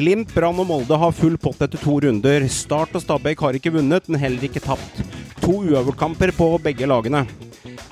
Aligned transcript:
Glimt, 0.00 0.30
Brann 0.32 0.56
og 0.56 0.64
Molde 0.64 0.96
har 0.96 1.12
full 1.12 1.34
pott 1.36 1.60
etter 1.60 1.80
to 1.82 1.98
runder. 2.00 2.46
Start 2.48 2.94
og 2.96 3.02
Stabæk 3.02 3.42
har 3.44 3.56
ikke 3.58 3.72
vunnet, 3.74 4.06
men 4.08 4.20
heller 4.22 4.46
ikke 4.46 4.62
tapt. 4.64 5.02
To 5.42 5.58
uavgjortkamper 5.58 6.32
på 6.38 6.46
begge 6.64 6.88
lagene. 6.88 7.26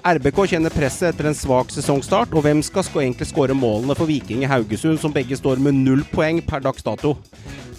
RBK 0.09 0.39
kjenner 0.55 0.73
presset 0.73 1.11
etter 1.11 1.29
en 1.29 1.37
svak 1.37 1.69
sesongstart, 1.75 2.33
og 2.33 2.47
hvem 2.47 2.63
skal 2.65 2.87
egentlig 3.03 3.29
skåre 3.29 3.57
målene 3.57 3.97
for 3.99 4.09
Viking 4.09 4.41
i 4.47 4.49
Haugesund, 4.49 4.97
som 5.03 5.13
begge 5.13 5.37
står 5.37 5.61
med 5.61 5.77
null 5.83 6.07
poeng 6.09 6.41
per 6.47 6.65
dags 6.65 6.87
dato? 6.87 7.13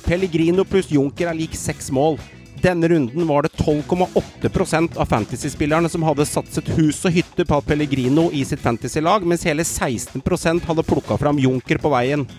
Pellegrino 0.05 0.68
pluss 0.68 0.91
Junker 0.93 1.32
er 1.32 1.39
lik 1.39 1.57
seks 1.57 1.89
mål. 1.89 2.20
Denne 2.61 2.91
runden 2.91 3.25
var 3.25 3.48
det 3.48 3.55
12,8% 3.57 5.00
av 5.00 5.09
fantasyspillerne 5.09 5.89
som 5.89 6.05
hadde 6.05 6.30
satset 6.30 6.70
hus 6.77 7.02
og 7.07 7.18
hytte 7.18 7.48
på 7.50 7.61
Pellegrino 7.66 8.30
i 8.30 8.46
sitt 8.46 8.61
fantasylag, 8.61 9.25
mens 9.25 9.48
hele 9.50 9.66
16% 9.66 10.70
hadde 10.70 10.86
plukka 10.86 11.18
fram 11.18 11.41
Junker 11.41 11.82
på 11.82 11.96
veien. 11.98 12.30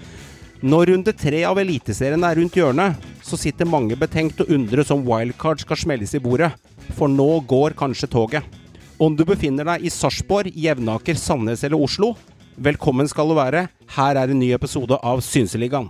Når 0.60 0.90
runde 0.90 1.12
tre 1.16 1.38
av 1.48 1.56
Eliteserien 1.56 2.20
er 2.20 2.36
rundt 2.36 2.56
hjørnet, 2.58 3.04
så 3.24 3.38
sitter 3.40 3.64
mange 3.64 3.96
betenkt 3.96 4.42
og 4.44 4.50
undres 4.52 4.90
om 4.92 5.06
wildcard 5.08 5.62
skal 5.62 5.78
smelles 5.80 6.12
i 6.12 6.20
bordet. 6.20 6.50
For 6.98 7.08
nå 7.08 7.28
går 7.48 7.72
kanskje 7.78 8.10
toget. 8.12 8.44
Om 9.00 9.16
du 9.16 9.24
befinner 9.24 9.64
deg 9.64 9.86
i 9.88 9.92
Sarpsborg, 9.94 10.52
Jevnaker, 10.52 11.16
Sandnes 11.16 11.64
eller 11.64 11.80
Oslo, 11.80 12.12
velkommen 12.60 13.08
skal 13.08 13.32
du 13.32 13.38
være. 13.40 13.64
Her 13.96 14.20
er 14.20 14.28
en 14.28 14.42
ny 14.42 14.50
episode 14.52 15.00
av 15.00 15.24
Synseligaen. 15.24 15.88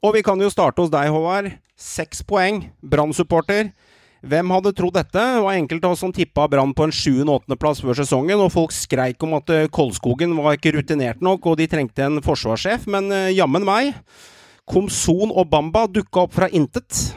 Og 0.00 0.16
vi 0.16 0.24
kan 0.24 0.40
jo 0.40 0.48
starte 0.48 0.80
hos 0.80 0.88
deg, 0.96 1.12
Håvard. 1.12 1.52
Seks 1.76 2.24
poeng. 2.24 2.70
Brann-supporter. 2.80 3.74
Hvem 4.22 4.52
hadde 4.54 4.70
trodd 4.78 4.94
dette? 4.94 5.18
Det 5.18 5.42
var 5.42 5.56
enkelte 5.58 5.88
av 5.88 5.96
oss 5.96 6.02
som 6.04 6.12
tippa 6.14 6.46
Brann 6.50 6.74
på 6.78 6.86
en 6.86 6.94
7. 6.94 7.24
og 7.24 7.32
8.-plass 7.40 7.82
før 7.82 7.98
sesongen, 7.98 8.38
og 8.38 8.52
folk 8.54 8.74
skreik 8.74 9.22
om 9.26 9.34
at 9.40 9.50
eh, 9.50 9.70
Kolskogen 9.72 10.36
var 10.38 10.54
ikke 10.58 10.76
rutinert 10.76 11.24
nok, 11.24 11.48
og 11.50 11.58
de 11.58 11.66
trengte 11.70 12.06
en 12.06 12.22
forsvarssjef, 12.22 12.86
men 12.94 13.10
uh, 13.10 13.32
jammen 13.34 13.66
meg. 13.66 13.96
Komson 14.70 15.34
og 15.34 15.48
Bamba 15.50 15.88
dukka 15.90 16.28
opp 16.28 16.36
fra 16.38 16.46
intet. 16.54 17.08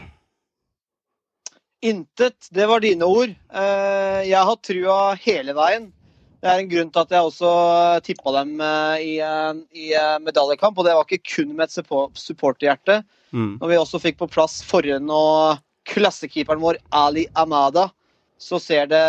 Intet, 1.85 2.49
det 2.49 2.65
var 2.65 2.81
dine 2.81 3.05
ord. 3.05 3.37
Uh, 3.53 4.25
jeg 4.25 4.41
har 4.49 4.57
trua 4.65 4.97
hele 5.21 5.53
veien. 5.53 5.91
Det 6.45 6.51
er 6.53 6.61
en 6.61 6.69
grunn 6.69 6.89
til 6.93 7.01
at 7.01 7.13
jeg 7.15 7.25
også 7.25 7.51
tippa 8.05 8.31
dem 8.35 8.59
eh, 8.61 8.97
i, 9.01 9.13
eh, 9.25 9.61
i, 9.73 9.85
eh, 9.97 10.17
medaljekamp. 10.21 10.77
Og 10.77 10.85
det 10.85 10.93
var 10.93 11.07
ikke 11.07 11.31
kun 11.31 11.55
med 11.57 11.65
et 11.65 12.19
supporterhjerte. 12.21 12.99
Mm. 13.33 13.55
Når 13.57 13.71
vi 13.71 13.79
også 13.79 14.01
fikk 14.03 14.19
på 14.19 14.29
plass 14.29 14.59
forhånd 14.67 15.09
og 15.09 15.57
klassekeeperen 15.87 16.61
vår 16.63 16.79
Ali 16.89 17.25
Amada, 17.33 17.89
så 18.41 18.59
ser 18.59 18.89
det 18.91 19.03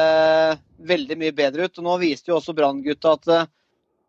veldig 0.87 1.19
mye 1.19 1.35
bedre 1.37 1.67
ut. 1.67 1.79
Og 1.81 1.87
nå 1.87 1.97
viste 2.03 2.31
jo 2.31 2.39
også 2.39 2.55
Brann-gutta 2.57 3.17
at 3.17 3.31
uh, 3.33 3.49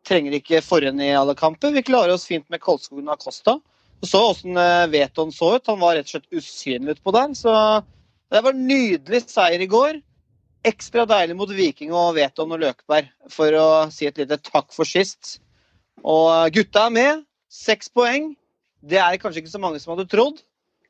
trenger 0.08 0.38
ikke 0.38 0.64
forhånd 0.66 1.02
i 1.04 1.14
alle 1.18 1.36
kamper. 1.38 1.74
Vi 1.76 1.86
klarer 1.88 2.16
oss 2.16 2.28
fint 2.30 2.48
med 2.54 2.62
Kolskogen 2.64 3.10
og 3.10 3.18
Acosta. 3.18 3.58
Du 3.98 4.06
så 4.06 4.22
åssen 4.30 4.60
Veton 4.94 5.32
så 5.34 5.56
ut. 5.56 5.72
Han 5.72 5.82
var 5.82 5.98
rett 5.98 6.06
og 6.06 6.14
slett 6.18 6.38
usynlig 6.38 6.98
utpå 6.98 7.16
der. 7.16 7.34
Så 7.36 7.54
det 8.30 8.44
var 8.46 8.60
nydelig 8.60 9.24
seier 9.26 9.64
i 9.64 9.70
går 9.72 9.98
ekstra 10.68 11.06
deilig 11.08 11.36
mot 11.38 11.52
Viking 11.54 11.94
og 11.96 12.16
Veton 12.18 12.52
og 12.54 12.62
Løkberg 12.62 13.10
for 13.32 13.56
å 13.58 13.68
si 13.94 14.08
et 14.08 14.20
lite 14.20 14.40
takk 14.44 14.72
for 14.76 14.88
sist. 14.88 15.38
Og 16.04 16.52
gutta 16.56 16.88
er 16.88 16.94
med. 16.94 17.24
Seks 17.52 17.90
poeng. 17.94 18.34
Det 18.84 19.00
er 19.02 19.20
kanskje 19.22 19.44
ikke 19.44 19.56
så 19.56 19.62
mange 19.62 19.82
som 19.82 19.96
hadde 19.96 20.10
trodd. 20.12 20.42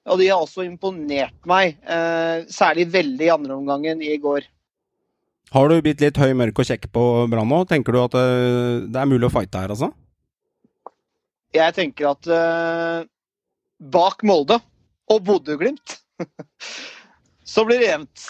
Og 0.08 0.22
de 0.22 0.30
har 0.32 0.40
også 0.40 0.64
imponert 0.64 1.36
meg, 1.50 1.78
eh, 1.84 2.46
særlig 2.52 2.88
veldig 2.94 3.28
i 3.28 3.34
andre 3.34 3.58
omgangen 3.58 4.02
i 4.02 4.16
går. 4.24 4.48
Har 5.56 5.70
du 5.70 5.82
blitt 5.84 6.02
litt 6.04 6.18
høy, 6.20 6.34
mørk 6.36 6.60
og 6.60 6.68
kjekk 6.68 6.90
på 6.92 7.04
Brann 7.32 7.48
nå? 7.48 7.62
Tenker 7.68 7.96
du 7.96 8.02
at 8.04 8.16
eh, 8.20 8.88
det 8.88 9.00
er 9.00 9.10
mulig 9.10 9.30
å 9.30 9.34
fighte 9.34 9.64
her, 9.64 9.74
altså? 9.76 9.92
Jeg 11.56 11.74
tenker 11.78 12.12
at 12.12 12.28
uh, 12.28 13.08
bak 13.80 14.24
Molde 14.28 14.60
og 15.08 15.24
Bodø-Glimt 15.24 15.96
så 17.54 17.64
blir 17.66 17.80
det 17.82 17.88
jevnt. 17.94 18.26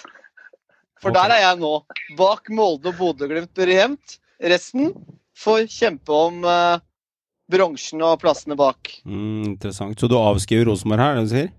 For 1.01 1.09
okay. 1.09 1.17
der 1.17 1.35
er 1.35 1.43
jeg 1.43 1.61
nå. 1.63 1.73
Bak 2.19 2.51
Molde 2.53 2.93
og 2.93 2.99
Bodø-Glimt 3.01 3.53
blir 3.57 3.73
jevnt. 3.73 4.19
Resten 4.53 4.93
får 5.37 5.65
kjempe 5.73 6.13
om 6.13 6.45
uh, 6.45 6.77
bronsen 7.51 8.05
og 8.05 8.19
plassene 8.21 8.57
bak. 8.59 8.93
Mm, 9.07 9.55
interessant. 9.55 9.97
Så 9.97 10.09
du 10.09 10.17
avskriver 10.19 10.69
Rosenborg 10.69 11.03
her, 11.03 11.17
det 11.17 11.25
du 11.25 11.33
sier? 11.33 11.51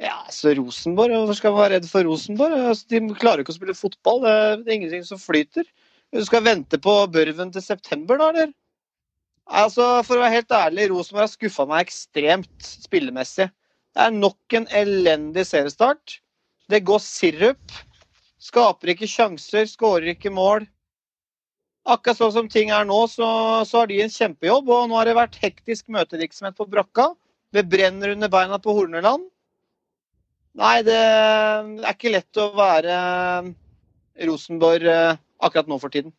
Ja, 0.00 0.16
så 0.32 0.54
Rosenborg 0.56 1.12
Hvorfor 1.12 1.36
skal 1.36 1.52
man 1.52 1.60
være 1.60 1.74
redd 1.76 1.86
for 1.90 2.06
Rosenborg? 2.08 2.56
Altså, 2.70 2.86
de 2.88 3.00
klarer 3.20 3.42
ikke 3.42 3.52
å 3.52 3.58
spille 3.58 3.76
fotball. 3.76 4.22
Det 4.24 4.72
er 4.72 4.76
ingenting 4.78 5.04
som 5.04 5.20
flyter. 5.20 5.66
Du 6.10 6.22
skal 6.24 6.44
vente 6.46 6.80
på 6.82 6.94
Børven 7.12 7.52
til 7.52 7.62
september, 7.62 8.16
da, 8.18 8.30
eller? 8.32 8.54
Altså, 9.50 9.84
For 10.06 10.16
å 10.16 10.24
være 10.24 10.38
helt 10.38 10.54
ærlig, 10.56 10.88
Rosenborg 10.90 11.26
har 11.26 11.32
skuffa 11.34 11.66
meg 11.68 11.84
ekstremt 11.84 12.70
spillemessig. 12.86 13.50
Det 13.90 14.04
er 14.06 14.14
nok 14.14 14.56
en 14.56 14.68
elendig 14.80 15.44
seriestart. 15.48 16.20
Det 16.70 16.84
går 16.86 17.02
sirup. 17.04 17.80
Skaper 18.40 18.94
ikke 18.94 19.08
sjanser, 19.10 19.66
skårer 19.68 20.14
ikke 20.14 20.32
mål. 20.32 20.64
Akkurat 21.90 22.20
sånn 22.20 22.32
som 22.32 22.48
ting 22.48 22.70
er 22.72 22.86
nå, 22.88 23.02
så, 23.10 23.26
så, 23.68 23.82
har 23.82 23.90
de 23.90 23.98
en 24.04 24.14
kjempejobb. 24.14 24.70
Og 24.70 24.88
nå 24.88 24.96
har 24.96 25.10
det 25.10 25.18
vært 25.18 25.36
hektisk 25.42 25.90
møtevirksomhet 25.92 26.56
på 26.56 26.68
brakka. 26.70 27.10
Det 27.52 27.66
brenner 27.68 28.14
under 28.14 28.32
beina 28.32 28.60
på 28.62 28.72
Horneland. 28.76 29.28
Nei, 30.60 30.78
det 30.84 30.96
er 31.00 31.92
ikke 31.94 32.12
lett 32.12 32.40
å 32.40 32.50
være 32.52 32.96
Rosenborg 34.28 34.88
eh, 34.92 35.20
akkurat 35.40 35.70
nå 35.70 35.78
for 35.80 35.92
tiden. 35.92 36.12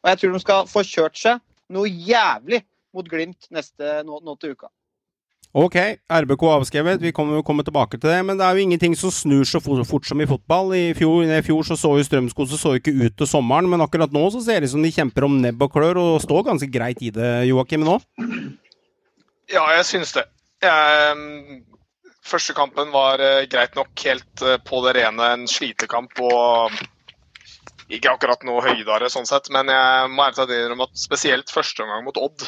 Og 0.00 0.12
jeg 0.12 0.20
tror 0.20 0.34
de 0.34 0.42
skal 0.42 0.68
få 0.70 0.84
kjørt 0.86 1.18
seg 1.18 1.40
noe 1.74 1.90
jævlig 1.90 2.62
mot 2.94 3.06
Glimt 3.06 3.48
neste, 3.54 4.00
nå, 4.06 4.20
nå 4.22 4.36
til 4.38 4.54
uka. 4.54 4.70
Ok, 5.50 5.74
RBK 6.06 6.42
avskrevet. 6.46 7.00
Vi 7.02 7.10
kommer 7.10 7.42
kommer, 7.42 7.66
tilbake 7.66 7.98
til 7.98 8.06
det. 8.06 8.20
Men 8.26 8.38
det 8.38 8.46
er 8.46 8.54
jo 8.54 8.62
ingenting 8.62 8.94
som 8.94 9.10
snur 9.10 9.42
så 9.42 9.58
fort 9.58 10.06
som 10.06 10.20
i 10.22 10.28
fotball. 10.30 10.70
I 10.78 10.92
fjor, 10.94 11.24
i 11.26 11.42
fjor 11.42 11.66
så, 11.66 11.74
så 11.78 11.96
jo 11.98 12.06
Strømskog 12.06 12.52
så 12.54 12.76
ikke 12.78 12.94
ut 12.94 13.16
til 13.18 13.26
sommeren, 13.26 13.66
men 13.70 13.82
akkurat 13.82 14.14
nå 14.14 14.22
så 14.30 14.44
ser 14.44 14.62
det 14.62 14.70
ut 14.70 14.76
som 14.76 14.86
de 14.86 14.94
kjemper 14.94 15.26
om 15.26 15.40
nebb 15.42 15.66
og 15.66 15.74
klør 15.74 15.98
og 15.98 16.22
står 16.22 16.46
ganske 16.52 16.70
greit 16.70 17.02
i 17.02 17.10
det, 17.14 17.32
Joakim, 17.50 17.82
nå? 17.82 17.98
Ja, 19.50 19.66
jeg 19.74 19.88
syns 19.88 20.14
det. 20.14 20.28
Jeg, 20.62 21.64
første 22.26 22.54
kampen 22.56 22.90
var 22.94 23.22
uh, 23.22 23.44
greit 23.50 23.76
nok 23.78 24.06
helt 24.06 24.44
uh, 24.46 24.56
på 24.64 24.82
det 24.86 24.96
rene. 25.00 25.28
En 25.34 25.46
slitekamp 25.50 26.18
og 26.24 26.80
ikke 27.90 28.12
akkurat 28.12 28.44
noe 28.46 28.62
høydere 28.62 29.08
sånn 29.10 29.26
sett, 29.26 29.48
men 29.50 29.70
jeg 29.72 30.10
må 30.14 30.22
ærlig 30.28 30.60
innrømme 30.60 30.86
at 30.86 31.00
spesielt 31.00 31.50
første 31.50 31.82
omgang 31.82 32.04
mot 32.06 32.20
Odd, 32.22 32.44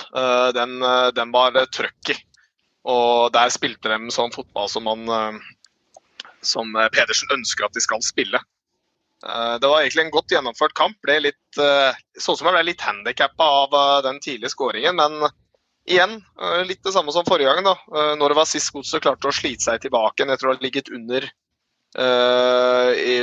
den, 0.55 0.77
den 1.17 1.33
var 1.35 1.57
trøkk 1.75 2.13
i. 2.15 2.17
Og 2.89 3.31
der 3.35 3.51
spilte 3.55 3.91
de 3.93 4.15
sånn 4.15 4.33
fotball 4.35 4.71
som, 4.71 4.89
man, 4.89 5.07
eh, 5.07 6.25
som 6.43 6.73
Pedersen 6.95 7.31
ønsker 7.37 7.69
at 7.69 7.77
de 7.77 7.85
skal 7.85 8.03
spille. 8.03 8.41
Eh, 9.23 9.55
det 9.63 9.71
var 9.71 9.83
egentlig 9.83 10.07
en 10.07 10.17
godt 10.17 10.35
gjennomført 10.35 10.75
kamp. 10.79 10.99
Ble 11.07 11.21
litt, 11.29 11.59
eh, 11.63 11.95
sånn 12.19 12.39
som 12.39 12.49
jeg 12.49 12.57
ble 12.57 12.65
litt 12.73 12.83
handikappa 12.83 13.51
av 13.63 14.03
den 14.09 14.19
tidlige 14.21 14.55
skåringen. 14.55 14.99
Men 14.99 15.31
igjen, 15.89 16.19
litt 16.69 16.83
det 16.85 16.93
samme 16.95 17.13
som 17.15 17.27
forrige 17.27 17.51
gang. 17.51 17.65
da. 17.67 17.75
Når 18.19 18.33
det 18.33 18.39
var 18.39 18.49
sist 18.51 18.73
Godset 18.75 19.03
klarte 19.03 19.31
å 19.31 19.35
slite 19.35 19.67
seg 19.67 19.83
tilbake. 19.83 20.27
Tror 20.27 20.53
det 20.53 20.59
har 20.59 20.67
ligget 20.67 20.93
under 20.95 21.29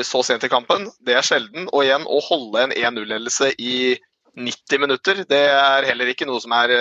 så 0.06 0.20
sent 0.28 0.44
i 0.46 0.52
kampen. 0.52 0.90
Det 1.02 1.16
er 1.18 1.25
sjelden. 1.25 1.70
Og 1.72 1.86
igjen, 1.86 2.03
å 2.06 2.20
holde 2.28 2.68
en 2.68 2.75
1-0-ledelse 2.75 3.53
i 3.58 3.96
90 4.38 4.84
minutter, 4.84 5.24
det 5.30 5.42
er 5.50 5.88
heller 5.88 6.12
ikke 6.12 6.28
noe 6.30 6.44
som 6.44 6.53
er 6.59 6.75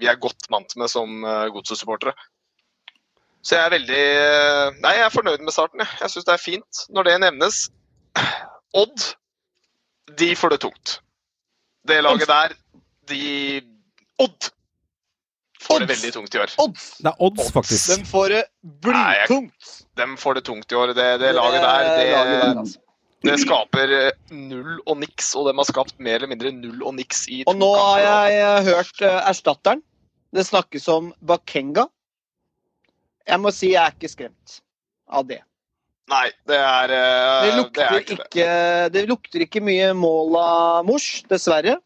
vi 0.00 0.08
er 0.10 0.18
godt 0.20 0.48
vant 0.52 0.76
med 0.80 0.90
som 0.92 1.22
uh, 1.24 1.46
Godset-supportere. 1.52 2.14
Så 3.46 3.56
jeg 3.56 3.62
er 3.62 3.74
veldig 3.76 4.04
Nei, 4.82 4.92
jeg 4.98 5.06
er 5.06 5.14
fornøyd 5.14 5.44
med 5.46 5.54
starten. 5.54 5.82
Jeg, 5.82 6.00
jeg 6.02 6.12
syns 6.12 6.26
det 6.26 6.34
er 6.34 6.42
fint 6.42 6.82
når 6.92 7.08
det 7.08 7.16
nevnes. 7.22 7.60
Odd, 8.82 9.08
de 10.18 10.30
får 10.36 10.54
det 10.54 10.60
tungt. 10.66 10.98
Det 11.86 12.00
laget 12.02 12.28
der, 12.28 12.56
de 13.08 13.22
Odd 14.18 14.50
får 15.62 15.82
det 15.82 15.88
veldig 15.92 16.12
tungt 16.14 16.34
i 16.34 16.40
år. 16.42 16.52
Odds. 16.62 16.88
Det 17.00 17.10
er 17.10 17.22
odds, 17.28 17.52
faktisk. 17.54 17.92
De 17.92 18.08
får 18.08 18.34
det 18.34 18.42
blytungt. 18.84 19.70
De 19.96 20.08
får 20.20 20.38
det 20.38 20.44
tungt 20.48 20.72
i 20.72 20.78
år. 20.78 20.92
Det, 20.96 21.06
det 21.22 21.32
laget 21.36 21.62
der, 21.62 21.88
det, 21.88 21.96
det, 21.96 22.36
der, 22.42 22.60
altså. 22.62 22.78
det 23.26 23.38
skaper 23.42 23.96
null 24.30 24.78
og 24.84 25.00
niks, 25.02 25.32
og 25.38 25.48
de 25.48 25.56
har 25.58 25.68
skapt 25.68 25.98
mer 26.02 26.20
eller 26.20 26.32
mindre 26.34 26.52
null 26.54 26.84
og 26.84 26.96
niks 26.98 27.26
i 27.28 27.42
to 27.42 27.52
Og 27.52 27.60
nå 27.60 27.72
har 27.80 28.04
jeg 28.04 28.38
eh, 28.44 28.70
hørt 28.70 29.02
uh, 29.02 29.18
erstatteren. 29.32 29.82
Det 30.36 30.46
snakkes 30.46 30.88
om 30.92 31.12
Bakenga. 31.24 31.86
Jeg 33.26 33.42
må 33.42 33.50
si 33.54 33.72
jeg 33.72 33.82
er 33.82 33.94
ikke 33.96 34.12
skremt 34.12 34.60
av 35.06 35.26
det. 35.26 35.40
Nei, 36.10 36.28
det 36.46 36.58
er 36.60 36.92
uh, 36.92 37.42
det, 37.42 37.54
lukter 37.56 37.80
det, 37.80 37.86
er 37.86 38.04
ikke, 38.04 38.18
ikke 38.28 38.50
det. 38.94 39.08
lukter 39.10 39.42
ikke 39.48 39.64
mye 39.64 39.90
mål 39.98 40.38
av 40.38 40.86
Mors, 40.86 41.08
dessverre. 41.30 41.80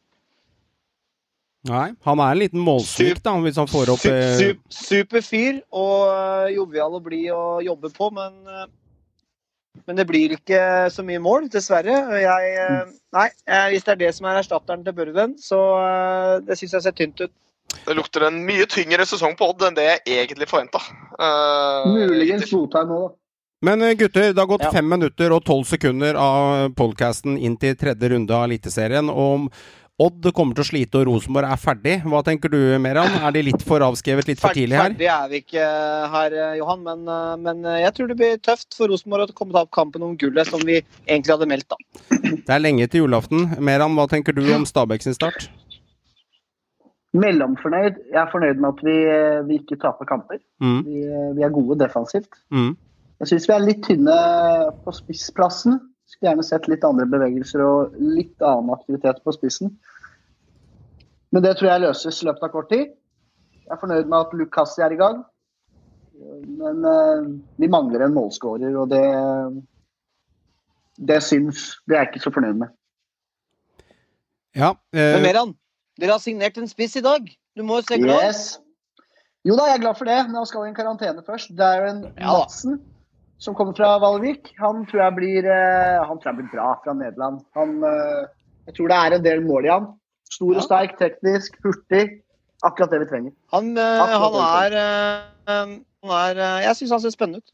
Nei, 1.68 1.90
han 2.06 2.20
er 2.24 2.30
en 2.32 2.38
liten 2.40 2.60
målsvik, 2.64 3.18
da, 3.22 3.34
hvis 3.44 3.58
han 3.60 3.68
får 3.68 3.90
opp 3.92 4.00
Super, 4.00 4.30
super, 4.38 4.60
super 4.72 5.24
fyr 5.26 5.58
og 5.76 6.48
jovial 6.54 6.94
å 6.96 7.00
bli 7.04 7.26
og 7.34 7.60
jobbe 7.66 7.90
på, 7.92 8.08
men 8.16 8.32
Men 9.86 9.96
det 9.96 10.06
blir 10.08 10.32
ikke 10.34 10.88
så 10.90 11.02
mye 11.06 11.20
mål, 11.22 11.46
dessverre. 11.52 11.94
Jeg, 12.20 12.48
eh, 12.58 12.88
nei, 13.16 13.28
eh, 13.46 13.68
hvis 13.70 13.84
det 13.86 13.92
er 13.92 14.00
det 14.00 14.14
som 14.16 14.26
er 14.26 14.40
erstatteren 14.40 14.82
til 14.84 14.92
Børven, 14.96 15.36
så 15.38 15.60
eh, 15.84 16.40
det 16.46 16.56
syns 16.58 16.74
jeg 16.74 16.82
ser 16.82 16.96
tynt 16.98 17.20
ut. 17.22 17.32
Det 17.86 17.94
lukter 17.96 18.26
en 18.26 18.40
mye 18.44 18.66
tyngre 18.66 19.06
sesong 19.06 19.36
på 19.38 19.46
Odd 19.52 19.62
enn 19.68 19.76
det 19.78 19.86
jeg 19.86 20.26
egentlig 20.26 20.48
forventa. 20.50 20.80
Muligens 21.86 22.50
Botheim 22.50 22.88
nå, 22.90 23.00
da. 23.06 23.14
Men 23.62 23.82
eh, 23.84 23.94
gutter, 24.00 24.30
det 24.32 24.40
har 24.40 24.48
gått 24.48 24.64
Ja. 24.64 24.70
fem 24.72 24.88
minutter 24.88 25.32
og 25.36 25.44
tolv 25.44 25.66
sekunder 25.68 26.16
av 26.16 26.70
podkasten 26.74 27.36
inn 27.38 27.56
til 27.60 27.74
tredje 27.76 28.08
runde 28.14 28.32
av 28.32 28.46
Eliteserien. 28.48 29.10
Og 29.12 29.50
Odd 30.00 30.30
kommer 30.32 30.56
til 30.56 30.64
å 30.64 30.68
slite, 30.70 31.00
og 31.02 31.10
Rosenborg 31.10 31.50
er 31.52 31.58
ferdig. 31.60 31.94
Hva 32.08 32.22
tenker 32.24 32.48
du, 32.48 32.56
Meran? 32.80 33.12
Er 33.20 33.34
de 33.36 33.42
litt 33.50 33.64
for 33.68 33.84
avskrevet 33.84 34.30
litt 34.30 34.40
for 34.40 34.56
tidlig 34.56 34.78
her? 34.78 34.94
ferdig 34.94 35.08
er 35.12 35.26
vi 35.28 35.40
ikke 35.42 35.66
her, 36.14 36.36
eh, 36.40 36.54
Johan, 36.56 36.80
men, 36.86 37.02
eh, 37.04 37.34
men 37.44 37.64
eh, 37.68 37.82
jeg 37.82 37.92
tror 37.98 38.08
det 38.08 38.16
blir 38.16 38.38
tøft 38.40 38.72
for 38.78 38.88
Rosenborg 38.88 39.28
å 39.34 39.36
komme 39.36 39.52
til 39.52 39.60
opp 39.60 39.70
kampen 39.76 40.06
om 40.06 40.14
gullet, 40.16 40.48
som 40.48 40.62
vi 40.64 40.78
egentlig 40.80 41.34
hadde 41.34 41.50
meldt. 41.52 41.68
da. 41.68 41.76
Det 42.46 42.54
er 42.56 42.64
lenge 42.64 42.88
til 42.88 43.04
julaften. 43.04 43.50
Meran, 43.60 43.92
hva 43.98 44.08
tenker 44.08 44.32
du 44.32 44.40
om 44.56 44.64
Stabæk 44.68 45.04
sin 45.04 45.18
start? 45.18 45.50
Mellomfornøyd. 47.20 48.00
Jeg 48.14 48.20
er 48.22 48.30
fornøyd 48.32 48.60
med 48.62 48.68
at 48.70 48.82
vi, 48.86 48.96
eh, 49.10 49.40
vi 49.48 49.58
ikke 49.60 49.80
taper 49.82 50.06
kamper. 50.08 50.38
Mm, 50.62 50.80
Vi, 50.86 51.02
eh, 51.04 51.30
vi 51.36 51.42
er 51.44 51.52
gode 51.52 51.76
defensivt. 51.82 52.30
mm. 52.54 52.72
Jeg 53.20 53.28
syns 53.28 53.46
vi 53.50 53.52
er 53.52 53.60
litt 53.66 53.82
tynne 53.84 54.14
på 54.80 54.92
spissplassen. 54.96 55.74
Skulle 56.08 56.30
gjerne 56.30 56.44
sett 56.46 56.68
litt 56.72 56.84
andre 56.88 57.04
bevegelser 57.06 57.60
og 57.60 57.98
litt 58.00 58.40
annen 58.40 58.72
aktivitet 58.72 59.20
på 59.22 59.34
spissen. 59.36 59.74
Men 61.30 61.44
det 61.44 61.56
tror 61.58 61.70
jeg 61.70 61.84
løses 61.84 62.22
i 62.22 62.26
løpet 62.26 62.46
av 62.46 62.52
kort 62.54 62.70
tid. 62.72 62.90
Jeg 63.60 63.76
er 63.76 63.80
fornøyd 63.80 64.08
med 64.10 64.18
at 64.18 64.32
Lukassi 64.34 64.82
er 64.82 64.94
i 64.94 64.98
gang. 64.98 65.20
Men 66.60 66.84
uh, 66.84 67.28
vi 67.60 67.68
mangler 67.70 68.04
en 68.04 68.16
målskårer, 68.16 68.74
og 68.76 68.90
det 68.92 69.04
Det 71.00 71.22
syns 71.24 71.78
Det 71.88 71.96
er 71.96 72.02
jeg 72.02 72.10
ikke 72.10 72.24
så 72.26 72.32
fornøyd 72.34 72.58
med. 72.60 72.74
Ja. 74.56 74.74
Men 74.92 75.14
Eh, 75.14 75.22
Meran, 75.22 75.54
dere 76.00 76.16
har 76.16 76.20
signert 76.20 76.58
en 76.58 76.68
spiss 76.68 76.96
i 76.96 77.04
dag. 77.04 77.30
Du 77.56 77.62
må 77.62 77.78
jo 77.78 77.86
se 77.86 77.98
glad. 78.02 78.26
Yes. 78.26 78.58
Jo 79.46 79.54
da, 79.56 79.70
jeg 79.70 79.78
er 79.78 79.84
glad 79.84 79.96
for 79.96 80.10
det, 80.10 80.18
men 80.26 80.36
han 80.36 80.46
skal 80.46 80.66
i 80.66 80.68
en 80.68 80.76
karantene 80.76 81.22
først. 81.24 81.54
Det 81.56 81.64
er 81.64 81.80
jo 81.80 81.90
en 81.92 82.02
Ja. 82.18 82.32
Madsen 82.34 82.80
som 83.38 83.54
kommer 83.54 83.72
fra 83.72 83.98
Valvik. 84.02 84.50
Han 84.58 84.84
tror 84.90 85.02
jeg 85.04 85.14
blir, 85.16 85.46
uh, 85.46 86.04
han 86.04 86.18
tror 86.18 86.32
jeg 86.32 86.40
blir 86.42 86.52
bra 86.52 86.74
fra 86.84 86.92
Nederland. 86.92 87.40
Han, 87.56 87.78
uh, 87.84 88.26
jeg 88.66 88.74
tror 88.76 88.88
det 88.88 88.98
er 88.98 89.16
en 89.16 89.24
del 89.24 89.46
mål 89.46 89.64
i 89.64 89.72
han. 89.72 89.86
Stor 90.30 90.58
og 90.60 90.62
sterk, 90.64 90.98
teknisk, 91.00 91.56
hurtig. 91.64 92.20
Akkurat 92.66 92.92
det 92.92 93.00
vi 93.02 93.08
trenger. 93.08 93.32
Han, 93.54 93.72
eh, 93.78 94.02
han 94.22 94.36
er, 94.44 94.76
eh, 94.76 95.48
han 95.48 95.72
er 96.04 96.36
eh, 96.36 96.60
Jeg 96.66 96.76
syns 96.76 96.90
han 96.94 97.00
ser 97.00 97.14
spennende 97.14 97.40
ut. 97.40 97.52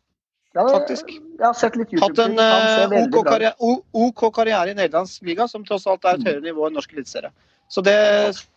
Ja, 0.56 0.64
Faktisk. 0.72 1.10
Jeg 1.12 1.44
har 1.44 1.52
sett 1.54 1.76
litt 1.76 1.92
Hatt 2.00 2.18
en. 2.18 2.38
Han 2.40 2.94
OK, 2.96 3.18
karriere, 3.26 3.52
OK 3.92 4.22
karriere 4.34 4.72
i 4.72 4.76
Nederlands 4.76 5.18
liga, 5.22 5.46
som 5.48 5.64
tross 5.68 5.86
alt 5.86 6.04
er 6.04 6.16
et 6.16 6.24
Mm. 6.24 6.26
høyere 6.30 6.44
nivå 6.48 6.66
enn 6.66 6.74
norsk 6.74 6.92
eliteserie. 6.96 7.30
Så 7.68 7.82
det 7.84 7.96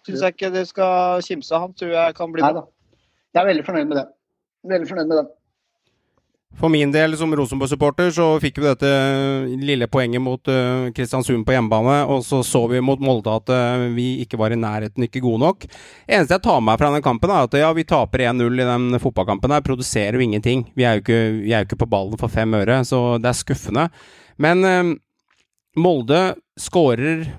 syns 0.08 0.22
jeg 0.22 0.34
ikke 0.36 0.52
det 0.54 0.68
skal 0.68 1.22
kimse 1.22 1.52
av. 1.56 1.62
Han 1.62 1.74
tror 1.74 1.92
jeg 1.92 2.16
kan 2.16 2.32
bli 2.32 2.42
bra. 2.42 2.66
Jeg 3.36 3.42
er 3.42 3.46
veldig 3.54 3.66
fornøyd 3.66 3.88
med 3.88 3.98
det. 3.98 4.08
Veldig 4.64 4.88
fornøyd 4.88 5.08
med 5.08 5.18
det. 5.18 5.28
For 6.58 6.68
min 6.70 6.92
del 6.92 7.14
som 7.18 7.32
Rosenborg-supporter 7.36 8.10
så 8.12 8.26
fikk 8.42 8.58
vi 8.60 8.66
dette 8.66 8.90
lille 9.62 9.88
poenget 9.88 10.20
mot 10.24 10.50
eh, 10.52 10.90
Kristiansund 10.96 11.46
på 11.48 11.54
hjemmebane, 11.54 12.02
og 12.10 12.24
så 12.26 12.42
så 12.44 12.64
vi 12.72 12.82
mot 12.84 13.00
Molde 13.00 13.36
at 13.38 13.52
eh, 13.54 13.86
vi 13.96 14.08
ikke 14.26 14.40
var 14.42 14.52
i 14.52 14.58
nærheten 14.60 15.06
ikke 15.06 15.22
gode 15.24 15.44
nok. 15.46 15.68
Eneste 16.10 16.36
jeg 16.36 16.44
tar 16.48 16.58
med 16.60 16.72
meg 16.72 16.82
fra 16.82 16.90
den 16.96 17.06
kampen, 17.06 17.32
er 17.32 17.48
at 17.48 17.60
ja, 17.62 17.70
vi 17.78 17.86
taper 17.88 18.26
1-0 18.32 18.60
i 18.60 18.68
den 18.68 19.00
fotballkampen 19.00 19.54
her, 19.56 19.64
produserer 19.64 20.18
jo 20.18 20.26
ingenting. 20.26 20.66
Vi 20.76 20.88
er 20.88 20.98
jo 20.98 21.06
ikke, 21.06 21.20
vi 21.38 21.54
er 21.54 21.64
jo 21.64 21.70
ikke 21.70 21.84
på 21.86 21.92
ballen 21.94 22.20
for 22.20 22.34
fem 22.34 22.58
øre, 22.58 22.82
så 22.88 23.04
det 23.22 23.32
er 23.32 23.40
skuffende. 23.40 23.86
Men 24.42 24.66
eh, 24.68 24.96
Molde 25.80 26.24
skårer 26.60 27.30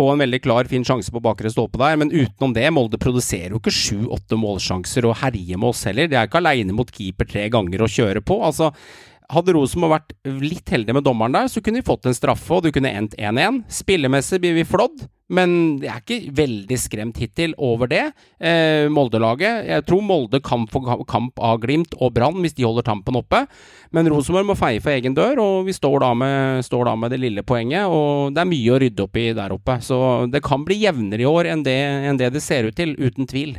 på 0.00 0.08
en 0.08 0.22
veldig 0.22 0.40
klar, 0.40 0.68
fin 0.70 0.84
sjanse 0.86 1.12
på 1.12 1.20
bakre 1.20 1.50
stolpe 1.52 1.80
der, 1.80 1.98
men 2.00 2.12
utenom 2.14 2.54
det, 2.56 2.64
Molde 2.72 3.00
produserer 3.00 3.52
jo 3.52 3.60
ikke 3.60 3.74
sju-åtte 3.74 4.38
målsjanser 4.40 5.04
og 5.10 5.18
herjer 5.20 5.60
med 5.60 5.74
oss 5.74 5.84
heller. 5.88 6.08
De 6.08 6.16
er 6.16 6.30
ikke 6.30 6.40
aleine 6.40 6.72
mot 6.76 6.88
keeper 6.88 7.28
tre 7.28 7.46
ganger 7.52 7.84
og 7.84 7.92
kjører 7.92 8.24
på. 8.24 8.38
Altså, 8.46 8.70
hadde 9.30 9.54
Rosenborg 9.54 9.98
vært 9.98 10.14
litt 10.40 10.72
heldig 10.72 10.96
med 10.96 11.04
dommeren 11.06 11.36
der, 11.36 11.50
så 11.52 11.60
kunne 11.60 11.82
de 11.82 11.86
fått 11.86 12.08
en 12.08 12.16
straffe, 12.16 12.48
og 12.56 12.64
du 12.64 12.72
kunne 12.72 12.92
endt 12.96 13.18
1-1. 13.20 13.60
Spillemessig 13.80 14.40
blir 14.40 14.56
vi 14.56 14.66
flådd, 14.68 15.04
men 15.30 15.52
jeg 15.78 15.90
er 15.92 16.02
ikke 16.02 16.34
veldig 16.34 16.78
skremt 16.80 17.20
hittil 17.22 17.54
over 17.62 17.90
det. 17.90 18.02
Eh, 18.42 18.88
Molde-laget 18.90 19.68
Jeg 19.68 19.84
tror 19.86 20.02
Molde 20.02 20.40
kan 20.42 20.66
få 20.70 20.82
kamp 21.08 21.38
av 21.38 21.60
Glimt 21.62 21.94
og 22.00 22.12
Brann 22.16 22.40
hvis 22.42 22.56
de 22.58 22.66
holder 22.66 22.86
tampen 22.86 23.18
oppe, 23.20 23.44
men 23.94 24.10
Rosenborg 24.10 24.48
må 24.50 24.58
feie 24.58 24.82
for 24.82 24.94
egen 24.94 25.14
dør, 25.14 25.40
og 25.42 25.68
vi 25.68 25.74
står 25.76 26.00
da, 26.02 26.12
med, 26.18 26.66
står 26.66 26.90
da 26.90 26.96
med 26.98 27.14
det 27.14 27.20
lille 27.22 27.44
poenget, 27.46 27.86
og 27.86 28.34
det 28.34 28.42
er 28.42 28.50
mye 28.50 28.74
å 28.74 28.80
rydde 28.82 29.06
opp 29.06 29.18
i 29.20 29.26
der 29.36 29.54
oppe. 29.54 29.78
Så 29.86 29.98
det 30.30 30.42
kan 30.46 30.66
bli 30.66 30.80
jevnere 30.82 31.24
i 31.24 31.30
år 31.30 31.50
enn 31.52 31.66
det, 31.66 31.78
enn 32.10 32.20
det 32.20 32.32
det 32.34 32.42
ser 32.44 32.66
ut 32.66 32.78
til, 32.78 32.96
uten 32.98 33.30
tvil. 33.30 33.56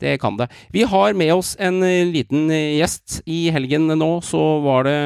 Det 0.00 0.18
kan 0.20 0.36
det. 0.36 0.50
Vi 0.72 0.84
har 0.84 1.16
med 1.16 1.32
oss 1.32 1.54
en 1.60 1.80
liten 2.12 2.50
eh, 2.52 2.76
gjest. 2.80 3.22
I 3.24 3.46
helgen 3.52 3.88
nå 3.96 4.10
så 4.24 4.42
var 4.64 4.84
det 4.88 4.98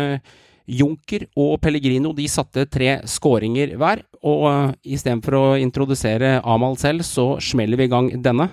Junker 0.70 1.26
og 1.38 1.58
Pellegrino. 1.62 2.12
De 2.16 2.28
satte 2.30 2.66
tre 2.70 3.00
skåringer 3.08 3.76
hver. 3.80 4.04
Og 4.20 4.46
uh, 4.46 4.72
istedenfor 4.84 5.36
å 5.38 5.44
introdusere 5.60 6.38
Amal 6.44 6.76
selv, 6.80 7.04
så 7.06 7.34
smeller 7.42 7.80
vi 7.80 7.88
i 7.88 7.92
gang 7.92 8.10
denne. 8.22 8.50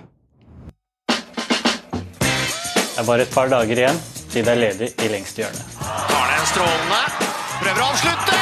Det 1.08 3.04
er 3.04 3.06
bare 3.06 3.22
et 3.28 3.34
par 3.34 3.50
dager 3.52 3.78
igjen 3.78 4.00
til 4.32 4.44
det 4.44 4.52
er 4.52 4.60
ledig 4.60 4.88
i 5.04 5.10
lengste 5.12 5.44
hjørne. 5.44 5.62
Tar 5.78 6.32
den 6.32 6.48
strålende. 6.50 7.02
Prøver 7.58 7.84
å 7.84 7.86
avslutte. 7.92 8.40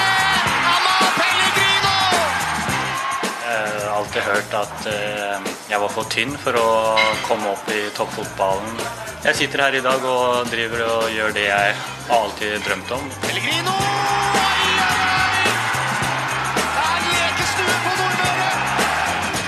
Amal 0.70 1.12
Pellegrino! 1.18 1.98
Jeg 3.44 3.60
har 3.76 3.92
alltid 3.98 4.26
hørt 4.30 4.56
at 4.62 4.88
eh, 4.92 5.45
jeg 5.66 5.80
var 5.82 5.90
for 5.90 6.06
tynn 6.12 6.34
for 6.38 6.54
å 6.54 6.66
komme 7.26 7.50
opp 7.50 7.66
i 7.74 7.80
toppfotballen. 7.96 8.76
Jeg 9.26 9.34
sitter 9.40 9.64
her 9.64 9.74
i 9.74 9.82
dag 9.82 10.04
og 10.06 10.46
driver 10.52 10.84
og 10.86 11.08
gjør 11.10 11.32
det 11.34 11.46
jeg 11.48 11.72
alltid 12.14 12.60
drømte 12.66 12.94
om. 12.94 13.08
Pellegrino! 13.24 13.74
Det 16.76 16.84
er 16.84 17.00
lekestue 17.08 17.74
på 17.82 17.94
Nordmøre! 17.98 18.52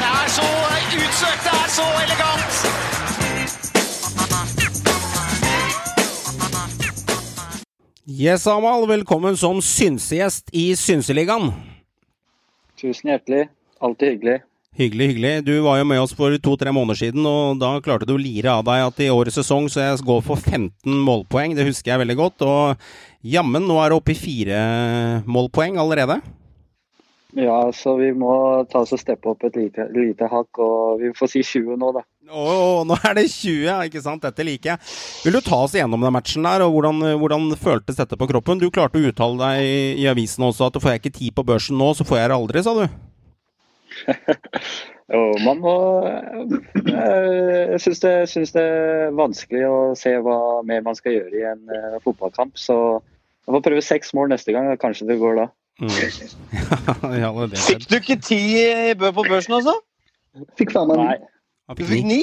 Det 0.00 0.10
er 0.10 0.34
så 0.34 0.48
utsøkt, 1.04 1.46
det 1.46 1.54
er 1.54 1.70
så 1.76 1.86
elegant! 2.02 2.58
Yes, 8.18 8.48
Amal. 8.50 8.88
Velkommen 8.90 9.38
som 9.38 9.62
synsegjest 9.62 10.50
i 10.50 10.72
Synseligaen. 10.74 11.52
Tusen 12.80 13.12
hjertelig. 13.12 13.46
Alltid 13.78 14.16
hyggelig. 14.16 14.40
Hyggelig, 14.78 15.06
hyggelig. 15.10 15.30
Du 15.42 15.56
var 15.64 15.80
jo 15.80 15.86
med 15.90 15.98
oss 15.98 16.12
for 16.14 16.30
to-tre 16.38 16.70
måneder 16.70 17.00
siden, 17.00 17.24
og 17.26 17.58
da 17.58 17.72
klarte 17.82 18.06
du 18.06 18.12
å 18.14 18.20
lire 18.20 18.52
av 18.60 18.60
deg 18.68 18.84
at 18.84 19.00
i 19.02 19.08
årets 19.10 19.34
sesong 19.40 19.66
så 19.66 19.82
jeg 19.82 20.04
går 20.06 20.20
for 20.22 20.38
15 20.38 20.70
målpoeng. 21.02 21.56
Det 21.58 21.66
husker 21.66 21.90
jeg 21.90 22.02
veldig 22.04 22.16
godt. 22.20 22.44
Og 22.46 23.26
jammen, 23.26 23.66
nå 23.66 23.80
er 23.82 23.90
det 23.90 23.98
oppe 23.98 24.14
i 24.14 24.20
fire 24.20 24.60
målpoeng 25.26 25.80
allerede. 25.82 26.20
Ja, 27.34 27.58
så 27.74 27.96
vi 27.98 28.12
må 28.14 28.30
ta 28.70 28.84
oss 28.84 28.94
og 28.94 29.02
steppe 29.02 29.32
opp 29.34 29.42
et 29.50 29.58
lite, 29.58 29.88
lite 29.90 30.30
hakk, 30.30 30.62
og 30.62 31.02
vi 31.02 31.10
får 31.18 31.34
si 31.34 31.42
20 31.42 31.74
nå, 31.82 31.90
da. 31.98 32.06
Å, 32.30 32.46
nå 32.86 33.00
er 33.02 33.18
det 33.18 33.26
20, 33.34 33.58
ja, 33.66 33.80
ikke 33.90 34.04
sant? 34.06 34.22
Dette 34.22 34.46
liker 34.46 34.76
jeg. 34.76 34.94
Vil 35.26 35.40
du 35.40 35.42
ta 35.42 35.58
oss 35.66 35.74
gjennom 35.74 36.06
den 36.06 36.14
matchen 36.14 36.46
der, 36.46 36.62
og 36.62 36.78
hvordan, 36.78 37.02
hvordan 37.18 37.50
føltes 37.58 37.98
dette 37.98 38.14
på 38.14 38.30
kroppen? 38.30 38.62
Du 38.62 38.70
klarte 38.70 39.02
å 39.02 39.10
uttale 39.10 39.42
deg 39.42 39.66
i, 39.66 39.76
i 40.04 40.08
avisen 40.14 40.46
også 40.46 40.70
at 40.70 40.78
får 40.78 40.94
jeg 40.94 41.02
ikke 41.02 41.16
tid 41.18 41.34
på 41.34 41.48
børsen 41.50 41.82
nå, 41.82 41.90
så 41.98 42.06
får 42.06 42.22
jeg 42.22 42.30
det 42.30 42.38
aldri, 42.38 42.62
sa 42.62 42.78
du. 42.78 43.07
Jo, 45.08 45.20
man 45.40 45.60
må 45.64 45.74
eh, 46.04 47.68
Jeg 47.72 47.78
syns 47.80 48.02
det, 48.02 48.10
syns 48.28 48.50
det 48.52 48.60
er 48.60 49.14
vanskelig 49.16 49.62
å 49.64 49.78
se 49.96 50.12
hva 50.20 50.34
mer 50.68 50.82
man 50.84 50.98
skal 50.98 51.14
gjøre 51.14 51.32
i 51.32 51.46
en 51.48 51.62
eh, 51.72 51.94
fotballkamp. 52.04 52.58
Så 52.60 52.76
jeg 53.00 53.54
får 53.54 53.64
prøve 53.64 53.84
seks 53.86 54.12
mål 54.18 54.34
neste 54.34 54.52
gang. 54.52 54.68
Kanskje 54.82 55.08
det 55.08 55.16
går 55.22 55.40
da. 55.40 55.46
Mm. 55.80 55.94
ja, 57.22 57.32
det. 57.40 57.62
Fikk 57.64 57.88
du 57.88 57.96
ikke 58.02 58.18
ti 58.20 58.42
bø 59.00 59.14
på 59.16 59.24
børsen, 59.30 59.56
altså? 59.62 59.78
Fikk 60.60 60.76
faen 60.76 60.92
meg 60.92 61.00
Nei. 61.00 61.16
Du 61.78 61.84
fikk 61.88 62.04
ni? 62.08 62.20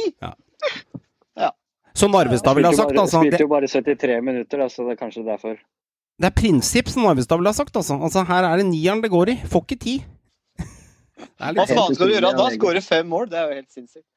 Så 1.96 2.10
Narvestad 2.12 2.58
ville 2.58 2.68
ha 2.68 2.76
sagt, 2.76 2.98
altså. 3.00 3.22
spilte 3.24 3.46
jo 3.46 3.52
bare 3.52 3.68
73 3.72 4.18
minutter, 4.24 4.60
så 4.60 4.64
altså, 4.68 4.84
det 4.84 4.96
er 4.96 5.00
kanskje 5.00 5.24
derfor. 5.24 5.56
det 6.20 6.28
er 6.28 6.34
prinsipp, 6.36 6.90
som 6.92 7.06
Narvestad 7.08 7.40
ville 7.40 7.54
ha 7.54 7.56
sagt, 7.56 7.76
altså. 7.76 7.96
altså. 8.04 8.26
Her 8.28 8.50
er 8.50 8.60
det 8.60 8.66
nieren 8.68 9.04
det 9.04 9.12
går 9.14 9.32
i. 9.32 9.36
Får 9.48 9.64
ikke 9.64 9.80
ti. 9.80 9.96
Hva 11.40 11.66
faen 11.70 11.96
skal 11.96 12.12
du 12.12 12.18
gjøre 12.18 12.36
da? 12.36 12.52
skårer 12.56 12.84
fem 12.84 13.08
mål? 13.08 13.30
Det 13.32 13.40
er 13.40 13.50
jo 13.50 13.62
helt 13.62 13.72
sinnssykt. 13.72 14.08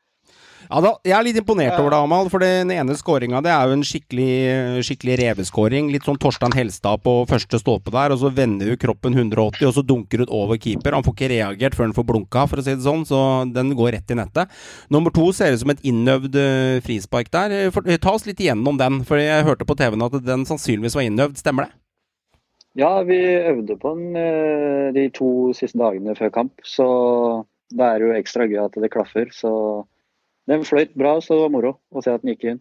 Ja, 0.69 0.81
da, 0.85 0.91
jeg 1.07 1.15
er 1.17 1.25
litt 1.25 1.39
imponert 1.41 1.79
over 1.79 1.95
det, 1.95 1.99
Amal. 2.03 2.29
For 2.33 2.43
den 2.43 2.73
ene 2.75 2.97
skåringa 2.99 3.41
det 3.45 3.53
er 3.55 3.71
jo 3.71 3.77
en 3.79 3.85
skikkelig, 3.87 4.83
skikkelig 4.85 5.17
reveskåring. 5.23 5.89
Litt 5.95 6.05
sånn 6.09 6.19
Torstein 6.21 6.53
Helstad 6.57 7.01
på 7.05 7.15
første 7.31 7.61
stolpe 7.63 7.95
der, 7.95 8.13
og 8.13 8.21
så 8.21 8.33
vender 8.35 8.69
du 8.69 8.81
kroppen 8.81 9.17
180, 9.17 9.65
og 9.71 9.75
så 9.79 9.85
dunker 9.87 10.25
du 10.25 10.35
over 10.35 10.61
keeper. 10.61 10.99
Han 10.99 11.07
får 11.07 11.17
ikke 11.17 11.33
reagert 11.33 11.79
før 11.79 11.89
han 11.89 11.97
får 11.97 12.09
blunka, 12.11 12.45
for 12.51 12.61
å 12.61 12.67
si 12.67 12.75
det 12.75 12.85
sånn, 12.85 13.07
så 13.09 13.23
den 13.55 13.73
går 13.79 13.95
rett 13.97 14.13
i 14.13 14.19
nettet. 14.19 14.61
Nummer 14.93 15.15
to 15.15 15.31
ser 15.37 15.57
ut 15.57 15.65
som 15.65 15.73
et 15.73 15.85
innøvd 15.89 16.37
eh, 16.43 16.79
frispark 16.85 17.33
der. 17.33 17.59
For, 17.73 17.89
ta 17.97 18.19
oss 18.19 18.29
litt 18.29 18.43
igjennom 18.45 18.81
den, 18.81 19.01
for 19.09 19.23
jeg 19.23 19.49
hørte 19.49 19.69
på 19.69 19.79
TV-en 19.79 20.09
at 20.11 20.21
den 20.27 20.45
sannsynligvis 20.49 20.99
var 20.99 21.09
innøvd. 21.09 21.41
Stemmer 21.41 21.69
det? 21.69 21.79
Ja, 22.79 23.03
vi 23.03 23.19
øvde 23.19 23.75
på 23.81 23.93
den 23.99 24.17
eh, 24.17 24.89
de 24.95 25.09
to 25.15 25.51
siste 25.57 25.81
dagene 25.81 26.15
før 26.19 26.31
kamp, 26.35 26.61
så 26.63 26.87
da 27.75 27.91
er 27.91 27.99
det 27.99 28.07
jo 28.07 28.17
ekstra 28.21 28.47
gøy 28.47 28.61
at 28.63 28.79
det 28.79 28.93
klaffer. 28.95 29.33
Så 29.35 29.51
den 30.49 30.65
fløyt 30.65 30.95
bra, 30.97 31.17
så 31.21 31.35
det 31.35 31.45
var 31.47 31.55
moro 31.57 31.73
å 31.91 32.05
se 32.05 32.15
at 32.15 32.23
den 32.23 32.37
gikk 32.37 32.47
inn. 32.53 32.61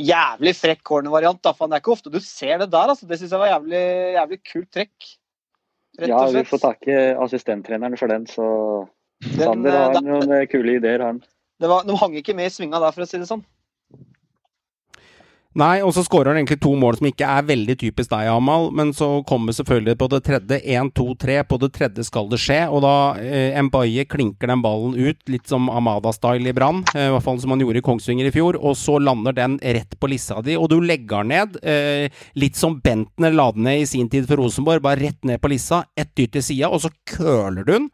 Jævlig 0.00 0.54
frekk 0.56 0.80
cornervariant. 0.88 1.42
Det 1.44 1.52
er 1.68 1.82
ikke 1.82 1.92
ofte 1.92 2.12
du 2.12 2.18
ser 2.24 2.62
det 2.62 2.70
der. 2.72 2.94
altså. 2.94 3.06
Det 3.06 3.20
syns 3.20 3.34
jeg 3.34 3.42
var 3.42 3.52
jævlig, 3.52 3.82
jævlig 4.16 4.40
kult 4.48 4.70
trekk. 4.72 5.10
Ja, 6.00 6.24
vi 6.32 6.44
får 6.48 6.62
takke 6.62 7.00
assistenttreneren 7.20 7.98
for 8.00 8.08
den, 8.08 8.24
så 8.26 8.46
Den, 9.20 9.42
Sander 9.42 9.74
eh, 9.74 9.82
har 9.82 9.98
noen 10.00 10.30
eh, 10.38 10.46
kule 10.48 10.78
ideer, 10.78 11.04
han. 11.04 11.18
det 11.60 11.68
var, 11.68 11.84
de 11.84 11.94
hang 12.00 12.16
ikke 12.16 12.34
med 12.34 12.48
i 12.48 12.54
svinga 12.54 12.80
der, 12.80 12.94
for 12.96 13.04
å 13.04 13.06
si 13.10 13.20
det 13.20 13.28
sånn. 13.28 13.44
Nei, 15.58 15.82
og 15.84 15.90
så 15.92 16.00
skårer 16.00 16.30
han 16.32 16.38
egentlig 16.40 16.62
to 16.64 16.70
mål 16.80 16.96
som 16.96 17.06
ikke 17.10 17.28
er 17.28 17.44
veldig 17.44 17.74
typisk 17.82 18.08
deg, 18.08 18.30
Amal. 18.32 18.70
Men 18.72 18.94
så 18.96 19.08
kommer 19.28 19.52
selvfølgelig 19.52 19.98
på 20.00 20.08
det 20.14 20.20
tredje. 20.24 20.58
1, 20.64 20.92
2, 20.96 21.06
3. 21.20 21.36
På 21.48 21.58
det 21.60 21.68
tredje 21.76 22.06
skal 22.08 22.30
det 22.32 22.40
skje. 22.40 22.60
Og 22.72 22.80
da 22.84 22.94
eh, 23.20 23.58
Mbaye 23.66 24.06
klinker 24.08 24.48
den 24.48 24.64
ballen 24.64 24.96
ut, 24.96 25.20
litt 25.28 25.52
som 25.52 25.68
Amada-style 25.68 26.48
i 26.48 26.56
Brann. 26.56 26.80
Eh, 26.94 27.10
I 27.10 27.12
hvert 27.12 27.26
fall 27.26 27.40
som 27.42 27.52
han 27.52 27.60
gjorde 27.60 27.82
i 27.82 27.84
Kongsvinger 27.84 28.30
i 28.30 28.32
fjor. 28.32 28.56
Og 28.62 28.78
så 28.80 28.96
lander 28.96 29.36
den 29.36 29.58
rett 29.60 29.98
på 30.00 30.10
lissa 30.12 30.40
di, 30.44 30.56
og 30.56 30.70
du 30.72 30.78
legger 30.80 31.20
den 31.20 31.34
ned. 31.34 31.60
Eh, 31.60 32.24
litt 32.40 32.56
som 32.56 32.80
Bentner 32.80 33.36
la 33.36 33.50
den 33.52 33.68
ned 33.68 33.84
i 33.84 33.90
sin 33.92 34.08
tid 34.12 34.30
for 34.30 34.40
Rosenborg. 34.40 34.80
Bare 34.86 35.02
rett 35.04 35.20
ned 35.28 35.42
på 35.42 35.52
lissa, 35.52 35.84
ett 35.92 36.14
dytt 36.16 36.32
til 36.38 36.48
sida, 36.48 36.72
og 36.72 36.80
så 36.86 36.92
køler 37.12 37.66
du 37.66 37.76
den 37.76 37.92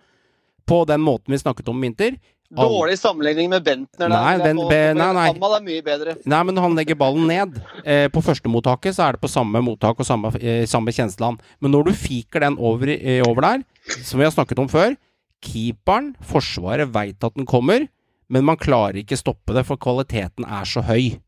på 0.69 0.85
den 0.85 1.01
måten 1.01 1.33
vi 1.33 1.41
snakket 1.41 1.69
om 1.73 1.81
i 1.81 1.89
vinter. 1.89 2.19
Dårlig 2.49 2.97
sammenligning 2.97 3.51
med 3.53 3.65
Bentner. 3.65 4.09
Nei, 4.09 4.39
jeg 4.39 4.57
Ben- 4.57 4.97
nei, 4.97 5.13
nei. 5.13 5.27
Er 5.29 5.61
mye 5.61 5.83
bedre. 5.85 6.15
Nei, 6.25 6.43
men 6.49 6.57
han 6.57 6.75
legger 6.75 6.97
ballen 6.97 7.27
ned. 7.29 7.59
Eh, 7.85 8.09
på 8.09 8.23
førstemottaket 8.25 8.97
så 8.97 9.05
er 9.09 9.13
det 9.13 9.21
på 9.21 9.29
samme 9.29 9.61
mottak 9.61 10.01
og 10.01 10.07
samme, 10.07 10.33
eh, 10.41 10.65
samme 10.65 10.89
tjenesteland. 10.89 11.41
Men 11.61 11.73
når 11.73 11.85
du 11.85 11.93
fiker 11.93 12.41
den 12.41 12.57
over, 12.57 12.89
eh, 12.89 13.21
over 13.21 13.43
der, 13.43 13.65
som 14.03 14.19
vi 14.19 14.25
har 14.25 14.33
snakket 14.33 14.59
om 14.59 14.69
før 14.69 14.97
Keeperen, 15.43 16.15
Forsvaret, 16.25 16.91
veit 16.91 17.23
at 17.23 17.35
den 17.35 17.45
kommer, 17.47 17.87
men 18.31 18.45
man 18.45 18.57
klarer 18.57 18.95
ikke 19.05 19.17
stoppe 19.21 19.53
det, 19.55 19.67
for 19.67 19.77
kvaliteten 19.77 20.45
er 20.49 20.65
så 20.65 20.83
høy. 20.83 21.21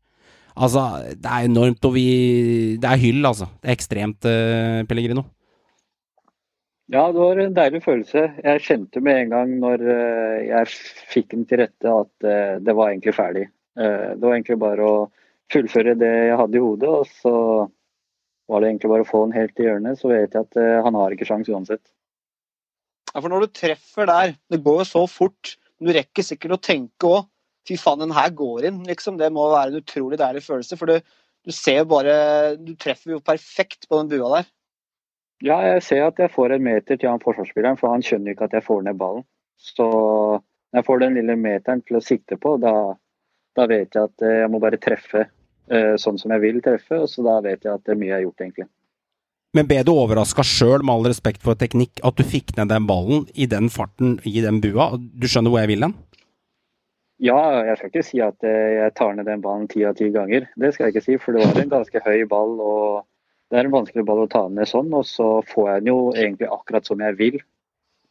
Altså, 0.57 1.05
det 1.15 1.25
er 1.31 1.47
enormt, 1.47 1.85
og 1.85 1.93
vi 1.93 2.77
Det 2.77 2.83
er 2.89 2.97
hyll, 2.97 3.21
altså. 3.23 3.47
Det 3.61 3.69
er 3.69 3.75
ekstremt, 3.77 4.25
eh, 4.25 4.83
Pellegrino. 4.83 5.23
Ja, 6.91 7.05
det 7.07 7.21
var 7.23 7.39
en 7.39 7.53
deilig 7.55 7.79
følelse. 7.85 8.25
Jeg 8.43 8.63
kjente 8.65 8.99
med 9.03 9.21
en 9.21 9.29
gang 9.31 9.51
når 9.61 9.83
eh, 9.93 10.39
jeg 10.49 10.71
fikk 11.13 11.29
den 11.31 11.45
til 11.47 11.61
rette 11.63 11.93
at 12.01 12.27
eh, 12.27 12.57
det 12.59 12.75
var 12.75 12.91
egentlig 12.91 13.13
ferdig. 13.15 13.45
Eh, 13.79 14.09
Det 14.17 14.25
var 14.25 14.35
egentlig 14.35 14.57
bare 14.59 14.89
å 14.89 14.97
fullføre 15.51 15.95
det 15.99 16.11
jeg 16.11 16.39
hadde 16.41 16.59
i 16.59 16.63
hodet, 16.63 16.91
og 16.91 17.07
så 17.21 17.33
var 18.51 18.59
det 18.59 18.73
egentlig 18.73 18.91
bare 18.91 19.05
å 19.05 19.07
få 19.07 19.23
den 19.23 19.37
helt 19.37 19.63
i 19.63 19.69
hjørnet, 19.69 19.99
så 19.99 20.11
vet 20.11 20.35
jeg 20.35 20.43
at 20.43 20.59
han 20.83 20.95
har 20.99 21.15
ikke 21.15 21.27
sjans 21.27 21.47
uansett. 21.51 21.83
Ja, 23.11 23.19
for 23.19 23.31
når 23.31 23.45
du 23.45 23.53
treffer 23.55 24.07
der, 24.07 24.35
det 24.51 24.63
går 24.63 24.81
jo 24.81 24.87
så 24.87 25.03
fort, 25.11 25.55
men 25.79 25.91
du 25.91 25.95
rekker 25.95 26.27
sikkert 26.27 26.57
å 26.57 26.63
tenke 26.71 27.07
òg 27.07 27.27
Fy 27.67 27.75
faen, 27.77 28.01
den 28.01 28.13
her 28.15 28.31
går 28.33 28.65
inn, 28.71 28.79
liksom. 28.87 29.19
Det 29.19 29.27
må 29.29 29.43
være 29.51 29.69
en 29.69 29.83
utrolig 29.83 30.17
deilig 30.17 30.41
følelse. 30.41 30.77
For 30.79 30.89
du, 30.89 31.11
du 31.45 31.51
ser 31.53 31.83
jo 31.83 31.89
bare 31.91 32.15
Du 32.57 32.71
treffer 32.73 33.13
jo 33.13 33.19
perfekt 33.21 33.85
på 33.85 33.99
den 33.99 34.09
bua 34.09 34.31
der. 34.39 34.47
Ja, 35.41 35.57
jeg 35.65 35.81
ser 35.81 36.05
at 36.05 36.19
jeg 36.21 36.31
får 36.33 36.53
en 36.55 36.65
meter 36.65 36.97
til 36.97 37.09
han 37.09 37.21
forsvarsspilleren, 37.21 37.79
for 37.79 37.93
han 37.93 38.03
skjønner 38.05 38.35
ikke 38.35 38.49
at 38.49 38.57
jeg 38.59 38.65
får 38.65 38.83
ned 38.85 38.99
ballen. 38.99 39.23
Så 39.57 39.87
når 39.89 40.81
jeg 40.81 40.87
får 40.87 41.01
den 41.01 41.17
lille 41.17 41.37
meteren 41.37 41.81
til 41.85 41.97
å 41.97 42.03
sikte 42.03 42.37
på, 42.41 42.55
da, 42.61 42.73
da 43.57 43.65
vet 43.69 43.97
jeg 43.97 44.09
at 44.09 44.25
eh, 44.25 44.41
jeg 44.43 44.51
må 44.53 44.61
bare 44.61 44.79
treffe 44.81 45.25
eh, 45.25 45.95
sånn 46.01 46.21
som 46.21 46.33
jeg 46.35 46.43
vil 46.45 46.61
treffe, 46.65 47.01
og 47.03 47.09
så 47.09 47.25
da 47.25 47.39
vet 47.45 47.65
jeg 47.65 47.73
at 47.73 47.83
det 47.87 47.95
er 47.95 47.99
mye 47.99 48.11
jeg 48.11 48.17
har 48.19 48.23
gjort, 48.27 48.45
egentlig. 48.45 48.69
Men 49.57 49.67
ble 49.67 49.81
du 49.83 49.91
overraska 49.91 50.45
sjøl, 50.47 50.79
med 50.85 50.93
all 50.93 51.09
respekt 51.11 51.43
for 51.43 51.59
teknikk, 51.59 51.99
at 52.07 52.15
du 52.15 52.23
fikk 52.23 52.53
ned 52.55 52.71
den 52.71 52.87
ballen 52.87 53.25
i 53.33 53.49
den 53.51 53.67
farten 53.73 54.15
i 54.23 54.37
den 54.45 54.61
bua? 54.63 54.93
Du 54.95 55.27
skjønner 55.27 55.51
hvor 55.51 55.65
jeg 55.65 55.73
vil 55.73 55.89
den? 55.89 55.97
Ja, 57.21 57.37
jeg 57.67 57.77
skal 57.77 57.91
ikke 57.91 58.05
si 58.05 58.21
at 58.23 58.45
eh, 58.47 58.77
jeg 58.77 58.93
tar 58.97 59.17
ned 59.17 59.27
den 59.29 59.41
ballen 59.43 59.67
ti 59.69 59.83
av 59.85 59.97
ti 59.97 60.07
ganger. 60.13 60.47
Det 60.57 60.71
skal 60.73 60.87
jeg 60.87 60.95
ikke 60.95 61.07
si, 61.09 61.17
for 61.21 61.35
det 61.35 61.43
var 61.49 61.59
en 61.61 61.73
ganske 61.73 62.01
høy 62.05 62.23
ball. 62.29 62.55
og 62.61 63.09
Det 63.51 63.59
er 63.59 63.67
en 63.67 63.73
vanskelig 63.73 64.05
ball 64.07 64.21
å 64.23 64.29
ta 64.31 64.45
ned 64.47 64.69
sånn, 64.69 64.93
og 64.95 65.03
så 65.03 65.25
får 65.43 65.65
jeg 65.67 65.81
den 65.81 65.89
jo 65.91 65.97
egentlig 66.15 66.47
akkurat 66.47 66.87
som 66.87 67.01
jeg 67.03 67.17
vil. 67.19 67.41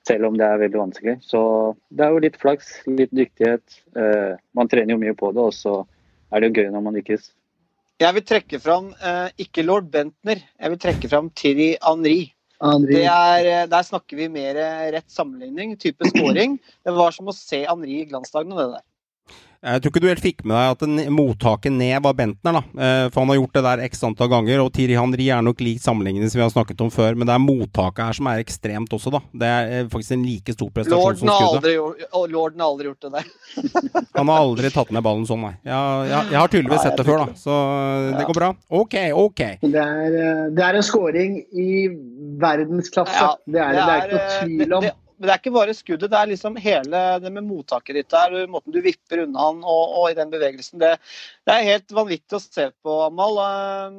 Selv 0.05 0.29
om 0.29 0.37
det 0.37 0.45
er 0.45 0.61
veldig 0.61 0.81
vanskelig. 0.81 1.15
Så 1.25 1.41
det 1.89 2.05
er 2.05 2.13
jo 2.13 2.21
litt 2.25 2.37
flaks, 2.41 2.69
litt 2.89 3.13
dyktighet. 3.17 3.79
Eh, 3.97 4.37
man 4.57 4.69
trener 4.69 4.95
jo 4.95 5.01
mye 5.01 5.17
på 5.17 5.31
det, 5.37 5.47
og 5.49 5.57
så 5.57 5.75
er 6.33 6.41
det 6.41 6.51
jo 6.51 6.61
gøy 6.61 6.69
når 6.75 6.85
man 6.85 6.97
lykkes. 6.99 7.31
Jeg 8.01 8.17
vil 8.17 8.27
trekke 8.29 8.61
fram 8.65 8.93
eh, 8.97 9.33
ikke 9.45 9.65
lord 9.65 9.89
Bentner, 9.93 10.41
jeg 10.41 10.75
vil 10.75 10.81
trekke 10.85 11.11
fram 11.13 11.33
Thierry 11.37 11.71
Henri. 11.85 12.19
Er, 12.61 13.49
eh, 13.49 13.67
der 13.73 13.89
snakker 13.89 14.21
vi 14.21 14.29
mer 14.33 14.61
rett 14.93 15.09
sammenligning, 15.13 15.77
type 15.81 16.09
scoring. 16.13 16.59
Det 16.85 16.97
var 16.97 17.17
som 17.17 17.33
å 17.33 17.37
se 17.37 17.63
Henri 17.65 18.03
i 18.03 18.09
glansdagene, 18.13 18.61
det 18.61 18.71
der. 18.77 18.87
Jeg 19.61 19.83
tror 19.85 19.93
ikke 19.93 20.01
du 20.01 20.07
helt 20.09 20.23
fikk 20.25 20.39
med 20.49 20.57
deg 20.57 20.71
at 20.73 20.79
den- 20.87 21.13
mottaket 21.13 21.73
ned 21.77 22.01
var 22.03 22.15
Bentner, 22.17 22.53
da. 22.57 22.61
Eh, 22.81 23.09
For 23.13 23.21
han 23.21 23.29
har 23.29 23.37
gjort 23.37 23.53
det 23.59 23.63
der 23.67 23.83
x 23.85 24.01
antall 24.09 24.31
ganger, 24.33 24.59
og 24.65 24.73
Tiri 24.73 24.95
Henry 24.97 25.27
er 25.29 25.43
nok 25.45 25.61
lik 25.61 25.83
sammenlignende 25.85 26.31
som 26.33 26.39
vi 26.41 26.45
har 26.47 26.55
snakket 26.55 26.81
om 26.81 26.89
før, 26.89 27.15
men 27.15 27.27
det 27.29 27.35
er 27.35 27.43
mottaket 27.45 28.01
her 28.07 28.13
som 28.17 28.27
er 28.33 28.41
ekstremt 28.41 28.89
også, 28.97 29.13
da. 29.13 29.21
Det 29.37 29.51
er 29.51 29.69
eh, 29.83 29.85
faktisk 29.93 30.13
en 30.17 30.25
like 30.25 30.55
stor 30.57 30.71
prestasjon 30.71 31.05
Lorden 31.05 31.19
som 31.19 31.29
skuddet. 31.29 31.61
aldri, 31.61 31.75
gjort- 31.77 32.31
Lorden 32.33 32.61
har 32.65 32.71
aldri 32.73 32.89
gjort 32.89 33.01
det 33.05 33.13
der. 33.13 34.05
Han 34.17 34.27
har 34.33 34.39
aldri 34.47 34.71
tatt 34.73 34.91
ned 34.97 35.03
ballen 35.05 35.27
sånn, 35.29 35.45
nei. 35.45 35.53
Jeg, 35.69 36.09
jeg, 36.09 36.31
jeg 36.33 36.41
har 36.41 36.49
tydeligvis 36.57 36.83
sett 36.89 36.97
det 36.97 37.07
før, 37.11 37.27
da, 37.27 37.37
så 37.37 38.17
det 38.17 38.27
går 38.31 38.39
bra. 38.41 38.51
Ok, 38.81 38.97
ok. 39.13 39.45
Det 39.61 39.85
er, 39.85 40.19
eh, 40.25 40.49
det 40.57 40.65
er 40.71 40.81
en 40.81 40.89
scoring 40.89 41.37
i 41.53 41.69
verdensklasse. 42.41 43.13
Ja, 43.21 43.35
det, 43.45 43.61
er, 43.61 43.77
det, 43.77 43.85
det 43.85 43.93
er 43.93 44.09
ikke 44.09 44.17
eh, 44.17 44.25
noe 44.25 44.57
tvil 44.57 44.77
om. 44.81 44.89
Det, 44.89 44.95
det, 44.97 44.97
men 45.21 45.29
det 45.29 45.35
er 45.35 45.41
ikke 45.43 45.53
bare 45.53 45.77
skuddet, 45.77 46.09
det 46.09 46.17
er 46.17 46.29
liksom 46.31 46.55
hele 46.65 47.01
det 47.21 47.31
med 47.35 47.45
mottaket 47.45 47.99
ditt 47.99 48.13
der, 48.13 48.47
måten 48.49 48.73
du 48.73 48.79
vipper 48.81 49.21
unna 49.27 49.51
han 49.51 49.59
og, 49.61 49.97
og 50.01 50.07
i 50.09 50.17
den 50.17 50.31
bevegelsen. 50.33 50.81
Det, 50.81 50.95
det 51.45 51.53
er 51.53 51.67
helt 51.67 51.93
vanvittig 51.93 52.39
å 52.39 52.41
se 52.41 52.71
på, 52.81 52.95
Amal. 53.05 53.37
Um, 53.37 53.99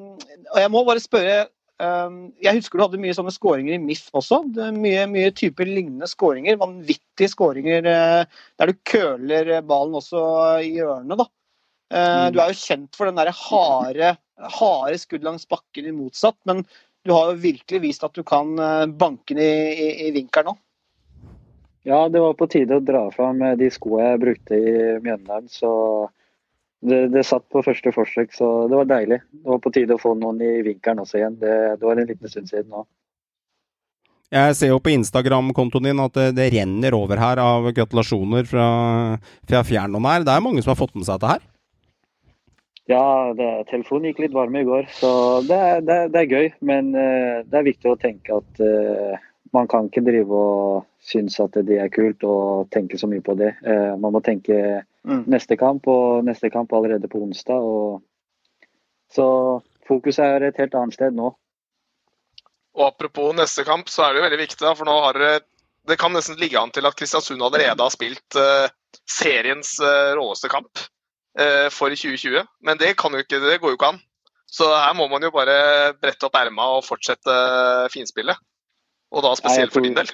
Og 0.50 0.58
jeg 0.64 0.72
må 0.74 0.82
bare 0.88 1.04
spørre 1.04 1.36
um, 1.78 2.18
Jeg 2.42 2.58
husker 2.58 2.80
du 2.82 2.86
hadde 2.88 3.02
mye 3.04 3.14
sånne 3.14 3.34
skåringer 3.36 3.78
i 3.78 3.82
MIF 3.84 4.08
også. 4.18 4.42
Det 4.56 4.72
mye, 4.80 5.06
mye 5.14 5.30
typer 5.38 5.70
lignende 5.70 6.10
skåringer. 6.10 6.58
Vanvittige 6.62 7.30
skåringer 7.30 7.92
eh, 7.94 8.42
der 8.58 8.74
du 8.74 8.82
køler 8.90 9.54
ballen 9.62 10.00
også 10.02 10.26
i 10.66 10.74
hjørnet, 10.80 11.22
da. 11.22 11.30
Eh, 11.94 12.26
Du 12.34 12.42
er 12.42 12.50
jo 12.50 12.62
kjent 12.64 12.98
for 12.98 13.12
den 13.12 13.22
der 13.22 13.30
harde, 13.44 14.16
harde 14.58 14.98
skudd 15.06 15.28
langs 15.28 15.46
bakken 15.46 15.86
i 15.86 15.94
motsatt, 15.94 16.40
men 16.50 16.66
du 17.06 17.14
har 17.14 17.32
jo 17.32 17.40
virkelig 17.46 17.86
vist 17.86 18.04
at 18.10 18.18
du 18.18 18.26
kan 18.26 18.58
eh, 18.58 18.90
banke 18.90 19.38
den 19.38 19.46
i, 19.46 19.72
i, 19.72 19.90
i 20.10 20.12
vinkelen 20.18 20.54
nå. 20.54 20.58
Ja, 21.88 22.04
det 22.14 22.22
var 22.22 22.36
på 22.38 22.46
tide 22.52 22.78
å 22.78 22.84
dra 22.86 23.08
fram 23.14 23.40
de 23.58 23.70
skoene 23.74 24.12
jeg 24.12 24.22
brukte 24.22 24.58
i 24.58 24.74
Mjøndalen, 25.02 25.48
så 25.50 25.72
det, 26.86 27.08
det 27.14 27.24
satt 27.26 27.48
på 27.54 27.64
første 27.66 27.94
forsøk, 27.94 28.34
så 28.38 28.50
det 28.70 28.78
var 28.78 28.90
deilig. 28.90 29.18
Det 29.34 29.50
var 29.50 29.62
på 29.64 29.72
tide 29.74 29.98
å 29.98 30.02
få 30.02 30.14
noen 30.18 30.42
i 30.46 30.52
vinkelen 30.66 31.02
også 31.04 31.20
igjen. 31.20 31.38
Det, 31.42 31.54
det 31.82 31.88
var 31.88 31.98
en 32.02 32.10
liten 32.10 32.30
stund 32.30 32.50
siden 32.50 32.70
nå. 32.74 32.84
Jeg 34.32 34.56
ser 34.56 34.70
jo 34.72 34.80
på 34.80 34.94
Instagram-kontoen 34.94 35.90
din 35.90 36.00
at 36.00 36.14
det, 36.16 36.28
det 36.38 36.46
renner 36.54 36.96
over 36.96 37.20
her 37.20 37.42
av 37.44 37.66
gratulasjoner 37.76 38.46
fra, 38.48 38.68
fra 39.50 39.64
fjern 39.68 39.98
og 40.00 40.06
nær. 40.06 40.24
Det 40.24 40.32
er 40.38 40.46
mange 40.46 40.64
som 40.64 40.72
har 40.72 40.80
fått 40.80 40.94
med 40.96 41.04
seg 41.10 41.18
dette 41.20 41.34
her. 41.34 41.48
Ja, 42.90 43.04
det, 43.36 43.50
telefonen 43.70 44.10
gikk 44.10 44.24
litt 44.24 44.34
varm 44.36 44.56
i 44.58 44.64
går, 44.68 44.88
så 44.96 45.12
det, 45.48 45.60
det, 45.90 46.00
er- 46.16 46.32
gøy. 46.32 46.48
Men 46.66 46.94
eh, 46.98 47.42
det 47.48 47.60
er 47.60 47.68
viktig 47.68 47.92
å 47.92 48.00
tenke 48.00 48.40
at 48.40 48.64
eh, 48.64 49.20
man 49.54 49.68
kan 49.68 49.90
ikke 49.90 50.04
drive 50.06 50.32
og 50.32 50.86
synes 51.04 51.40
at 51.44 51.58
det 51.68 51.78
er 51.82 51.92
kult 51.92 52.24
og 52.24 52.70
tenke 52.72 52.98
så 52.98 53.10
mye 53.10 53.24
på 53.26 53.36
det. 53.40 53.54
Eh, 53.66 53.94
man 54.00 54.14
må 54.16 54.22
tenke 54.24 54.84
Mm. 55.02 55.24
neste 55.34 55.58
kamp, 55.58 55.88
og 55.90 56.24
neste 56.26 56.52
kamp 56.54 56.74
allerede 56.78 57.10
på 57.10 57.22
onsdag. 57.26 57.58
Og, 57.58 58.02
så 59.10 59.26
fokuset 59.88 60.24
er 60.26 60.44
et 60.48 60.60
helt 60.62 60.76
annet 60.78 60.94
sted 60.94 61.16
nå. 61.18 61.32
Og 62.78 62.84
apropos 62.86 63.34
neste 63.36 63.66
kamp, 63.68 63.90
så 63.90 64.06
er 64.06 64.14
det 64.14 64.22
jo 64.22 64.28
veldig 64.28 64.42
viktig, 64.44 64.76
for 64.78 64.86
nå 64.88 65.00
har 65.06 65.18
dere 65.18 65.42
Det 65.82 65.98
kan 65.98 66.14
nesten 66.14 66.38
ligge 66.38 66.60
an 66.60 66.70
til 66.70 66.86
at 66.86 66.94
Kristiansund 66.94 67.42
allerede 67.42 67.82
har 67.82 67.90
spilt 67.90 68.36
eh, 68.38 68.70
seriens 69.10 69.80
eh, 69.82 70.12
råeste 70.14 70.46
kamp 70.48 70.78
eh, 71.40 71.70
for 71.74 71.90
2020. 71.90 72.46
Men 72.62 72.78
det, 72.78 72.92
ikke, 72.94 73.10
det 73.42 73.58
går 73.60 73.74
jo 73.74 73.78
ikke 73.80 73.90
an. 73.90 73.98
Så 74.46 74.68
her 74.70 74.94
må 74.94 75.08
man 75.10 75.24
jo 75.26 75.32
bare 75.34 75.96
brette 75.98 76.28
opp 76.28 76.38
erma 76.38 76.68
og 76.78 76.86
fortsette 76.86 77.34
finspillet. 77.90 78.38
Og 79.12 79.24
da 79.26 79.34
spesielt 79.36 79.74
for 79.74 79.84
din 79.84 79.96
del. 79.98 80.10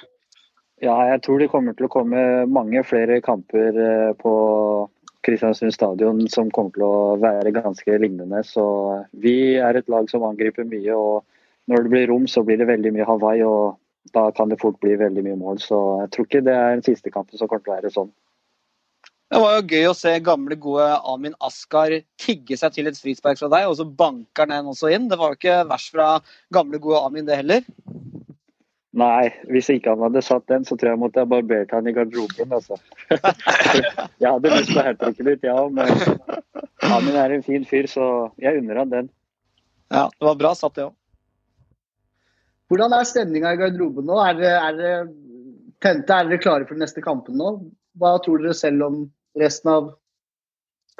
Ja, 0.82 0.94
jeg 1.10 1.22
tror 1.24 1.40
det 1.42 1.50
kommer 1.50 1.74
til 1.74 1.88
å 1.88 1.90
komme 1.92 2.20
mange 2.50 2.84
flere 2.86 3.18
kamper 3.22 3.78
eh, 3.82 4.12
på 4.18 4.34
Kristiansund 5.26 5.74
stadion 5.74 6.22
som 6.30 6.52
kommer 6.54 6.74
til 6.76 6.84
å 6.86 7.16
være 7.18 7.54
ganske 7.56 7.98
lignende. 7.98 8.44
Så 8.46 8.64
vi 9.18 9.58
er 9.58 9.78
et 9.78 9.90
lag 9.90 10.06
som 10.10 10.26
angriper 10.28 10.68
mye. 10.68 10.94
og 10.94 11.26
Når 11.70 11.84
det 11.84 11.92
blir 11.94 12.08
rom, 12.12 12.28
så 12.30 12.44
blir 12.46 12.60
det 12.60 12.70
veldig 12.70 12.94
mye 12.94 13.08
Hawaii. 13.08 13.42
og 13.42 14.14
Da 14.14 14.30
kan 14.30 14.48
det 14.48 14.60
fort 14.62 14.78
bli 14.80 14.94
veldig 14.96 15.26
mye 15.26 15.40
mål. 15.42 15.58
Så 15.62 15.78
jeg 16.04 16.14
tror 16.14 16.30
ikke 16.30 16.46
det 16.46 16.54
er 16.54 16.78
den 16.78 16.86
siste 16.86 17.10
kampen 17.10 17.38
som 17.38 17.50
kommer 17.50 17.66
til 17.66 17.74
å 17.74 17.78
være 17.80 17.94
sånn. 17.94 18.14
Det 19.28 19.40
var 19.42 19.58
jo 19.58 19.66
gøy 19.68 19.90
å 19.90 19.96
se 19.96 20.14
gamle, 20.24 20.56
gode 20.56 20.86
Amin 21.04 21.34
Askar 21.44 21.92
tigge 22.16 22.56
seg 22.56 22.72
til 22.72 22.88
et 22.88 22.96
frispark 22.96 23.36
fra 23.36 23.50
deg, 23.52 23.66
og 23.68 23.74
så 23.76 23.84
banker 23.84 24.46
han 24.46 24.54
den 24.54 24.70
også 24.70 24.88
inn. 24.94 25.10
Det 25.10 25.18
var 25.20 25.34
jo 25.34 25.36
ikke 25.36 25.58
vers 25.68 25.88
fra 25.92 26.06
gamle, 26.54 26.80
gode 26.80 27.02
Amin, 27.04 27.26
det 27.28 27.36
heller. 27.42 27.66
Nei, 28.96 29.28
hvis 29.52 29.68
ikke 29.68 29.92
han 29.92 30.00
hadde 30.06 30.22
satt 30.24 30.46
den, 30.48 30.64
så 30.64 30.76
tror 30.76 30.88
jeg 30.88 30.96
jeg 30.96 31.02
måtte 31.02 31.20
ha 31.20 31.28
barbert 31.28 31.72
han 31.76 31.88
i 31.90 31.92
garderoben. 31.92 32.52
altså. 32.56 32.78
jeg 34.22 34.30
hadde 34.30 34.52
lyst 34.54 34.72
på 34.72 34.84
hat 34.84 35.02
tricket 35.02 35.44
jeg 35.44 35.50
ja, 35.50 35.58
men 35.68 35.92
Amin 36.88 37.18
er 37.20 37.34
en 37.34 37.44
fin 37.44 37.66
fyr, 37.68 37.88
så 37.90 38.30
jeg 38.40 38.62
unner 38.62 38.80
han 38.80 38.94
den. 38.94 39.10
Ja, 39.92 40.06
det 40.08 40.24
var 40.24 40.40
bra 40.40 40.54
satt, 40.56 40.78
det 40.78 40.86
òg. 40.88 40.94
Hvordan 42.68 42.92
er 42.92 43.08
stemninga 43.08 43.52
i 43.54 43.60
garderoben 43.60 44.08
nå? 44.08 44.16
Er 44.20 44.40
dere 44.40 44.96
tente? 45.84 46.12
Er 46.12 46.28
dere 46.28 46.40
klare 46.42 46.68
for 46.68 46.76
de 46.76 46.84
neste 46.84 47.04
kampene 47.04 47.40
nå? 47.40 47.52
Hva 48.00 48.16
tror 48.24 48.42
dere 48.42 48.56
selv 48.56 48.84
om 48.84 48.98
resten 49.40 49.72
av 49.72 49.92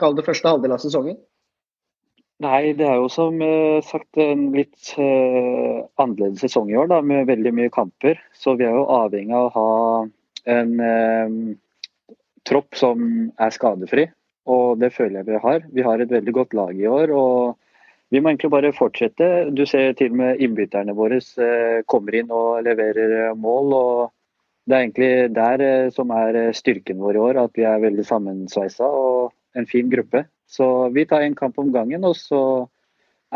kall 0.01 0.17
det 0.17 0.25
første 0.29 0.49
halvdel 0.49 0.77
av 0.77 0.81
sesongen? 0.81 1.19
Nei, 2.39 2.71
det 2.79 2.87
er 2.87 3.01
jo 3.01 3.09
som 3.11 3.41
eh, 3.43 3.81
sagt 3.83 4.19
en 4.23 4.53
litt 4.55 4.93
eh, 4.95 5.79
annerledes 5.99 6.45
sesong 6.45 6.69
i 6.71 6.77
år, 6.79 6.87
da, 6.93 7.01
med 7.03 7.27
veldig 7.27 7.51
mye 7.57 7.73
kamper. 7.75 8.21
Så 8.31 8.55
vi 8.61 8.67
er 8.69 8.77
jo 8.77 8.85
avhengig 8.95 9.35
av 9.35 9.49
å 9.49 9.55
ha 9.57 10.53
en 10.55 10.77
eh, 10.79 11.35
tropp 12.47 12.79
som 12.79 13.03
er 13.43 13.57
skadefri. 13.57 14.07
Og 14.49 14.79
det 14.79 14.93
føler 14.95 15.19
jeg 15.19 15.29
vi 15.33 15.43
har. 15.43 15.67
Vi 15.75 15.83
har 15.85 15.99
et 15.99 16.15
veldig 16.15 16.37
godt 16.39 16.55
lag 16.55 16.79
i 16.79 16.87
år. 16.87 17.11
og 17.11 17.59
vi 18.15 18.23
må 18.23 18.31
egentlig 18.31 18.55
bare 18.55 18.73
fortsette. 18.73 19.51
Du 19.51 19.67
ser 19.67 19.99
til 19.99 20.15
og 20.15 20.23
med 20.23 20.39
innbytterne 20.41 20.95
våre 20.97 21.19
eh, 21.19 21.83
kommer 21.91 22.23
inn 22.23 22.31
og 22.31 22.63
leverer 22.71 23.35
mål. 23.35 23.75
og 23.83 24.15
Det 24.63 24.79
er 24.79 24.87
egentlig 24.87 25.13
der 25.35 25.91
som 25.91 26.15
er 26.15 26.45
styrken 26.55 27.03
vår 27.03 27.19
i 27.19 27.25
år, 27.27 27.45
at 27.49 27.59
vi 27.59 27.67
er 27.67 27.83
veldig 27.83 28.07
sammensveisa 28.07 28.87
og 28.87 29.33
en 29.59 29.67
fin 29.67 29.91
gruppe. 29.91 30.29
Så 30.49 30.89
vi 30.95 31.05
tar 31.07 31.21
en 31.21 31.37
kamp 31.37 31.59
om 31.61 31.73
gangen. 31.73 32.05
Og 32.09 32.17
så 32.17 32.41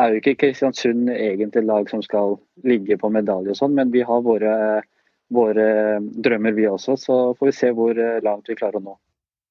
er 0.01 0.13
jo 0.13 0.23
ikke 0.23 0.39
Kristiansund 0.41 1.11
egentlig 1.13 1.65
lag 1.69 1.91
som 1.93 2.03
skal 2.05 2.39
ligge 2.65 2.97
på 3.01 3.11
medalje 3.13 3.53
og 3.53 3.59
sånn, 3.59 3.75
men 3.77 3.93
vi 3.93 4.05
har 4.09 4.25
våre, 4.25 4.55
våre 5.33 5.67
drømmer 6.01 6.57
vi 6.57 6.69
også. 6.71 6.97
Så 7.01 7.19
får 7.39 7.51
vi 7.51 7.57
se 7.57 7.73
hvor 7.77 7.99
eh, 7.99 8.21
langt 8.25 8.49
vi 8.49 8.57
klarer 8.59 8.81
å 8.81 8.87
nå. 8.87 8.97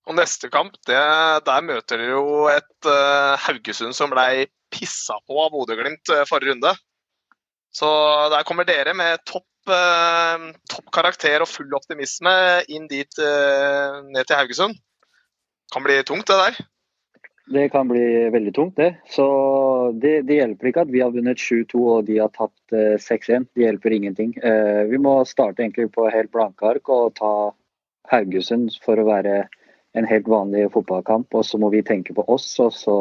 Og 0.09 0.17
neste 0.17 0.49
kamp, 0.49 0.73
det, 0.89 0.97
der 1.45 1.65
møter 1.65 2.01
dere 2.01 2.15
jo 2.15 2.47
et 2.49 2.89
uh, 2.89 3.37
Haugesund 3.43 3.93
som 3.93 4.09
blei 4.09 4.47
pissa 4.73 5.19
på 5.29 5.37
av 5.43 5.51
Bodø-Glimt 5.53 6.09
uh, 6.09 6.23
forrige 6.25 6.55
runde. 6.55 6.71
Så 7.71 7.87
der 8.33 8.41
kommer 8.47 8.65
dere 8.65 8.95
med 8.97 9.21
topp, 9.29 9.45
uh, 9.69 10.49
topp 10.73 10.89
karakter 10.97 11.45
og 11.45 11.51
full 11.51 11.77
optimisme 11.77 12.33
inn 12.73 12.89
dit 12.89 13.21
ned 13.21 14.25
til 14.25 14.41
Haugesund. 14.41 14.81
Kan 15.71 15.85
bli 15.85 16.01
tungt, 16.03 16.25
det 16.27 16.39
der. 16.41 16.57
Det 17.49 17.69
kan 17.73 17.87
bli 17.89 18.29
veldig 18.31 18.53
tungt, 18.53 18.75
det. 18.77 18.91
Så 19.09 19.25
det, 19.97 20.21
det 20.29 20.37
hjelper 20.37 20.69
ikke 20.69 20.83
at 20.85 20.91
vi 20.93 21.01
har 21.01 21.13
vunnet 21.13 21.41
7-2 21.41 21.81
og 21.81 22.05
de 22.07 22.19
har 22.21 22.29
tapt 22.35 22.75
6-1. 22.75 23.47
Det 23.55 23.65
hjelper 23.65 23.95
ingenting. 23.95 24.35
vi 24.91 24.99
må 25.01 25.15
starte 25.25 25.63
egentlig 25.63 25.89
på 25.95 26.05
helt 26.13 26.31
blanke 26.31 26.69
ark 26.69 26.91
og 26.93 27.15
ta 27.17 27.33
Haugesund 28.11 28.71
for 28.85 28.99
å 28.99 29.07
være 29.07 29.41
en 29.97 30.07
helt 30.07 30.27
vanlig 30.27 30.69
fotballkamp. 30.73 31.33
Og 31.35 31.45
så 31.45 31.59
må 31.61 31.69
vi 31.73 31.83
tenke 31.83 32.15
på 32.15 32.25
oss, 32.31 32.47
og 32.63 32.73
så 32.75 32.97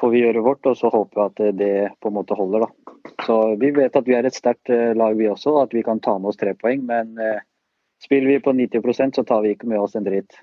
får 0.00 0.12
vi 0.12 0.22
gjøre 0.22 0.44
vårt. 0.46 0.66
Og 0.66 0.76
så 0.78 0.90
håper 0.92 1.20
vi 1.20 1.26
at 1.26 1.58
det 1.58 1.74
på 2.00 2.10
en 2.10 2.18
måte 2.18 2.38
holder, 2.38 2.66
da. 2.66 2.96
Så 3.26 3.38
vi 3.60 3.72
vet 3.76 3.96
at 3.96 4.08
vi 4.08 4.16
er 4.16 4.28
et 4.28 4.36
sterkt 4.36 4.70
lag, 4.70 5.16
vi 5.18 5.30
også, 5.30 5.54
og 5.54 5.62
at 5.66 5.76
vi 5.76 5.84
kan 5.86 6.02
ta 6.04 6.18
med 6.18 6.32
oss 6.32 6.40
tre 6.40 6.54
poeng. 6.58 6.84
Men 6.88 7.16
eh, 7.22 7.40
spiller 8.04 8.34
vi 8.34 8.44
på 8.44 8.54
90% 8.54 9.18
så 9.18 9.26
tar 9.26 9.44
vi 9.44 9.56
ikke 9.56 9.70
med 9.70 9.80
oss 9.82 9.96
en 9.98 10.06
dritt. 10.06 10.40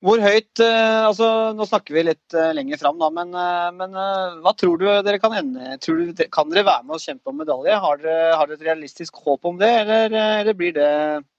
Hvor 0.00 0.22
høyt 0.24 0.62
eh, 0.64 1.00
altså 1.04 1.26
Nå 1.56 1.66
snakker 1.68 1.92
vi 1.92 2.06
litt 2.06 2.36
eh, 2.36 2.54
lenger 2.56 2.80
fram, 2.80 2.96
da, 3.02 3.10
men, 3.12 3.34
eh, 3.36 3.66
men 3.76 3.98
hva 4.40 4.54
tror 4.56 4.80
du 4.80 4.86
dere 4.88 5.20
kan 5.20 5.34
ende 5.36 5.76
tror 5.84 6.00
du, 6.00 6.22
Kan 6.32 6.48
dere 6.52 6.64
være 6.68 6.86
med 6.86 6.96
og 6.96 7.04
kjempe 7.04 7.32
om 7.32 7.36
medalje? 7.42 7.76
Har 7.84 8.00
dere, 8.00 8.30
har 8.32 8.48
dere 8.48 8.56
et 8.60 8.70
realistisk 8.70 9.20
håp 9.26 9.50
om 9.50 9.60
det, 9.60 9.68
eller, 9.82 10.16
eller 10.40 10.56
blir 10.56 10.72
det 10.78 10.88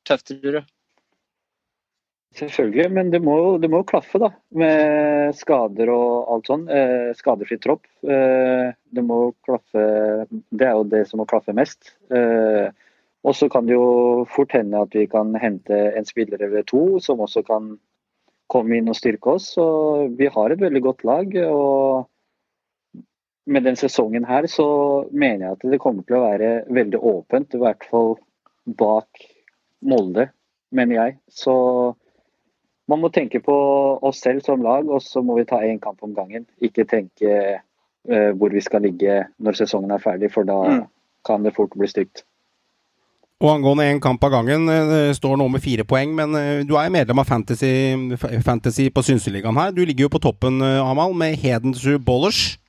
tøft, 0.06 0.30
tror 0.30 0.60
du? 0.60 0.70
Selvfølgelig, 2.32 2.92
men 2.96 3.10
det 3.12 3.20
må, 3.20 3.36
det 3.60 3.68
må 3.68 3.82
klaffe 3.84 4.22
da, 4.22 4.30
med 4.56 5.36
skader 5.36 5.90
og 5.92 6.30
alt 6.32 6.48
sånn. 6.48 6.64
Eh, 6.72 7.10
skadefri 7.18 7.58
tropp. 7.60 7.84
Eh, 8.08 8.72
det 8.72 9.04
må 9.04 9.34
klaffe 9.44 9.84
Det 10.32 10.68
er 10.68 10.78
jo 10.78 10.86
det 10.88 11.04
som 11.10 11.20
må 11.20 11.28
klaffe 11.28 11.56
mest. 11.58 11.92
Eh, 12.08 12.72
og 13.28 13.36
så 13.36 13.50
kan 13.52 13.68
det 13.68 13.76
jo 13.76 14.24
fort 14.32 14.56
hende 14.56 14.80
at 14.80 14.96
vi 14.96 15.04
kan 15.12 15.36
hente 15.38 15.76
en 15.76 16.08
spiller 16.08 16.42
eller 16.48 16.64
to 16.72 17.02
som 17.04 17.20
også 17.22 17.44
kan 17.46 17.74
komme 18.52 18.78
inn 18.78 18.92
og 18.92 18.98
styrke 18.98 19.38
oss. 19.38 19.54
Så 19.56 19.66
vi 20.18 20.30
har 20.32 20.52
et 20.52 20.62
veldig 20.62 20.82
godt 20.88 21.06
lag. 21.08 21.38
og 21.48 22.08
med 23.46 23.66
den 23.66 23.76
sesongen 23.76 24.26
her 24.28 24.46
så 24.48 24.68
mener 25.12 25.46
jeg 25.46 25.58
at 25.58 25.64
det 25.74 25.82
kommer 25.82 26.06
til 26.06 26.20
å 26.20 26.26
være 26.28 26.52
veldig 26.70 27.00
åpent, 27.02 27.56
i 27.56 27.62
hvert 27.62 27.86
fall 27.90 28.16
bak 28.66 29.26
Molde, 29.82 30.28
mener 30.70 30.96
jeg. 30.96 31.18
Så 31.28 31.54
man 32.92 33.02
må 33.02 33.10
tenke 33.14 33.42
på 33.42 33.56
oss 34.06 34.22
selv 34.22 34.46
som 34.46 34.62
lag, 34.62 34.86
og 34.86 35.02
så 35.02 35.24
må 35.26 35.40
vi 35.40 35.48
ta 35.50 35.62
én 35.66 35.82
kamp 35.82 36.04
om 36.06 36.14
gangen. 36.14 36.46
Ikke 36.62 36.86
tenke 36.86 37.32
uh, 37.58 38.32
hvor 38.38 38.54
vi 38.54 38.62
skal 38.62 38.86
ligge 38.86 39.24
når 39.42 39.58
sesongen 39.58 39.96
er 39.96 40.04
ferdig, 40.04 40.30
for 40.34 40.48
da 40.48 40.60
mm. 40.62 40.84
kan 41.28 41.48
det 41.48 41.56
fort 41.58 41.74
bli 41.78 41.90
stygt. 41.90 42.26
Og 43.42 43.50
angående 43.56 43.88
én 43.90 43.98
kamp 43.98 44.22
av 44.22 44.36
gangen, 44.36 44.70
det 44.70 45.18
står 45.18 45.34
nå 45.42 45.48
med 45.50 45.64
fire 45.66 45.82
poeng, 45.82 46.14
men 46.14 46.38
du 46.70 46.76
er 46.78 46.94
medlem 46.94 47.18
av 47.24 47.26
Fantasy, 47.26 47.74
fantasy 48.46 48.92
på 48.94 49.02
Synseligaen 49.02 49.58
her. 49.58 49.74
Du 49.74 49.82
ligger 49.82 50.06
jo 50.06 50.14
på 50.14 50.22
toppen, 50.22 50.62
Amal, 50.62 51.18
med 51.18 51.40
Hedensrud 51.42 52.06
Bollers. 52.06 52.60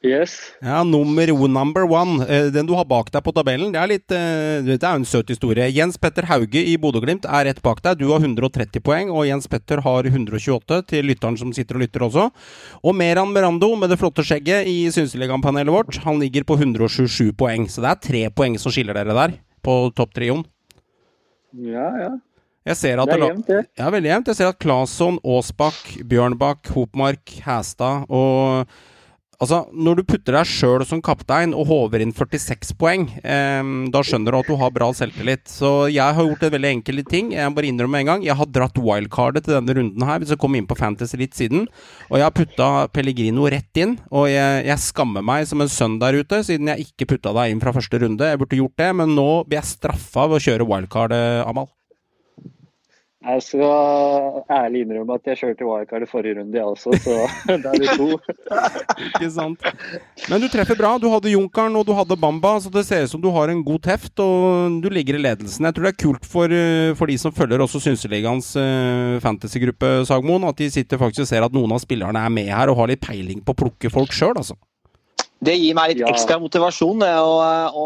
Yes. 0.00 0.38
Ja, 0.64 0.78
nummer 0.80 1.28
number 1.28 1.84
one. 1.84 2.24
Den 2.54 2.64
du 2.64 2.72
har 2.72 2.86
bak 2.88 3.10
deg 3.12 3.20
på 3.20 3.34
tabellen, 3.36 3.68
det 3.74 3.80
er 3.82 3.90
litt 3.90 4.08
Det 4.08 4.78
er 4.78 4.94
en 4.94 5.04
søt 5.04 5.28
historie. 5.28 5.66
Jens 5.76 6.00
Petter 6.00 6.24
Hauge 6.24 6.56
i 6.56 6.78
Bodø-Glimt 6.80 7.28
er 7.28 7.44
rett 7.50 7.60
bak 7.60 7.82
deg. 7.84 8.00
Du 8.00 8.08
har 8.08 8.24
130 8.24 8.80
poeng, 8.80 9.12
og 9.12 9.28
Jens 9.28 9.44
Petter 9.44 9.84
har 9.84 10.08
128, 10.08 10.80
til 10.88 11.04
lytteren 11.04 11.36
som 11.36 11.52
sitter 11.52 11.76
og 11.76 11.84
lytter 11.84 12.06
også. 12.08 12.30
Og 12.80 12.96
Meran 12.96 13.28
Merando 13.36 13.74
med 13.76 13.92
det 13.92 14.00
flotte 14.00 14.24
skjegget 14.24 14.72
i 14.72 14.88
Synseligaen-panelet 14.88 15.76
vårt, 15.76 16.00
han 16.06 16.16
ligger 16.24 16.48
på 16.48 16.56
127 16.56 17.36
poeng. 17.36 17.68
Så 17.68 17.84
det 17.84 17.92
er 17.92 18.04
tre 18.08 18.24
poeng 18.32 18.56
som 18.56 18.72
skiller 18.72 18.96
dere 18.96 19.12
der, 19.12 19.36
på 19.64 19.76
topptrioen. 19.96 20.44
Ja, 21.56 21.86
ja. 21.98 22.10
Jeg 22.70 22.76
ser 22.76 23.00
at 23.00 23.08
det 23.08 23.16
er 23.16 23.24
jevnt, 23.24 23.48
det. 23.48 23.60
Ja, 23.80 23.88
veldig 23.90 24.10
jevnt. 24.10 24.30
Jeg 24.30 24.38
ser 24.38 24.50
at 24.52 24.60
Claesson, 24.60 25.16
Aasbakk, 25.24 25.80
Bjørnbakk, 26.10 26.68
Hopmark, 26.76 27.32
Hæstad 27.46 28.04
og 28.12 28.68
Altså, 29.40 29.62
Når 29.72 29.96
du 29.96 30.02
putter 30.04 30.36
deg 30.36 30.48
sjøl 30.48 30.82
som 30.84 31.00
kaptein 31.00 31.54
og 31.56 31.64
håver 31.70 32.02
inn 32.04 32.12
46 32.12 32.74
poeng, 32.76 33.06
eh, 33.24 33.70
da 33.88 34.02
skjønner 34.04 34.34
du 34.34 34.38
at 34.42 34.50
du 34.50 34.56
har 34.60 34.74
bra 34.74 34.90
selvtillit. 34.92 35.48
Så 35.48 35.88
jeg 35.88 36.04
har 36.16 36.28
gjort 36.28 36.44
en 36.44 36.52
veldig 36.52 36.72
enkel 36.74 37.00
ting. 37.08 37.32
Jeg 37.32 37.54
bare 37.56 37.70
innrømmer 37.70 38.02
en 38.02 38.10
gang. 38.10 38.26
Jeg 38.26 38.36
har 38.36 38.50
dratt 38.52 38.76
wildcardet 38.76 39.46
til 39.46 39.56
denne 39.56 39.78
runden 39.80 40.06
her, 40.06 40.20
hvis 40.20 40.34
jeg 40.34 40.42
kom 40.44 40.58
inn 40.58 40.68
på 40.68 40.76
Fantasy 40.76 41.16
litt 41.16 41.38
siden. 41.38 41.64
Og 42.10 42.20
jeg 42.20 42.28
har 42.28 42.36
putta 42.36 42.70
Pellegrino 42.92 43.48
rett 43.48 43.80
inn. 43.80 43.96
Og 44.12 44.28
jeg, 44.28 44.66
jeg, 44.68 44.84
skammer 44.84 45.24
meg 45.24 45.48
som 45.48 45.64
en 45.64 45.72
sønn 45.72 45.96
der 46.02 46.20
ute, 46.20 46.44
siden 46.44 46.68
jeg 46.74 46.90
ikke 46.90 47.14
putta 47.14 47.32
deg 47.40 47.54
inn 47.54 47.64
fra 47.64 47.72
første 47.72 48.04
runde. 48.04 48.28
Jeg 48.28 48.44
burde 48.44 48.60
gjort 48.60 48.76
det, 48.76 48.92
men 49.00 49.16
nå 49.16 49.28
blir 49.48 49.62
jeg 49.62 49.72
straffa 49.72 50.28
ved 50.28 50.36
å 50.36 50.46
kjøre 50.50 50.68
wildcard, 50.68 51.16
Amal. 51.48 51.72
Jeg 53.20 53.42
skal 53.44 54.44
ærlig 54.48 54.86
innrømme 54.86 55.16
at 55.18 55.26
jeg 55.28 55.36
kjørte 55.42 55.66
wildcard 55.68 56.06
i 56.06 56.08
forrige 56.08 56.38
runde, 56.38 56.56
jeg 56.56 56.64
også, 56.64 56.94
så 57.04 57.16
da 57.64 57.74
er 57.74 57.82
vi 57.82 57.88
to. 57.98 58.06
Ikke 59.10 59.28
sant. 59.34 59.66
Men 60.32 60.40
du 60.40 60.46
treffer 60.48 60.78
bra. 60.78 60.94
Du 60.96 61.04
hadde 61.12 61.34
Junkeren 61.34 61.76
og 61.76 61.84
du 61.84 61.92
hadde 61.98 62.16
Bamba, 62.16 62.54
så 62.64 62.72
det 62.72 62.86
ser 62.88 63.04
ut 63.04 63.12
som 63.12 63.20
du 63.20 63.28
har 63.34 63.52
en 63.52 63.60
god 63.66 63.84
teft 63.84 64.24
og 64.24 64.80
du 64.80 64.88
ligger 64.88 65.18
i 65.18 65.22
ledelsen. 65.26 65.68
Jeg 65.68 65.76
tror 65.76 65.90
det 65.90 65.92
er 65.92 66.00
kult 66.00 66.24
for, 66.32 66.48
eh, 66.48 66.94
for 66.96 67.12
de 67.12 67.18
som 67.20 67.36
følger 67.36 67.60
også 67.60 67.82
Synseligaens 67.84 68.54
uh, 68.56 69.20
fantasygruppe, 69.20 69.92
Sagmoen, 70.08 70.48
at 70.48 70.56
de 70.56 70.70
sitter 70.72 71.00
faktisk 71.00 71.26
og 71.26 71.30
ser 71.34 71.44
at 71.44 71.52
noen 71.52 71.76
av 71.76 71.84
spillerne 71.84 72.24
er 72.24 72.32
med 72.32 72.48
her 72.48 72.72
og 72.72 72.80
har 72.80 72.94
litt 72.94 73.04
peiling 73.04 73.44
på 73.44 73.52
å 73.52 73.62
plukke 73.66 73.92
folk 73.92 74.16
sjøl, 74.16 74.32
altså. 74.40 74.56
Det 75.40 75.54
gir 75.56 75.74
meg 75.74 75.94
litt 75.94 76.02
Ja. 76.02 76.08
ekstra 76.12 76.36
motivasjon 76.40 77.00
det, 77.00 77.12
å, 77.16 77.36
å 77.72 77.84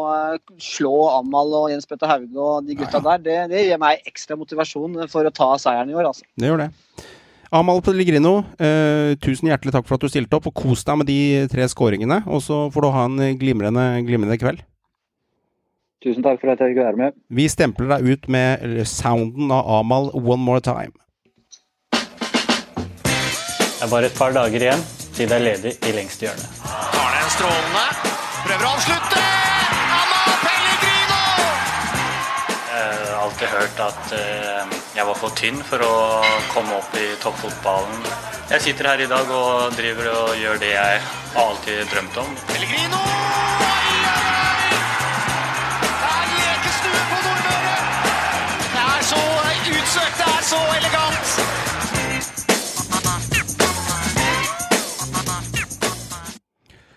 slå 0.59 0.95
Amal 1.21 1.53
og 1.55 1.69
Jens 1.71 1.87
Petter 1.87 2.11
Hauge 2.11 2.35
og 2.35 2.67
de 2.67 2.75
gutta 2.81 2.99
der. 3.05 3.19
Det, 3.23 3.37
det 3.53 3.61
gir 3.69 3.79
meg 3.79 4.03
ekstra 4.11 4.35
motivasjon 4.37 4.97
for 5.13 5.23
å 5.29 5.31
ta 5.35 5.53
seieren 5.63 5.93
i 5.93 5.95
år, 5.95 6.09
altså. 6.11 6.27
Det 6.37 6.51
gjør 6.51 6.65
det. 6.65 6.71
Amal 7.55 7.79
Pellegrino, 7.87 8.41
eh, 8.59 9.15
tusen 9.23 9.47
hjertelig 9.53 9.71
takk 9.77 9.87
for 9.87 9.95
at 9.95 10.03
du 10.03 10.11
stilte 10.11 10.35
opp, 10.35 10.49
og 10.51 10.55
kos 10.59 10.83
deg 10.83 10.99
med 10.99 11.07
de 11.07 11.19
tre 11.53 11.69
skåringene. 11.71 12.25
Og 12.27 12.43
så 12.43 12.65
får 12.75 12.83
du 12.83 12.91
ha 12.91 13.05
en 13.07 13.39
glimrende, 13.39 13.85
glimrende 14.09 14.39
kveld. 14.43 14.65
Tusen 16.03 16.27
takk 16.27 16.43
for 16.43 16.51
at 16.51 16.59
jeg 16.59 16.75
fikk 16.75 16.83
være 16.83 16.99
med. 16.99 17.15
Vi 17.31 17.47
stempler 17.49 17.95
deg 17.95 18.11
ut 18.11 18.27
med 18.35 18.83
sounden 18.91 19.55
av 19.55 19.71
Amal 19.79 20.11
one 20.19 20.43
more 20.43 20.61
time. 20.61 20.91
Det 21.95 23.87
er 23.87 23.91
bare 23.95 24.11
et 24.11 24.19
par 24.19 24.35
dager 24.35 24.59
igjen 24.67 24.83
til 25.15 25.29
det 25.31 25.39
er 25.39 25.45
ledig 25.53 25.77
i 25.87 25.95
lengste 25.95 26.27
hjørne. 26.27 27.04
Strålende. 27.35 27.85
Prøver 28.45 28.63
å 28.63 28.73
avslutte. 28.77 29.21
Anna 29.95 30.35
Pellegrino! 30.45 31.23
Jeg 32.69 32.85
har 32.85 33.17
alltid 33.25 33.49
hørt 33.51 33.81
at 33.83 34.13
eh, 34.15 34.77
jeg 34.95 35.07
var 35.09 35.19
for 35.19 35.35
tynn 35.41 35.59
for 35.67 35.83
å 35.83 35.95
komme 36.53 36.77
opp 36.79 36.95
i 37.01 37.09
toppfotballen. 37.25 38.07
Jeg 38.53 38.63
sitter 38.69 38.91
her 38.93 39.03
i 39.03 39.11
dag 39.11 39.33
og 39.35 39.75
driver 39.75 40.13
og 40.13 40.39
gjør 40.39 40.63
det 40.63 40.71
jeg 40.77 41.03
alltid 41.43 41.83
drømte 41.91 42.23
om. 42.23 42.39
Pellegrino! 42.53 43.03
Oi, 43.03 43.97
oi, 44.13 44.23
oi! 44.45 44.79
Det 45.89 46.13
er 46.13 46.31
lekestue 46.39 47.03
på 47.11 47.21
Nordmøre! 47.27 47.77
Det 48.77 48.87
er 48.87 49.11
så 49.11 49.25
utsøkt, 49.75 50.23
det 50.23 50.31
er 50.31 50.49
så 50.53 50.63
elegant! 50.79 51.14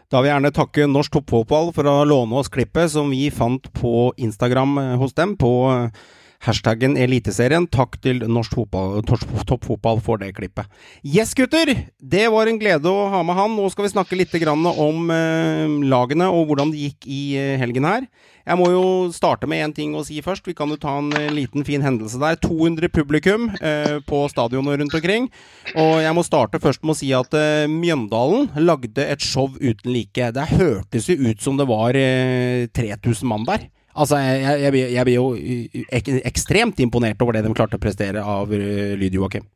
Da 0.08 0.22
vil 0.22 0.30
jeg 0.30 0.38
gjerne 0.38 0.54
takke 0.56 0.86
Norsk 0.88 1.18
Toppfotball 1.18 1.74
for 1.76 1.88
å 1.92 2.06
låne 2.08 2.38
oss 2.40 2.48
klippet 2.48 2.94
som 2.94 3.10
vi 3.12 3.26
fant 3.28 3.66
på 3.76 4.14
Instagram 4.16 4.78
eh, 4.80 4.94
hos 5.02 5.12
dem, 5.18 5.34
på 5.36 5.50
eh, 5.68 6.06
hashtaggen 6.46 6.98
Eliteserien. 7.00 7.68
Takk 7.72 7.98
til 8.04 8.22
Norsk 8.30 8.56
fotball, 8.58 9.02
Toppfotball 9.48 10.02
for 10.04 10.22
det 10.22 10.34
klippet. 10.38 10.70
Yes, 11.04 11.34
gutter! 11.38 11.74
Det 11.98 12.26
var 12.34 12.50
en 12.50 12.60
glede 12.62 12.92
å 12.92 13.08
ha 13.14 13.24
med 13.26 13.38
han. 13.38 13.56
Nå 13.58 13.68
skal 13.74 13.88
vi 13.88 13.94
snakke 13.96 14.20
litt 14.20 14.36
om 14.38 15.12
eh, 15.14 15.68
lagene 15.90 16.30
og 16.30 16.48
hvordan 16.50 16.74
det 16.74 16.90
gikk 16.90 17.08
i 17.08 17.22
eh, 17.40 17.56
helgen 17.62 17.88
her. 17.88 18.08
Jeg 18.48 18.56
må 18.56 18.70
jo 18.72 18.84
starte 19.12 19.48
med 19.50 19.60
én 19.60 19.74
ting 19.76 19.96
å 19.98 20.06
si 20.08 20.22
først. 20.24 20.46
Vi 20.48 20.56
kan 20.56 20.72
jo 20.72 20.80
ta 20.80 20.98
en 21.02 21.12
eh, 21.18 21.32
liten 21.36 21.66
fin 21.68 21.84
hendelse 21.84 22.20
der. 22.22 22.38
200 22.40 22.92
publikum 22.96 23.50
eh, 23.60 23.98
på 24.08 24.24
stadionet 24.32 24.80
rundt 24.80 24.96
omkring. 24.96 25.28
Og 25.76 25.98
jeg 26.04 26.16
må 26.16 26.24
starte 26.24 26.62
først 26.64 26.86
med 26.86 26.96
å 26.96 27.00
si 27.00 27.12
at 27.18 27.36
eh, 27.36 27.68
Mjøndalen 27.72 28.54
lagde 28.64 29.04
et 29.04 29.24
show 29.24 29.52
uten 29.60 29.92
like. 29.92 30.32
Det 30.38 30.48
hørtes 30.54 31.10
jo 31.12 31.18
ut 31.28 31.44
som 31.44 31.60
det 31.60 31.68
var 31.68 31.98
eh, 32.00 32.70
3000 32.72 33.28
mann 33.28 33.48
der. 33.48 33.68
Altså, 33.98 34.20
jeg, 34.22 34.42
jeg, 34.62 34.90
jeg, 34.94 35.06
blir- 35.08 35.18
jo 35.18 35.84
ek, 36.00 36.10
ekstremt 36.30 36.80
imponert 36.84 37.22
over 37.26 37.34
det 37.38 37.44
de 37.48 37.54
klarte 37.58 37.80
å 37.80 37.82
prestere 37.82 38.22
av 38.24 38.52
lyd, 38.54 39.18
Joakim. 39.18 39.48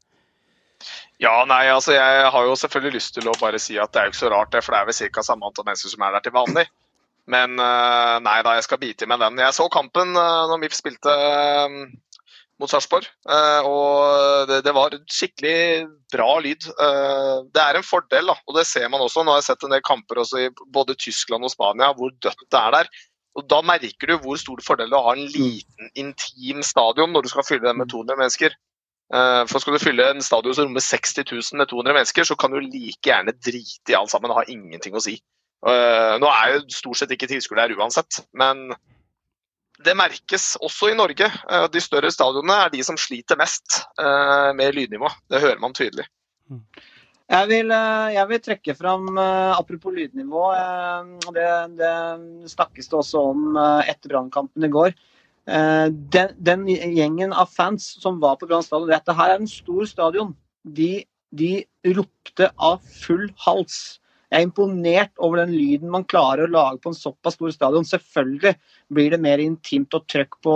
Ja, 1.22 1.44
nei, 1.46 1.68
altså 1.70 1.94
jeg 1.94 2.30
har 2.34 2.46
jo 2.48 2.56
selvfølgelig 2.58 2.96
lyst 2.98 3.14
til 3.14 3.28
å 3.30 3.36
bare 3.38 3.60
si 3.62 3.76
at 3.78 3.92
det 3.94 4.00
er 4.02 4.08
jo 4.08 4.14
ikke 4.16 4.24
så 4.24 4.32
rart 4.34 4.56
det, 4.56 4.64
for 4.66 4.74
det 4.74 4.80
er 4.82 4.88
vel 4.90 5.12
ca. 5.14 5.24
samme 5.28 5.46
antall 5.46 5.68
mennesker 5.68 5.94
som 5.94 6.06
er 6.08 6.16
der 6.16 6.24
til 6.26 6.34
vanlig. 6.34 6.64
Men 7.30 7.54
nei 7.56 8.40
da, 8.42 8.56
jeg 8.58 8.66
skal 8.66 8.80
bite 8.82 9.06
i 9.06 9.10
meg 9.12 9.22
den. 9.22 9.38
Jeg 9.44 9.54
så 9.54 9.68
kampen 9.72 10.16
når 10.18 10.58
MIF 10.64 10.74
spilte 10.74 11.14
mot 12.62 12.70
Sarpsborg, 12.70 13.06
og 13.70 14.50
det, 14.50 14.60
det 14.66 14.74
var 14.74 14.98
skikkelig 15.10 15.86
bra 16.14 16.32
lyd. 16.42 16.66
Det 17.54 17.62
er 17.62 17.78
en 17.78 17.86
fordel, 17.86 18.34
da, 18.34 18.36
og 18.50 18.58
det 18.58 18.66
ser 18.70 18.90
man 18.90 19.06
også. 19.06 19.22
Nå 19.22 19.34
har 19.36 19.44
jeg 19.44 19.52
sett 19.52 19.66
en 19.70 19.74
del 19.78 19.86
kamper 19.86 20.22
også 20.26 20.42
i 20.42 20.50
både 20.74 20.98
Tyskland 20.98 21.46
og 21.46 21.54
Spania 21.54 21.94
hvor 21.98 22.14
dødt 22.26 22.44
det 22.50 22.60
er 22.66 22.76
der. 22.80 22.92
Og 23.39 23.48
Da 23.48 23.62
merker 23.63 24.12
du 24.12 24.17
hvor 24.20 24.39
stor 24.39 24.60
fordel 24.65 24.89
det 24.91 24.98
er 24.98 25.00
å 25.00 25.08
ha 25.08 25.13
en 25.15 25.32
liten, 25.32 25.91
intim 25.96 26.62
stadion 26.67 27.13
når 27.13 27.24
du 27.26 27.32
skal 27.32 27.48
fylle 27.48 27.67
den 27.70 27.80
med 27.80 27.91
200 27.91 28.20
mennesker. 28.20 28.56
Eh, 29.13 29.44
For 29.48 29.63
Skal 29.63 29.78
du 29.78 29.84
fylle 29.84 30.10
en 30.12 30.24
stadion 30.26 30.56
som 30.58 30.67
rommer 30.67 30.84
60 30.84 31.24
000 31.32 31.60
med 31.62 31.72
200 31.72 31.96
mennesker, 31.96 32.28
så 32.28 32.36
kan 32.36 32.52
du 32.52 32.60
like 32.60 33.08
gjerne 33.08 33.36
drite 33.39 33.94
i 33.94 33.98
alt 33.98 34.12
sammen. 34.12 34.32
Det 34.32 34.39
har 34.39 34.52
ingenting 34.52 34.96
å 34.96 35.04
si. 35.04 35.15
Eh, 35.67 36.15
Nå 36.20 36.28
er 36.32 36.56
jo 36.58 36.63
stort 36.76 37.00
sett 37.00 37.12
ikke 37.15 37.30
tilskuere 37.32 37.70
der 37.70 37.80
uansett, 37.80 38.24
men 38.34 38.72
det 39.82 39.96
merkes 39.98 40.58
også 40.62 40.91
i 40.91 40.98
Norge. 41.00 41.26
Eh, 41.32 41.67
De 41.72 41.82
større 41.82 42.12
stadionene 42.12 42.65
er 42.65 42.74
de 42.76 42.84
som 42.84 43.00
sliter 43.00 43.39
mest 43.39 43.84
med 43.98 44.76
lydnivå. 44.76 45.08
Det 45.32 45.39
hører 45.41 45.60
man 45.63 45.74
tydelig. 45.74 46.08
Jeg 47.32 47.48
vil, 47.48 47.70
eh, 47.72 48.10
jeg 48.17 48.28
vil 48.28 48.39
trekke 48.44 48.74
fram, 48.76 49.06
eh, 49.17 49.54
apropos 49.56 49.94
lydnivå, 49.96 50.41
eh, 50.52 51.32
det, 51.32 51.52
det 51.80 51.94
snakkes 52.52 52.91
det 52.91 52.98
også 53.00 53.22
om 53.30 53.56
etter 53.88 54.12
Brannkampen 54.12 54.67
i 54.67 54.72
går. 54.72 54.91
Den, 55.46 56.36
den 56.38 56.67
gjengen 56.70 57.32
av 57.34 57.50
fans 57.50 57.88
som 58.04 58.20
var 58.22 58.36
på 58.38 58.48
Brann 58.48 58.62
stadion, 58.63 58.91
dette 58.91 59.15
her 59.17 59.32
er 59.32 59.39
en 59.39 59.50
stor 59.50 59.88
stadion, 59.89 60.36
de, 60.63 61.06
de 61.34 61.63
ropte 61.98 62.52
av 62.60 62.84
full 62.86 63.26
hals. 63.48 63.80
Jeg 64.30 64.44
er 64.44 64.48
imponert 64.48 65.12
over 65.17 65.41
den 65.41 65.56
lyden 65.56 65.91
man 65.91 66.06
klarer 66.06 66.46
å 66.46 66.52
lage 66.52 66.84
på 66.84 66.91
en 66.91 67.00
såpass 67.00 67.39
stor 67.39 67.52
stadion. 67.56 67.88
Selvfølgelig 67.88 68.54
blir 68.94 69.15
det 69.15 69.20
mer 69.24 69.41
intimt 69.44 69.98
og 69.98 70.06
trøkk 70.12 70.38
på 70.46 70.56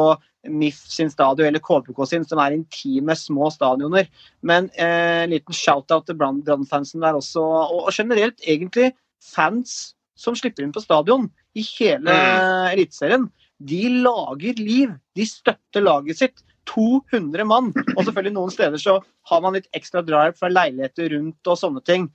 MIF 0.52 0.78
sin 0.92 1.10
stadion 1.12 1.48
eller 1.48 1.64
KBK 1.64 2.00
sin, 2.10 2.26
som 2.28 2.42
er 2.44 2.56
intime, 2.58 3.16
små 3.18 3.50
stadioner. 3.54 4.08
Men 4.46 4.70
eh, 4.78 5.24
en 5.26 5.34
liten 5.34 5.56
shout-out 5.56 6.06
til 6.08 6.18
Brann- 6.20 6.44
Brann-fansen 6.46 7.04
der 7.04 7.18
også. 7.18 7.44
Og, 7.44 7.86
og 7.88 7.94
generelt 7.96 8.42
egentlig 8.46 8.92
fans 9.26 9.96
som 10.20 10.36
slipper 10.38 10.64
inn 10.64 10.74
på 10.76 10.84
stadion 10.84 11.30
i 11.58 11.64
hele 11.76 12.12
Mm. 12.12 12.74
Eliteserien. 12.76 13.30
De 13.60 13.82
lager 14.04 14.60
liv. 14.60 14.94
De 15.16 15.26
støtter 15.28 15.84
laget 15.84 16.20
sitt. 16.20 16.44
200 16.66 17.46
mann. 17.46 17.72
Og 17.96 18.04
selvfølgelig 18.06 18.34
noen 18.36 18.54
steder 18.54 18.82
så 18.82 18.98
har 19.30 19.42
man 19.44 19.54
litt 19.58 19.68
ekstra 19.78 20.02
drive 20.06 20.34
fra 20.40 20.50
leiligheter 20.50 21.12
rundt 21.14 21.52
og 21.52 21.60
sånne 21.62 21.84
ting. 21.86 22.08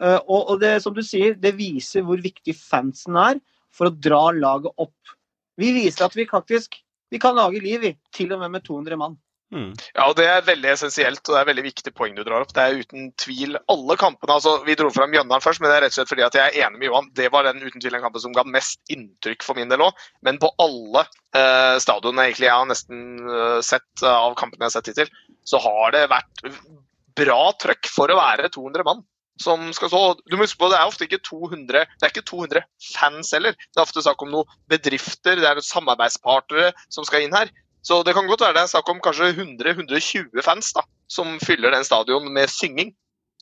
Eh, 0.00 0.18
og, 0.26 0.54
og 0.54 0.60
det 0.62 0.76
som 0.84 0.94
du 0.96 1.02
sier, 1.04 1.34
det 1.36 1.56
viser 1.58 2.06
hvor 2.06 2.20
viktig 2.22 2.54
fansen 2.56 3.18
er 3.20 3.40
for 3.74 3.90
å 3.90 3.94
dra 3.94 4.28
laget 4.34 4.72
opp. 4.80 5.14
Vi 5.58 5.72
viser 5.74 6.06
at 6.06 6.16
vi 6.16 6.26
faktisk 6.30 6.78
vi 7.10 7.22
kan 7.22 7.36
lage 7.38 7.62
liv, 7.64 7.80
vi. 7.80 7.94
Til 8.14 8.32
og 8.34 8.42
med 8.42 8.56
med 8.56 8.64
200 8.66 9.00
mann. 9.00 9.16
Mm. 9.48 9.70
Ja, 9.94 10.04
og 10.10 10.16
Det 10.18 10.26
er 10.28 10.44
veldig 10.44 10.68
essensielt 10.74 11.22
og 11.24 11.32
det 11.32 11.38
er 11.40 11.46
veldig 11.48 11.62
viktig 11.64 11.92
poeng 11.96 12.16
du 12.16 12.20
drar 12.20 12.44
opp. 12.44 12.52
Det 12.52 12.64
er 12.64 12.82
uten 12.82 13.06
tvil 13.20 13.56
alle 13.72 13.96
kampene. 14.00 14.34
altså 14.34 14.58
Vi 14.66 14.76
dro 14.76 14.90
fram 14.92 15.10
Mjøndalen 15.14 15.44
først, 15.44 15.62
men 15.62 15.72
det 15.72 15.78
er 15.78 15.86
rett 15.86 15.94
og 15.94 16.00
slett 16.00 16.12
fordi 16.12 16.26
at 16.26 16.36
jeg 16.36 16.52
er 16.52 16.66
enig 16.66 16.82
med 16.82 16.88
Johan. 16.90 17.10
Det 17.16 17.30
var 17.32 17.48
den 17.48 17.62
uten 17.64 17.80
tvil 17.80 17.96
den 17.96 18.04
kampen 18.04 18.24
som 18.24 18.34
ga 18.36 18.44
mest 18.44 18.80
inntrykk 18.92 19.46
for 19.46 19.56
min 19.56 19.72
del 19.72 19.86
òg. 19.86 20.04
Men 20.26 20.40
på 20.42 20.52
alle 20.60 21.06
eh, 21.06 21.76
stadionene 21.80 22.28
egentlig 22.28 22.50
jeg 22.50 22.56
har 22.56 22.68
nesten 22.68 23.06
eh, 23.24 23.60
sett 23.64 24.04
eh, 24.04 24.12
av 24.12 24.36
kampene 24.40 24.66
jeg 24.66 24.68
har 24.68 24.76
sett 24.76 24.92
hittil, 24.92 25.14
så 25.48 25.62
har 25.64 25.96
det 25.96 26.10
vært 26.12 26.44
bra 27.18 27.40
trøkk 27.56 27.88
for 27.90 28.12
å 28.12 28.20
være 28.20 28.52
200 28.52 28.84
mann. 28.84 29.00
Som 29.38 29.68
skal 29.76 29.90
stå. 29.92 30.02
du 30.26 30.36
må 30.36 30.42
huske 30.42 30.58
på, 30.58 30.68
Det 30.72 30.78
er 30.78 30.90
ofte 30.90 31.06
ikke 31.06 31.22
200 31.22 31.84
det 31.86 32.02
er 32.02 32.10
ikke 32.10 32.26
200 32.26 32.64
fans 32.94 33.30
heller. 33.32 33.54
Det 33.54 33.78
er 33.78 33.86
ofte 33.86 34.02
snakk 34.02 34.22
om 34.22 34.32
noen 34.32 34.56
bedrifter, 34.70 35.38
det 35.38 35.46
er 35.46 35.60
samarbeidspartnere 35.62 36.72
som 36.90 37.06
skal 37.06 37.22
inn 37.22 37.36
her. 37.36 37.52
Så 37.86 38.02
det 38.02 38.14
kan 38.16 38.26
godt 38.26 38.42
være 38.42 38.56
det 38.56 38.64
er 38.66 38.72
snakk 38.72 38.88
om 38.90 39.02
kanskje 39.04 39.30
100-120 39.32 40.42
fans 40.44 40.72
da, 40.76 40.82
som 41.08 41.38
fyller 41.40 41.72
den 41.72 41.86
stadion 41.86 42.26
med 42.34 42.50
synging. 42.50 42.90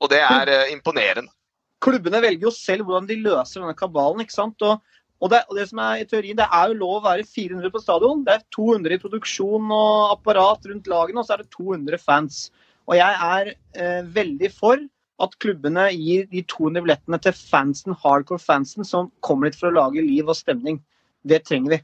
Og 0.04 0.12
det 0.12 0.20
er 0.20 0.52
eh, 0.52 0.72
imponerende. 0.74 1.32
klubbene 1.80 2.20
velger 2.24 2.48
jo 2.48 2.52
selv 2.52 2.84
hvordan 2.84 3.08
de 3.08 3.16
løser 3.20 3.60
denne 3.60 3.76
kabalen. 3.76 4.20
ikke 4.20 4.34
sant? 4.34 4.62
Og, 4.62 4.82
og, 5.20 5.30
det, 5.32 5.42
og 5.48 5.56
det 5.56 5.68
som 5.70 5.80
er 5.80 6.02
i 6.02 6.06
teorien, 6.08 6.36
det 6.36 6.48
er 6.52 6.68
jo 6.68 6.80
lov 6.82 6.98
å 6.98 7.04
være 7.06 7.24
400 7.24 7.72
på 7.72 7.82
stadion. 7.82 8.24
Det 8.26 8.34
er 8.34 8.44
200 8.56 8.96
i 8.96 9.00
produksjon 9.00 9.72
og 9.72 10.12
apparat 10.16 10.68
rundt 10.68 10.90
lagene, 10.92 11.22
og 11.22 11.28
så 11.28 11.36
er 11.36 11.44
det 11.44 11.52
200 11.56 12.02
fans. 12.02 12.40
Og 12.86 12.98
jeg 12.98 13.18
er 13.28 13.52
eh, 13.52 14.02
veldig 14.14 14.52
for 14.54 14.82
at 15.22 15.36
klubbene 15.40 15.86
gir 15.94 16.26
de 16.30 16.42
200 16.42 16.82
billettene 16.84 17.18
til 17.24 17.32
fansen, 17.36 17.94
hardcore 18.02 18.42
fansen 18.42 18.84
som 18.84 19.10
kommer 19.24 19.48
hit 19.48 19.58
for 19.60 19.70
å 19.70 19.76
lage 19.76 20.04
liv 20.04 20.28
og 20.28 20.36
stemning. 20.36 20.80
Det 21.26 21.44
trenger 21.48 21.76
vi. 21.76 21.78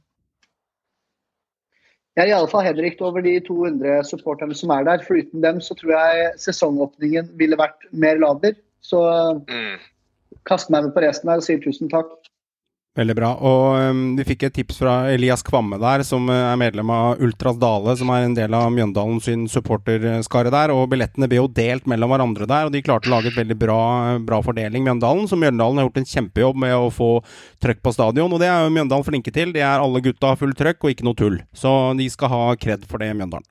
Jeg 2.12 2.26
er 2.26 2.28
i 2.28 2.36
alle 2.36 2.50
fall 2.52 2.66
heller 2.66 2.84
ikke 2.84 3.06
over 3.08 3.24
de 3.24 3.38
200 3.46 4.02
supporterne 4.04 4.54
som 4.56 4.70
er 4.74 4.84
der. 4.84 5.00
For 5.06 5.16
uten 5.16 5.40
dem 5.40 5.62
så 5.64 5.76
tror 5.78 5.94
jeg 5.94 6.34
sesongåpningen 6.44 7.30
ville 7.40 7.56
vært 7.56 7.88
mer 7.92 8.20
laber. 8.20 8.58
Så 8.84 9.00
Mm. 9.48 9.78
kast 10.44 10.70
meg 10.70 10.84
med 10.84 10.92
på 10.94 11.00
resten 11.00 11.30
her 11.30 11.36
og 11.40 11.42
sier 11.46 11.62
tusen 11.62 11.88
takk. 11.88 12.10
Veldig 12.92 13.14
bra. 13.16 13.28
Og 13.40 13.88
um, 13.88 14.00
vi 14.18 14.24
fikk 14.28 14.42
et 14.44 14.54
tips 14.58 14.76
fra 14.82 14.94
Elias 15.08 15.40
Kvamme 15.46 15.78
der, 15.80 16.02
som 16.04 16.26
uh, 16.28 16.50
er 16.50 16.58
medlem 16.60 16.90
av 16.92 17.22
Ultras 17.24 17.56
Dale, 17.56 17.94
som 17.96 18.10
er 18.12 18.26
en 18.26 18.34
del 18.36 18.52
av 18.52 18.66
Mjøndalen 18.74 19.16
sin 19.24 19.46
supporterskare 19.48 20.52
der. 20.52 20.74
Og 20.76 20.90
billettene 20.92 21.28
ble 21.30 21.38
jo 21.40 21.48
delt 21.48 21.88
mellom 21.88 22.12
hverandre 22.12 22.48
der, 22.50 22.68
og 22.68 22.76
de 22.76 22.82
klarte 22.84 23.08
å 23.08 23.14
lage 23.14 23.32
et 23.32 23.38
veldig 23.40 23.56
bra, 23.62 23.78
bra 24.20 24.42
fordeling, 24.44 24.84
Mjøndalen. 24.84 25.24
Så 25.30 25.40
Mjøndalen 25.40 25.80
har 25.80 25.88
gjort 25.88 26.02
en 26.02 26.10
kjempejobb 26.12 26.60
med 26.66 26.76
å 26.76 26.92
få 26.92 27.10
trøkk 27.64 27.80
på 27.80 27.94
stadion, 27.96 28.36
og 28.36 28.44
det 28.44 28.52
er 28.52 28.66
jo 28.66 28.76
Mjøndalen 28.76 29.08
flinke 29.08 29.32
til. 29.32 29.56
Det 29.56 29.64
er 29.64 29.80
alle 29.80 30.04
gutta 30.04 30.34
full 30.36 30.52
trøkk, 30.58 30.84
og 30.84 30.92
ikke 30.92 31.08
noe 31.08 31.16
tull. 31.16 31.40
Så 31.56 31.72
de 31.96 32.12
skal 32.12 32.34
ha 32.34 32.44
kred 32.60 32.84
for 32.84 33.00
det, 33.00 33.14
Mjøndalen. 33.16 33.48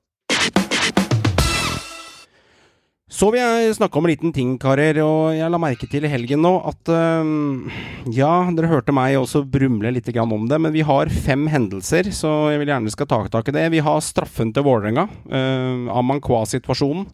Så 3.11 3.27
vil 3.27 3.41
jeg 3.41 3.73
snakke 3.75 3.99
om 3.99 4.05
en 4.07 4.11
liten 4.13 4.31
ting, 4.31 4.53
karer. 4.61 5.01
Og 5.03 5.33
jeg 5.35 5.51
la 5.51 5.59
merke 5.59 5.87
til 5.91 6.05
i 6.07 6.11
helgen 6.11 6.39
nå 6.45 6.53
at 6.69 6.91
øhm, 6.95 7.67
Ja, 8.15 8.47
dere 8.55 8.69
hørte 8.71 8.95
meg 8.95 9.17
også 9.19 9.43
brumle 9.51 9.91
litt 9.91 10.07
om 10.21 10.47
det, 10.47 10.59
men 10.63 10.71
vi 10.71 10.83
har 10.87 11.11
fem 11.11 11.43
hendelser, 11.51 12.07
så 12.15 12.51
jeg 12.51 12.61
vil 12.61 12.71
gjerne 12.71 12.91
skal 12.93 13.09
ta 13.11 13.19
tak 13.31 13.49
i 13.51 13.55
det. 13.55 13.65
Vi 13.73 13.83
har 13.83 13.99
straffen 14.03 14.53
til 14.55 14.63
Vålerenga. 14.63 15.07
Uh, 15.27 15.91
Amankwa-situasjonen. 15.91 17.09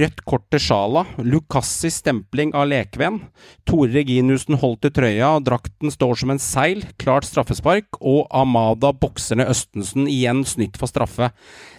Rødt 0.00 0.24
kort 0.24 0.48
til 0.52 0.62
Sjala. 0.64 1.04
Lukassi 1.20 1.92
stempling 1.92 2.54
av 2.56 2.70
Lekven. 2.72 3.20
Tore 3.68 3.92
Reginussen 3.92 4.56
holdt 4.60 4.88
i 4.88 4.92
trøya, 4.96 5.36
drakten 5.44 5.92
står 5.92 6.22
som 6.22 6.32
en 6.32 6.40
seil. 6.42 6.86
Klart 7.00 7.28
straffespark. 7.28 8.00
Og 8.00 8.24
Amada 8.32 8.94
bokserne 8.96 9.48
Østensen 9.52 10.08
igjen 10.08 10.44
snytt 10.48 10.80
for 10.80 10.88
straffe. 10.88 11.34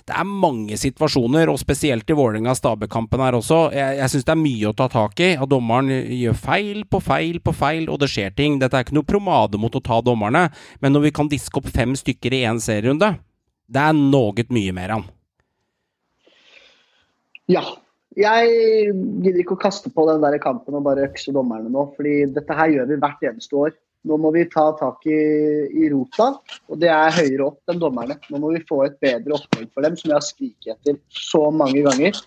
Det 0.06 0.14
er 0.14 0.28
mange 0.30 0.78
situasjoner, 0.78 1.50
og 1.50 1.58
spesielt 1.58 2.10
i 2.14 2.18
Vålerenga-Stabekampen 2.18 3.24
her 3.26 3.40
også. 3.40 3.55
Jeg, 3.76 3.98
jeg 4.00 4.12
syns 4.12 4.26
det 4.28 4.34
er 4.34 4.42
mye 4.42 4.70
å 4.70 4.76
ta 4.78 4.88
tak 4.92 5.22
i. 5.24 5.32
At 5.40 5.52
dommeren 5.52 5.92
gjør 5.92 6.38
feil 6.40 6.84
på 6.90 7.02
feil 7.04 7.40
på 7.44 7.54
feil, 7.56 7.88
og 7.92 8.02
det 8.02 8.10
skjer 8.12 8.36
ting. 8.38 8.60
Dette 8.62 8.80
er 8.80 8.88
ikke 8.88 8.98
noe 8.98 9.08
promade 9.08 9.62
mot 9.62 9.76
å 9.76 9.84
ta 9.84 10.02
dommerne, 10.06 10.48
men 10.82 10.96
når 10.96 11.08
vi 11.08 11.16
kan 11.20 11.32
diske 11.32 11.62
opp 11.62 11.70
fem 11.74 11.96
stykker 11.98 12.36
i 12.36 12.44
én 12.50 12.62
serierunde, 12.64 13.16
det 13.66 13.82
er 13.82 13.98
noe 13.98 14.46
mye 14.54 14.76
mer 14.76 15.00
an. 15.00 15.10
Ja. 17.52 17.66
Jeg 18.16 18.52
gidder 19.26 19.42
ikke 19.42 19.58
å 19.58 19.60
kaste 19.60 19.90
på 19.92 20.06
den 20.08 20.22
der 20.24 20.38
kampen 20.40 20.78
og 20.78 20.86
bare 20.86 21.04
økse 21.10 21.34
dommerne 21.36 21.68
nå, 21.68 21.82
fordi 21.98 22.22
dette 22.32 22.56
her 22.56 22.72
gjør 22.72 22.94
vi 22.94 23.00
hvert 23.02 23.26
eneste 23.28 23.58
år. 23.60 23.74
Nå 24.06 24.20
må 24.22 24.30
vi 24.32 24.46
ta 24.48 24.70
tak 24.78 25.04
i, 25.10 25.18
i 25.82 25.90
rota, 25.92 26.30
og 26.70 26.80
det 26.80 26.92
er 26.94 27.16
høyere 27.16 27.48
opp 27.50 27.74
enn 27.74 27.82
dommerne. 27.82 28.16
Nå 28.30 28.40
må 28.40 28.54
vi 28.54 28.62
få 28.70 28.84
et 28.86 28.96
bedre 29.04 29.36
opplegg 29.36 29.68
for 29.74 29.84
dem, 29.84 29.98
som 30.00 30.12
jeg 30.12 30.16
har 30.16 30.24
skriket 30.24 30.78
etter 30.78 31.00
så 31.10 31.48
mange 31.52 31.82
ganger. 31.88 32.22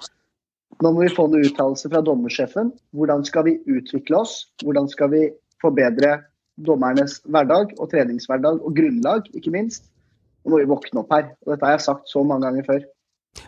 Nå 0.79 0.93
må 0.95 1.03
vi 1.03 1.11
få 1.11 1.27
en 1.27 1.41
uttalelse 1.43 1.91
fra 1.91 2.03
dommersjefen. 2.07 2.71
Hvordan 2.95 3.25
skal 3.27 3.49
vi 3.49 3.57
utvikle 3.67 4.21
oss? 4.23 4.45
Hvordan 4.63 4.87
skal 4.91 5.11
vi 5.15 5.23
forbedre 5.63 6.21
dommernes 6.67 7.19
hverdag 7.27 7.75
og 7.79 7.91
treningshverdag 7.91 8.61
og 8.63 8.77
grunnlag, 8.77 9.27
ikke 9.35 9.55
minst? 9.55 9.89
Nå 10.45 10.55
må 10.55 10.63
vi 10.63 10.71
våkne 10.71 11.03
opp 11.03 11.11
her. 11.15 11.33
Og 11.43 11.55
dette 11.55 11.67
har 11.67 11.77
jeg 11.77 11.89
sagt 11.89 12.07
så 12.11 12.23
mange 12.23 12.47
ganger 12.47 12.69
før. 12.69 12.87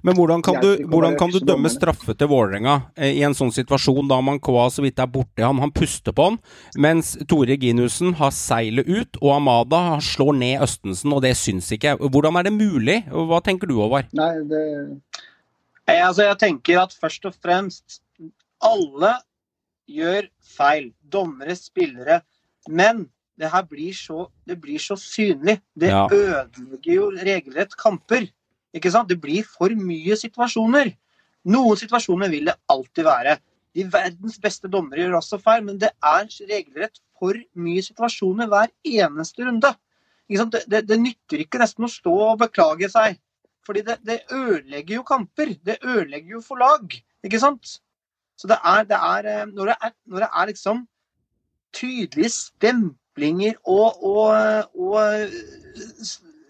Men 0.07 0.15
hvordan 0.15 0.43
kan, 0.45 0.59
du, 0.63 0.85
hvordan 0.87 1.17
kan 1.19 1.33
du 1.33 1.41
dømme 1.43 1.71
straffe 1.73 2.15
til 2.15 2.29
Vålerenga 2.31 2.77
eh, 2.95 3.17
i 3.19 3.25
en 3.27 3.35
sånn 3.35 3.51
situasjon 3.55 4.11
da 4.11 4.21
Mankoa 4.23 4.69
så 4.71 4.85
vidt 4.85 5.01
er 5.03 5.09
borti 5.11 5.43
han? 5.43 5.59
Han 5.63 5.73
puster 5.75 6.15
på 6.15 6.29
han, 6.29 6.37
mens 6.79 7.17
Tore 7.31 7.57
Ginussen 7.59 8.15
har 8.21 8.35
seilet 8.37 8.87
ut, 8.87 9.19
og 9.23 9.35
Amada 9.39 9.99
slår 10.05 10.37
ned 10.39 10.67
Østensen, 10.67 11.15
og 11.17 11.25
det 11.25 11.35
syns 11.41 11.73
ikke. 11.75 11.97
Hvordan 12.05 12.39
er 12.39 12.47
det 12.47 12.55
mulig? 12.55 13.01
Hva 13.11 13.43
tenker 13.45 13.71
du, 13.71 13.81
Håvard? 13.81 14.13
Nei, 14.17 14.33
det 14.51 14.63
Jeg, 15.91 16.07
altså, 16.07 16.23
jeg 16.29 16.39
tenker 16.39 16.81
at 16.83 16.95
først 17.01 17.27
og 17.29 17.35
fremst 17.43 18.01
alle 18.63 19.15
gjør 19.91 20.29
feil. 20.57 20.93
Dommere, 21.13 21.57
spillere. 21.59 22.21
Men 22.69 23.09
det 23.41 23.51
her 23.51 23.65
blir 23.69 23.95
så, 23.97 24.27
det 24.47 24.59
blir 24.61 24.79
så 24.83 24.97
synlig. 25.01 25.61
Det 25.75 25.89
Ja. 25.89 26.07
ødelegger 26.13 26.95
jo 26.95 27.11
regelrett 27.11 27.77
kamper. 27.77 28.29
Ikke 28.75 28.91
sant? 28.93 29.09
Det 29.09 29.21
blir 29.21 29.45
for 29.45 29.69
mye 29.75 30.17
situasjoner. 30.17 30.93
Noen 31.45 31.77
situasjoner 31.77 32.29
vil 32.31 32.51
det 32.51 32.55
alltid 32.69 33.05
være. 33.05 33.39
De 33.75 33.85
verdens 33.85 34.39
beste 34.43 34.69
dommere 34.69 35.01
gjør 35.07 35.17
også 35.21 35.39
feil, 35.43 35.65
men 35.65 35.79
det 35.79 35.91
er 36.03 36.27
regelrett 36.51 37.01
for 37.19 37.35
mye 37.57 37.83
situasjoner 37.83 38.47
hver 38.51 38.69
eneste 38.85 39.47
runde. 39.47 39.75
Det, 40.31 40.65
det, 40.71 40.85
det 40.89 41.01
nytter 41.01 41.43
ikke 41.43 41.59
nesten 41.59 41.87
å 41.87 41.91
stå 41.91 42.13
og 42.33 42.39
beklage 42.39 42.91
seg. 42.93 43.19
Fordi 43.67 43.83
det, 43.87 43.99
det 44.07 44.21
ødelegger 44.33 44.95
jo 44.95 45.03
kamper. 45.07 45.55
Det 45.67 45.79
ødelegger 45.85 46.37
jo 46.39 46.41
for 46.45 46.61
lag. 46.61 46.97
Ikke 47.25 47.41
sant? 47.41 47.77
Så 48.41 48.49
det 48.49 48.57
er, 48.65 48.85
det 48.89 48.97
er 48.97 49.29
eh, 49.29 49.47
Når 49.53 49.73
det 49.73 49.77
er, 49.83 49.91
når 50.07 50.25
det 50.25 50.29
er 50.33 50.47
liksom 50.47 50.87
tydelige 51.77 52.29
stemplinger 52.35 53.53
og, 53.65 54.05
og, 54.05 54.31
og 54.75 54.97
eh, 55.21 55.31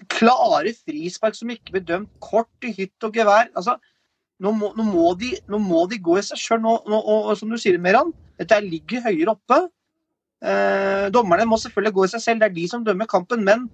klare 0.08 0.72
frispark 0.86 1.36
som 1.36 1.50
ikke 1.52 1.74
blir 1.74 1.84
dømt, 1.86 2.12
kort 2.24 2.66
i 2.66 2.72
hytt 2.76 3.04
og 3.04 3.14
gevær 3.14 3.50
altså, 3.54 3.76
nå, 4.40 4.52
må, 4.56 4.70
nå, 4.76 4.86
må 4.88 5.10
de, 5.20 5.34
nå 5.50 5.60
må 5.60 5.84
de 5.90 5.98
gå 6.00 6.16
i 6.16 6.24
seg 6.24 6.40
sjøl. 6.40 6.64
Og, 6.64 7.34
som 7.36 7.50
du 7.52 7.58
sier, 7.60 7.76
Meran, 7.82 8.14
dette 8.40 8.56
ligger 8.64 9.04
høyere 9.04 9.34
oppe. 9.34 9.58
Eh, 10.40 11.10
dommerne 11.12 11.44
må 11.48 11.58
selvfølgelig 11.60 11.96
gå 11.98 12.06
i 12.06 12.12
seg 12.14 12.24
selv, 12.24 12.40
det 12.40 12.48
er 12.48 12.56
de 12.56 12.64
som 12.70 12.86
dømmer 12.86 13.10
kampen. 13.10 13.44
Men 13.44 13.68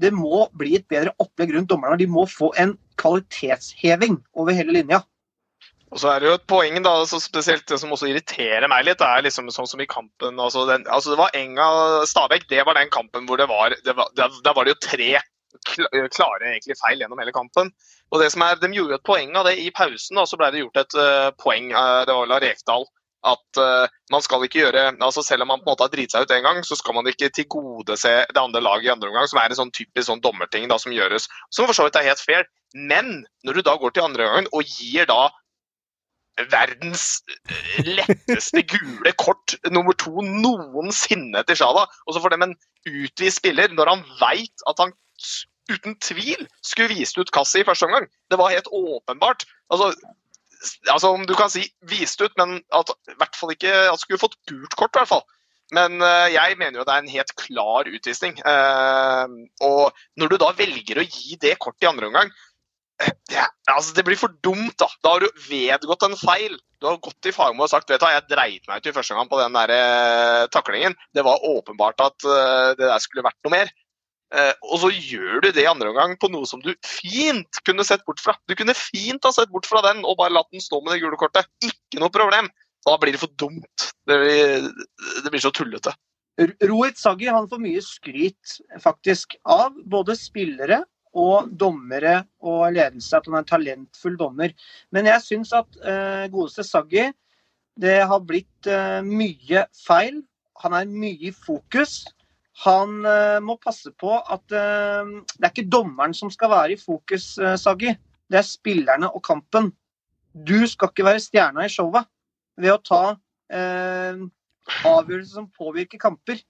det 0.00 0.10
må 0.16 0.46
bli 0.58 0.76
et 0.78 0.88
bedre 0.90 1.12
opplegg 1.22 1.54
rundt 1.54 1.70
dommerne. 1.70 1.98
De 2.00 2.08
må 2.10 2.26
få 2.30 2.50
en 2.60 2.74
kvalitetsheving 3.00 4.20
over 4.34 4.56
hele 4.56 4.74
linja. 4.80 5.02
Og 5.90 5.98
så 5.98 6.12
er 6.12 6.22
det 6.22 6.28
jo 6.28 6.36
et 6.38 6.46
poeng, 6.50 6.76
da, 6.86 6.92
spesielt 7.10 7.66
det 7.66 7.80
som 7.82 7.90
også 7.90 8.06
irriterer 8.12 8.68
meg 8.70 8.84
litt, 8.86 9.02
er 9.02 9.24
liksom 9.26 9.50
sånn 9.50 9.66
som 9.66 9.80
i 9.82 9.88
kampen 9.90 10.38
altså, 10.38 10.62
den, 10.68 10.84
altså 10.86 11.12
Det 11.12 11.18
var 11.18 11.34
Enga-Stabæk, 11.34 12.46
det 12.52 12.62
var 12.66 12.78
den 12.78 12.92
kampen 12.94 13.26
hvor 13.26 13.40
det 13.40 13.48
var 13.50 13.74
det 13.74 13.96
var, 13.98 14.12
der 14.14 14.54
var 14.54 14.68
det 14.68 14.76
jo 14.76 14.82
tre 14.86 15.10
klare 16.14 16.52
egentlig 16.52 16.78
feil 16.78 17.02
gjennom 17.02 17.18
hele 17.20 17.34
kampen. 17.34 17.72
Og 18.14 18.22
det 18.22 18.30
som 18.32 18.44
er, 18.46 18.58
De 18.62 18.70
gjorde 18.70 18.94
jo 18.94 19.00
et 19.00 19.06
poeng 19.06 19.34
av 19.36 19.48
det 19.50 19.56
i 19.58 19.70
pausen, 19.74 20.18
og 20.18 20.30
så 20.30 20.38
ble 20.38 20.52
det 20.54 20.62
gjort 20.62 20.80
et 20.84 20.96
uh, 20.98 21.34
poeng 21.42 21.72
uh, 21.74 22.06
det 22.06 22.14
var 22.14 22.22
vel 22.22 22.36
av 22.38 22.42
Rekdal. 22.44 22.86
At 23.26 23.60
uh, 23.60 23.84
man 24.12 24.22
skal 24.24 24.46
ikke 24.46 24.62
gjøre 24.62 24.84
altså 24.96 25.20
Selv 25.20 25.44
om 25.44 25.50
man 25.52 25.60
på 25.60 25.68
en 25.68 25.74
måte 25.74 25.84
har 25.84 25.92
driti 25.92 26.14
seg 26.14 26.24
ut 26.24 26.30
en 26.32 26.46
gang, 26.46 26.62
så 26.64 26.78
skal 26.78 26.96
man 26.96 27.10
ikke 27.10 27.28
tilgodese 27.36 28.14
det 28.30 28.40
andre 28.40 28.62
laget 28.64 28.88
i 28.88 28.94
andre 28.94 29.10
omgang, 29.10 29.28
som 29.28 29.42
er 29.42 29.52
en 29.52 29.58
sånn 29.58 29.74
typisk 29.76 30.08
sånn 30.08 30.22
dommerting 30.24 30.70
da, 30.70 30.78
som 30.80 30.94
gjøres. 30.94 31.28
Som 31.52 31.68
for 31.68 31.76
så 31.76 31.84
vidt 31.86 32.00
er 32.00 32.08
helt 32.08 32.24
fair. 32.24 32.48
Men 32.72 33.20
når 33.44 33.60
du 33.60 33.66
da 33.66 33.76
går 33.76 33.92
til 33.92 34.06
andre 34.06 34.28
gangen 34.28 34.50
og 34.56 34.64
gir 34.64 35.08
da 35.10 35.28
verdens 36.48 37.20
eh, 37.28 37.84
letteste 37.84 38.62
gule 38.70 39.12
kort 39.20 39.56
nummer 39.70 39.96
to 39.98 40.22
noensinne 40.24 41.42
til 41.48 41.58
Sjala. 41.60 41.86
Og 42.06 42.14
så 42.14 42.22
får 42.22 42.34
dem 42.34 42.46
en 42.46 42.56
utvist 42.88 43.42
spiller 43.42 43.72
når 43.74 43.94
han 43.94 44.04
veit 44.22 44.64
at 44.70 44.80
han 44.80 44.94
uten 45.70 45.96
tvil 46.02 46.46
skulle 46.66 46.94
vist 46.94 47.18
ut 47.20 47.30
kasset 47.34 47.62
i 47.62 47.68
første 47.68 47.86
omgang. 47.86 48.08
Det 48.30 48.38
var 48.40 48.54
helt 48.54 48.70
åpenbart. 48.72 49.44
Altså, 49.70 49.92
altså 50.92 51.12
om 51.14 51.26
du 51.26 51.34
kan 51.38 51.52
si 51.52 51.64
vist 51.88 52.20
ut, 52.22 52.32
men 52.40 52.58
at 52.76 52.92
i 53.10 53.16
hvert 53.18 53.36
fall 53.38 53.54
ikke 53.54 53.72
at 53.90 54.02
skulle 54.02 54.20
fått 54.20 54.38
gult 54.50 54.76
kort, 54.76 54.94
i 54.94 55.02
hvert 55.02 55.12
fall. 55.14 55.24
Men 55.74 56.02
eh, 56.02 56.28
jeg 56.34 56.58
mener 56.58 56.80
jo 56.80 56.86
det 56.86 56.94
er 56.94 57.04
en 57.04 57.12
helt 57.12 57.34
klar 57.38 57.88
utvisning. 57.88 58.38
Eh, 58.42 59.34
og 59.66 60.00
når 60.18 60.32
du 60.32 60.38
da 60.42 60.52
velger 60.58 61.00
å 61.00 61.06
gi 61.06 61.38
det 61.42 61.56
kortet 61.62 61.86
i 61.86 61.90
andre 61.92 62.10
omgang, 62.10 62.32
det, 63.00 63.44
altså 63.70 63.94
det 63.96 64.04
blir 64.04 64.18
for 64.20 64.32
dumt, 64.44 64.74
da. 64.80 64.88
Da 65.04 65.14
har 65.14 65.24
du 65.24 65.44
vedgått 65.48 66.04
en 66.04 66.18
feil. 66.20 66.58
Du 66.80 66.88
har 66.88 66.98
gått 67.00 67.28
i 67.28 67.32
fagmål 67.32 67.66
og 67.68 67.72
sagt 67.72 67.90
vet 67.92 68.02
du 68.02 68.08
jeg 68.08 68.26
dreit 68.28 68.68
meg 68.68 68.80
ut 68.80 68.90
i 68.90 68.94
første 68.96 69.16
gang 69.16 69.28
på 69.30 69.40
den 69.40 69.56
der 69.56 69.72
eh, 69.74 70.48
taklingen. 70.52 70.96
Det 71.16 71.24
var 71.24 71.44
åpenbart 71.46 72.02
at 72.04 72.28
eh, 72.28 72.72
det 72.80 72.86
der 72.86 73.04
skulle 73.04 73.24
vært 73.26 73.40
noe 73.46 73.54
mer. 73.54 73.72
Eh, 74.30 74.52
og 74.62 74.76
så 74.84 74.90
gjør 74.94 75.42
du 75.42 75.48
det 75.50 75.64
i 75.64 75.70
andre 75.70 75.90
omgang 75.90 76.14
på 76.20 76.30
noe 76.30 76.46
som 76.46 76.60
du 76.62 76.70
fint 76.86 77.62
kunne 77.66 77.86
sett 77.86 78.04
bort 78.06 78.22
fra. 78.22 78.36
Du 78.46 78.54
kunne 78.58 78.76
fint 78.78 79.24
ha 79.26 79.32
sett 79.34 79.50
bort 79.50 79.66
fra 79.66 79.82
den 79.88 80.04
og 80.04 80.18
bare 80.20 80.34
latt 80.36 80.50
den 80.54 80.62
stå 80.62 80.78
med 80.82 80.94
det 80.94 81.00
gule 81.02 81.18
kortet. 81.20 81.48
Ikke 81.66 82.02
noe 82.02 82.14
problem. 82.14 82.50
Da 82.86 82.94
blir 83.00 83.16
det 83.16 83.22
for 83.22 83.32
dumt. 83.40 83.90
Det 84.08 84.20
blir, 84.22 84.70
det 85.24 85.32
blir 85.32 85.42
så 85.42 85.52
tullete. 85.54 85.92
Rohit 86.64 86.96
Saggi 86.96 87.28
han 87.28 87.48
får 87.50 87.60
mye 87.60 87.82
skryt 87.84 88.54
faktisk 88.80 89.34
av 89.44 89.74
både 89.90 90.16
spillere 90.16 90.84
og 91.10 91.50
dommere 91.58 92.20
og 92.46 92.70
ledelse, 92.76 93.18
at 93.18 93.26
han 93.26 93.34
er 93.34 93.42
en 93.42 93.50
talentfull 93.50 94.16
dommer. 94.16 94.54
Men 94.94 95.10
jeg 95.10 95.26
syns 95.26 95.50
at 95.56 95.80
eh, 95.82 96.30
godeste 96.32 96.64
Saggi 96.64 97.08
det 97.80 97.98
har 98.06 98.22
blitt 98.26 98.68
eh, 98.70 99.00
mye 99.06 99.66
feil. 99.74 100.22
Han 100.62 100.76
er 100.76 100.88
mye 100.88 101.30
i 101.30 101.34
fokus. 101.34 102.04
Han 102.64 103.04
eh, 103.08 103.38
må 103.44 103.56
passe 103.62 103.92
på 103.96 104.12
at 104.18 104.52
eh, 104.52 105.12
det 105.32 105.46
er 105.46 105.52
ikke 105.52 105.70
dommeren 105.72 106.14
som 106.16 106.32
skal 106.32 106.52
være 106.52 106.74
i 106.74 106.80
fokus, 106.80 107.32
eh, 107.40 107.56
Saggi. 107.60 107.94
Det 108.30 108.38
er 108.38 108.46
spillerne 108.46 109.08
og 109.10 109.22
kampen. 109.26 109.70
Du 110.34 110.66
skal 110.68 110.92
ikke 110.92 111.06
være 111.08 111.22
stjerna 111.24 111.64
i 111.66 111.72
showet 111.72 112.06
ved 112.60 112.74
å 112.74 112.82
ta 112.84 113.02
eh, 113.50 114.20
avgjørelser 114.86 115.40
som 115.40 115.48
påvirker 115.56 116.00
kamper. 116.00 116.42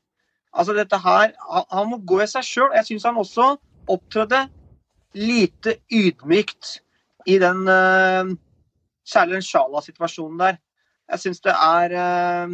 Altså 0.50 0.74
dette 0.74 0.98
her, 0.98 1.32
han 1.70 1.90
må 1.92 2.00
gå 2.02 2.18
i 2.24 2.28
seg 2.28 2.46
sjøl. 2.46 2.72
Jeg 2.74 2.88
syns 2.88 3.06
han 3.06 3.20
også 3.20 3.52
opptrådte 3.90 4.48
lite 5.14 5.78
ydmykt 5.90 6.80
i 7.30 7.38
den 7.42 7.66
eh, 7.68 8.36
Særlig 9.10 9.40
den 9.40 9.42
Sjala-situasjonen 9.42 10.38
der. 10.38 10.58
Jeg 11.10 11.22
syns 11.24 11.40
det 11.42 11.54
er 11.56 11.94
eh, 11.98 12.52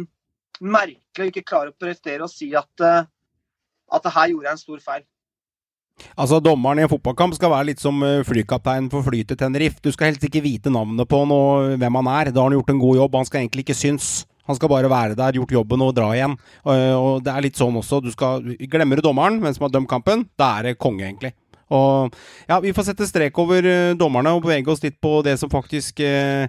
merkelig 0.65 1.27
å 1.27 1.27
ikke 1.29 1.43
klare 1.45 1.69
å 1.69 1.77
prestere 1.77 2.25
og 2.25 2.31
si 2.33 2.47
at, 2.57 2.71
eh, 2.81 3.05
at 3.93 4.09
her 4.13 4.33
gjorde 4.33 4.49
jeg 4.49 4.57
en 4.57 4.63
stor 4.63 4.83
feil. 4.83 5.05
Altså, 6.13 6.37
Dommeren 6.43 6.79
i 6.79 6.85
en 6.85 6.91
fotballkamp 6.91 7.33
skal 7.33 7.49
være 7.49 7.71
litt 7.71 7.81
som 7.81 7.97
flykapteinen 7.97 8.25
flykaptein 8.27 8.89
flyet 8.91 9.07
fly 9.07 9.21
til 9.31 9.39
Tenerife. 9.39 9.81
Du 9.81 9.89
skal 9.91 10.11
helst 10.11 10.25
ikke 10.27 10.43
vite 10.45 10.69
navnet 10.69 11.09
på 11.09 11.23
han 11.23 11.33
og 11.33 11.77
hvem 11.81 11.97
han 12.01 12.09
er. 12.13 12.29
Da 12.29 12.43
har 12.43 12.51
han 12.51 12.57
gjort 12.59 12.73
en 12.73 12.83
god 12.83 12.99
jobb. 12.99 13.17
Han 13.17 13.29
skal 13.29 13.41
egentlig 13.41 13.65
ikke 13.65 13.77
synes. 13.79 14.27
Han 14.47 14.55
skal 14.55 14.69
bare 14.71 14.89
være 14.89 15.17
der, 15.17 15.35
gjort 15.35 15.51
jobben 15.51 15.83
og 15.83 15.95
dra 15.97 16.11
igjen. 16.15 16.37
Og, 16.63 16.77
og 17.01 17.25
det 17.25 17.33
er 17.33 17.43
litt 17.43 17.59
sånn 17.59 17.75
også. 17.81 17.99
Du 18.03 18.13
skal, 18.13 18.45
Glemmer 18.71 18.99
du 18.99 19.07
dommeren, 19.09 19.41
hvem 19.43 19.55
som 19.55 19.67
har 19.67 19.73
dømt 19.73 19.91
kampen, 19.91 20.23
da 20.39 20.53
er 20.59 20.69
det 20.69 20.79
konge, 20.79 21.03
egentlig. 21.03 21.33
Og 21.75 22.15
ja, 22.47 22.61
Vi 22.63 22.71
får 22.75 22.91
sette 22.91 23.07
strek 23.09 23.37
over 23.43 23.65
eh, 23.67 23.93
dommerne 23.99 24.31
og 24.35 24.45
bevege 24.45 24.71
oss 24.71 24.83
litt 24.85 25.01
på 25.03 25.19
det 25.25 25.35
som 25.41 25.51
faktisk 25.51 25.99
eh, 25.99 26.47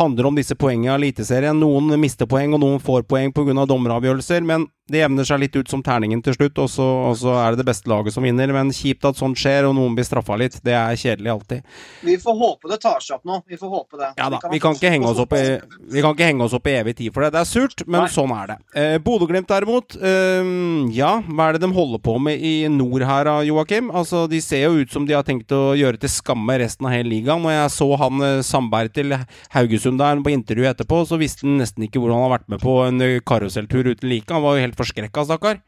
handler 0.00 0.30
om 0.30 0.38
disse 0.38 0.56
poengene 0.56 0.94
i 0.94 0.96
Eliteserien. 0.96 1.60
Noen 1.60 1.92
mister 2.00 2.28
poeng, 2.30 2.54
og 2.56 2.62
noen 2.62 2.80
får 2.80 3.04
poeng 3.10 3.34
pga. 3.36 3.66
dommeravgjørelser. 3.68 4.40
Men 4.46 4.64
det 4.90 5.02
jevner 5.02 5.26
seg 5.28 5.42
litt 5.42 5.56
ut 5.56 5.70
som 5.70 5.82
terningen 5.86 6.22
til 6.24 6.36
slutt, 6.36 6.58
og 6.62 6.70
så, 6.72 6.86
og 7.10 7.16
så 7.20 7.34
er 7.40 7.54
det 7.54 7.62
det 7.62 7.68
beste 7.70 7.90
laget 7.90 8.14
som 8.16 8.26
vinner. 8.26 8.52
Men 8.54 8.72
kjipt 8.74 9.06
at 9.08 9.18
sånt 9.20 9.38
skjer, 9.40 9.68
og 9.68 9.76
noen 9.78 9.96
blir 9.96 10.06
straffa 10.06 10.38
litt. 10.40 10.58
Det 10.66 10.74
er 10.76 10.98
kjedelig 10.98 11.32
alltid. 11.34 11.76
Vi 12.06 12.16
får 12.20 12.38
håpe 12.40 12.70
det 12.70 12.80
tar 12.82 13.02
seg 13.04 13.18
opp 13.18 13.28
nå. 13.28 13.40
Vi 13.50 13.58
får 13.60 13.72
håpe 13.72 14.00
det. 14.00 14.10
Ja 14.20 14.28
da, 14.32 14.40
vi 14.50 14.60
kan, 14.62 14.76
ikke 14.76 14.92
henge 14.92 15.10
oss 15.10 15.20
opp 15.22 15.34
i, 15.38 15.44
vi 15.90 16.04
kan 16.04 16.14
ikke 16.14 16.28
henge 16.28 16.46
oss 16.46 16.56
opp 16.56 16.68
i 16.70 16.76
evig 16.78 16.96
tid 17.00 17.14
for 17.14 17.24
det. 17.24 17.32
Det 17.34 17.42
er 17.42 17.48
surt, 17.48 17.84
men 17.86 18.04
Nei. 18.04 18.12
sånn 18.12 18.34
er 18.36 18.52
det. 18.52 18.58
Eh, 18.80 18.96
Bodø-Glimt 19.04 19.50
derimot, 19.50 19.96
eh, 19.96 20.52
ja, 20.96 21.12
hva 21.26 21.48
er 21.48 21.56
det 21.56 21.64
de 21.64 21.72
holder 21.74 22.02
på 22.04 22.16
med 22.22 22.40
i 22.40 22.54
nord 22.72 23.04
her, 23.06 23.30
Joakim? 23.46 23.90
Altså, 23.94 24.26
De 24.30 24.40
ser 24.44 24.66
jo 24.66 24.84
ut 24.84 24.92
som 24.92 25.06
de 25.08 25.16
har 25.16 25.26
tenkt 25.26 25.52
å 25.54 25.74
gjøre 25.78 26.00
til 26.00 26.12
skamme 26.12 26.58
resten 26.60 26.86
av 26.88 26.94
hele 26.94 27.10
ligaen. 27.10 27.42
Når 27.44 27.56
jeg 27.56 27.74
så 27.76 27.88
han 28.00 28.24
eh, 28.26 28.42
Sandberg 28.46 28.94
til 28.96 29.16
Haugesund 29.54 30.00
der 30.00 30.20
på 30.24 30.32
intervju 30.34 30.68
etterpå, 30.70 31.02
så 31.08 31.18
visste 31.20 31.46
han 31.46 31.58
nesten 31.60 31.86
ikke 31.86 32.02
hvor 32.02 32.14
han 32.14 32.24
har 32.24 32.34
vært 32.38 32.48
med 32.52 32.62
på 32.62 32.76
en 32.86 33.04
eh, 33.04 33.18
karuselltur 33.26 33.92
uten 33.92 34.10
like. 34.10 34.30
Han 34.32 34.44
var 34.44 34.56
jo 34.56 34.66
helt 34.66 34.78
forskrekka, 34.80 35.26
stakkar. 35.28 35.60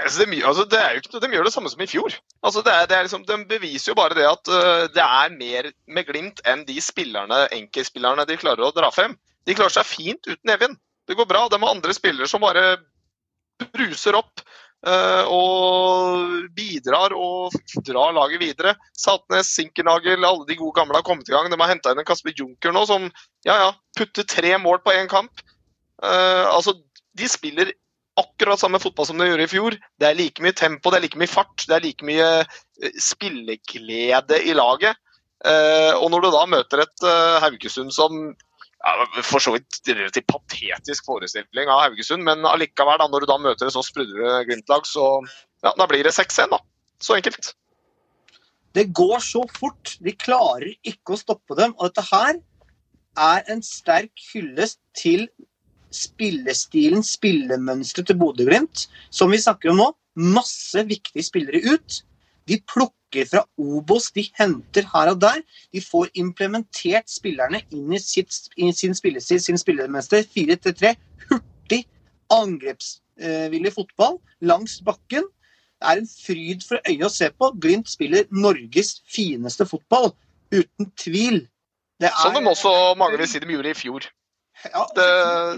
Altså, 0.00 0.24
de, 0.24 0.38
altså, 0.48 0.64
ikke, 0.96 1.20
de 1.20 1.28
gjør 1.34 1.44
det 1.46 1.52
samme 1.52 1.68
som 1.68 1.82
i 1.84 1.90
fjor. 1.90 2.14
Altså, 2.40 2.62
det 2.64 2.72
er, 2.72 2.86
det 2.88 2.96
er 2.96 3.04
liksom, 3.06 3.26
de 3.28 3.36
beviser 3.50 3.92
jo 3.92 3.98
bare 3.98 4.16
det 4.16 4.24
at 4.24 4.48
uh, 4.48 4.86
det 4.92 5.04
er 5.04 5.36
mer 5.36 5.68
med 5.86 6.08
Glimt 6.08 6.40
enn 6.48 6.64
de 6.68 6.78
spillerne, 6.80 7.44
enkeltspillerne 7.52 8.24
de 8.28 8.38
klarer 8.40 8.64
å 8.64 8.72
dra 8.74 8.88
frem. 8.94 9.18
De 9.44 9.56
klarer 9.58 9.74
seg 9.74 9.88
fint 9.90 10.30
uten 10.30 10.54
Evin. 10.54 10.78
Det 11.08 11.18
går 11.18 11.28
bra. 11.28 11.44
De 11.50 11.60
har 11.60 11.74
andre 11.74 11.94
spillere 11.94 12.30
som 12.30 12.40
bare 12.42 12.78
bruser 13.74 14.16
opp 14.16 14.40
uh, 14.86 15.28
og 15.28 16.48
bidrar 16.56 17.12
og 17.16 17.54
drar 17.84 18.14
laget 18.16 18.40
videre. 18.42 18.74
Saltnes, 18.98 19.52
Sinkernagel, 19.52 20.24
alle 20.24 20.46
de 20.48 20.56
gode 20.56 20.76
gamle 20.78 20.98
har 20.98 21.06
kommet 21.06 21.28
i 21.28 21.34
gang. 21.34 21.50
De 21.52 21.58
har 21.58 21.72
henta 21.74 21.92
inn 21.92 22.00
en 22.00 22.08
Kasper 22.08 22.32
Junker 22.38 22.72
nå 22.72 22.86
som 22.88 23.10
ja, 23.44 23.58
ja, 23.58 23.70
putter 23.98 24.24
tre 24.24 24.56
mål 24.62 24.80
på 24.86 24.94
én 24.96 25.10
kamp. 25.10 25.44
Uh, 26.02 26.48
altså, 26.48 26.78
de 27.18 27.28
spiller 27.28 27.72
akkurat 28.20 28.60
samme 28.60 28.80
fotball 28.82 29.08
som 29.08 29.20
de 29.20 29.28
gjorde 29.28 29.46
i 29.46 29.50
fjor. 29.50 29.76
Det 30.00 30.08
er 30.08 30.18
like 30.18 30.44
mye 30.44 30.56
tempo, 30.56 30.92
det 30.92 31.00
er 31.00 31.06
like 31.06 31.20
mye 31.20 31.30
fart, 31.30 31.64
det 31.68 31.76
er 31.76 31.84
like 31.84 32.06
mye 32.06 32.28
eh, 32.42 32.98
spilleglede 33.00 34.40
i 34.48 34.56
laget. 34.56 34.98
Eh, 35.48 35.92
og 35.96 36.10
når 36.12 36.24
du 36.24 36.30
da 36.34 36.42
møter 36.50 36.84
et 36.84 37.06
eh, 37.08 37.38
Haugesund 37.42 37.90
som 37.94 38.18
ja, 38.82 38.92
For 39.26 39.42
så 39.42 39.52
vidt 39.54 39.78
relativt 39.88 40.28
patetisk 40.30 41.06
forestilling 41.06 41.70
av 41.70 41.84
Haugesund, 41.84 42.24
men 42.26 42.46
allikevel, 42.46 42.98
da, 42.98 43.08
når 43.10 43.24
du 43.24 43.30
da 43.30 43.38
møter 43.42 43.68
et 43.68 43.74
så 43.74 43.82
sprudlende 43.86 44.42
Glimt-lag, 44.48 44.86
så 44.86 45.06
ja, 45.62 45.70
da 45.78 45.86
blir 45.90 46.02
det 46.02 46.14
6-1, 46.16 46.50
da. 46.50 46.58
Så 47.02 47.14
enkelt. 47.14 47.52
Det 48.74 48.88
går 48.96 49.22
så 49.22 49.44
fort. 49.54 49.94
De 50.02 50.14
klarer 50.18 50.72
ikke 50.82 51.14
å 51.14 51.20
stoppe 51.20 51.54
dem. 51.58 51.76
Og 51.78 51.90
dette 51.90 52.04
her 52.08 52.40
er 53.22 53.52
en 53.52 53.62
sterk 53.62 54.24
hyllest 54.32 54.80
til 54.98 55.28
spillestilen, 55.96 57.04
spillemønsteret 57.06 58.10
til 58.10 58.18
Bodø-Glimt, 58.20 58.86
som 59.10 59.32
vi 59.32 59.40
snakker 59.42 59.72
om 59.72 59.80
nå. 59.80 59.90
Masse 60.36 60.82
viktige 60.88 61.24
spillere 61.24 61.62
ut. 61.72 62.02
De 62.48 62.58
plukker 62.68 63.28
fra 63.28 63.42
Obos, 63.60 64.10
de 64.12 64.26
henter 64.38 64.88
her 64.92 65.12
og 65.12 65.20
der. 65.22 65.42
De 65.72 65.80
får 65.80 66.10
implementert 66.18 67.10
spillerne 67.10 67.62
inn 67.72 67.92
i, 67.94 68.00
sitt, 68.02 68.34
i 68.56 68.72
sin 68.76 68.96
spillestil, 68.98 69.40
sin 69.40 69.60
spillemønster. 69.60 70.26
4-3. 70.36 70.94
Hurtig, 71.30 71.84
angrepsvillig 72.32 73.72
fotball 73.76 74.18
langs 74.42 74.80
bakken. 74.84 75.28
Det 75.82 75.90
er 75.90 75.98
en 75.98 76.10
fryd 76.10 76.66
for 76.66 76.82
øyet 76.86 77.06
å 77.08 77.12
se 77.12 77.30
på. 77.34 77.52
Glimt 77.62 77.90
spiller 77.90 78.28
Norges 78.30 79.00
fineste 79.10 79.66
fotball, 79.66 80.12
uten 80.54 80.92
tvil. 80.98 81.46
Det 81.98 82.10
er, 82.10 82.18
Som 82.22 82.36
de 82.36 82.50
også 82.50 82.72
mange 82.98 83.18
vil 83.18 83.30
si 83.30 83.40
de 83.42 83.50
gjorde 83.50 83.72
i 83.72 83.78
fjor. 83.78 84.06
Ja, 84.62 84.84
det, 84.96 85.06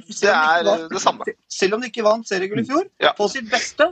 det 0.08 0.30
er 0.30 0.64
vant, 0.66 0.88
det 0.92 1.02
samme. 1.02 1.26
Selv 1.50 1.76
om 1.76 1.82
de 1.82 1.90
ikke 1.90 2.04
vant 2.06 2.28
seriegull 2.28 2.62
i 2.62 2.66
fjor, 2.68 2.86
ja. 3.02 3.12
på 3.16 3.28
sitt 3.32 3.50
beste, 3.52 3.90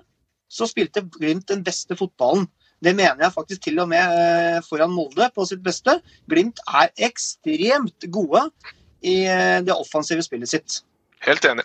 så 0.52 0.68
spilte 0.68 1.04
Glimt 1.18 1.48
den 1.50 1.64
beste 1.64 1.96
fotballen. 1.98 2.46
Det 2.82 2.94
mener 2.98 3.20
jeg 3.22 3.34
faktisk 3.34 3.62
til 3.62 3.78
og 3.78 3.90
med 3.92 4.02
eh, 4.02 4.62
foran 4.66 4.90
Molde 4.90 5.28
på 5.34 5.44
sitt 5.46 5.62
beste. 5.62 6.00
Glimt 6.30 6.58
er 6.66 6.90
ekstremt 7.06 8.08
gode 8.10 8.48
i 9.06 9.22
eh, 9.30 9.60
det 9.62 9.76
offensive 9.76 10.24
spillet 10.26 10.50
sitt. 10.50 10.80
Helt 11.22 11.44
enig. 11.46 11.64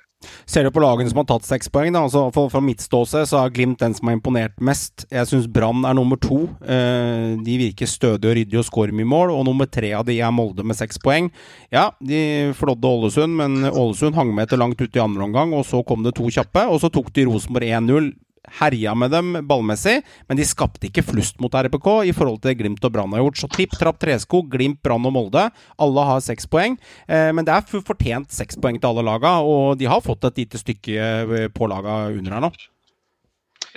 Ser 0.49 0.65
du 0.65 0.71
på 0.73 0.81
lagene 0.81 1.09
som 1.09 1.19
har 1.21 1.27
tatt 1.29 1.45
seks 1.45 1.69
poeng, 1.73 1.91
da, 1.93 2.03
altså 2.07 2.27
for, 2.33 2.49
fra 2.51 2.61
mitt 2.63 2.81
ståsted, 2.81 3.27
så 3.29 3.39
er 3.41 3.53
Glimt 3.53 3.81
den 3.81 3.93
som 3.97 4.09
har 4.09 4.17
imponert 4.17 4.55
mest. 4.63 5.05
Jeg 5.13 5.29
syns 5.29 5.47
Brann 5.51 5.85
er 5.87 5.97
nummer 5.97 6.19
to. 6.21 6.43
Eh, 6.61 7.35
de 7.45 7.57
virker 7.61 7.89
stødige 7.89 8.31
og 8.31 8.37
ryddige 8.37 8.61
og 8.61 8.67
skårer 8.67 8.95
mye 8.97 9.09
mål. 9.09 9.33
Og 9.35 9.45
nummer 9.47 9.69
tre 9.69 9.91
av 9.97 10.05
de 10.07 10.19
er 10.21 10.33
Molde 10.33 10.65
med 10.67 10.77
seks 10.77 11.01
poeng. 11.01 11.31
Ja, 11.73 11.89
de 12.01 12.53
flådde 12.57 12.89
Ålesund, 12.89 13.37
men 13.39 13.69
Ålesund 13.69 14.17
hang 14.17 14.33
med 14.33 14.47
etter 14.47 14.61
langt 14.61 14.81
ute 14.81 14.97
i 14.97 15.03
andre 15.03 15.25
omgang, 15.25 15.53
og 15.57 15.65
så 15.69 15.83
kom 15.85 16.05
det 16.05 16.15
to 16.17 16.29
kjappe. 16.33 16.65
Og 16.69 16.81
så 16.83 16.93
tok 16.93 17.11
de 17.15 17.27
Rosenborg 17.29 17.69
1-0 17.81 18.13
herja 18.59 18.93
med 18.95 19.11
dem 19.11 19.35
ballmessig, 19.47 19.99
men 20.29 20.39
de 20.39 20.45
skapte 20.47 20.87
ikke 20.89 21.05
flust 21.05 21.41
mot 21.43 21.53
RBK 21.53 21.89
i 22.07 22.15
forhold 22.15 22.41
til 22.41 22.53
det 22.53 22.59
Glimt 22.61 22.85
og 22.87 22.93
Brann 22.95 23.15
har 23.15 23.25
gjort. 23.25 23.41
Så 23.41 23.51
tripp, 23.51 23.75
trapp, 23.79 23.99
tresko, 24.01 24.43
Glimt, 24.51 24.81
Brann 24.85 25.05
og 25.07 25.15
Molde. 25.17 25.49
Alle 25.81 26.07
har 26.11 26.23
seks 26.23 26.47
poeng. 26.49 26.79
Eh, 27.07 27.29
men 27.35 27.47
det 27.47 27.55
er 27.55 27.83
fortjent 27.83 28.33
seks 28.33 28.59
poeng 28.61 28.79
til 28.79 28.91
alle 28.91 29.05
laga, 29.07 29.37
og 29.43 29.77
de 29.79 29.89
har 29.89 30.03
fått 30.05 30.29
et 30.29 30.43
lite 30.43 30.61
stykke 30.61 30.97
eh, 30.97 31.45
på 31.53 31.69
laga 31.69 32.07
under 32.13 32.37
her 32.37 32.47
nå. 32.47 32.55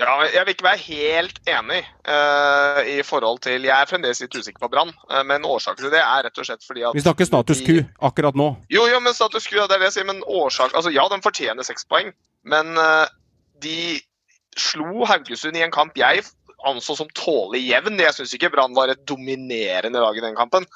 Ja, 0.01 0.15
jeg 0.33 0.47
vil 0.47 0.55
ikke 0.55 0.65
være 0.65 0.81
helt 0.87 1.41
enig 1.51 1.81
uh, 2.09 2.79
i 2.89 3.01
forhold 3.05 3.43
til 3.45 3.67
Jeg 3.67 3.75
er 3.75 3.89
fremdeles 3.89 4.23
litt 4.23 4.33
usikker 4.33 4.63
på 4.63 4.71
Brann, 4.73 4.93
uh, 5.11 5.21
men 5.29 5.45
årsaken 5.45 5.85
til 5.85 5.93
det 5.93 6.01
er 6.01 6.25
rett 6.25 6.41
og 6.41 6.47
slett 6.49 6.65
fordi 6.65 6.87
at 6.89 6.97
Vi 6.97 7.03
snakker 7.05 7.29
status 7.29 7.61
quo 7.67 7.83
akkurat 8.09 8.39
nå. 8.39 8.49
Jo, 8.73 8.87
jo, 8.89 9.01
men 9.05 9.17
status 9.17 9.49
quo, 9.51 9.67
det 9.69 9.77
er 9.77 9.83
det 9.83 9.91
jeg 9.91 9.99
sier. 9.99 10.09
Men 10.09 10.23
årsak 10.25 10.73
Altså, 10.73 10.93
ja, 10.95 11.05
de 11.13 11.21
fortjener 11.25 11.67
seks 11.67 11.85
poeng, 11.91 12.15
men 12.49 12.73
uh, 12.81 13.11
de 13.61 14.01
slo 14.59 15.07
Haugesund 15.09 15.57
i 15.59 15.65
en 15.65 15.75
kamp 15.75 15.99
jeg 15.99 16.25
anså 16.67 16.97
som 16.99 17.11
tålelig 17.17 17.63
jevn. 17.69 18.01
Jeg 18.01 18.17
syns 18.17 18.35
ikke 18.37 18.51
Brann 18.53 18.77
var 18.77 18.93
et 18.93 19.03
dominerende 19.09 20.03
lag 20.03 20.17
i 20.17 20.25
den 20.25 20.37
kampen. 20.39 20.67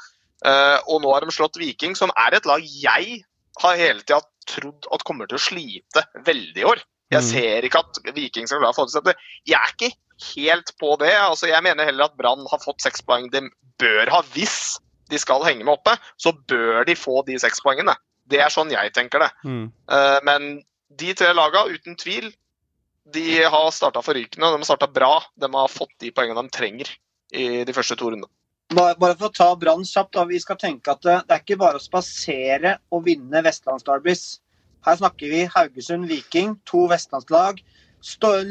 Uh, 0.44 0.78
og 0.92 1.00
nå 1.04 1.12
har 1.14 1.24
de 1.24 1.32
slått 1.32 1.58
Viking, 1.60 1.94
som 1.96 2.12
er 2.20 2.36
et 2.36 2.48
lag 2.48 2.64
jeg 2.64 3.20
har 3.62 3.78
hele 3.78 4.02
tida 4.02 4.20
trodd 4.50 4.88
at 4.92 5.04
kommer 5.06 5.28
til 5.30 5.38
å 5.38 5.44
slite 5.44 6.04
veldig 6.26 6.64
i 6.64 6.66
år. 6.68 6.82
Jeg 7.12 7.22
mm. 7.22 7.28
ser 7.28 7.66
ikke 7.68 7.82
at 7.84 8.00
Viking 8.16 8.48
skal 8.48 8.60
klare 8.60 8.74
å 8.74 8.76
få 8.76 8.86
til 8.88 9.00
dette. 9.00 9.28
Jeg 9.48 9.60
er 9.60 9.74
ikke 9.74 9.92
helt 10.34 10.72
på 10.80 10.94
det. 11.00 11.12
Altså, 11.16 11.48
jeg 11.50 11.64
mener 11.64 11.88
heller 11.88 12.08
at 12.08 12.16
Brann 12.18 12.44
har 12.50 12.62
fått 12.64 12.84
seks 12.84 13.04
poeng 13.06 13.30
de 13.32 13.44
bør 13.80 14.10
ha 14.12 14.20
hvis 14.34 14.76
de 15.12 15.20
skal 15.20 15.44
henge 15.46 15.64
med 15.66 15.76
oppe. 15.76 15.96
Så 16.20 16.34
bør 16.50 16.84
de 16.88 16.96
få 16.98 17.22
de 17.28 17.38
seks 17.40 17.62
poengene. 17.64 17.96
Det 18.28 18.40
er 18.40 18.52
sånn 18.52 18.72
jeg 18.72 18.92
tenker 18.96 19.22
det. 19.24 19.30
Mm. 19.46 19.66
Uh, 19.90 20.18
men 20.26 20.48
de 20.98 21.12
tre 21.16 21.32
laga, 21.36 21.64
uten 21.70 21.96
tvil, 22.00 22.30
de 23.12 23.44
har 23.44 23.70
starta 23.70 24.02
forrykende. 24.02 24.46
De 24.46 24.60
har 24.62 24.64
starta 24.64 24.88
bra. 24.88 25.22
De 25.34 25.50
har 25.54 25.68
fått 25.68 25.92
de 26.00 26.10
poengene 26.14 26.42
de 26.42 26.54
trenger 26.54 26.90
i 27.34 27.64
de 27.66 27.76
første 27.76 27.96
to 28.00 28.10
rundene. 28.10 28.30
Bare, 28.74 28.96
for 29.18 29.28
å 29.28 29.34
ta 29.34 29.50
Brann 29.60 29.84
kjapt. 29.86 30.16
Vi 30.30 30.40
skal 30.40 30.58
tenke 30.60 30.94
at 30.94 31.02
det, 31.04 31.18
det, 31.28 31.36
er 31.36 31.42
ikke 31.44 31.60
bare 31.60 31.78
å 31.78 31.84
spasere 31.84 32.78
og 32.94 33.04
vinne 33.08 33.44
vestlandsderbys. 33.44 34.24
Her 34.84 35.00
snakker 35.00 35.32
vi 35.32 35.46
Haugesund, 35.52 36.08
Viking, 36.08 36.56
to 36.68 36.86
vestlandslag. 36.90 37.60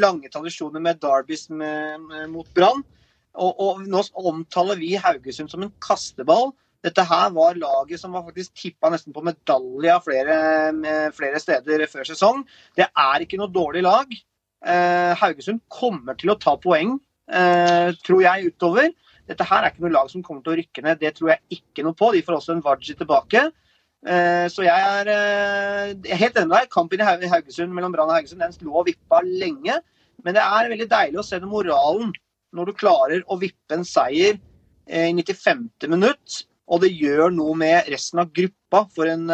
Lange 0.02 0.30
tradisjoner 0.34 0.82
med 0.82 1.02
derbys 1.02 1.48
mot 1.50 2.50
Brann. 2.58 2.84
Og, 3.34 3.58
og, 3.58 3.82
nå 3.90 4.02
omtaler 4.22 4.78
vi 4.78 4.94
Haugesund 5.02 5.50
som 5.50 5.66
en 5.66 5.74
kasteball. 5.82 6.52
Dette 6.84 7.06
her 7.08 7.30
var 7.34 7.58
laget 7.58 8.02
som 8.02 8.14
var 8.14 8.26
faktisk 8.28 8.54
tippa 8.60 8.90
nesten 8.92 9.16
på 9.16 9.24
medalje 9.24 9.96
flere, 10.04 10.38
flere 11.16 11.40
steder 11.42 11.86
før 11.90 12.10
sesong. 12.10 12.44
Det 12.78 12.86
er 12.86 13.24
ikke 13.24 13.40
noe 13.40 13.54
dårlig 13.54 13.86
lag. 13.86 14.14
Eh, 14.64 15.14
Haugesund 15.20 15.60
kommer 15.72 16.16
til 16.20 16.32
å 16.32 16.40
ta 16.40 16.56
poeng, 16.56 16.96
eh, 17.28 17.92
tror 18.06 18.22
jeg, 18.24 18.54
utover. 18.54 18.92
Dette 19.28 19.48
her 19.48 19.64
er 19.64 19.72
ikke 19.72 19.84
noe 19.84 19.96
lag 19.96 20.10
som 20.10 20.24
kommer 20.24 20.44
til 20.44 20.54
å 20.54 20.58
rykke 20.60 20.84
ned. 20.84 21.00
Det 21.00 21.16
tror 21.16 21.34
jeg 21.34 21.60
ikke 21.60 21.84
noe 21.84 21.94
på. 21.94 22.12
De 22.14 22.22
får 22.22 22.38
også 22.38 22.56
en 22.56 22.64
Waji 22.64 22.96
tilbake. 22.96 23.52
Eh, 24.06 24.48
så 24.52 24.64
jeg 24.64 24.76
er, 24.76 25.08
helt 26.16 26.36
enig 26.36 26.48
med 26.48 26.58
deg. 26.58 26.70
Kampen 26.70 27.00
i 27.00 27.04
Haugesund 27.32 27.72
mellom 27.74 27.92
Brann 27.92 28.10
og 28.10 28.16
Haugesund 28.16 28.40
den 28.40 28.56
lå 28.68 28.80
og 28.80 28.88
vippa 28.88 29.22
lenge. 29.24 29.80
Men 30.24 30.36
det 30.36 30.44
er 30.44 30.72
veldig 30.72 30.90
deilig 30.90 31.20
å 31.20 31.26
se 31.26 31.40
den 31.40 31.52
moralen 31.52 32.14
når 32.54 32.66
du 32.66 32.74
klarer 32.74 33.24
å 33.28 33.40
vippe 33.40 33.76
en 33.76 33.84
seier 33.84 34.40
i 34.88 35.12
95. 35.16 35.88
minutt. 35.90 36.44
Og 36.68 36.84
det 36.84 36.94
gjør 36.96 37.32
noe 37.32 37.56
med 37.56 37.88
resten 37.92 38.20
av 38.20 38.32
gruppa 38.32 38.86
for, 38.94 39.08
en, 39.08 39.28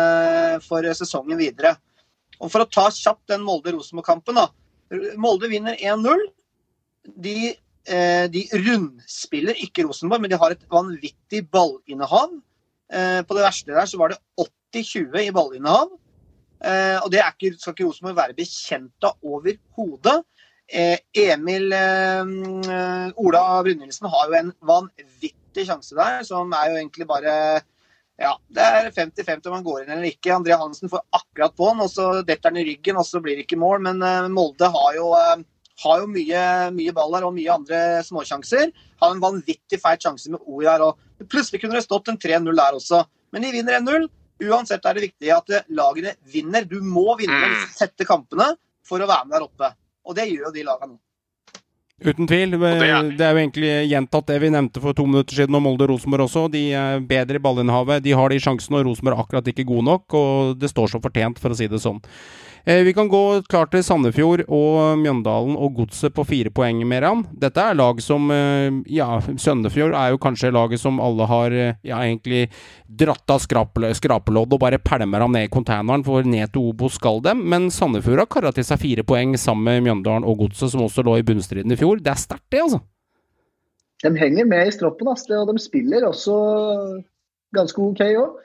for 0.66 0.86
sesongen 0.98 1.38
videre. 1.38 1.76
Og 2.40 2.50
For 2.50 2.64
å 2.64 2.70
ta 2.70 2.88
kjapt 2.94 3.28
den 3.30 3.44
Molde-Rosenborg-kampen, 3.46 4.38
da, 4.40 4.48
Molde 5.18 5.50
vinner 5.52 5.78
1-0. 5.78 6.26
De, 7.22 7.36
eh, 7.90 8.26
de, 8.32 8.46
rundspiller 8.66 9.58
ikke 9.64 9.86
Rosenborg, 9.88 10.24
men 10.24 10.32
de 10.32 10.40
har 10.42 10.54
et 10.54 10.68
vanvittig 10.72 11.46
ballinnehav. 11.54 12.36
Eh, 12.90 13.22
på 13.22 13.38
det 13.38 13.46
verste 13.46 13.76
der 13.76 13.90
så 13.90 14.00
var 14.02 14.14
det 14.14 14.22
80-20 14.74 15.28
i 15.28 15.34
ballinnehav. 15.36 15.94
Eh, 16.60 16.98
og 17.04 17.12
det 17.14 17.24
ikke, 17.24 17.56
skal 17.60 17.76
ikke 17.76 17.88
Rosenborg 17.88 18.18
være 18.20 18.38
bekjent 18.38 19.10
av 19.10 19.18
overhodet. 19.24 20.22
Emil 20.70 21.72
Ola 21.74 23.40
Brynildsen 23.66 24.06
har 24.06 24.28
jo 24.30 24.36
en 24.38 24.52
vanvittig 24.70 25.64
sjanse 25.66 25.96
der, 25.98 26.20
som 26.28 26.52
er 26.54 26.68
jo 26.70 26.76
egentlig 26.78 27.08
bare 27.10 27.34
ja, 28.20 28.34
det 28.52 28.64
er 28.66 28.90
50-50 28.92 29.48
om 29.48 29.56
han 29.56 29.64
går 29.64 29.84
inn 29.84 29.94
eller 29.94 30.10
ikke. 30.10 30.34
Andrea 30.36 30.58
Hansen 30.60 30.92
får 30.92 31.06
akkurat 31.16 31.56
på 31.56 31.70
han, 31.70 31.80
og 31.86 31.92
så 31.92 32.10
detter 32.28 32.52
han 32.52 32.60
i 32.60 32.66
ryggen, 32.68 33.00
og 33.00 33.08
så 33.08 33.22
blir 33.24 33.38
det 33.38 33.46
ikke 33.46 33.60
mål. 33.62 33.80
Men 33.86 34.04
uh, 34.04 34.28
Molde 34.34 34.68
har 34.74 34.98
jo, 34.98 35.14
uh, 35.16 35.40
har 35.86 36.02
jo 36.02 36.10
mye, 36.12 36.44
mye 36.76 36.96
ball 36.96 37.16
her 37.16 37.28
og 37.30 37.36
mye 37.38 37.56
andre 37.56 37.82
småsjanser. 38.08 38.74
Har 39.00 39.16
en 39.16 39.24
vanvittig 39.24 39.80
feit 39.80 40.04
sjanse 40.04 40.34
med 40.34 40.44
Oi 40.44 40.66
her. 40.68 40.84
òg. 40.84 41.00
Plutselig 41.32 41.64
kunne 41.64 41.80
det 41.80 41.86
stått 41.88 42.12
en 42.12 42.20
3-0 42.20 42.52
der 42.52 42.80
også. 42.82 43.06
Men 43.32 43.46
de 43.46 43.54
vinner 43.56 43.80
1-0. 43.80 44.10
Uansett 44.50 44.86
er 44.88 44.96
det 44.96 45.08
viktig 45.10 45.32
at 45.36 45.52
eh, 45.52 45.68
lagene 45.76 46.16
vinner. 46.32 46.68
Du 46.68 46.80
må 46.84 47.14
vinne 47.20 47.40
mm. 47.40 47.70
sette 47.76 48.08
kampene 48.08 48.54
for 48.88 49.00
å 49.04 49.08
være 49.08 49.28
med 49.28 49.36
der 49.36 49.48
oppe. 49.48 49.72
Og 50.08 50.16
det 50.16 50.30
gjør 50.30 50.50
jo 50.50 50.56
de 50.56 50.68
lagene 50.68 50.94
nå. 50.94 51.00
Uten 52.00 52.28
tvil. 52.30 52.54
Det 52.56 53.26
er 53.26 53.34
jo 53.34 53.42
egentlig 53.42 53.72
gjentatt 53.92 54.30
det 54.32 54.38
vi 54.40 54.52
nevnte 54.54 54.84
for 54.84 54.96
to 54.96 55.06
minutter 55.10 55.36
siden 55.36 55.58
om 55.58 55.66
Molde 55.68 55.84
og 55.84 55.94
Rosenborg 55.94 56.28
også. 56.30 56.46
De 56.54 56.70
er 56.72 57.02
bedre 57.04 57.40
i 57.40 57.44
ballinnhavet. 57.44 58.04
De 58.06 58.16
har 58.16 58.32
de 58.32 58.40
sjansene, 58.40 58.80
og 58.80 58.88
Rosenborg 58.88 59.18
er 59.18 59.26
akkurat 59.26 59.50
ikke 59.52 59.68
god 59.68 59.88
nok. 59.90 60.20
Og 60.20 60.54
det 60.62 60.72
står 60.72 60.94
så 60.94 61.02
fortjent, 61.04 61.42
for 61.42 61.52
å 61.52 61.60
si 61.60 61.68
det 61.68 61.82
sånn. 61.84 62.00
Eh, 62.70 62.84
vi 62.84 62.94
kan 62.94 63.08
gå 63.10 63.42
klart 63.50 63.72
til 63.74 63.82
Sandefjord 63.82 64.44
og 64.46 65.00
Mjøndalen 65.02 65.56
og 65.58 65.80
Godset 65.80 66.14
på 66.14 66.22
fire 66.30 66.52
poeng, 66.54 66.84
Meran. 66.86 67.24
Dette 67.34 67.64
er 67.66 67.78
lag 67.80 67.98
som 68.06 68.28
eh, 68.30 68.76
Ja, 68.94 69.08
Sandefjord 69.42 69.96
er 69.98 70.12
jo 70.14 70.20
kanskje 70.22 70.52
laget 70.54 70.78
som 70.78 71.00
alle 71.02 71.26
har 71.32 71.56
eh, 71.56 71.80
ja, 71.82 71.98
egentlig 72.04 72.44
dratt 72.86 73.34
av 73.34 73.42
skrapel- 73.42 73.88
skrapelodd 73.98 74.54
og 74.54 74.62
bare 74.62 74.78
pælmer 74.78 75.26
ham 75.26 75.34
ned 75.34 75.48
i 75.48 75.50
containeren, 75.50 76.06
for 76.06 76.22
ned 76.22 76.54
til 76.54 76.68
Obos 76.70 77.00
skal 77.00 77.24
dem. 77.26 77.42
Men 77.50 77.72
Sandefjord 77.74 78.22
har 78.22 78.30
kara 78.36 78.54
til 78.54 78.68
seg 78.68 78.84
fire 78.84 79.08
poeng 79.08 79.34
sammen 79.42 79.66
med 79.66 79.88
Mjøndalen 79.88 80.28
og 80.30 80.44
Godset, 80.44 80.70
som 80.70 80.86
også 80.86 81.02
lå 81.08 81.18
i 81.18 81.26
bunnstriden 81.26 81.74
i 81.74 81.80
fjor. 81.80 82.04
Det 82.06 82.14
er 82.14 82.22
sterkt, 82.22 82.52
det, 82.54 82.62
altså. 82.68 82.84
De 84.06 84.14
henger 84.14 84.46
med 84.46 84.70
i 84.70 84.78
stroppen, 84.78 85.10
ass, 85.10 85.26
og 85.34 85.50
de 85.50 85.58
spiller 85.58 86.06
også 86.06 86.38
ganske 87.58 87.82
OK 87.82 88.06
òg. 88.12 88.38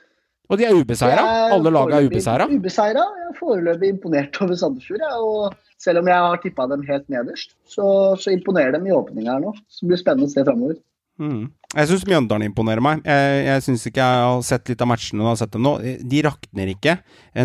Og 0.51 0.61
de 0.61 0.66
er 0.68 0.76
ubeseira. 0.76 1.24
Alle 1.55 1.72
lag 1.72 1.92
er 1.97 2.09
ubeseira. 2.09 2.49
Ubeseira. 2.51 3.05
Jeg 3.20 3.30
er 3.30 3.38
foreløpig 3.38 3.92
imponert 3.95 4.40
over 4.45 4.59
Sandefjord. 4.61 5.05
og 5.18 5.55
selv 5.80 6.01
om 6.01 6.09
jeg 6.09 6.24
har 6.26 6.40
tippa 6.42 6.66
dem 6.70 6.84
helt 6.88 7.07
nederst, 7.12 7.57
så, 7.68 7.86
så 8.20 8.32
imponerer 8.32 8.76
dem 8.76 8.86
i 8.88 8.92
åpninga 8.95 9.36
her 9.36 9.42
nå. 9.45 9.55
Så 9.68 9.86
blir 9.86 9.99
det 9.99 10.05
spennende 10.05 10.28
å 10.30 10.32
se 10.32 10.45
framover. 10.47 10.78
Mm. 11.20 11.49
Jeg 11.74 11.90
syns 11.90 12.07
Mjøndalen 12.09 12.49
imponerer 12.49 12.84
meg. 12.84 13.03
Jeg, 13.07 13.40
jeg 13.49 13.64
syns 13.66 13.88
ikke 13.88 14.05
jeg 14.05 14.22
har 14.28 14.45
sett 14.47 14.70
litt 14.70 14.84
av 14.84 14.90
matchene 14.90 15.24
og 15.24 15.32
har 15.32 15.40
sett 15.42 15.53
dem 15.55 15.64
nå. 15.66 15.74
De 15.82 16.22
rakner 16.26 16.72
ikke. 16.74 16.97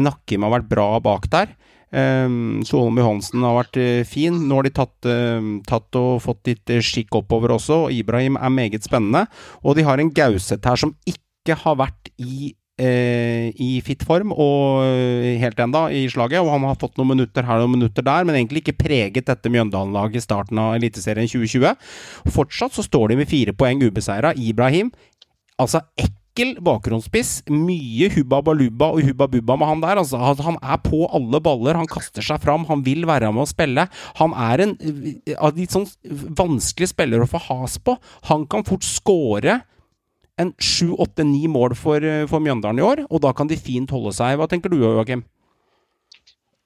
Nakkim 0.02 0.45
har 0.45 0.56
vært 0.60 0.72
bra 0.72 0.91
bak 1.04 1.28
der. 1.34 1.56
Um, 1.89 2.62
Solom 2.70 3.00
Johansen 3.02 3.41
har 3.45 3.56
vært 3.58 3.80
uh, 3.82 4.04
fin. 4.08 4.36
Nå 4.45 4.60
har 4.60 4.68
de 4.68 4.74
tatt, 4.78 5.10
uh, 5.10 5.50
tatt 5.70 5.97
og 5.97 6.22
fått 6.22 6.52
litt 6.52 6.74
eh, 6.74 6.84
skikk 6.86 7.18
oppover 7.22 7.56
også. 7.56 7.86
og 7.88 7.95
Ibrahim 7.95 8.38
er 8.38 8.54
meget 8.54 8.86
spennende. 8.86 9.26
Og 9.64 9.78
de 9.78 9.88
har 9.88 10.02
en 10.02 10.14
Gauseth 10.14 10.70
her 10.70 10.80
som 10.80 10.93
ikke 11.10 11.58
har 11.64 11.80
vært 11.80 12.12
i 12.22 12.54
eh, 12.80 13.50
i 13.60 13.70
fit 13.86 14.04
form 14.08 14.34
og 14.34 14.84
eh, 14.86 15.36
helt 15.42 15.60
enda 15.62 15.88
i 15.94 16.06
slaget. 16.12 16.42
Og 16.44 16.52
han 16.54 16.68
har 16.68 16.80
fått 16.80 16.98
noen 17.00 17.14
minutter 17.16 17.48
her 17.48 17.66
og 17.66 17.74
minutter 17.74 18.06
der, 18.06 18.28
men 18.28 18.38
egentlig 18.40 18.64
ikke 18.64 18.80
preget 18.86 19.28
dette 19.30 19.52
Mjøndalen-laget 19.52 20.22
i 20.22 20.26
starten 20.26 20.62
av 20.62 20.78
Eliteserien 20.80 21.30
2020. 21.30 21.76
Fortsatt 22.36 22.78
så 22.78 22.86
står 22.86 23.12
de 23.12 23.20
med 23.22 23.30
fire 23.32 23.56
poeng 23.58 23.84
ubeseira. 23.84 24.34
Ibrahim, 24.38 24.94
altså 25.60 25.84
ekkel 26.00 26.56
bakgrunnsspiss. 26.64 27.44
Mye 27.52 28.12
hubba 28.16 28.42
baluba 28.46 28.92
og 28.96 29.04
hubba 29.08 29.28
bubba 29.32 29.58
med 29.60 29.74
han 29.74 29.84
der. 29.84 30.04
Altså, 30.04 30.20
han 30.46 30.60
er 30.62 30.80
på 30.84 31.04
alle 31.12 31.42
baller, 31.44 31.80
han 31.80 31.90
kaster 31.90 32.26
seg 32.26 32.42
fram, 32.44 32.68
han 32.70 32.86
vil 32.86 33.08
være 33.10 33.32
med 33.36 33.44
å 33.44 33.50
spille. 33.50 33.90
Han 34.22 34.36
er 34.38 34.66
en 34.68 34.78
litt 34.80 35.60
de 35.60 35.68
sånn 35.74 35.90
vanskelige 36.40 36.94
spillere 36.94 37.28
å 37.28 37.32
få 37.32 37.42
has 37.50 37.80
på. 37.84 37.98
Han 38.32 38.48
kan 38.50 38.68
fort 38.68 38.88
score 38.88 39.60
en 40.40 40.54
sju, 40.64 40.94
åtte, 40.96 41.26
ni 41.28 41.48
mål 41.52 41.76
for, 41.76 42.04
eh, 42.04 42.26
for 42.32 42.40
Mjøndalen 42.44 42.80
i 42.80 42.86
år, 42.86 43.02
og 43.10 43.22
da 43.26 43.34
kan 43.36 43.50
de 43.50 43.58
fint 43.60 43.92
holde 43.92 44.14
seg. 44.16 44.38
Hva 44.40 44.48
tenker 44.48 44.72
du, 44.72 44.78
Joakim? 44.80 45.26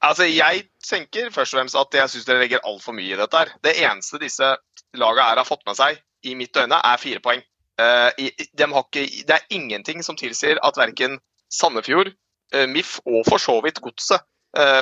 Altså, 0.03 0.28
Jeg 0.28 0.67
tenker 0.84 1.30
først 1.32 1.53
og 1.53 1.59
fremst 1.59 1.76
at 1.80 1.95
jeg 1.95 2.09
syns 2.11 2.26
dere 2.28 2.43
legger 2.43 2.63
altfor 2.67 2.93
mye 2.93 3.13
i 3.13 3.17
dette. 3.17 3.38
her. 3.38 3.53
Det 3.63 3.76
eneste 3.80 4.19
disse 4.19 4.55
lagene 4.93 5.24
her 5.30 5.38
har 5.38 5.47
fått 5.47 5.65
med 5.65 5.76
seg, 5.76 5.97
i 6.24 6.36
mitt 6.36 6.53
øyne, 6.53 6.76
er 6.84 6.97
fire 6.97 7.19
poeng. 7.19 7.41
Eh, 7.80 8.11
i- 8.19 8.36
ikke, 8.38 9.26
det 9.26 9.30
er 9.30 9.47
ingenting 9.49 10.03
som 10.03 10.15
tilsier 10.15 10.57
at 10.63 10.76
verken 10.76 11.19
Sandefjord, 11.49 12.13
eh, 12.53 12.65
MIF 12.67 12.99
og 13.05 13.26
for 13.26 13.38
så 13.38 13.61
vidt 13.63 13.82
Godset 13.82 14.21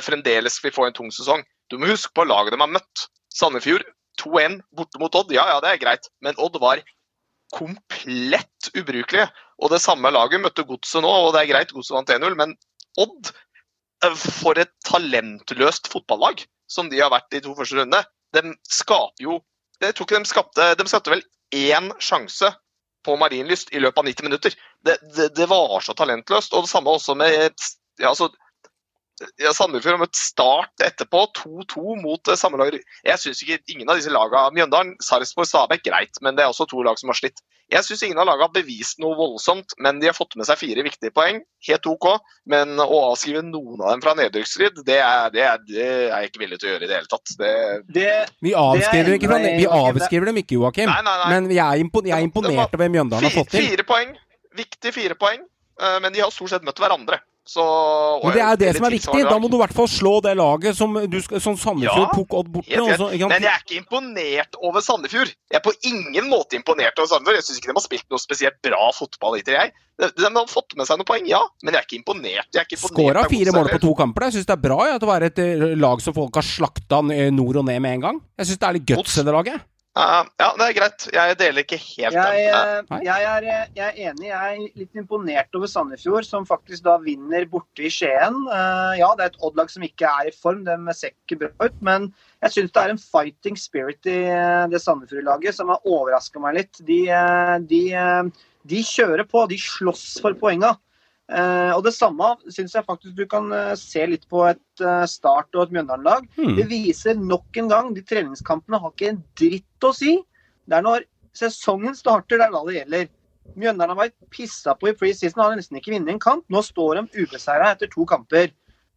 fremdeles 0.04 0.62
vil 0.62 0.70
få 0.70 0.86
en 0.86 0.92
tung 0.92 1.08
sesong. 1.10 1.42
Du 1.70 1.78
må 1.78 1.86
huske 1.86 2.12
på 2.12 2.26
laget 2.28 2.52
de 2.52 2.58
har 2.58 2.68
møtt. 2.68 3.06
Sandefjord 3.32 3.82
2-1 4.18 4.60
borte 4.76 4.98
mot 5.00 5.14
Odd, 5.14 5.32
ja 5.32 5.46
ja, 5.48 5.60
det 5.60 5.70
er 5.70 5.78
greit, 5.86 6.08
men 6.20 6.34
Odd 6.36 6.60
var 6.60 6.82
komplett 7.52 8.70
ubrukelige. 8.76 9.28
Og 9.62 9.70
det 9.72 9.82
samme 9.84 10.10
laget 10.12 10.42
møtte 10.42 10.64
Godset 10.66 11.04
nå, 11.04 11.10
og 11.10 11.32
det 11.34 11.42
er 11.42 11.50
greit, 11.52 11.74
Godset 11.74 11.96
vant 11.98 12.14
1-0, 12.16 12.36
men 12.38 12.56
Odd 13.00 13.30
eh, 14.04 14.16
For 14.16 14.58
et 14.60 14.72
talentløst 14.88 15.88
fotballag 15.92 16.42
som 16.72 16.90
de 16.92 17.00
har 17.00 17.12
vært 17.12 17.30
de 17.32 17.42
to 17.44 17.54
første 17.56 17.78
rundene. 17.78 18.02
De 18.32 18.54
skaper 18.68 19.26
jo 19.26 19.40
Jeg 19.82 19.96
tror 19.96 20.06
ikke 20.06 20.20
de 20.22 20.30
skapte 20.30 20.66
De 20.78 20.84
skapte 20.88 21.12
vel 21.12 21.24
én 21.52 21.90
sjanse 22.00 22.48
på 23.04 23.16
Marienlyst 23.18 23.72
i 23.74 23.80
løpet 23.82 23.98
av 23.98 24.06
90 24.06 24.28
minutter. 24.28 24.54
Det, 24.86 24.94
det, 25.16 25.32
det 25.34 25.48
var 25.50 25.82
så 25.82 25.94
talentløst. 25.98 26.54
Og 26.54 26.64
det 26.64 26.70
samme 26.70 26.92
også 26.94 27.16
med 27.18 27.34
ja, 27.98 28.12
altså, 28.12 28.28
ja, 29.38 29.52
Sandefjord 29.54 29.96
har 29.98 30.02
møtt 30.02 30.16
Start 30.18 30.82
etterpå, 30.82 31.26
2-2 31.38 31.96
mot 32.02 32.28
eh, 32.32 32.38
samme 32.38 32.58
lag. 32.60 32.74
Jeg 33.06 33.18
syns 33.22 33.42
ikke 33.44 33.60
ingen 33.74 33.88
av 33.92 33.98
disse 34.00 34.10
lagene 34.12 34.54
Mjøndalen, 34.56 34.94
Sarpsborg, 35.04 35.46
Stabæk, 35.46 35.82
greit, 35.86 36.18
men 36.24 36.36
det 36.38 36.44
er 36.46 36.50
også 36.52 36.66
to 36.70 36.82
lag 36.86 36.98
som 37.00 37.12
har 37.12 37.18
slitt. 37.20 37.42
Jeg 37.72 37.86
syns 37.86 38.02
ingen 38.04 38.18
av 38.20 38.26
lagene 38.28 38.48
har 38.48 38.52
bevist 38.56 38.98
noe 39.00 39.14
voldsomt, 39.16 39.72
men 39.80 40.00
de 40.02 40.10
har 40.10 40.16
fått 40.16 40.34
med 40.36 40.44
seg 40.48 40.58
fire 40.60 40.82
viktige 40.84 41.12
poeng. 41.14 41.38
Helt 41.68 41.86
OK. 41.88 42.08
Men 42.52 42.74
å 42.82 42.88
avskrive 43.12 43.40
noen 43.46 43.80
av 43.80 43.94
dem 43.94 44.02
fra 44.04 44.12
nedrykksstrid, 44.18 44.82
det, 44.84 44.98
er- 45.00 45.30
det, 45.32 45.44
er- 45.46 45.62
det 45.70 45.86
er 45.86 46.02
jeg 46.10 46.30
ikke 46.32 46.42
villig 46.44 46.58
til 46.60 46.68
å 46.68 46.72
gjøre 46.74 46.84
i 46.84 46.90
det 46.90 46.98
hele 47.00 47.12
tatt. 47.14 47.34
Det, 47.40 47.52
Det, 47.96 48.08
Vi 48.44 48.52
avskriver, 48.58 49.16
ikke 49.16 49.30
fra, 49.32 49.40
vi 49.46 49.66
avskriver 49.78 50.28
dem 50.32 50.42
ikke, 50.42 50.58
Joakim. 50.58 50.90
Nei, 50.92 51.00
nei, 51.06 51.16
nei. 51.22 51.30
Men 51.36 51.50
jeg 51.54 51.64
er, 51.64 51.84
impon 51.86 52.10
jeg 52.10 52.18
er 52.18 52.26
imponert 52.28 52.76
over 52.76 52.92
Mjøndalen 52.98 53.28
har 53.30 53.36
fått 53.38 53.54
til. 53.54 53.68
Fire 53.70 53.86
poeng. 53.88 54.16
Viktige 54.56 54.92
fire 54.92 55.16
poeng. 55.16 55.46
Eh, 55.80 55.98
Men 56.04 56.12
de 56.12 56.20
har 56.20 56.30
stort 56.34 56.52
sett 56.52 56.66
møtt 56.66 56.76
hverandre. 56.82 57.22
Så, 57.42 57.62
Men 58.22 58.36
det 58.36 58.42
er 58.46 58.58
det 58.60 58.68
som 58.76 58.84
er 58.86 58.94
viktig. 58.94 59.22
Da 59.26 59.34
må 59.42 59.48
du 59.50 59.56
i 59.56 59.60
hvert 59.64 59.74
fall 59.74 59.88
slå 59.90 60.12
det 60.22 60.36
laget 60.38 60.76
som, 60.78 60.94
du 60.94 61.16
som 61.26 61.56
Sandefjord 61.58 62.04
Ja, 62.04 62.10
tok 62.14 62.36
Odd 62.38 62.50
bort 62.54 62.68
med. 62.70 63.02
Men 63.18 63.42
jeg 63.42 63.50
er 63.50 63.64
ikke 63.64 63.80
imponert 63.80 64.58
over 64.62 64.84
Sandefjord. 64.84 65.32
Jeg 65.50 65.58
er 65.58 65.64
på 65.64 65.72
ingen 65.90 66.30
måte 66.30 66.54
imponert 66.60 67.00
over 67.02 67.10
Sandefjord. 67.10 67.40
Jeg 67.40 67.48
syns 67.48 67.58
ikke 67.58 67.72
de 67.72 67.76
har 67.80 67.86
spilt 67.88 68.06
noe 68.14 68.22
spesielt 68.22 68.60
bra 68.62 68.92
fotball 68.94 69.40
hittil, 69.40 69.58
jeg. 69.58 69.74
De, 69.98 70.08
de 70.14 70.30
har 70.30 70.46
fått 70.50 70.78
med 70.78 70.88
seg 70.88 71.00
noen 71.00 71.10
poeng, 71.10 71.26
ja, 71.28 71.42
men 71.66 71.74
jeg 71.74 71.82
er 71.82 71.88
ikke 71.88 71.98
imponert. 71.98 72.48
Jeg 72.54 72.62
er 72.62 72.68
ikke 72.68 72.78
imponert 72.78 72.94
Skåra 72.94 73.26
fire 73.34 73.56
mål 73.58 73.72
på 73.74 73.82
to 73.82 73.96
kamper. 73.98 74.28
Jeg 74.28 74.38
syns 74.38 74.48
det 74.48 74.56
er 74.56 74.62
bra 74.62 74.78
ja, 74.88 74.94
at 75.00 75.04
å 75.04 75.10
være 75.10 75.32
et 75.32 75.42
eh, 75.42 75.66
lag 75.82 76.02
som 76.04 76.16
folk 76.16 76.38
har 76.38 76.46
slakta 76.46 77.02
nord 77.02 77.60
og 77.60 77.68
ned 77.68 77.82
med 77.82 77.98
en 77.98 78.06
gang. 78.06 78.24
Jeg 78.38 78.52
syns 78.52 78.62
det 78.62 78.70
er 78.70 78.78
litt 78.78 78.88
guts 78.94 79.18
i 79.18 79.26
det 79.26 79.34
laget. 79.34 79.66
Ja, 79.92 80.22
ja, 80.40 80.46
det 80.56 80.66
er 80.66 80.76
greit. 80.78 81.04
Jeg 81.12 81.36
deler 81.36 81.66
ikke 81.66 81.76
helt 81.76 82.14
Jeg, 82.16 82.44
den. 82.48 82.86
Eh, 82.96 83.02
jeg, 83.04 83.24
er, 83.28 83.44
eh, 83.44 83.72
jeg 83.76 83.84
er 83.90 83.98
enig. 84.08 84.28
Jeg 84.30 84.54
er 84.54 84.78
litt 84.80 85.00
imponert 85.02 85.58
over 85.58 85.68
Sandefjord, 85.68 86.24
som 86.24 86.46
faktisk 86.48 86.86
da 86.86 86.94
vinner 87.02 87.44
borte 87.50 87.84
i 87.84 87.90
Skien. 87.92 88.38
Uh, 88.48 88.94
ja, 88.96 89.10
det 89.18 89.26
er 89.26 89.34
et 89.34 89.44
Odd-lag 89.44 89.68
som 89.68 89.84
ikke 89.84 90.08
er 90.08 90.30
i 90.30 90.32
form, 90.32 90.62
de 90.64 90.96
ser 90.96 91.12
ikke 91.12 91.42
bra 91.42 91.68
ut. 91.68 91.76
Men 91.84 92.08
jeg 92.40 92.56
syns 92.56 92.72
det 92.72 92.86
er 92.86 92.94
en 92.94 93.02
fighting 93.02 93.60
spirit 93.60 94.08
i 94.08 94.16
det 94.72 94.80
Sandefjord-laget 94.80 95.58
som 95.58 95.74
har 95.74 95.84
overraska 95.84 96.40
meg 96.40 96.62
litt. 96.62 96.80
De, 96.88 97.02
de, 97.68 97.82
de 98.72 98.82
kjører 98.88 99.28
på, 99.28 99.44
de 99.52 99.60
slåss 99.60 100.06
for 100.24 100.40
poenga. 100.40 100.72
Eh, 101.30 101.70
og 101.72 101.84
det 101.86 101.94
samme 101.94 102.32
syns 102.50 102.74
jeg 102.74 102.84
faktisk 102.84 103.14
du 103.16 103.24
kan 103.30 103.46
eh, 103.54 103.72
se 103.78 104.02
litt 104.10 104.24
på 104.30 104.42
et 104.50 104.82
eh, 104.82 105.04
Start 105.08 105.54
og 105.54 105.64
et 105.64 105.74
Mjøndalen-lag. 105.76 106.26
Hmm. 106.36 106.56
Det 106.58 106.66
viser 106.70 107.18
nok 107.18 107.60
en 107.62 107.70
gang 107.70 107.92
de 107.96 108.04
treningskampene 108.04 108.80
har 108.82 108.92
ikke 108.92 109.12
en 109.14 109.22
dritt 109.38 109.86
å 109.86 109.92
si. 109.96 110.18
Det 110.68 110.78
er 110.78 110.86
når 110.86 111.06
sesongen 111.36 111.96
starter, 111.96 112.40
det 112.40 112.48
er 112.48 112.56
da 112.56 112.64
det 112.66 112.78
gjelder. 112.80 113.12
Mjøndalen 113.58 113.94
har 113.94 114.00
vært 114.04 114.32
pissa 114.34 114.74
på 114.78 114.90
i 114.90 114.96
preseason, 114.96 115.40
har 115.42 115.56
nesten 115.56 115.78
ikke 115.80 115.94
vunnet 115.94 116.12
en 116.14 116.22
kamp. 116.22 116.44
Nå 116.52 116.62
står 116.66 117.00
de 117.00 117.24
ubeseira 117.24 117.72
etter 117.72 117.90
to 117.92 118.06
kamper. 118.08 118.52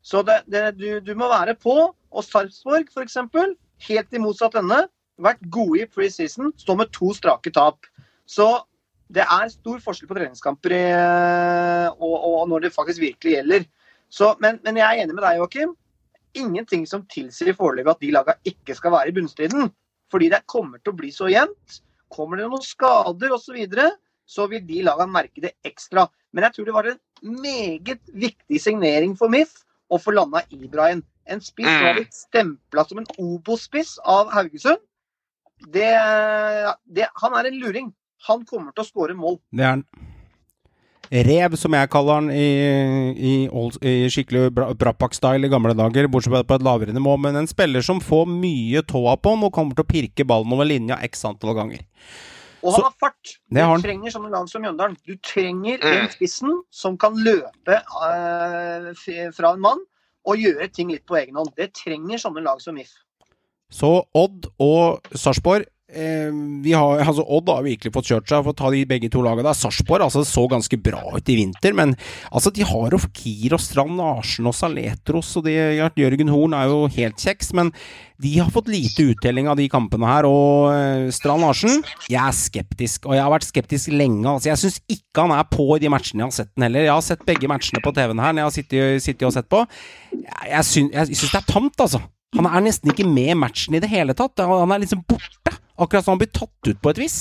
Så 0.05 0.21
det, 0.25 0.41
det, 0.51 0.67
du, 0.77 0.99
du 1.01 1.13
må 1.17 1.29
være 1.31 1.55
på. 1.57 1.77
Og 2.15 2.23
Sarpsborg, 2.23 2.91
f.eks., 2.93 3.17
helt 3.87 4.15
i 4.15 4.21
motsatt 4.21 4.55
ende, 4.59 4.85
vært 5.21 5.41
gode 5.51 5.83
i 5.83 5.89
preseason, 5.89 6.53
står 6.61 6.79
med 6.79 6.91
to 6.95 7.11
strake 7.15 7.51
tap. 7.55 7.87
Så 8.29 8.47
det 9.13 9.23
er 9.23 9.49
stor 9.53 9.81
forskjell 9.83 10.09
på 10.09 10.17
treningskamper 10.17 10.73
i, 10.73 10.83
og, 11.93 12.15
og 12.15 12.45
når 12.49 12.65
det 12.65 12.75
faktisk 12.75 13.03
virkelig 13.03 13.35
gjelder. 13.37 13.67
Så, 14.09 14.31
men, 14.41 14.57
men 14.65 14.79
jeg 14.81 14.85
er 14.85 15.03
enig 15.03 15.17
med 15.17 15.25
deg, 15.25 15.41
Joakim 15.41 15.75
ingenting 16.35 16.85
som 16.87 17.05
tilsier 17.11 17.55
foreløpig 17.57 17.91
at 17.91 18.03
de 18.03 18.13
lagene 18.13 18.51
ikke 18.51 18.75
skal 18.77 18.93
være 18.95 19.11
i 19.11 19.15
bunnstriden. 19.15 19.69
Fordi 20.11 20.29
det 20.31 20.45
kommer 20.51 20.81
til 20.81 20.93
å 20.93 20.99
bli 20.99 21.11
så 21.13 21.29
jevnt. 21.31 21.79
Kommer 22.13 22.39
det 22.39 22.49
noen 22.49 22.63
skader 22.63 23.33
osv., 23.33 23.47
så, 23.47 23.55
videre, 23.55 23.87
så 24.25 24.47
vil 24.51 24.63
de 24.67 24.83
lagene 24.85 25.15
merke 25.15 25.43
det 25.43 25.55
ekstra. 25.65 26.05
Men 26.35 26.47
jeg 26.47 26.57
tror 26.57 26.67
det 26.67 26.75
var 26.75 26.89
en 26.91 27.39
meget 27.41 28.01
viktig 28.13 28.61
signering 28.61 29.15
for 29.17 29.33
MIF 29.33 29.57
å 29.89 29.99
få 30.01 30.13
landa 30.15 30.43
Ibrahim. 30.53 31.03
En 31.25 31.41
spiss 31.41 31.65
som 31.65 31.87
har 31.87 31.97
blitt 31.97 32.13
stempla 32.13 32.85
som 32.85 33.01
en 33.01 33.09
Obo-spiss 33.17 33.95
av 34.05 34.29
Haugesund. 34.35 34.81
Det, 35.73 35.89
det, 36.85 37.07
han 37.21 37.37
er 37.39 37.49
en 37.49 37.61
luring. 37.61 37.93
Han 38.27 38.45
kommer 38.45 38.71
til 38.73 38.83
å 38.83 38.87
skåre 38.87 39.15
mål. 39.15 39.39
Det 39.51 39.63
er 39.63 39.69
han. 39.75 39.85
Rev, 41.11 41.53
som 41.61 41.73
jeg 41.77 41.89
kaller 41.93 42.13
han 42.17 42.29
i, 42.33 42.45
i, 43.13 43.33
old, 43.53 43.75
i 43.85 44.07
skikkelig 44.09 44.47
Bra- 44.55 44.71
Brapak-style 44.73 45.45
i 45.45 45.51
gamle 45.51 45.75
dager, 45.77 46.07
bortsett 46.09 46.33
fra 46.33 46.41
på 46.49 46.55
et 46.57 46.65
lavere 46.65 46.95
nivå. 46.95 47.13
Men 47.21 47.35
en 47.37 47.47
spiller 47.47 47.85
som 47.85 47.99
får 48.01 48.25
mye 48.31 48.81
tåa 48.89 49.13
på 49.21 49.35
han 49.35 49.43
og 49.45 49.53
kommer 49.53 49.77
til 49.77 49.85
å 49.85 49.91
pirke 49.91 50.25
ballen 50.25 50.51
over 50.55 50.65
linja 50.65 50.97
x 51.05 51.21
antall 51.29 51.53
ganger. 51.59 51.83
Og 52.65 52.73
Så- 52.73 52.81
han 52.81 52.87
har 52.89 52.95
fart. 52.99 53.35
Du 53.53 53.59
har 53.61 53.77
trenger 53.77 54.09
sånne 54.09 54.31
lag 54.33 54.49
som 54.49 54.63
Mjøndalen. 54.63 54.97
Du 55.05 55.15
trenger 55.17 55.77
Mm. 55.77 55.91
en 56.01 56.09
spissen 56.09 56.61
som 56.71 56.97
kan 56.97 57.13
løpe 57.13 57.75
uh, 58.01 59.31
fra 59.31 59.53
en 59.53 59.61
mann 59.61 59.77
og 60.25 60.37
gjøre 60.37 60.71
ting 60.73 60.89
litt 60.89 61.05
på 61.05 61.21
egen 61.21 61.35
hånd. 61.35 61.53
Det 61.55 61.71
trenger 61.75 62.17
sånne 62.17 62.41
lag 62.41 62.59
som 62.59 62.73
MIF. 62.73 62.89
Så 63.69 64.05
Odd 64.15 64.47
og 64.59 65.03
Sarpsborg 65.13 65.67
eh, 65.91 66.31
vi 66.63 66.73
har, 66.73 67.01
altså 67.03 67.23
Odd 67.23 67.49
har 67.51 67.65
virkelig 67.65 67.93
fått 67.93 68.09
kjørt 68.09 68.31
seg 68.31 68.43
for 68.45 68.53
å 68.53 68.57
ta 68.57 68.71
de 68.73 68.83
begge 68.89 69.09
to 69.13 69.21
lagene. 69.25 69.53
Sarpsborg 69.55 70.07
altså, 70.07 70.23
så 70.27 70.45
ganske 70.51 70.79
bra 70.81 71.01
ut 71.13 71.29
i 71.31 71.37
vinter, 71.39 71.75
men 71.77 71.93
altså, 72.31 72.53
de 72.55 72.65
har 72.65 72.95
jo 72.95 73.01
Fakir 73.03 73.55
og 73.57 73.63
Strand 73.63 73.99
Larsen 73.99 74.49
og 74.49 74.55
Saletros, 74.57 75.33
og 75.39 75.47
de, 75.49 75.55
Jørgen 75.99 76.31
Horn 76.33 76.57
er 76.57 76.71
jo 76.71 76.85
helt 76.97 77.21
kjeks, 77.21 77.53
men 77.57 77.71
de 78.23 78.31
har 78.39 78.51
fått 78.53 78.71
lite 78.71 79.09
uttelling 79.11 79.49
av 79.51 79.59
de 79.59 79.67
kampene 79.71 80.07
her. 80.07 80.27
Og 80.29 80.71
eh, 80.71 81.11
Strand 81.15 81.43
Larsen, 81.45 81.83
jeg 82.07 82.21
er 82.21 82.35
skeptisk, 82.35 83.09
og 83.09 83.17
jeg 83.17 83.25
har 83.25 83.33
vært 83.33 83.49
skeptisk 83.49 83.93
lenge. 83.93 84.25
Altså, 84.25 84.51
jeg 84.51 84.63
syns 84.63 84.81
ikke 84.97 85.27
han 85.27 85.35
er 85.35 85.47
på 85.51 85.69
i 85.75 85.83
de 85.83 85.91
matchene 85.91 86.23
jeg 86.23 86.31
har 86.31 86.37
sett 86.39 86.53
den 86.55 86.67
heller. 86.69 86.87
Jeg 86.87 86.95
har 86.95 87.05
sett 87.05 87.25
begge 87.27 87.51
matchene 87.51 87.83
på 87.83 87.93
TV-en 87.95 88.23
her 88.23 88.35
når 88.35 88.43
jeg 88.43 88.49
har 88.49 88.57
sittet, 88.59 89.05
sittet 89.05 89.29
og 89.29 89.35
sett 89.35 89.51
på. 89.51 89.65
Jeg 90.45 90.53
jeg 90.55 90.67
syns 91.11 91.31
det 91.31 91.39
er 91.41 91.49
tamt, 91.49 91.79
altså. 91.81 92.01
Han 92.35 92.47
er 92.49 92.63
nesten 92.65 92.91
ikke 92.91 93.07
med 93.07 93.31
i 93.31 93.37
matchen 93.37 93.77
i 93.77 93.81
det 93.83 93.89
hele 93.91 94.15
tatt. 94.17 94.41
Han 94.43 94.73
er 94.73 94.81
liksom 94.83 95.03
borte. 95.07 95.53
Akkurat 95.75 96.05
som 96.05 96.15
han 96.15 96.21
blir 96.23 96.31
tatt 96.31 96.69
ut 96.69 96.81
på 96.81 96.93
et 96.93 97.01
vis. 97.01 97.17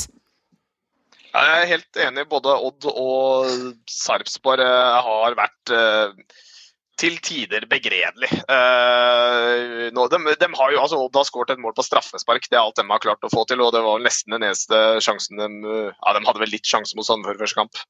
Jeg 1.35 1.61
er 1.61 1.71
helt 1.73 1.99
enig. 1.99 2.29
Både 2.31 2.55
Odd 2.55 2.87
og 2.93 3.49
Sarpsborg 3.91 4.63
eh, 4.63 4.99
har 5.09 5.35
vært 5.39 5.73
eh, 5.75 6.43
til 7.01 7.17
tider 7.27 7.67
begredelig. 7.67 8.31
Uh, 8.47 9.91
nå, 9.91 10.05
de, 10.13 10.21
de 10.39 10.49
har 10.55 10.71
jo, 10.71 10.79
altså 10.79 11.01
Odd 11.03 11.19
har 11.19 11.27
skåret 11.27 11.57
et 11.57 11.63
mål 11.63 11.75
på 11.75 11.83
straffespark, 11.83 12.47
det 12.47 12.55
er 12.55 12.63
alt 12.63 12.79
de 12.79 12.87
har 12.87 13.03
klart 13.03 13.27
å 13.27 13.33
få 13.33 13.43
til. 13.51 13.65
og 13.65 13.75
Det 13.75 13.83
var 13.83 14.05
nesten 14.05 14.37
den 14.37 14.47
eneste 14.47 14.81
sjansen 15.03 15.43
de 15.43 15.51
Ja, 15.91 16.15
de 16.15 16.23
hadde 16.23 16.45
vel 16.45 16.55
litt 16.55 16.71
sjanse 16.71 16.95
mot 16.95 17.07
Sandefjord 17.07 17.43
første 17.43 17.61
kamp. 17.65 17.83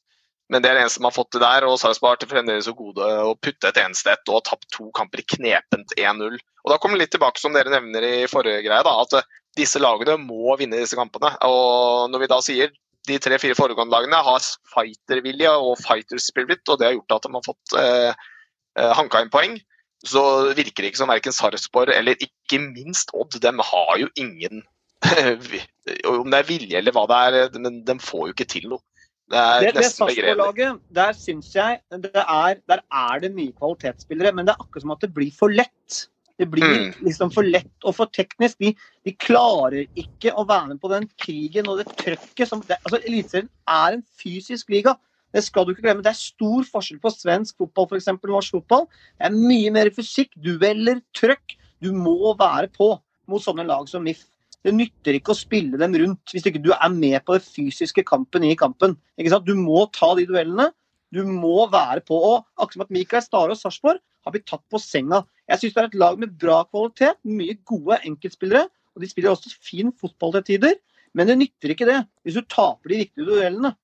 Men 0.52 0.64
det 0.64 0.70
er 0.70 0.76
det 0.76 0.86
eneste 0.86 1.00
de 1.00 1.08
har 1.08 1.16
fått 1.16 1.30
til 1.36 1.44
der. 1.44 1.68
og 1.68 1.78
Sarpsborg 1.80 2.20
til 2.20 2.32
fremdeles 2.32 2.64
så 2.68 2.74
gode 2.76 3.12
å 3.28 3.36
putte 3.36 3.68
et 3.68 3.80
eneste 3.84 4.12
ett 4.12 4.32
og 4.32 4.40
har 4.40 4.48
tapt 4.48 4.68
to 4.72 4.88
kamper 4.96 5.20
i 5.20 5.28
knepent 5.36 5.96
1-0. 6.00 6.40
Og 6.64 6.72
Da 6.72 6.80
kommer 6.80 6.96
det 6.96 7.06
litt 7.06 7.16
tilbake 7.18 7.40
som 7.40 7.52
dere 7.52 7.72
nevner 7.76 8.08
i 8.08 8.14
forrige 8.30 8.64
greie, 8.64 8.84
da, 8.88 8.96
at 9.04 9.20
disse 9.58 9.80
lagene 9.82 10.16
må 10.20 10.56
vinne 10.60 10.80
disse 10.80 10.98
kampene. 10.98 11.34
Og 11.46 12.10
Når 12.12 12.24
vi 12.24 12.30
da 12.30 12.40
sier 12.44 12.72
de 13.08 13.18
tre-fire 13.20 13.56
foregående 13.58 13.92
lagene 13.92 14.20
har 14.26 14.44
fightervilje 14.72 15.50
og 15.60 15.76
fighter 15.82 16.20
spirit, 16.22 16.62
og 16.68 16.80
det 16.80 16.88
har 16.88 16.96
gjort 16.96 17.18
at 17.18 17.26
de 17.26 17.34
har 17.34 17.44
fått 17.44 17.76
eh, 17.80 18.24
hanka 18.96 19.20
inn 19.22 19.32
poeng, 19.32 19.58
så 20.04 20.22
virker 20.56 20.84
det 20.84 20.92
ikke 20.92 21.00
som 21.00 21.12
verken 21.12 21.34
Sarpsborg 21.34 21.92
eller 21.94 22.18
ikke 22.20 22.60
minst 22.60 23.12
Odd. 23.16 23.36
De 23.40 23.52
har 23.72 23.94
jo 24.00 24.08
ingen 24.20 24.64
Om 26.08 26.30
det 26.32 26.38
er 26.38 26.48
vilje 26.48 26.78
eller 26.80 26.94
hva 26.96 27.04
det 27.10 27.16
er, 27.28 27.58
men 27.60 27.82
de 27.84 27.96
får 28.00 28.28
jo 28.28 28.34
ikke 28.34 28.48
til 28.48 28.70
noe. 28.72 28.80
Det 29.32 29.40
er 29.40 29.64
Det, 29.64 29.72
nesten 29.80 30.08
begredelig. 30.08 30.70
Der 30.96 31.12
syns 31.16 31.50
jeg 31.54 31.80
det 31.90 32.12
er, 32.14 32.56
Der 32.68 32.80
er 32.92 33.20
det 33.20 33.32
mye 33.36 33.52
kvalitetsspillere, 33.52 34.32
men 34.32 34.46
det 34.46 34.54
er 34.54 34.64
akkurat 34.64 34.84
som 34.84 34.94
at 34.96 35.04
det 35.04 35.12
blir 35.16 35.32
for 35.36 35.52
lett. 35.52 36.06
Det 36.38 36.48
blir 36.50 36.66
Mm. 36.66 36.94
liksom 37.06 37.30
for 37.32 37.46
lett 37.46 37.84
og 37.84 37.94
for 37.94 38.06
teknisk. 38.06 38.58
De, 38.58 38.74
de 39.04 39.12
klarer 39.12 39.86
ikke 39.94 40.32
å 40.34 40.46
være 40.46 40.68
med 40.72 40.80
på 40.80 40.90
den 40.90 41.08
krigen 41.16 41.68
og 41.68 41.78
det 41.78 41.86
trøkket 41.96 42.48
som 42.48 42.60
det, 42.60 42.78
altså 42.82 42.98
Eliteserien 43.06 43.48
er 43.68 43.92
en 43.94 44.02
fysisk 44.18 44.70
liga. 44.70 44.96
Det 45.34 45.42
skal 45.44 45.64
du 45.64 45.72
ikke 45.72 45.82
glemme. 45.82 46.02
Det 46.02 46.10
er 46.10 46.18
stor 46.18 46.62
forskjell 46.62 47.00
på 47.02 47.10
svensk 47.10 47.56
fotball 47.58 47.86
og 47.90 48.28
norsk 48.30 48.54
fotball. 48.54 48.86
Det 49.18 49.26
er 49.26 49.34
mye 49.34 49.70
mer 49.74 49.90
fysikk, 49.90 50.30
dueller, 50.38 51.00
trøkk. 51.14 51.56
Du 51.82 51.92
må 51.92 52.34
være 52.38 52.68
på 52.70 53.00
mot 53.28 53.42
sånne 53.42 53.66
lag 53.66 53.88
som 53.88 54.02
MIF. 54.02 54.22
Det 54.64 54.72
nytter 54.72 55.18
ikke 55.18 55.34
å 55.34 55.36
spille 55.36 55.76
dem 55.76 55.92
rundt 56.00 56.32
hvis 56.32 56.46
ikke 56.48 56.62
du 56.62 56.70
er 56.72 56.88
med 56.88 57.18
på 57.26 57.36
den 57.36 57.44
fysiske 57.44 58.04
kampen 58.06 58.46
i 58.46 58.54
kampen. 58.56 58.96
Du 59.18 59.54
må 59.58 59.84
ta 59.92 60.14
de 60.14 60.24
duellene. 60.26 60.70
Du 61.12 61.22
må 61.26 61.68
være 61.70 62.00
på. 62.00 62.16
Og 62.16 62.46
akkurat 62.56 62.72
som 62.72 62.86
at 62.86 62.94
Mikael 62.94 63.22
Stare 63.22 63.54
og 63.54 63.60
Sarpsborg 63.60 64.00
har 64.24 64.32
blitt 64.34 64.46
tatt 64.48 64.64
på 64.72 64.80
senga. 64.80 65.22
Jeg 65.48 65.60
syns 65.60 65.74
det 65.76 65.82
er 65.82 65.90
et 65.90 66.00
lag 66.00 66.18
med 66.18 66.34
bra 66.40 66.62
kvalitet, 66.64 67.18
mye 67.24 67.56
gode 67.68 68.00
enkeltspillere. 68.08 68.66
Og 68.94 69.02
de 69.02 69.08
spiller 69.10 69.34
også 69.34 69.52
fin 69.60 69.92
fotball 69.92 70.32
til 70.38 70.44
tider. 70.54 70.76
Men 71.14 71.28
det 71.30 71.38
nytter 71.38 71.74
ikke 71.74 71.86
det 71.86 72.00
hvis 72.24 72.34
du 72.38 72.42
taper 72.42 72.90
de 72.90 73.02
viktige 73.04 73.26
duellene. 73.28 73.74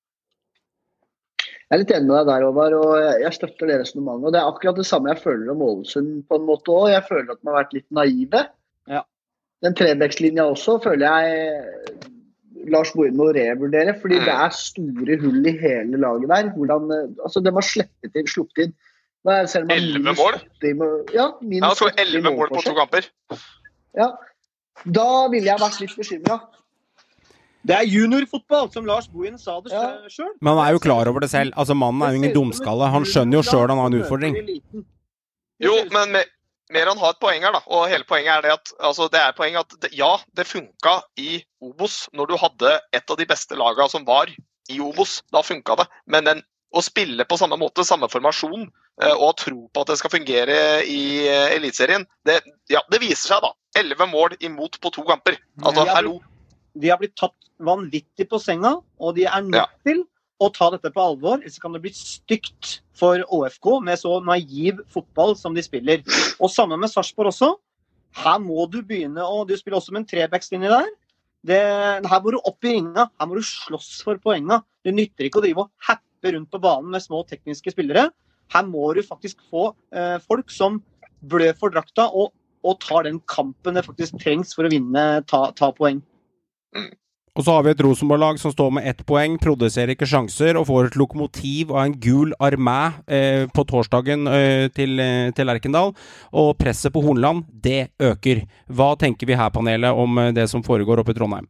Jeg 1.70 1.76
er 1.76 1.80
litt 1.84 1.92
enig 1.94 2.08
med 2.10 2.16
deg 2.18 2.26
der, 2.26 2.44
Håvard, 2.48 2.74
og 2.74 3.20
jeg- 3.22 3.32
støtter 3.36 3.66
det 3.70 3.76
resonnementet. 3.80 4.26
Og 4.26 4.32
Det 4.32 4.40
er 4.40 4.50
akkurat 4.50 4.76
det 4.76 4.86
samme 4.86 5.12
jeg 5.14 5.22
føler 5.22 5.50
om 5.52 5.62
Ålesund 5.62 6.26
på 6.26 6.34
en 6.34 6.46
måte 6.46 6.66
òg. 6.74 6.90
Jeg 6.90 7.04
føler 7.08 7.30
at 7.30 7.40
de 7.40 7.48
har 7.48 7.64
vært 7.64 7.74
litt 7.74 7.90
naive. 7.92 8.48
Ja. 8.88 9.02
Den 9.62 9.74
trebekslinja 9.74 10.42
også 10.50 10.82
føler 10.82 11.06
jeg 11.06 12.10
Lars 12.66 12.90
Bohin 12.92 13.16
må 13.16 13.30
revurdere, 13.32 13.94
fordi 14.00 14.18
Mm. 14.18 14.24
det 14.24 14.34
er 14.34 14.50
store 14.50 15.16
hull 15.22 15.46
i 15.46 15.52
hele 15.56 15.96
laget 15.96 16.28
der. 16.28 16.50
Hvordan, 16.50 16.90
eh, 16.90 17.22
altså 17.22 17.42
De 17.42 17.50
har 17.50 17.62
sluppet 17.62 18.16
inn, 18.16 18.26
sluppet 18.26 18.58
inn 18.64 18.74
Er 19.28 19.46
selv 19.46 19.64
om 19.68 19.70
11 19.70 20.14
mål? 20.16 20.38
i 20.64 20.72
mål- 20.72 21.10
Ja, 21.14 21.26
Han 21.40 21.48
minus 21.48 21.76
skåret 21.78 21.98
11 22.00 22.22
mål 22.32 22.48
på 22.48 22.62
to 22.64 22.74
kamper. 22.74 23.04
Ja. 23.96 24.12
Da 24.86 25.28
ville 25.28 25.44
jeg 25.44 25.58
vært 25.60 25.80
litt 25.80 25.96
bekymra. 25.96 26.40
Det 27.66 27.76
er 27.76 27.84
juniorfotball, 27.84 28.70
som 28.72 28.86
Lars 28.86 29.06
Bohin 29.08 29.36
sa 29.38 29.60
det 29.60 29.72
Ja. 29.72 30.08
sjøl. 30.08 30.30
Men 30.40 30.56
han 30.56 30.66
er 30.66 30.72
jo 30.72 30.78
klar 30.78 31.06
over 31.06 31.20
det 31.20 31.28
selv. 31.30 31.52
Altså 31.54 31.76
Mannen 31.76 32.02
er 32.02 32.12
jo 32.14 32.22
ingen 32.22 32.32
dumskalle. 32.34 32.88
Han 32.90 33.04
skjønner 33.04 33.32
jo 33.36 33.42
sjøl 33.42 33.68
han 33.68 33.76
har 33.78 33.86
en 33.86 34.00
utfordring. 34.00 34.34
Jo, 35.60 35.74
men 35.92 36.12
Mer 36.12 36.24
Meran 36.72 36.96
har 36.98 37.10
et 37.10 37.20
poeng 37.20 37.42
her, 37.42 37.52
da. 37.52 37.60
Og 37.66 37.88
hele 37.88 38.04
poenget 38.04 38.28
er 38.38 38.42
det 38.42 38.52
at 38.52 38.72
altså, 38.80 39.10
det 39.10 39.18
er 39.20 39.32
poeng 39.32 39.56
at 39.58 39.68
det, 39.82 39.92
ja, 39.92 40.16
det 40.36 40.46
funka 40.46 41.02
i 41.18 41.42
Obos 41.60 42.08
når 42.14 42.28
du 42.28 42.36
hadde 42.36 42.80
et 42.94 43.10
av 43.10 43.16
de 43.18 43.26
beste 43.26 43.56
lagene 43.58 43.90
som 43.90 44.04
var 44.06 44.26
i 44.70 44.78
Obos. 44.78 45.22
Da 45.32 45.42
funka 45.42 45.76
det. 45.76 45.86
Men 46.06 46.24
den, 46.24 46.42
å 46.72 46.80
spille 46.80 47.24
på 47.26 47.36
samme 47.36 47.58
måte, 47.58 47.82
samme 47.84 48.08
formasjon, 48.08 48.70
eh, 49.02 49.14
og 49.16 49.36
tro 49.40 49.68
på 49.72 49.82
at 49.84 49.92
det 49.92 49.98
skal 50.00 50.12
fungere 50.14 50.58
i 50.86 51.26
eh, 51.28 51.54
Eliteserien, 51.56 52.06
det, 52.26 52.40
ja, 52.72 52.82
det 52.92 53.00
viser 53.02 53.34
seg, 53.34 53.42
da. 53.46 53.52
11 53.80 54.08
mål 54.10 54.36
imot 54.42 54.80
på 54.82 54.90
to 54.92 55.04
kamper. 55.06 55.36
Altså, 55.62 55.86
Ja, 55.86 55.94
hallo. 56.00 56.18
De 56.78 56.88
har 56.90 56.98
blitt 57.00 57.16
tatt 57.18 57.34
vanvittig 57.60 58.28
på 58.30 58.38
senga, 58.42 58.76
og 59.00 59.14
de 59.16 59.24
er 59.26 59.42
nødt 59.42 59.58
Ja. 59.58 59.66
til 59.86 60.04
å 60.40 60.48
ta 60.54 60.70
dette 60.70 60.90
på 60.94 61.02
alvor. 61.02 61.40
Ellers 61.42 61.58
kan 61.60 61.72
det 61.74 61.82
bli 61.82 61.90
stygt 61.92 62.80
for 62.96 63.20
ÅFK 63.28 63.80
med 63.84 63.98
så 64.00 64.20
naiv 64.24 64.78
fotball 64.88 65.34
som 65.36 65.54
de 65.54 65.62
spiller. 65.62 66.00
Og 66.40 66.48
sammen 66.50 66.80
med 66.80 66.88
Sarpsborg 66.90 67.28
også. 67.32 67.50
Her 68.16 68.38
må 68.42 68.64
du 68.70 68.80
begynne 68.82 69.22
å 69.22 69.46
Du 69.46 69.52
spiller 69.56 69.78
også 69.78 69.92
med 69.92 70.02
en 70.02 70.08
trebackslinje 70.10 70.70
der. 70.72 70.88
Det, 71.46 71.60
her 72.08 72.20
må 72.24 72.32
du 72.32 72.38
opp 72.40 72.64
i 72.64 72.72
ringa. 72.74 73.10
Her 73.20 73.26
må 73.28 73.36
du 73.38 73.42
slåss 73.44 74.02
for 74.02 74.16
poenga. 74.18 74.62
Det 74.84 74.94
nytter 74.94 75.28
ikke 75.28 75.40
å 75.40 75.44
drive 75.44 75.58
og 75.66 75.70
happe 75.86 76.32
rundt 76.34 76.50
på 76.50 76.60
banen 76.60 76.90
med 76.90 77.02
små 77.04 77.22
tekniske 77.28 77.72
spillere. 77.72 78.08
Her 78.50 78.66
må 78.66 78.92
du 78.96 79.02
faktisk 79.06 79.42
få 79.50 79.70
eh, 79.94 80.16
folk 80.26 80.50
som 80.52 80.80
blør 81.20 81.52
for 81.58 81.74
drakta 81.74 82.08
og, 82.08 82.32
og 82.66 82.80
tar 82.82 83.06
den 83.06 83.20
kampen 83.30 83.76
det 83.76 83.86
faktisk 83.86 84.18
trengs 84.22 84.54
for 84.56 84.66
å 84.66 84.72
vinne, 84.72 85.04
ta, 85.30 85.48
ta 85.56 85.70
poeng. 85.76 86.02
Og 87.38 87.44
så 87.46 87.54
har 87.54 87.62
vi 87.62 87.70
et 87.70 87.80
Rosenborg-lag 87.84 88.40
som 88.42 88.50
står 88.50 88.72
med 88.74 88.86
ett 88.90 89.04
poeng, 89.06 89.36
produserer 89.40 89.94
ikke 89.94 90.08
sjanser 90.10 90.58
og 90.58 90.66
får 90.68 90.88
et 90.88 90.98
lokomotiv 90.98 91.70
av 91.70 91.84
en 91.84 91.94
gul 92.02 92.34
armé 92.42 92.80
eh, 93.06 93.44
på 93.54 93.64
torsdagen 93.70 94.26
eh, 94.26 94.66
til, 94.74 94.98
eh, 94.98 95.30
til 95.36 95.52
Erkendal. 95.52 95.94
Og 96.34 96.50
presset 96.58 96.92
på 96.92 97.04
Hornland, 97.04 97.46
det 97.48 97.92
øker. 98.02 98.42
Hva 98.66 98.92
tenker 98.98 99.30
vi 99.30 99.38
her, 99.38 99.54
panelet, 99.54 99.94
om 99.94 100.18
eh, 100.18 100.34
det 100.34 100.48
som 100.50 100.66
foregår 100.66 101.04
oppe 101.04 101.14
i 101.14 101.20
Trondheim? 101.20 101.46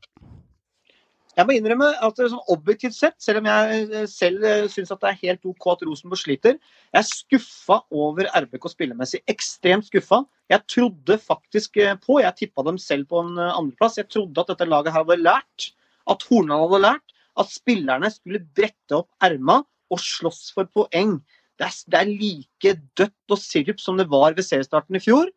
Jeg 1.38 1.46
må 1.46 1.54
innrømme 1.54 1.88
at 2.02 2.18
er 2.18 2.30
sånn 2.32 2.50
objektivt 2.50 2.96
sett, 2.96 3.14
selv 3.22 3.40
om 3.40 3.48
jeg 3.48 3.82
eh, 3.86 4.06
selv 4.10 4.44
eh, 4.46 4.64
syns 4.72 4.90
at 4.90 5.00
det 5.02 5.12
er 5.12 5.20
helt 5.20 5.46
OK 5.46 5.68
at 5.72 5.84
Rosenborg 5.86 6.18
sliter, 6.18 6.56
jeg 6.90 6.98
er 6.98 7.06
skuffa 7.06 7.78
over 7.94 8.26
RBK 8.34 8.66
spillemessig. 8.72 9.22
Ekstremt 9.30 9.86
skuffa. 9.86 10.24
Jeg 10.50 10.66
trodde 10.66 11.18
faktisk 11.22 11.78
eh, 11.78 11.94
på, 12.02 12.18
jeg 12.24 12.38
tippa 12.40 12.66
dem 12.66 12.80
selv 12.82 13.06
på 13.12 13.22
en 13.22 13.38
eh, 13.38 13.52
andreplass, 13.54 14.00
jeg 14.00 14.10
trodde 14.10 14.42
at 14.42 14.50
dette 14.50 14.68
laget 14.68 14.94
her 14.94 15.04
hadde 15.04 15.20
lært, 15.22 15.70
at 16.10 16.26
Hornland 16.26 16.66
hadde 16.66 16.82
lært, 16.88 17.16
at 17.38 17.52
spillerne 17.54 18.10
skulle 18.10 18.42
brette 18.58 18.98
opp 18.98 19.10
erma 19.22 19.60
og 19.90 20.02
slåss 20.02 20.48
for 20.56 20.66
poeng. 20.74 21.20
Det 21.60 21.68
er, 21.68 21.78
det 21.92 22.00
er 22.00 22.10
like 22.10 22.74
dødt 22.98 23.34
og 23.34 23.38
sirup 23.38 23.82
som 23.82 23.98
det 24.00 24.08
var 24.10 24.34
ved 24.34 24.46
seriestarten 24.46 24.98
i 24.98 25.02
fjor. 25.04 25.30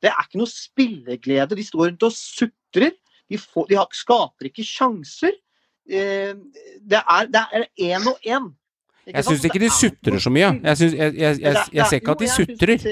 Det 0.00 0.10
er 0.10 0.24
ikke 0.24 0.40
noe 0.40 0.50
spilleglede. 0.50 1.56
De 1.56 1.64
står 1.64 1.90
rundt 1.90 2.06
og 2.06 2.14
sutrer. 2.16 2.94
De, 3.34 3.40
får, 3.42 3.68
de 3.70 3.78
har, 3.80 3.88
skaper 3.94 4.50
ikke 4.50 4.66
sjanser. 4.66 5.34
Eh, 5.90 6.32
det 6.80 7.02
er 7.02 7.30
det 7.34 7.44
én 7.90 8.06
og 8.10 8.22
én. 8.22 8.52
Jeg 9.10 9.26
syns 9.26 9.44
ikke 9.44 9.60
de 9.60 9.68
sutrer 9.74 10.22
så 10.22 10.32
mye. 10.32 10.54
Jeg, 10.62 10.80
synes, 10.80 10.94
jeg, 10.96 11.16
jeg, 11.20 11.40
jeg, 11.42 11.64
jeg 11.76 11.88
ser 11.90 12.00
ikke 12.00 12.14
at 12.14 12.22
de 12.22 12.28
sutrer. 12.32 12.86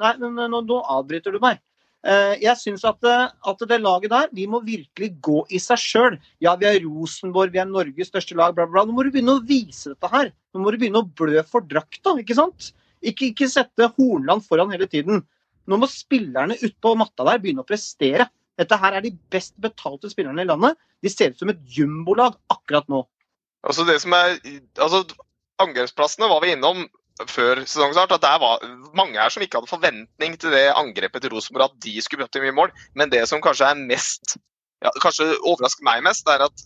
Nei, 0.00 0.14
men 0.22 0.56
nå 0.56 0.78
avbryter 0.90 1.36
du 1.36 1.42
meg. 1.42 1.60
Eh, 2.00 2.38
Jeg 2.40 2.56
syns 2.56 2.84
at, 2.88 3.04
eh, 3.04 3.28
at 3.28 3.62
det 3.68 3.78
laget 3.82 4.10
der, 4.10 4.28
de 4.32 4.46
må 4.48 4.62
virkelig 4.64 5.10
gå 5.20 5.42
i 5.52 5.60
seg 5.60 5.80
sjøl. 5.80 6.16
Ja, 6.40 6.54
vi 6.56 6.68
er 6.70 6.80
Rosenborg, 6.86 7.52
vi 7.52 7.60
er 7.60 7.68
Norges 7.68 8.08
største 8.08 8.36
lag, 8.38 8.54
bla, 8.56 8.64
bla. 8.66 8.86
Nå 8.88 8.96
må 8.96 9.04
du 9.04 9.10
begynne 9.12 9.36
å 9.36 9.44
vise 9.44 9.92
dette 9.92 10.08
her. 10.12 10.32
Nå 10.54 10.64
må 10.64 10.72
du 10.72 10.80
begynne 10.80 11.02
å 11.02 11.10
blø 11.20 11.44
for 11.46 11.66
drakta, 11.68 12.16
ikke 12.22 12.38
sant? 12.38 12.72
Ikke, 13.04 13.30
ikke 13.30 13.48
sette 13.52 13.90
Hornland 13.98 14.44
foran 14.48 14.72
hele 14.72 14.88
tiden. 14.88 15.20
Nå 15.68 15.78
må 15.80 15.88
spillerne 15.92 16.56
utpå 16.64 16.94
matta 16.98 17.26
der 17.28 17.42
begynne 17.42 17.64
å 17.64 17.68
prestere. 17.68 18.30
Dette 18.60 18.78
her 18.80 18.96
er 18.96 19.04
de 19.04 19.14
best 19.32 19.54
betalte 19.62 20.10
spillerne 20.12 20.44
i 20.44 20.48
landet. 20.48 20.78
De 21.00 21.12
ser 21.12 21.32
ut 21.32 21.40
som 21.40 21.52
et 21.52 21.60
jumbolag 21.76 22.36
akkurat 22.52 22.88
nå. 22.92 23.02
Altså 23.66 23.84
det 23.88 23.98
som 24.02 24.14
er, 24.16 24.38
altså 24.80 25.04
Angrepsplassene 25.60 26.28
var 26.30 26.40
vi 26.44 26.54
innom 26.54 26.86
før 27.28 27.60
sesongstart. 27.66 28.12
at 28.16 28.22
det 28.24 28.36
var 28.40 28.62
mange 28.96 29.20
her 29.20 29.32
som 29.32 29.42
ikke 29.44 29.60
hadde 29.60 29.68
forventning 29.68 30.36
til 30.40 30.54
det 30.54 30.70
angrepet 30.72 31.22
til 31.22 31.34
Rosenborg, 31.34 31.68
at 31.68 31.82
de 31.84 32.00
skulle 32.00 32.24
bøtte 32.24 32.40
mye 32.40 32.56
mål. 32.56 32.72
Men 32.96 33.12
det 33.12 33.26
som 33.28 33.42
kanskje 33.44 33.68
er 33.68 33.80
mest 33.80 34.38
ja, 34.80 34.92
kanskje 35.02 35.34
overrasker 35.44 35.84
meg 35.84 36.04
mest, 36.06 36.28
er 36.28 36.46
at 36.46 36.64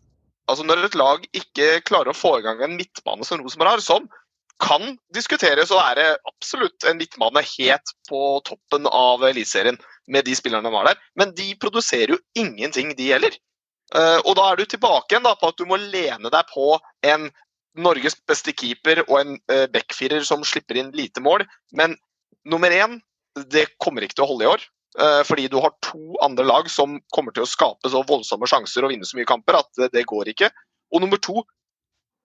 altså 0.51 0.67
når 0.67 0.87
et 0.87 0.99
lag 0.99 1.25
ikke 1.35 1.81
klarer 1.89 2.13
å 2.13 2.17
få 2.17 2.37
i 2.39 2.45
gang 2.47 2.63
en 2.63 2.77
midtbane 2.79 3.27
som 3.27 3.43
Rosenborg 3.43 3.75
har, 3.75 3.83
som 3.83 4.07
kan 4.63 4.95
diskuteres 5.15 5.73
å 5.75 5.81
det 5.99 6.07
absolutt 6.31 6.87
en 6.87 7.01
midtbane 7.01 7.43
helt 7.43 7.95
på 8.09 8.21
toppen 8.47 8.87
av 8.87 9.25
Eliteserien 9.27 9.81
med 10.11 10.27
de 10.27 10.37
spillerne 10.37 10.69
de 10.69 10.77
har 10.77 10.91
der, 10.91 11.01
men 11.19 11.33
de 11.37 11.49
produserer 11.61 12.15
jo 12.15 12.21
ingenting, 12.39 12.93
de 12.99 13.11
heller. 13.13 13.37
Eh, 13.95 14.19
og 14.25 14.35
da 14.39 14.51
er 14.51 14.61
du 14.61 14.67
tilbake 14.69 15.13
igjen 15.13 15.27
da, 15.27 15.35
på 15.39 15.51
at 15.51 15.59
du 15.61 15.67
må 15.69 15.79
lene 15.81 16.33
deg 16.33 16.53
på 16.53 16.77
en 17.09 17.31
Norges 17.75 18.15
beste 18.29 18.55
keeper 18.55 19.01
og 19.09 19.17
en 19.19 19.33
uh, 19.51 19.65
backfirer 19.75 20.23
som 20.23 20.45
slipper 20.47 20.79
inn 20.79 20.93
lite 20.95 21.19
mål. 21.19 21.43
Men 21.75 21.97
nummer 22.47 22.71
én, 22.71 23.01
det 23.51 23.65
kommer 23.83 24.07
ikke 24.07 24.15
til 24.21 24.27
å 24.27 24.29
holde 24.31 24.47
i 24.47 24.51
år. 24.53 24.63
Eh, 24.95 25.23
fordi 25.27 25.49
du 25.51 25.57
har 25.59 25.75
to 25.83 26.15
andre 26.23 26.45
lag 26.47 26.69
som 26.71 27.01
kommer 27.15 27.35
til 27.35 27.43
å 27.43 27.51
skape 27.51 27.91
så 27.91 28.05
voldsomme 28.07 28.47
sjanser 28.47 28.87
og 28.87 28.93
vinne 28.93 29.07
så 29.09 29.19
mye 29.19 29.27
kamper 29.27 29.59
at 29.59 29.87
det, 29.91 30.05
går 30.07 30.31
ikke. 30.31 30.53
Og 30.95 31.03
nummer 31.03 31.19
to 31.19 31.43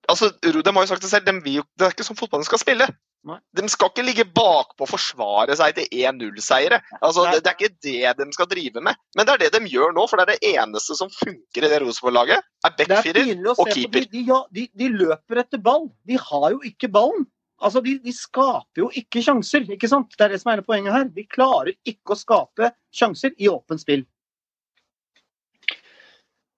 altså, 0.06 0.30
De 0.38 0.52
har 0.54 0.84
jo 0.84 0.90
sagt 0.92 1.02
det 1.02 1.10
selv, 1.10 1.26
de 1.26 1.34
vil, 1.42 1.64
det 1.74 1.88
er 1.88 1.96
ikke 1.96 2.06
sånn 2.06 2.18
fotballen 2.18 2.46
skal 2.46 2.62
spille. 2.62 2.86
De 3.28 3.68
skal 3.68 3.90
ikke 3.90 4.04
ligge 4.04 4.24
bakpå 4.24 4.86
og 4.86 4.88
forsvare 4.88 5.52
seg 5.58 5.74
til 5.76 6.06
1-0-seiere. 6.08 6.78
Altså, 7.02 7.26
det, 7.28 7.42
det 7.44 7.50
er 7.50 7.58
ikke 7.58 7.74
det 7.84 8.14
de 8.16 8.36
skal 8.36 8.48
drive 8.48 8.80
med. 8.80 8.96
Men 9.16 9.28
det 9.28 9.34
er 9.34 9.42
det 9.42 9.50
de 9.58 9.68
gjør 9.68 9.92
nå, 9.96 10.06
for 10.08 10.16
det 10.16 10.24
er 10.24 10.38
det 10.38 10.52
eneste 10.54 10.96
som 10.96 11.10
funker 11.12 11.66
i 11.66 11.70
det 11.72 11.82
Rosenborg-laget. 11.82 12.46
Er 12.64 12.72
er 12.72 12.78
backfirer 12.78 13.28
og 13.42 13.58
se 13.58 13.60
på. 13.60 13.66
De, 13.68 13.74
keeper. 13.74 14.08
de, 14.14 14.22
ja, 14.30 14.40
de, 14.56 14.64
de 14.72 14.88
løper 14.94 15.42
etter 15.44 15.60
ball. 15.60 15.90
De 16.08 16.16
har 16.16 16.48
jo 16.54 16.62
ikke 16.64 16.88
ballen. 16.88 17.28
Altså, 17.60 17.82
de, 17.84 17.98
de 18.00 18.14
skaper 18.16 18.86
jo 18.86 18.88
ikke 18.96 19.22
sjanser. 19.22 19.68
ikke 19.68 19.92
sant? 19.92 20.16
Det 20.16 20.24
er 20.24 20.32
det 20.32 20.40
som 20.40 20.50
er 20.50 20.56
hele 20.56 20.68
poenget 20.70 20.96
her. 20.96 21.04
De 21.12 21.26
klarer 21.28 21.74
ikke 21.84 22.16
å 22.16 22.20
skape 22.22 22.72
sjanser 22.96 23.36
i 23.36 23.52
åpent 23.52 23.84
spill. 23.84 24.06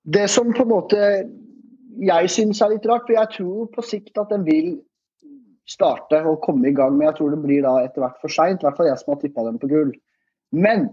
Det 0.02 0.28
som 0.30 0.54
på 0.54 0.62
en 0.62 0.70
måte 0.70 1.02
jeg 2.02 2.30
syns 2.32 2.62
er 2.62 2.72
litt 2.72 2.86
rart, 2.88 3.04
for 3.06 3.18
jeg 3.18 3.34
tror 3.34 3.68
på 3.74 3.84
sikt 3.84 4.18
at 4.18 4.30
den 4.32 4.46
vil 4.46 4.72
starte 5.68 6.18
og 6.26 6.42
komme 6.42 6.68
i 6.68 6.74
gang, 6.74 6.96
med. 6.96 7.06
jeg 7.06 7.18
tror 7.18 7.30
det 7.30 7.42
blir 7.42 7.62
da 7.64 7.76
etter 7.84 8.02
hvert 8.02 8.18
for 8.20 8.32
seint. 8.32 8.62
I 8.62 8.66
hvert 8.66 8.78
fall 8.78 8.90
jeg 8.90 9.00
som 9.00 9.14
har 9.14 9.20
tippa 9.22 9.46
dem 9.46 9.60
på 9.62 9.70
gull. 9.70 9.92
Men 10.52 10.88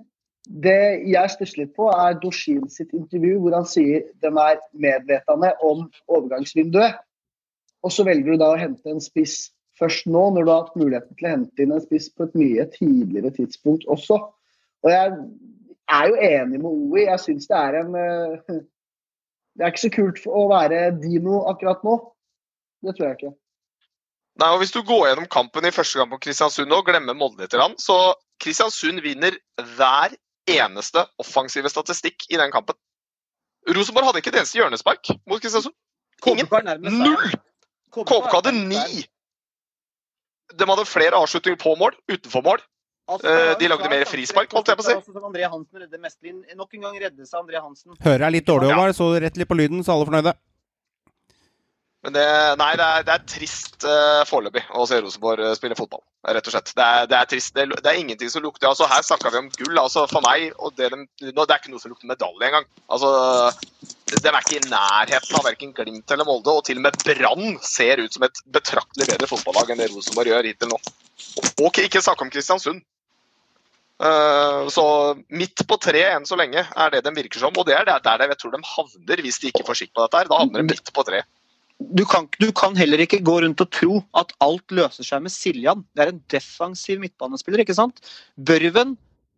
det 0.47 1.03
jeg 1.09 1.33
stusser 1.33 1.63
litt 1.63 1.75
på, 1.77 1.89
er 1.91 2.17
Doshin 2.21 2.69
sitt 2.71 2.93
intervju 2.95 3.39
hvor 3.43 3.57
han 3.57 3.67
sier 3.69 4.05
de 4.23 4.31
er 4.31 4.61
medvetende 4.73 5.51
om 5.65 5.85
overgangsvinduet. 6.07 6.99
Og 7.85 7.93
så 7.95 8.05
velger 8.07 8.35
du 8.35 8.41
da 8.41 8.53
å 8.53 8.59
hente 8.59 8.91
en 8.91 9.03
spiss 9.03 9.49
først 9.79 10.09
nå, 10.11 10.25
når 10.35 10.45
du 10.45 10.51
har 10.51 10.65
hatt 10.65 10.79
muligheten 10.79 11.15
til 11.15 11.27
å 11.27 11.33
hente 11.35 11.63
inn 11.63 11.75
en 11.75 11.83
spiss 11.83 12.09
på 12.11 12.27
et 12.27 12.35
mye 12.39 12.65
tidligere 12.73 13.31
tidspunkt 13.35 13.85
også. 13.91 14.19
Og 14.83 14.91
jeg 14.91 15.13
er 15.89 16.09
jo 16.09 16.19
enig 16.29 16.59
med 16.59 16.69
OI. 16.69 17.05
Jeg 17.05 17.23
syns 17.23 17.49
det 17.49 17.59
er 17.59 17.81
en 17.83 17.95
eh, 17.99 18.59
Det 19.59 19.65
er 19.65 19.73
ikke 19.73 19.81
så 19.81 19.89
kult 19.91 20.19
å 20.29 20.41
være 20.47 20.77
Dino 21.01 21.41
akkurat 21.49 21.81
nå. 21.83 21.97
Det 22.85 22.93
tror 22.95 23.09
jeg 23.09 23.17
ikke. 23.17 23.31
Nei, 24.39 24.49
og 24.53 24.61
Hvis 24.61 24.71
du 24.71 24.81
går 24.87 25.09
gjennom 25.09 25.27
kampen 25.31 25.67
i 25.67 25.73
første 25.75 25.99
kamp 25.99 26.13
på 26.15 26.21
Kristiansund 26.27 26.71
og 26.75 26.85
glemmer 26.87 27.17
Molde 27.17 27.43
litt, 27.43 27.55
så 27.83 27.97
Kristiansund 28.39 29.01
vinner 29.03 29.35
hver 29.75 30.15
eneste 30.49 31.03
offensive 31.21 31.69
statistikk 31.69 32.25
i 32.31 32.39
den 32.39 32.51
kampen. 32.53 32.77
Rosenborg 33.69 34.09
hadde 34.09 34.21
ikke 34.23 34.31
et 34.33 34.39
eneste 34.41 34.61
hjørnespark 34.61 35.11
mot 35.27 35.41
Kristiansund. 35.43 35.75
Ingen. 36.25 36.47
Null! 36.87 37.31
KBK 37.93 38.33
hadde 38.33 38.55
ni! 38.55 39.05
De 40.57 40.65
hadde 40.65 40.85
flere 40.89 41.19
avslutninger 41.19 41.59
på 41.61 41.75
mål, 41.77 41.95
utenfor 42.09 42.45
mål. 42.45 42.63
Altså, 43.09 43.29
Eh, 43.29 43.55
de 43.57 43.67
lagde 43.67 43.89
mer 43.89 44.03
en 44.03 44.09
frispark, 44.09 44.51
holdt 44.53 44.69
jeg 44.69 44.77
på 44.77 44.83
å 44.83 44.85
si. 44.85 44.93
Altså, 44.93 45.13
som 45.13 45.23
André 45.25 45.47
Hansen 45.49 45.81
redder 45.81 46.01
Mestrin. 46.01 46.43
Nok 46.55 46.73
en 46.77 46.81
gang 46.85 46.99
reddes 47.01 47.33
av 47.33 47.41
André 47.43 47.61
Hansen. 47.61 47.95
Hører 48.05 48.25
jeg 48.27 48.31
litt 48.37 48.45
dårlig, 48.45 48.69
Ja. 48.69 48.91
Så 48.93 49.07
rett 49.19 49.37
litt 49.37 49.49
på 49.49 49.57
lyden, 49.57 49.81
så 49.83 49.93
alle 49.95 50.05
fornøyde. 50.05 50.33
Men 51.99 52.13
det, 52.15 52.25
nei, 52.61 52.69
det 52.79 52.85
er, 52.85 53.03
det 53.03 53.11
er 53.11 53.23
trist 53.27 53.83
uh, 53.83 54.21
foreløpig 54.27 54.61
å 54.71 54.85
se 54.87 55.01
Rosenborg 55.03 55.43
eh, 55.43 55.55
spille 55.57 55.75
fotball. 55.75 55.99
Rett 56.31 56.45
og 56.47 56.53
slett. 56.53 56.71
Det 56.77 56.85
er, 56.85 57.07
det 57.11 57.17
er 57.17 57.27
trist. 57.27 57.51
Det, 57.57 57.65
det 57.75 57.91
er 57.91 57.99
ingenting 57.99 58.29
som 58.31 58.43
lukter 58.43 58.69
altså 58.69 58.87
Her 58.87 59.03
snakka 59.03 59.31
vi 59.33 59.41
om 59.41 59.49
gull. 59.57 59.75
altså 59.81 60.05
For 60.07 60.23
meg 60.23 60.53
og 60.55 60.77
det, 60.79 60.93
de, 60.93 61.01
det 61.27 61.43
er 61.43 61.57
ikke 61.57 61.73
noe 61.73 61.83
som 61.83 61.91
lukter 61.91 62.07
medalje 62.07 62.47
engang. 62.47 62.69
Altså, 62.87 63.09
De 64.13 64.21
er 64.21 64.37
ikke 64.39 64.61
i 64.61 64.69
nærheten 64.71 65.39
av 65.41 65.43
verken 65.49 65.73
Glimt 65.75 66.13
eller 66.15 66.27
Molde, 66.29 66.53
og 66.53 66.63
til 66.69 66.79
og 66.79 66.85
med 66.87 67.01
Brann 67.03 67.57
ser 67.67 67.99
ut 67.99 68.15
som 68.15 68.23
et 68.29 68.39
betraktelig 68.47 69.09
bedre 69.09 69.27
fotballag 69.31 69.73
enn 69.73 69.83
det 69.83 69.89
Rosenborg 69.91 70.31
gjør 70.31 70.47
hittil 70.47 70.71
nå. 70.71 70.79
Og 71.65 71.81
ikke 71.83 72.03
snakke 72.03 72.23
om 72.23 72.31
Kristiansund. 72.31 72.79
Uh, 73.99 74.71
så 74.71 74.85
midt 75.35 75.65
på 75.67 75.75
tre 75.83 76.05
enn 76.13 76.23
så 76.23 76.37
lenge 76.39 76.63
er 76.63 76.93
det 76.93 77.03
de 77.03 77.11
virker 77.17 77.41
som, 77.43 77.51
og 77.59 77.67
det 77.67 77.75
er 77.75 77.83
der 77.83 78.23
jeg 78.23 78.39
tror 78.39 78.53
de 78.55 78.61
havner 78.63 79.23
hvis 79.25 79.41
de 79.43 79.51
ikke 79.51 79.65
får 79.67 79.81
skikk 79.81 79.91
på 79.91 80.05
dette. 80.05 80.21
her. 80.23 80.31
Da 80.31 80.39
havner 80.39 80.63
de 80.63 80.71
midt 80.71 80.93
på 80.95 81.03
tre. 81.03 81.25
Du 81.79 82.03
kan, 82.05 82.27
du 82.43 82.49
kan 82.51 82.75
heller 82.75 82.99
ikke 82.99 83.21
gå 83.23 83.37
rundt 83.41 83.61
og 83.63 83.69
tro 83.71 84.01
at 84.19 84.33
alt 84.43 84.73
løser 84.75 85.05
seg 85.07 85.23
med 85.23 85.31
Siljan. 85.31 85.85
Det 85.95 86.03
er 86.03 86.11
en 86.11 86.23
defensiv 86.31 86.99
midtbanespiller, 86.99 87.63
ikke 87.63 87.77
sant? 87.77 88.01
Børven, 88.35 88.97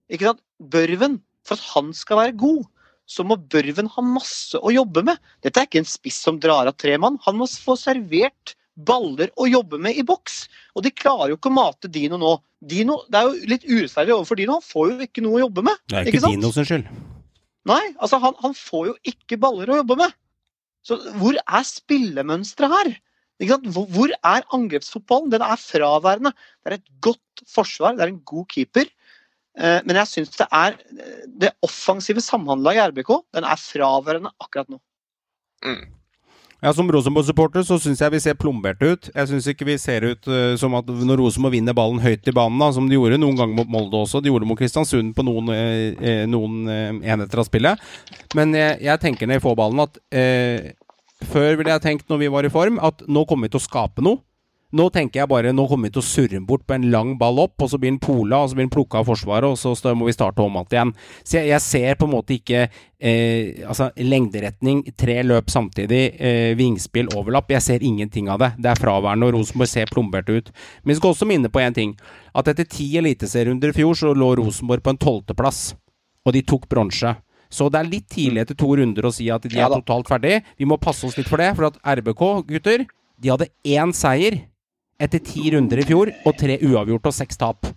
ikke 0.09 0.31
sant? 0.31 0.41
Børven, 0.73 1.19
for 1.45 1.59
at 1.59 1.67
han 1.75 1.91
skal 1.95 2.17
være 2.17 2.37
god, 2.41 2.63
så 3.05 3.25
må 3.27 3.37
Børven 3.51 3.91
ha 3.93 4.03
masse 4.05 4.57
å 4.57 4.73
jobbe 4.73 5.03
med. 5.05 5.21
Dette 5.45 5.61
er 5.61 5.69
ikke 5.69 5.83
en 5.83 5.89
spiss 5.89 6.17
som 6.25 6.39
drar 6.41 6.69
av 6.69 6.79
tre 6.81 6.97
mann. 7.01 7.19
Han 7.27 7.37
må 7.37 7.47
få 7.49 7.77
servert 7.79 8.55
baller 8.87 9.29
å 9.37 9.47
jobbe 9.49 9.77
med 9.81 9.99
i 9.99 10.05
boks. 10.07 10.45
Og 10.75 10.85
de 10.85 10.93
klarer 10.95 11.33
jo 11.33 11.37
ikke 11.37 11.51
å 11.51 11.57
mate 11.59 11.91
Dino 11.91 12.17
nå. 12.21 12.35
Dino, 12.61 13.01
Det 13.09 13.19
er 13.19 13.27
jo 13.27 13.51
litt 13.53 13.65
urettferdig 13.67 14.15
overfor 14.15 14.39
Dino. 14.39 14.57
Han 14.57 14.65
får 14.65 14.91
jo 14.91 15.07
ikke 15.07 15.25
noe 15.25 15.39
å 15.39 15.45
jobbe 15.45 15.65
med. 15.69 15.81
Det 15.89 15.97
er 15.97 16.09
Ikke 16.09 16.21
ikke? 16.21 16.33
Dino 16.35 16.51
sin 16.55 16.69
skyld. 16.69 16.89
Nei, 17.69 17.83
altså 18.01 18.17
han, 18.21 18.33
han 18.41 18.55
får 18.57 18.87
jo 18.89 18.95
ikke 19.11 19.37
baller 19.41 19.69
å 19.69 19.81
jobbe 19.81 19.99
med. 19.99 20.15
Så 20.85 20.97
hvor 21.19 21.37
er 21.37 21.65
spillemønsteret 21.67 22.73
her? 22.73 22.91
Hvor 23.73 24.13
er 24.13 24.45
angrepsfotballen? 24.53 25.31
Den 25.33 25.45
er 25.45 25.57
fraværende. 25.57 26.33
Det 26.61 26.73
er 26.73 26.77
et 26.77 26.91
godt 27.01 27.45
forsvar, 27.49 27.95
det 27.97 28.05
er 28.05 28.13
en 28.13 28.25
god 28.25 28.45
keeper. 28.53 28.89
Eh, 29.59 29.79
men 29.85 29.97
jeg 29.99 30.07
syns 30.07 30.37
det 30.37 30.47
er 30.47 30.77
eh, 30.77 31.23
det 31.41 31.51
offensive 31.65 32.21
samhandlaget 32.23 32.79
i 32.79 32.91
RBK, 32.91 33.11
den 33.35 33.43
er 33.43 33.59
fraværende 33.59 34.31
akkurat 34.39 34.69
nå. 34.71 34.79
Mm. 35.65 36.00
Ja, 36.61 36.73
Som 36.73 36.91
Rosenborg-supporter 36.93 37.63
så 37.65 37.79
syns 37.81 38.03
jeg 38.03 38.13
vi 38.13 38.19
ser 38.21 38.35
plomberte 38.37 38.91
ut. 38.93 39.07
Jeg 39.09 39.29
syns 39.31 39.47
ikke 39.49 39.65
vi 39.65 39.79
ser 39.81 40.05
ut 40.05 40.27
uh, 40.29 40.53
som 40.61 40.75
at 40.77 40.85
når 40.85 41.17
Rosenborg 41.23 41.55
vinner 41.55 41.73
ballen 41.73 41.97
høyt 42.03 42.27
i 42.29 42.33
banen, 42.37 42.61
da, 42.61 42.67
som 42.75 42.85
de 42.85 42.99
gjorde 42.99 43.17
noen 43.17 43.39
ganger 43.39 43.57
mot 43.57 43.71
Molde 43.71 43.97
også. 43.97 44.21
De 44.21 44.29
gjorde 44.29 44.45
det 44.45 44.51
mot 44.51 44.59
Kristiansund 44.59 45.15
på 45.17 45.25
noen, 45.25 45.49
uh, 45.49 46.11
noen 46.29 46.59
uh, 46.69 46.99
enheter 47.01 47.41
av 47.41 47.49
spillet. 47.49 47.81
Men 48.37 48.53
jeg, 48.53 48.77
jeg 48.85 49.01
tenker 49.01 49.31
når 49.31 49.41
i 49.41 49.45
får 49.47 49.57
ballen 49.57 49.81
at 49.87 49.97
Før 51.31 51.57
ville 51.57 51.69
jeg 51.69 51.81
tenkt 51.83 52.07
når 52.09 52.17
vi 52.21 52.29
var 52.33 52.45
i 52.45 52.53
form, 52.53 52.77
at 52.81 53.01
nå 53.09 53.25
kommer 53.29 53.49
vi 53.49 53.55
til 53.55 53.61
å 53.61 53.65
skape 53.65 54.05
noe. 54.05 54.21
Nå 54.71 54.85
tenker 54.95 55.19
jeg 55.19 55.27
bare, 55.27 55.51
nå 55.51 55.65
kommer 55.67 55.89
vi 55.89 55.95
til 55.97 55.99
å 55.99 56.07
surre 56.07 56.31
den 56.31 56.45
bort 56.47 56.63
på 56.67 56.77
en 56.77 56.85
lang 56.93 57.17
ball 57.19 57.41
opp, 57.43 57.57
og 57.59 57.71
så 57.71 57.79
blir 57.79 57.91
den 57.91 57.99
pola, 57.99 58.39
og 58.39 58.51
så 58.51 58.55
blir 58.55 58.69
den 58.69 58.71
plukka 58.71 59.01
av 59.01 59.09
Forsvaret, 59.09 59.49
og 59.51 59.57
så, 59.59 59.93
må 59.97 60.07
vi 60.07 60.15
starte 60.15 60.43
om 60.43 60.55
igjen. 60.61 60.93
Så 61.25 61.41
jeg, 61.41 61.49
jeg 61.51 61.63
ser 61.65 61.97
på 61.99 62.07
en 62.07 62.13
måte 62.13 62.37
ikke 62.37 62.61
eh, 62.65 63.65
altså 63.67 63.89
lengderetning, 63.99 64.85
tre 64.95 65.17
løp 65.27 65.51
samtidig, 65.51 66.01
eh, 66.23 66.51
vingspill, 66.59 67.11
overlapp. 67.19 67.51
Jeg 67.51 67.65
ser 67.65 67.83
ingenting 67.83 68.29
av 68.31 68.39
det. 68.39 68.53
Det 68.63 68.71
er 68.71 68.79
fraværende, 68.79 69.27
og 69.27 69.35
Rosenborg 69.35 69.71
ser 69.73 69.91
plombert 69.91 70.31
ut. 70.31 70.53
Men 70.83 70.93
vi 70.93 70.99
skal 71.01 71.15
også 71.15 71.27
minne 71.27 71.51
på 71.51 71.63
én 71.63 71.75
ting. 71.75 71.97
At 72.31 72.47
etter 72.47 72.69
ti 72.69 72.87
eliteserierunder 73.01 73.73
i 73.73 73.77
fjor, 73.81 73.97
så 73.99 74.13
lå 74.15 74.31
Rosenborg 74.39 74.85
på 74.85 74.95
en 74.95 75.01
tolvteplass, 75.03 75.65
og 76.23 76.37
de 76.37 76.45
tok 76.47 76.69
bronse. 76.71 77.11
Så 77.51 77.67
det 77.67 77.81
er 77.81 77.91
litt 77.91 78.07
tidlig 78.07 78.45
etter 78.45 78.55
to 78.55 78.69
runder 78.79 79.03
å 79.03 79.11
si 79.11 79.27
at 79.27 79.43
de 79.43 79.51
Ja 79.57 79.67
er 79.67 79.81
totalt 79.81 80.07
ferdig. 80.07 80.37
Vi 80.55 80.67
må 80.69 80.79
passe 80.79 81.03
oss 81.03 81.17
litt 81.19 81.27
for 81.27 81.41
det, 81.43 81.51
for 81.57 81.67
at 81.67 81.81
RBK, 81.99 82.23
gutter, 82.47 82.85
de 83.21 83.33
hadde 83.33 83.51
én 83.67 83.91
seier 83.93 84.39
etter 85.01 85.21
ti 85.25 85.51
runder 85.53 85.81
i 85.81 85.85
fjor, 85.87 86.11
og 86.25 86.37
tre 86.39 86.57
uavgjort 86.61 87.09
og 87.09 87.15
seks 87.15 87.39
tap. 87.41 87.69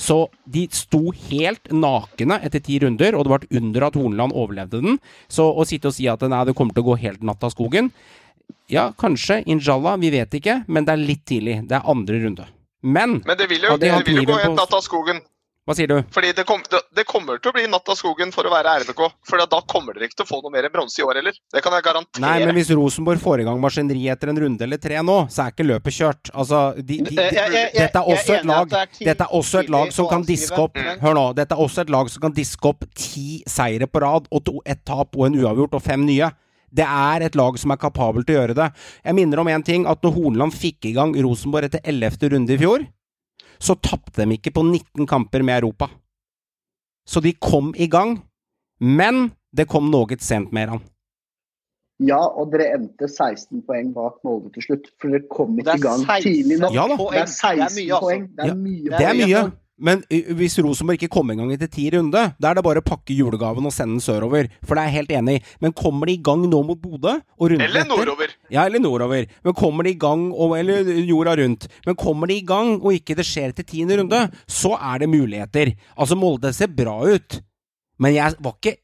Så 0.00 0.16
de 0.48 0.64
sto 0.72 1.12
helt 1.28 1.70
nakne 1.74 2.38
etter 2.42 2.62
ti 2.64 2.78
runder, 2.82 3.14
og 3.14 3.26
det 3.26 3.32
var 3.32 3.44
et 3.44 3.60
under 3.60 3.86
at 3.86 3.98
Horneland 3.98 4.34
overlevde 4.34 4.80
den. 4.82 4.98
Så 5.30 5.46
å 5.46 5.66
sitte 5.68 5.92
og 5.92 5.96
si 5.96 6.08
at 6.10 6.24
nei, 6.26 6.42
det 6.48 6.56
kommer 6.58 6.74
til 6.74 6.84
å 6.84 6.92
gå 6.92 6.98
helt 7.04 7.22
natt 7.26 7.44
av 7.44 7.54
skogen 7.54 7.92
Ja, 8.72 8.92
kanskje. 8.98 9.42
Inshallah. 9.46 9.98
Vi 10.00 10.10
vet 10.12 10.34
ikke. 10.34 10.62
Men 10.68 10.84
det 10.84 10.92
er 10.94 11.00
litt 11.00 11.22
tidlig. 11.28 11.58
Det 11.68 11.76
er 11.76 11.88
andre 11.88 12.18
runde. 12.24 12.46
Men 12.82 13.20
Men 13.26 13.38
det 13.38 13.48
vil 13.50 13.62
jo, 13.62 13.76
de 13.76 13.86
det 13.86 14.06
vil 14.06 14.22
jo 14.22 14.32
gå 14.32 14.38
helt 14.42 14.58
natt 14.58 14.74
av 14.74 14.82
skogen. 14.82 15.20
Hva 15.62 15.74
sier 15.78 15.86
du? 15.86 15.94
Fordi 16.10 16.32
det, 16.34 16.42
kom, 16.48 16.58
det, 16.72 16.80
det 16.98 17.04
kommer 17.06 17.38
til 17.38 17.52
å 17.52 17.54
bli 17.54 17.62
natt 17.70 17.86
av 17.92 17.94
skogen 17.94 18.32
for 18.34 18.48
å 18.48 18.50
være 18.50 18.72
RBK. 18.82 19.02
For 19.28 19.38
da 19.38 19.60
kommer 19.70 19.94
dere 19.94 20.08
ikke 20.08 20.18
til 20.18 20.26
å 20.26 20.30
få 20.32 20.40
noe 20.42 20.50
mer 20.50 20.66
bronse 20.74 20.98
i 20.98 21.04
år 21.06 21.20
heller. 21.20 21.36
Det 21.54 21.62
kan 21.62 21.76
jeg 21.76 21.84
garantere. 21.86 22.22
Nei, 22.24 22.32
men 22.48 22.56
hvis 22.58 22.72
Rosenborg 22.74 23.22
får 23.22 23.44
i 23.44 23.46
gang 23.46 23.60
maskineri 23.62 24.08
etter 24.10 24.32
en 24.32 24.40
runde 24.42 24.66
eller 24.66 24.80
tre 24.82 24.98
nå, 25.06 25.16
så 25.30 25.44
er 25.46 25.54
ikke 25.54 25.68
løpet 25.68 25.94
kjørt. 26.00 26.32
Altså, 26.34 26.62
de, 26.80 26.82
de, 26.98 27.04
de, 27.10 27.14
Jeg- 27.14 27.34
jeg- 27.38 27.52
jeg- 27.52 27.72
dette 27.78 28.02
er 28.02 28.10
også 28.16 28.34
et 28.40 28.44
lag 28.50 28.72
er 28.80 28.88
Dette 28.98 29.28
er 29.28 29.36
også 29.38 29.60
et 29.62 29.70
lag 29.70 29.92
som 29.92 30.08
kan 30.10 30.22
diske 30.26 30.58
opp 30.58 30.76
Hør 31.02 31.14
nå, 31.14 31.26
dette 31.38 31.54
er 31.54 31.62
også 31.62 31.80
et 31.86 31.90
lag 31.94 32.10
som 32.10 32.22
kan 32.26 32.32
diske 32.32 32.64
opp 32.72 32.82
ti 32.94 33.42
seire 33.46 33.86
på 33.86 34.00
rad, 34.02 34.26
og 34.32 34.44
to, 34.44 34.58
et 34.66 34.82
tap 34.84 35.14
og 35.16 35.26
en 35.26 35.38
uavgjort 35.44 35.74
og 35.78 35.82
fem 35.82 36.02
nye. 36.06 36.30
Det 36.72 36.84
er 36.88 37.22
et 37.26 37.34
lag 37.36 37.56
som 37.60 37.70
er 37.70 37.76
kapabel 37.76 38.24
til 38.24 38.34
å 38.34 38.40
gjøre 38.40 38.54
det. 38.56 38.66
Jeg 39.04 39.14
minner 39.14 39.38
om 39.38 39.46
én 39.46 39.62
ting, 39.64 39.86
at 39.86 40.00
når 40.02 40.14
Hornland 40.16 40.52
fikk 40.56 40.86
i 40.88 40.92
gang 40.96 41.14
Rosenborg 41.22 41.68
etter 41.68 41.80
11. 41.84 42.30
runde 42.32 42.50
i 42.54 42.58
fjor, 42.58 42.86
så 43.62 43.76
tapte 43.78 44.24
de 44.24 44.38
ikke 44.38 44.52
på 44.54 44.64
19 44.66 45.06
kamper 45.06 45.44
med 45.46 45.60
Europa. 45.62 45.88
Så 47.06 47.22
de 47.22 47.32
kom 47.38 47.72
i 47.76 47.86
gang. 47.90 48.18
Men 48.80 49.30
Det 49.52 49.66
kom 49.68 49.90
noe 49.92 50.16
sent, 50.16 50.48
Meran. 50.48 50.80
Ja, 52.00 52.16
og 52.16 52.54
dere 52.54 52.70
endte 52.72 53.04
16 53.04 53.60
poeng 53.66 53.90
bak 53.92 54.14
Molde 54.24 54.48
til 54.54 54.64
slutt. 54.64 54.86
For 54.96 55.12
dere 55.12 55.26
kom 55.28 55.58
ikke 55.60 55.74
i 55.76 55.82
gang 55.82 56.06
tidlig 56.24 56.56
nok. 56.62 56.72
Ja. 56.72 56.86
Det 56.88 57.20
er 57.20 57.28
16 57.28 57.36
Det 57.36 57.66
er 57.66 57.74
mye, 57.76 57.92
altså. 57.92 58.00
poeng. 58.00 58.24
Det 58.38 58.46
er 58.46 58.56
mye. 58.56 58.94
Det 58.96 59.06
er 59.10 59.18
mye. 59.20 59.42
Men 59.82 60.04
hvis 60.38 60.54
Rosenborg 60.62 61.00
ikke 61.00 61.10
kommer 61.12 61.34
i 61.34 61.40
gang 61.40 61.50
etter 61.54 61.70
ti 61.70 61.88
runde, 61.90 62.20
da 62.38 62.50
er 62.50 62.58
det 62.58 62.64
bare 62.64 62.82
å 62.82 62.86
pakke 62.86 63.16
julegaven 63.16 63.66
og 63.66 63.74
sende 63.74 63.96
den 63.96 64.04
sørover. 64.04 64.50
For 64.62 64.78
det 64.78 64.84
er 64.84 64.90
jeg 64.90 64.98
helt 65.00 65.14
enig 65.18 65.34
i. 65.38 65.42
Men 65.64 65.74
kommer 65.78 66.08
de 66.08 66.14
i 66.14 66.22
gang 66.22 66.44
nå 66.46 66.60
mot 66.68 66.78
Bodø 66.78 67.16
Eller 67.42 67.82
etter 67.82 67.90
nordover. 67.90 68.34
Ja, 68.52 68.66
eller 68.66 68.82
nordover. 68.82 69.26
Men 69.42 69.56
kommer 69.58 69.88
de 69.88 69.94
i 69.96 69.98
gang, 69.98 70.28
og, 70.30 70.54
eller 70.58 70.86
jorda 71.02 71.34
rundt. 71.42 71.66
Men 71.86 71.98
kommer 71.98 72.30
de 72.30 72.38
i 72.38 72.46
gang, 72.46 72.76
og 72.78 72.94
ikke 72.94 73.18
det 73.18 73.26
skjer 73.26 73.56
til 73.58 73.66
tiende 73.68 73.98
runde, 73.98 74.22
så 74.46 74.76
er 74.78 75.02
det 75.02 75.10
muligheter. 75.10 75.74
Altså, 75.96 76.18
Molde 76.18 76.54
ser 76.54 76.70
bra 76.70 77.00
ut. 77.02 77.42
Men 78.02 78.16
jeg 78.16 78.38
var 78.42 78.56
ikke 78.58 78.78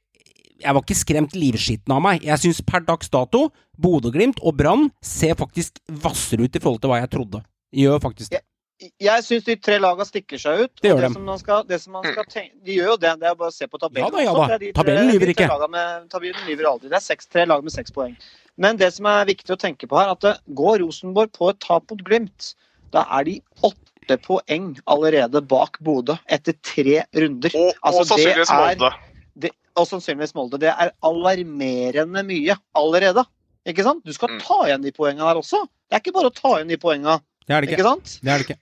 jeg 0.58 0.74
var 0.74 0.82
ikke 0.82 0.98
skremt 0.98 1.36
livskitten 1.38 1.92
av 1.94 2.02
meg. 2.02 2.24
Jeg 2.26 2.42
syns 2.42 2.58
per 2.66 2.82
dags 2.82 3.06
dato 3.12 3.44
Bodø-Glimt 3.78 4.40
og 4.42 4.56
Brann 4.58 4.88
ser 4.98 5.38
faktisk 5.38 5.78
hvassere 5.86 6.48
ut 6.48 6.58
i 6.58 6.62
forhold 6.62 6.82
til 6.82 6.90
hva 6.90 6.98
jeg 6.98 7.12
trodde. 7.14 7.44
Gjør 7.78 8.00
faktisk 8.02 8.34
det. 8.34 8.42
Jeg 8.78 9.22
syns 9.26 9.44
de 9.44 9.56
tre 9.58 9.78
lagene 9.82 10.04
stikker 10.06 10.38
seg 10.38 10.60
ut. 10.66 10.72
Det 10.80 10.92
gjør. 10.92 11.08
Som 11.12 11.24
man 11.26 11.38
skal, 11.40 11.64
det 11.66 11.80
som 11.82 11.92
man 11.96 12.04
skal 12.06 12.24
tenke, 12.30 12.52
de 12.62 12.76
gjør 12.76 12.92
jo 12.92 12.96
det. 13.02 13.10
Det 13.18 13.26
er 13.26 13.34
bare 13.34 13.50
å 13.50 13.54
se 13.54 13.66
på 13.66 13.78
tabellen. 13.82 14.06
Ja 14.06 14.10
da, 14.14 14.22
ja 14.22 14.34
da. 14.36 14.46
Det 14.52 14.58
de 14.60 14.68
tre- 14.72 14.76
Tabellen 14.84 15.10
lyver 15.10 15.32
ikke. 15.34 15.48
Med, 15.72 16.04
tabellen 16.12 16.46
lyver 16.46 16.68
aldri. 16.70 16.88
Det 16.92 16.98
er 17.00 17.00
seks, 17.08 17.26
tre 17.26 17.44
lag 17.50 17.64
med 17.66 17.72
seks 17.74 17.90
poeng. 17.90 18.14
Men 18.56 18.76
det 18.78 18.92
som 18.94 19.06
er 19.10 19.24
viktig 19.26 19.50
å 19.54 19.58
tenke 19.58 19.88
på 19.90 19.98
her, 19.98 20.12
at 20.14 20.20
det 20.22 20.36
går 20.54 20.78
Rosenborg 20.84 21.32
på 21.34 21.50
et 21.50 21.58
tap 21.60 21.90
mot 21.90 22.04
Glimt, 22.06 22.52
da 22.94 23.02
er 23.18 23.24
de 23.26 23.34
åtte 23.66 24.18
poeng 24.22 24.70
allerede 24.86 25.42
bak 25.46 25.78
Bodø 25.84 26.14
etter 26.30 26.54
tre 26.62 27.02
runder. 27.18 27.50
Og, 27.58 27.74
Altså, 27.82 28.00
og 28.00 28.06
sannsynligvis 28.12 28.46
det 28.48 28.54
er- 28.54 28.78
Molde. 28.78 28.92
det, 29.38 29.50
og 29.76 29.86
sannsynligvis 29.90 30.34
Molde. 30.38 30.58
Det 30.60 30.70
er 30.70 30.92
alarmerende 31.02 32.22
mye 32.26 32.56
allerede. 32.78 33.24
Ikke 33.66 33.82
sant? 33.82 34.04
Du 34.04 34.12
skal 34.12 34.28
Mm. 34.30 34.40
ta 34.40 34.62
igjen 34.66 34.82
de 34.82 34.92
poengene 34.92 35.26
her 35.26 35.34
også. 35.36 35.66
Det 35.90 35.98
er 35.98 36.00
ikke 36.00 36.14
bare 36.14 36.30
å 36.30 36.34
ta 36.34 36.48
igjen 36.58 36.68
de 36.68 36.76
poengene, 36.76 37.20
Det 37.46 37.54
er 37.56 37.60
det 37.60 37.70
ikke 37.70 37.78
ikke. 37.80 37.82
sant? 37.90 38.20
Det 38.22 38.28
er 38.32 38.38
det 38.38 38.46
ikke. 38.48 38.58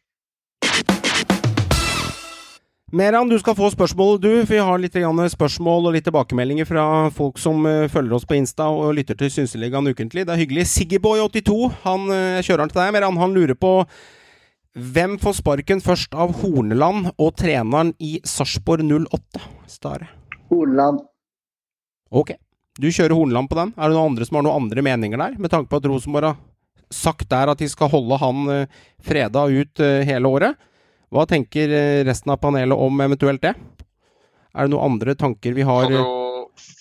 Meran, 2.95 3.27
du 3.27 3.35
skal 3.35 3.57
få 3.59 3.67
spørsmål, 3.73 4.21
du. 4.23 4.29
For 4.47 4.55
vi 4.55 4.59
har 4.63 4.79
litt 4.79 4.95
spørsmål 5.33 5.89
og 5.89 5.95
litt 5.97 6.05
tilbakemeldinger 6.07 6.69
fra 6.69 6.83
folk 7.11 7.39
som 7.43 7.65
eh, 7.67 7.89
følger 7.91 8.15
oss 8.15 8.27
på 8.31 8.37
Insta 8.39 8.69
og 8.71 8.93
lytter 8.95 9.19
til 9.19 9.33
Synseligaen 9.35 9.91
ukentlig. 9.91 10.23
Det 10.23 10.31
er 10.31 10.39
hyggelig. 10.39 10.69
Siggyboy82, 10.71 11.57
han 11.83 12.05
eh, 12.15 12.45
kjører 12.47 12.71
til 12.71 12.79
deg, 12.79 12.93
Meran. 12.95 13.19
Han 13.19 13.35
lurer 13.35 13.59
på 13.59 13.73
hvem 14.79 15.17
får 15.19 15.35
sparken 15.41 15.83
først 15.83 16.15
av 16.15 16.37
Horneland 16.45 17.09
og 17.17 17.33
treneren 17.35 17.91
i 17.99 18.21
Sarpsborg 18.23 18.87
08? 18.87 19.43
Stare. 19.67 20.07
Horneland. 20.53 21.03
Ok. 22.15 22.37
Du 22.79 22.87
kjører 22.87 23.17
Horneland 23.19 23.51
på 23.51 23.59
den. 23.59 23.75
Er 23.75 23.91
det 23.91 23.99
noen 23.99 24.13
andre 24.13 24.31
som 24.31 24.39
har 24.39 24.47
noen 24.47 24.63
andre 24.63 24.87
meninger 24.87 25.25
der, 25.25 25.35
med 25.43 25.51
tanke 25.51 25.73
på 25.73 25.83
at 25.83 25.91
Rosenborg 25.91 26.31
har 26.31 26.39
sagt 26.95 27.27
der 27.35 27.51
at 27.51 27.59
de 27.59 27.67
skal 27.67 27.91
holde 27.91 28.23
han 28.23 28.47
eh, 28.61 28.81
freda 29.03 29.49
ut 29.51 29.87
hele 30.07 30.35
året? 30.39 30.63
Hva 31.15 31.27
tenker 31.31 31.71
eh, 31.71 32.05
resten 32.07 32.33
av 32.35 32.41
panelet 32.43 32.79
om 32.79 33.03
eventuelt 33.05 33.43
det? 33.45 33.55
Er 34.57 34.67
det 34.67 34.73
noen 34.73 34.95
andre 34.97 35.15
tanker 35.19 35.55
vi 35.55 35.67
har? 35.67 35.87
Kan 35.87 35.95
eh, 35.95 36.01
jo 36.01 36.17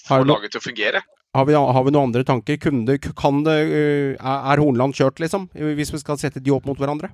har 0.10 0.24
få 0.24 0.30
laget 0.30 0.56
til 0.56 0.62
å 0.62 0.66
fungere. 0.66 1.04
Har 1.36 1.46
vi, 1.50 1.54
har 1.54 1.84
vi 1.84 1.92
noen 1.92 2.10
andre 2.10 2.24
tanker? 2.24 2.58
Det, 2.88 2.98
kan 3.20 3.44
det, 3.46 3.58
eh, 3.68 4.26
er 4.26 4.64
Hornland 4.64 4.96
kjørt, 4.98 5.20
liksom? 5.22 5.50
Hvis 5.54 5.94
vi 5.94 6.02
skal 6.02 6.20
sette 6.22 6.42
de 6.42 6.54
opp 6.56 6.66
mot 6.70 6.80
hverandre? 6.80 7.12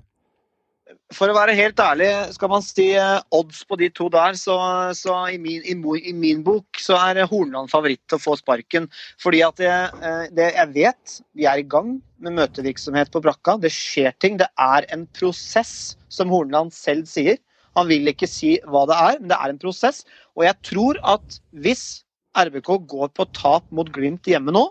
For 1.11 1.27
å 1.27 1.35
være 1.35 1.55
helt 1.57 1.79
ærlig, 1.83 2.09
skal 2.37 2.51
man 2.53 2.63
si 2.63 2.85
eh, 2.95 3.19
odds 3.35 3.65
på 3.67 3.75
de 3.81 3.89
to 3.91 4.07
der, 4.13 4.37
så, 4.39 4.55
så 4.95 5.17
i, 5.27 5.37
min, 5.41 5.59
i, 5.67 5.75
i 6.07 6.13
min 6.15 6.43
bok 6.45 6.79
så 6.79 6.95
er 7.01 7.25
Hornland 7.27 7.71
favoritt 7.71 8.01
til 8.07 8.15
å 8.15 8.23
få 8.23 8.37
sparken. 8.39 8.87
Fordi 9.19 9.41
at 9.43 9.59
jeg, 9.59 9.89
eh, 9.99 10.23
det 10.37 10.51
jeg 10.55 10.71
vet, 10.77 11.15
vi 11.35 11.47
er 11.51 11.59
i 11.59 11.67
gang 11.67 11.97
med 12.23 12.37
møtevirksomhet 12.39 13.11
på 13.11 13.23
brakka. 13.25 13.57
Det 13.59 13.73
skjer 13.75 14.15
ting. 14.23 14.39
Det 14.39 14.47
er 14.55 14.87
en 14.95 15.03
prosess, 15.17 15.97
som 16.11 16.31
Hornland 16.31 16.71
selv 16.75 17.09
sier. 17.11 17.39
Han 17.75 17.87
vil 17.91 18.07
ikke 18.11 18.27
si 18.27 18.55
hva 18.67 18.85
det 18.87 18.95
er, 18.95 19.19
men 19.19 19.31
det 19.31 19.39
er 19.39 19.51
en 19.51 19.61
prosess. 19.61 20.05
Og 20.39 20.45
jeg 20.47 20.59
tror 20.67 20.99
at 21.07 21.39
hvis 21.51 22.05
RBK 22.39 22.77
går 22.87 23.11
på 23.15 23.27
tap 23.35 23.67
mot 23.75 23.89
Glimt 23.91 24.27
hjemme 24.27 24.55
nå, 24.55 24.69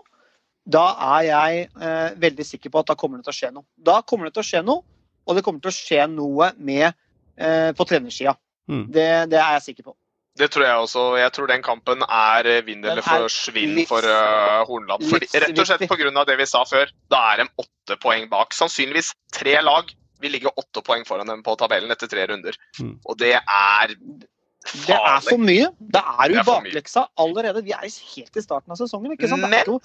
da 0.71 0.91
er 1.17 1.25
jeg 1.25 1.67
eh, 1.81 2.17
veldig 2.21 2.45
sikker 2.45 2.73
på 2.73 2.81
at 2.81 2.91
da 2.91 2.97
kommer 2.97 3.19
det 3.19 3.29
til 3.29 3.33
å 3.33 3.39
skje 3.39 3.51
noe. 3.53 3.65
Da 3.77 4.01
kommer 4.05 4.29
det 4.29 4.35
til 4.37 4.43
å 4.43 4.49
skje 4.49 4.61
noe, 4.65 4.85
og 5.25 5.37
det 5.37 5.43
kommer 5.45 5.63
til 5.63 5.71
å 5.71 5.75
skje 5.75 6.05
noe 6.11 6.51
med 6.57 6.87
eh, 6.89 7.71
på 7.77 7.87
trenersida. 7.87 8.35
Mm. 8.71 8.85
Det, 8.93 9.09
det 9.31 9.39
er 9.41 9.57
jeg 9.57 9.67
sikker 9.71 9.91
på. 9.91 9.95
Det 10.39 10.47
tror 10.53 10.63
jeg 10.63 10.83
også. 10.85 11.05
Jeg 11.19 11.33
tror 11.35 11.49
den 11.51 11.63
kampen 11.65 12.03
er 12.07 12.47
eh, 12.47 12.61
vinn 12.65 12.85
eller 12.85 13.03
er 13.03 13.25
forsvinn 13.25 13.81
for 13.89 14.05
uh, 14.07 14.61
Hornland. 14.67 15.03
Fordi, 15.11 15.27
rett 15.43 15.59
og 15.59 15.67
slett 15.67 15.83
pga. 15.91 16.25
det 16.29 16.37
vi 16.39 16.47
sa 16.47 16.63
før. 16.67 16.91
Da 17.11 17.19
er 17.33 17.43
de 17.43 17.47
åtte 17.61 17.97
poeng 18.01 18.29
bak. 18.31 18.55
Sannsynligvis 18.55 19.11
tre 19.35 19.57
lag 19.61 19.91
vil 20.23 20.35
ligge 20.37 20.53
åtte 20.55 20.83
poeng 20.85 21.03
foran 21.07 21.27
dem 21.27 21.41
på 21.43 21.57
tabellen 21.59 21.91
etter 21.91 22.09
tre 22.09 22.29
runder. 22.31 22.55
Mm. 22.79 22.95
Og 23.03 23.17
det 23.19 23.35
er 23.41 23.95
Det 23.97 24.95
er 24.95 25.23
for 25.25 25.41
mye. 25.41 25.71
Det 25.79 26.03
er 26.23 26.35
jo 26.37 26.45
bakleksa 26.47 27.07
allerede. 27.19 27.65
Vi 27.65 27.75
er 27.75 27.89
helt 27.89 28.37
i 28.37 28.45
starten 28.45 28.71
av 28.71 28.79
sesongen. 28.79 29.17
ikke 29.17 29.27
sant? 29.27 29.49
Men- 29.51 29.81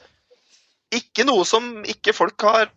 ikke 0.94 1.24
noe- 1.26 1.44
som 1.44 1.82
ikke 1.82 2.14
folk 2.14 2.40
har 2.46 2.70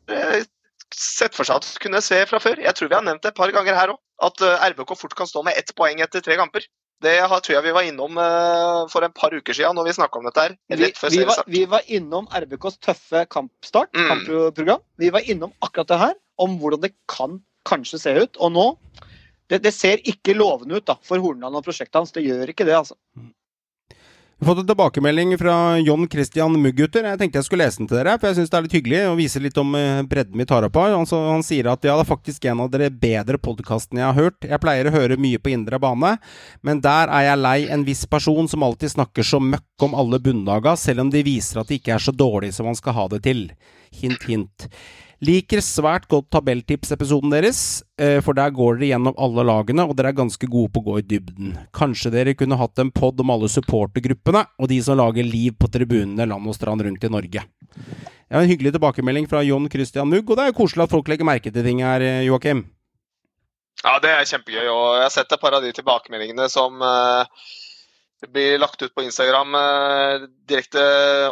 sett 0.96 1.36
for 1.38 1.48
seg 1.48 1.62
at 1.62 1.80
kunne 1.84 2.02
se 2.04 2.20
fra 2.30 2.40
før. 2.44 2.60
Jeg 2.64 2.76
tror 2.78 2.90
vi 2.92 2.96
har 2.98 3.06
nevnt 3.06 3.22
det 3.24 3.32
et 3.34 3.38
par 3.40 3.52
ganger 3.56 3.78
her 3.78 3.94
òg, 3.94 4.00
at 4.28 4.42
eh, 4.46 4.68
RBK 4.74 4.96
fort 5.00 5.16
kan 5.16 5.30
stå 5.30 5.44
med 5.46 5.58
ett 5.60 5.74
poeng 5.78 6.02
etter 6.04 6.24
tre 6.26 6.38
kamper. 6.40 6.66
Det 7.00 7.14
tror 7.24 7.54
jeg 7.54 7.64
vi 7.64 7.72
var 7.72 7.86
innom 7.88 8.18
eh, 8.20 8.80
for 8.92 9.06
et 9.08 9.14
par 9.16 9.32
uker 9.32 9.56
siden 9.56 9.78
når 9.78 9.88
vi 9.88 9.94
snakka 9.96 10.20
om 10.20 10.26
dette 10.28 10.44
her. 10.44 10.56
vi, 10.68 10.90
vi, 11.16 11.22
var, 11.30 11.44
vi 11.48 11.62
var 11.72 11.86
innom 11.88 12.28
RBKs 12.28 12.80
tøffe 12.84 13.26
kampstart, 13.32 13.94
Mm. 13.96 14.10
kampprogram. 14.12 14.82
Vi 15.00 15.10
var 15.16 15.24
innom 15.32 15.54
akkurat 15.64 15.88
det 15.88 16.00
her, 16.02 16.16
om 16.38 16.58
hvordan 16.60 16.82
det 16.84 16.92
kan 17.08 17.40
kanskje 17.70 18.00
se 18.00 18.16
ut. 18.20 18.36
Og 18.40 18.52
nå 18.52 18.66
det, 19.50 19.64
det 19.64 19.72
ser 19.74 19.98
ikke 20.06 20.36
lovende 20.36 20.78
ut 20.78 20.86
da, 20.86 20.98
for 21.02 21.18
Hornland 21.24 21.56
og 21.56 21.64
prosjektet 21.66 21.96
hans. 21.98 22.12
Det 22.14 22.22
gjør 22.26 22.52
ikke 22.52 22.68
det, 22.68 22.76
altså. 22.78 22.96
Vi 24.42 24.46
har 24.46 24.56
fått 24.56 24.62
en 24.62 24.68
tilbakemelding 24.68 25.38
fra 25.38 25.80
John 25.80 26.08
Christian 26.08 26.54
Muggutter. 26.62 27.04
Jeg 27.04 27.20
tenkte 27.20 27.42
jeg 27.42 27.46
skulle 27.50 27.66
lese 27.66 27.82
den 27.82 27.90
til 27.92 27.98
dere, 28.00 28.14
for 28.16 28.30
jeg 28.30 28.38
syns 28.38 28.52
det 28.54 28.56
er 28.56 28.64
litt 28.64 28.76
hyggelig 28.78 29.00
å 29.10 29.18
vise 29.18 29.42
litt 29.44 29.58
om 29.60 29.74
eh, 29.76 30.00
bredden 30.08 30.40
vi 30.40 30.46
tar 30.48 30.64
opp 30.64 30.78
her. 30.80 30.94
Altså, 30.96 31.20
han 31.28 31.44
sier 31.44 31.68
at 31.68 31.84
ja, 31.84 31.98
det 32.00 32.06
er 32.06 32.08
faktisk 32.08 32.48
en 32.48 32.62
av 32.64 32.70
dere 32.72 32.88
bedre 32.88 33.36
podkastene 33.36 34.00
jeg 34.00 34.08
har 34.08 34.16
hørt. 34.16 34.48
Jeg 34.48 34.62
pleier 34.64 34.88
å 34.88 34.94
høre 34.96 35.18
mye 35.20 35.42
på 35.44 35.52
indre 35.52 35.82
bane, 35.84 36.14
men 36.64 36.80
der 36.86 37.12
er 37.12 37.26
jeg 37.28 37.42
lei 37.42 37.58
en 37.68 37.84
viss 37.84 38.06
person 38.08 38.48
som 38.48 38.64
alltid 38.64 38.96
snakker 38.96 39.28
så 39.28 39.42
møkk 39.44 39.88
om 39.90 40.00
alle 40.00 40.22
bunndaga, 40.24 40.78
selv 40.80 41.04
om 41.04 41.12
de 41.12 41.26
viser 41.28 41.60
at 41.60 41.68
de 41.68 41.82
ikke 41.82 41.98
er 41.98 42.08
så 42.08 42.16
dårlige 42.16 42.56
som 42.56 42.72
man 42.72 42.80
skal 42.80 42.96
ha 42.96 43.10
det 43.12 43.26
til. 43.28 43.50
Hint, 44.00 44.24
hint. 44.24 44.70
Liker 45.20 45.60
svært 45.60 46.06
godt 46.08 46.30
tabelltipsepisoden 46.32 47.34
deres, 47.34 47.84
eh, 48.00 48.22
for 48.24 48.38
der 48.38 48.54
går 48.56 48.78
dere 48.80 48.94
gjennom 48.94 49.18
alle 49.20 49.44
lagene, 49.44 49.84
og 49.84 49.98
dere 50.00 50.14
er 50.14 50.20
ganske 50.20 50.48
gode 50.48 50.72
på 50.72 50.80
å 50.80 50.86
gå 50.86 50.96
i 51.02 51.04
dybden. 51.04 51.58
Kanskje 51.76 52.14
dere 52.14 52.38
kunne 52.40 52.56
hatt 52.56 52.80
en 52.80 52.92
pod 52.92 53.20
om 53.20 53.34
alle 53.34 53.50
supportergruppene, 53.52 54.46
og 54.56 54.72
de 54.72 54.80
som 54.82 54.96
lager 54.96 55.28
liv 55.28 55.58
på 55.60 55.68
tribunene 55.68 56.24
land 56.24 56.48
og 56.48 56.56
strand 56.56 56.86
rundt 56.88 57.04
i 57.04 57.12
Norge. 57.12 57.44
Det 57.44 58.32
er 58.32 58.46
en 58.46 58.48
hyggelig 58.48 58.78
tilbakemelding 58.78 59.28
fra 59.28 59.44
John 59.44 59.68
Christian 59.68 60.08
Mugg, 60.08 60.30
og 60.30 60.38
det 60.38 60.46
er 60.46 60.54
jo 60.54 60.60
koselig 60.62 60.88
at 60.88 60.96
folk 60.96 61.12
legger 61.12 61.28
merke 61.28 61.52
til 61.52 61.68
ting 61.68 61.84
her, 61.84 62.00
eh, 62.00 62.24
Joakim. 62.24 62.64
Ja, 63.84 64.00
det 64.00 64.12
er 64.12 64.24
kjempegøy. 64.24 64.68
Og 64.72 64.88
jeg 64.96 65.04
har 65.04 65.12
sett 65.12 65.32
et 65.32 65.42
par 65.42 65.56
av 65.56 65.64
de 65.64 65.72
tilbakemeldingene 65.76 66.48
som 66.52 66.80
eh, 68.24 68.30
blir 68.34 68.60
lagt 68.62 68.82
ut 68.82 68.94
på 68.96 69.06
Instagram 69.06 69.56
eh, 69.56 70.28
direkte 70.50 70.84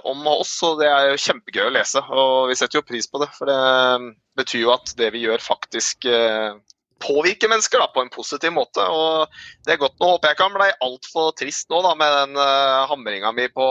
om 0.07 0.25
oss, 0.27 0.55
og 0.67 0.79
det 0.81 0.87
er 0.91 1.11
jo 1.11 1.21
kjempegøy 1.25 1.67
å 1.67 1.75
lese. 1.75 2.03
Og 2.09 2.47
vi 2.51 2.57
setter 2.59 2.79
jo 2.81 2.87
pris 2.87 3.09
på 3.11 3.21
det, 3.23 3.29
for 3.37 3.49
det 3.51 4.15
betyr 4.37 4.65
jo 4.67 4.73
at 4.75 4.95
det 4.97 5.11
vi 5.15 5.25
gjør 5.25 5.43
faktisk 5.43 6.05
eh, 6.11 6.55
påvirker 6.97 7.49
mennesker 7.49 7.79
da, 7.79 7.87
på 7.93 8.01
en 8.01 8.09
positiv 8.09 8.51
måte. 8.55 8.81
Og 8.81 9.27
det 9.65 9.75
er 9.75 9.81
godt. 9.81 9.95
Nå 10.01 10.09
håper 10.13 10.29
jeg 10.31 10.37
ikke 10.37 10.47
han 10.47 10.55
ble 10.57 10.69
altfor 10.87 11.27
trist 11.37 11.69
nå 11.73 11.81
da, 11.85 11.91
med 11.99 12.15
den 12.15 12.39
eh, 12.41 12.77
hamringa 12.91 13.33
mi 13.37 13.47
på 13.53 13.67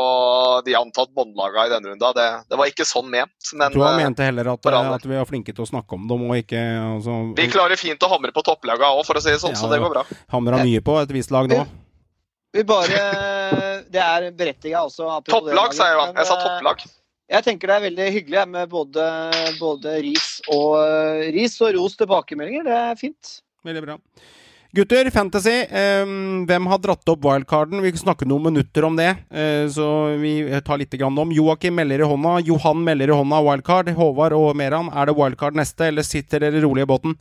de 0.66 0.76
antatt 0.78 1.10
båndlaga 1.16 1.66
i 1.66 1.72
denne 1.72 1.92
runda. 1.92 2.12
Det, 2.16 2.26
det 2.50 2.60
var 2.60 2.70
ikke 2.70 2.86
sånn 2.88 3.10
ment. 3.12 3.34
Men 3.54 3.68
Jeg 3.68 3.76
tror 3.78 3.88
han 3.88 3.98
eh, 3.98 4.04
mente 4.04 4.28
heller 4.28 4.52
at, 4.54 4.70
at 4.98 5.08
vi 5.08 5.18
var 5.18 5.26
flinke 5.28 5.56
til 5.56 5.66
å 5.66 5.70
snakke 5.72 5.98
om 5.98 6.06
dem, 6.10 6.28
og 6.28 6.38
ikke 6.42 6.62
altså, 6.84 7.18
vi 7.38 7.48
klarer 7.52 7.80
fint 7.80 8.06
å 8.06 8.12
hamre 8.14 8.34
på 8.36 8.46
topplaga 8.46 8.92
òg, 8.94 9.02
for 9.08 9.18
å 9.18 9.24
si 9.24 9.32
det 9.34 9.42
sånn, 9.42 9.56
Ja, 9.56 9.62
så 9.64 9.72
det 9.72 9.82
går 9.82 9.94
bra. 9.98 10.06
hamra 10.34 10.62
mye 10.62 10.84
på 10.84 11.00
et 11.02 11.18
visst 11.18 11.34
lag 11.34 11.50
nå. 11.50 11.64
Vi 12.56 12.64
bare 12.66 13.00
Det 13.92 14.02
er 14.02 14.30
berettiga 14.36 14.84
også. 14.86 15.08
Topplag, 15.28 15.74
sa 15.76 15.90
jeg 15.90 15.98
jo. 15.98 16.06
Jeg 16.16 16.28
sa 16.28 16.38
eh, 16.38 16.46
topplag. 16.46 16.86
Jeg 17.26 17.42
tenker 17.42 17.70
det 17.70 17.76
er 17.76 17.84
veldig 17.88 18.06
hyggelig 18.14 18.42
med 18.52 18.70
både, 18.70 19.04
både 19.58 19.96
ris 20.04 20.36
og 20.52 20.76
eh, 20.78 21.28
ris 21.34 21.56
og 21.64 21.74
ros 21.74 21.96
tilbakemeldinger. 21.98 22.66
Det 22.66 22.76
er 22.78 22.98
fint. 23.00 23.38
Veldig 23.66 23.82
bra. 23.82 23.96
Gutter, 24.76 25.08
Fantasy. 25.10 25.56
Eh, 25.64 26.12
hvem 26.46 26.68
har 26.70 26.80
dratt 26.84 27.08
opp 27.08 27.24
wildcarden? 27.24 27.80
Vi 27.82 27.90
snakker 27.90 28.04
snakke 28.04 28.28
noen 28.30 28.46
minutter 28.50 28.86
om 28.86 28.98
det. 28.98 29.08
Eh, 29.30 29.64
så 29.72 29.88
vi 30.20 30.36
tar 30.66 30.78
litt 30.78 30.94
grann 30.94 31.18
om. 31.18 31.34
Joakim 31.34 31.74
melder 31.80 32.04
i 32.04 32.10
hånda. 32.12 32.38
Johan 32.46 32.84
melder 32.84 33.10
i 33.10 33.18
hånda 33.18 33.42
wildcard. 33.48 33.90
Håvard 33.96 34.36
og 34.36 34.50
Meran, 34.58 34.92
er 34.94 35.10
det 35.10 35.16
wildcard 35.18 35.58
neste, 35.58 35.88
eller 35.90 36.06
sitter 36.06 36.46
dere 36.46 36.62
rolig 36.62 36.86
i 36.86 36.90
båten? 36.92 37.16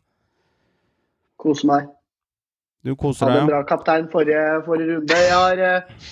Kose 1.41 1.65
meg. 1.69 1.89
Du 2.85 2.93
koser 2.99 3.31
deg, 3.31 3.41
ja. 3.41 3.49
bra 3.49 3.63
kaptein 3.65 4.07
forrige, 4.11 4.41
forrige 4.67 4.93
runde. 4.93 5.17
Jeg 5.17 5.33
har, 5.33 5.61
eh, 5.65 6.09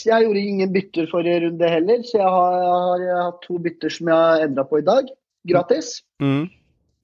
jeg 0.00 0.24
gjorde 0.24 0.40
ingen 0.40 0.70
bytter 0.72 1.08
forrige 1.10 1.42
runde 1.44 1.68
heller, 1.68 2.04
så 2.08 2.20
jeg 2.20 2.30
har, 2.36 3.00
jeg 3.02 3.14
har, 3.14 3.24
hatt 3.28 3.42
to 3.44 3.58
bytter 3.66 3.92
som 3.92 4.08
jeg 4.08 4.22
har 4.22 4.44
endra 4.46 4.64
på 4.70 4.80
i 4.80 4.86
dag. 4.86 5.10
Gratis. 5.50 5.98
Mm. 6.24 6.46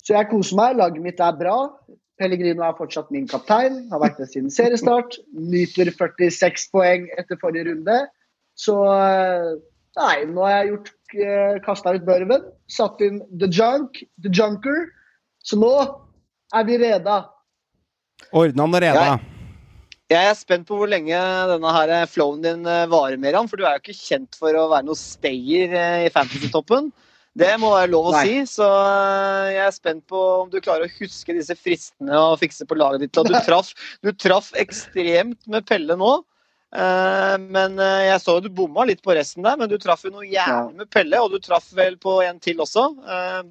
Så 0.01 0.14
jeg 0.16 0.31
koser 0.31 0.57
meg. 0.57 0.79
Laget 0.81 1.05
mitt 1.05 1.21
er 1.21 1.37
bra. 1.37 1.57
Pellegrino 2.21 2.64
er 2.64 2.79
fortsatt 2.79 3.11
min 3.12 3.29
kaptein. 3.29 3.83
Har 3.91 4.01
vært 4.01 4.23
det 4.23 4.31
siden 4.33 4.49
seriestart. 4.53 5.18
Nyter 5.37 5.93
46 5.93 6.71
poeng 6.73 7.05
etter 7.21 7.37
forrige 7.43 7.68
runde. 7.68 7.99
Så 8.57 8.79
eh, 8.89 9.51
nei, 10.01 10.14
nå 10.33 10.47
har 10.47 10.57
jeg 10.57 10.73
gjort 10.73 10.95
kasta 11.66 11.93
ut 11.93 12.09
børven. 12.09 12.49
Satt 12.73 13.05
inn 13.05 13.21
The 13.37 13.51
Junk, 13.53 14.01
The 14.25 14.33
Junker. 14.33 14.89
Så 15.45 15.61
nå 15.61 15.75
er 16.57 16.64
vi 16.64 16.81
reda. 16.81 17.21
Ordna 18.33 18.66
den 18.66 18.81
reda. 18.83 19.05
Jeg- 19.05 19.21
Jeg 20.11 20.27
er 20.27 20.35
spent 20.35 20.66
på 20.66 20.75
hvor 20.77 20.89
lenge 20.91 21.14
denne 21.14 21.71
her 21.73 22.07
flowen 22.11 22.41
din 22.43 22.66
eh, 22.66 22.87
varer, 22.91 23.16
Meran. 23.16 23.47
For 23.49 23.57
du 23.57 23.64
er 23.64 23.77
jo 23.79 23.83
ikke 23.85 23.95
kjent 23.95 24.35
for 24.35 24.51
å 24.59 24.68
være 24.68 24.85
noe 24.89 24.99
stayer 24.99 25.71
eh, 25.73 26.07
i 26.07 26.11
fantasy-toppen. 26.11 26.89
Det 27.39 27.53
må 27.62 27.71
være 27.77 27.93
lov 27.93 28.09
å 28.11 28.12
Nei. 28.16 28.25
si. 28.27 28.41
Så 28.59 28.66
eh, 28.66 29.53
jeg 29.55 29.66
er 29.68 29.71
spent 29.71 30.03
på 30.11 30.18
om 30.43 30.51
du 30.51 30.59
klarer 30.61 30.89
å 30.89 30.95
huske 30.99 31.31
disse 31.37 31.55
fristene 31.55 32.11
og 32.18 32.41
fikse 32.41 32.66
på 32.66 32.75
laget 32.75 33.05
ditt. 33.07 33.16
Og 33.23 33.29
du 33.31 33.35
traff, 33.47 33.71
du 34.03 34.11
traff 34.11 34.51
ekstremt 34.59 35.47
med 35.47 35.64
Pelle 35.71 35.95
nå. 35.95 36.25
Eh, 36.75 37.37
Men 37.39 37.79
jeg 37.79 38.18
så 38.21 38.35
jo 38.41 38.49
du 38.49 38.51
bomma 38.51 38.85
litt 38.91 39.03
på 39.07 39.14
resten 39.14 39.47
der, 39.47 39.57
men 39.57 39.68
du 39.71 39.79
traff 39.79 40.03
jo 40.03 40.11
noe 40.11 40.27
jævlig 40.27 40.75
med 40.75 40.91
Pelle. 40.91 41.23
Og 41.23 41.31
du 41.31 41.39
traff 41.39 41.71
vel 41.73 41.95
på 42.03 42.18
en 42.27 42.41
til 42.43 42.59
også, 42.59 42.89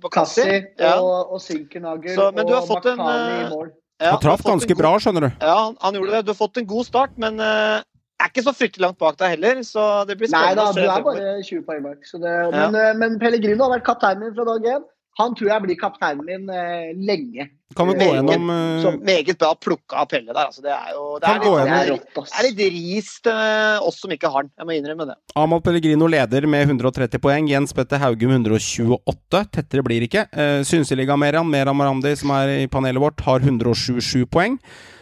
på 0.01 0.11
Kassi. 0.11 0.43
Kassi 0.43 0.65
Ja. 0.78 0.97
og, 0.99 1.32
og 1.32 1.39
Sinkernagel 1.39 2.15
Så, 2.20 2.34
men 2.36 2.51
og 2.51 2.67
fått 2.67 2.84
Makani 2.99 3.45
i 3.45 3.49
mål. 3.55 3.72
Ja, 3.99 4.11
Han 4.15 4.21
traff 4.23 4.41
ganske 4.47 4.67
god- 4.71 4.77
bra, 4.79 4.91
skjønner 4.99 5.27
du. 5.27 5.29
Ja, 5.43 5.73
han, 5.81 5.93
gjorde 5.95 6.11
det. 6.11 6.25
Du 6.25 6.31
har 6.31 6.39
fått 6.39 6.57
en 6.57 6.65
god 6.69 6.85
start, 6.87 7.17
men 7.19 7.39
uh, 7.39 7.81
er 8.19 8.29
ikke 8.31 8.43
så 8.45 8.53
fryktelig 8.55 8.85
langt 8.85 8.97
bak 9.01 9.17
deg 9.19 9.33
heller. 9.35 9.59
Så 9.67 10.05
det 10.07 10.17
blir 10.19 10.31
Nei 10.31 10.53
da, 10.55 10.69
du 10.75 10.79
er 10.83 11.03
bare 11.03 11.33
20 11.43 11.65
poeng 11.67 11.83
bak. 11.83 12.05
Så 12.07 12.19
det, 12.21 12.31
Ja. 12.31 12.69
men, 12.69 12.75
eh, 12.79 12.93
men 12.99 13.19
Pellegrino 13.19 13.67
har 13.67 13.77
vært 13.79 13.85
kaptein 13.87 14.19
min 14.23 14.33
fra 14.35 14.45
dag 14.53 14.63
én. 14.75 14.83
Han 15.20 15.34
tror 15.36 15.49
jeg 15.51 15.63
blir 15.65 15.78
kapteinen 15.80 16.26
min 16.26 16.51
eh, 16.53 16.91
lenge. 16.95 17.49
Kan 17.78 17.89
vi 17.91 17.97
gå 17.99 18.05
gjennom 18.15 18.49
eh, 18.49 18.82
Så 18.82 18.93
meget 18.97 19.38
bra 19.38 19.51
plukka 19.59 19.99
av 20.01 20.07
Pelle 20.09 20.32
der. 20.32 20.45
Altså, 20.47 20.63
det 20.65 20.72
er 20.74 20.93
jo 20.95 21.03
det 21.22 21.30
er 21.30 21.41
litt, 21.43 21.57
Det 21.70 21.76
er 21.78 21.89
rått, 21.91 22.22
ass. 22.22 22.32
det 22.32 22.39
er 22.39 22.47
litt 22.47 22.78
ris 22.78 23.09
til 23.28 23.88
oss 23.89 23.99
som 24.01 24.13
ikke 24.15 24.32
har 24.34 24.47
den. 24.47 24.53
Jeg 24.57 24.70
må 24.70 24.78
innrømme 24.78 25.09
det. 25.11 25.17
Amal 25.38 25.61
Pellegrino 25.65 26.07
leder 26.09 26.47
med 26.49 26.65
130 26.65 27.22
poeng. 27.22 27.49
Jens 27.51 27.76
Petter 27.76 28.01
Haugum 28.01 28.32
128. 28.38 29.43
Tettere 29.57 29.86
blir 29.86 30.07
ikke. 30.07 30.26
Uh, 30.34 30.61
Synseliga 30.67 31.20
Meran, 31.20 31.51
Meran 31.51 31.78
Marandi, 31.78 32.15
som 32.17 32.34
er 32.39 32.55
i 32.63 32.70
panelet 32.72 33.03
vårt, 33.03 33.22
har 33.28 33.43
127 33.43 34.26
poeng. 34.32 34.57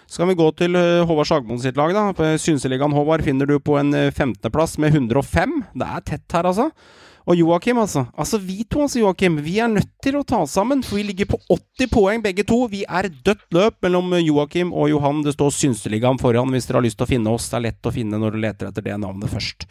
Så 0.07 0.21
kan 0.21 0.29
vi 0.31 0.37
gå 0.39 0.45
til 0.55 0.75
eh, 0.79 1.03
Håvard 1.03 1.27
Sagmoen 1.27 1.59
sitt 1.59 1.75
lag. 1.75 1.91
da. 1.91 2.27
Synseligaen 2.39 2.95
Håvard 2.95 3.25
finner 3.25 3.49
du 3.49 3.57
på 3.59 3.75
en 3.79 3.91
eh, 3.93 4.11
femteplass 4.15 4.77
med 4.79 4.95
105. 4.95 5.57
Det 5.75 5.87
er 5.87 6.05
tett 6.07 6.35
her, 6.37 6.47
altså. 6.47 6.69
Og 7.27 7.35
Joakim, 7.35 7.77
altså. 7.81 8.05
Altså 8.15 8.39
Vi 8.39 8.61
to, 8.63 8.85
altså, 8.85 9.01
Joakim. 9.01 9.41
Vi 9.43 9.57
er 9.59 9.67
nødt 9.67 9.91
til 10.03 10.15
å 10.15 10.23
ta 10.23 10.39
oss 10.45 10.55
sammen, 10.55 10.79
for 10.83 10.95
vi 10.95 11.09
ligger 11.09 11.27
på 11.33 11.39
80 11.51 11.89
poeng 11.91 12.23
begge 12.23 12.45
to. 12.47 12.61
Vi 12.71 12.85
er 12.87 13.09
dødt 13.11 13.43
løp 13.55 13.81
mellom 13.83 14.15
Joakim 14.21 14.71
og 14.71 14.87
Johan. 14.93 15.23
Det 15.25 15.35
står 15.35 15.51
Synseligaen 15.51 16.21
foran 16.21 16.53
hvis 16.55 16.69
dere 16.69 16.79
har 16.79 16.87
lyst 16.87 16.99
til 17.01 17.07
å 17.07 17.11
finne 17.11 17.33
oss. 17.33 17.49
Det 17.51 17.59
er 17.59 17.65
lett 17.67 17.89
å 17.89 17.93
finne 17.93 18.21
når 18.21 18.37
du 18.37 18.39
leter 18.45 18.71
etter 18.71 18.85
det 18.85 18.95
navnet 19.03 19.33
først. 19.33 19.67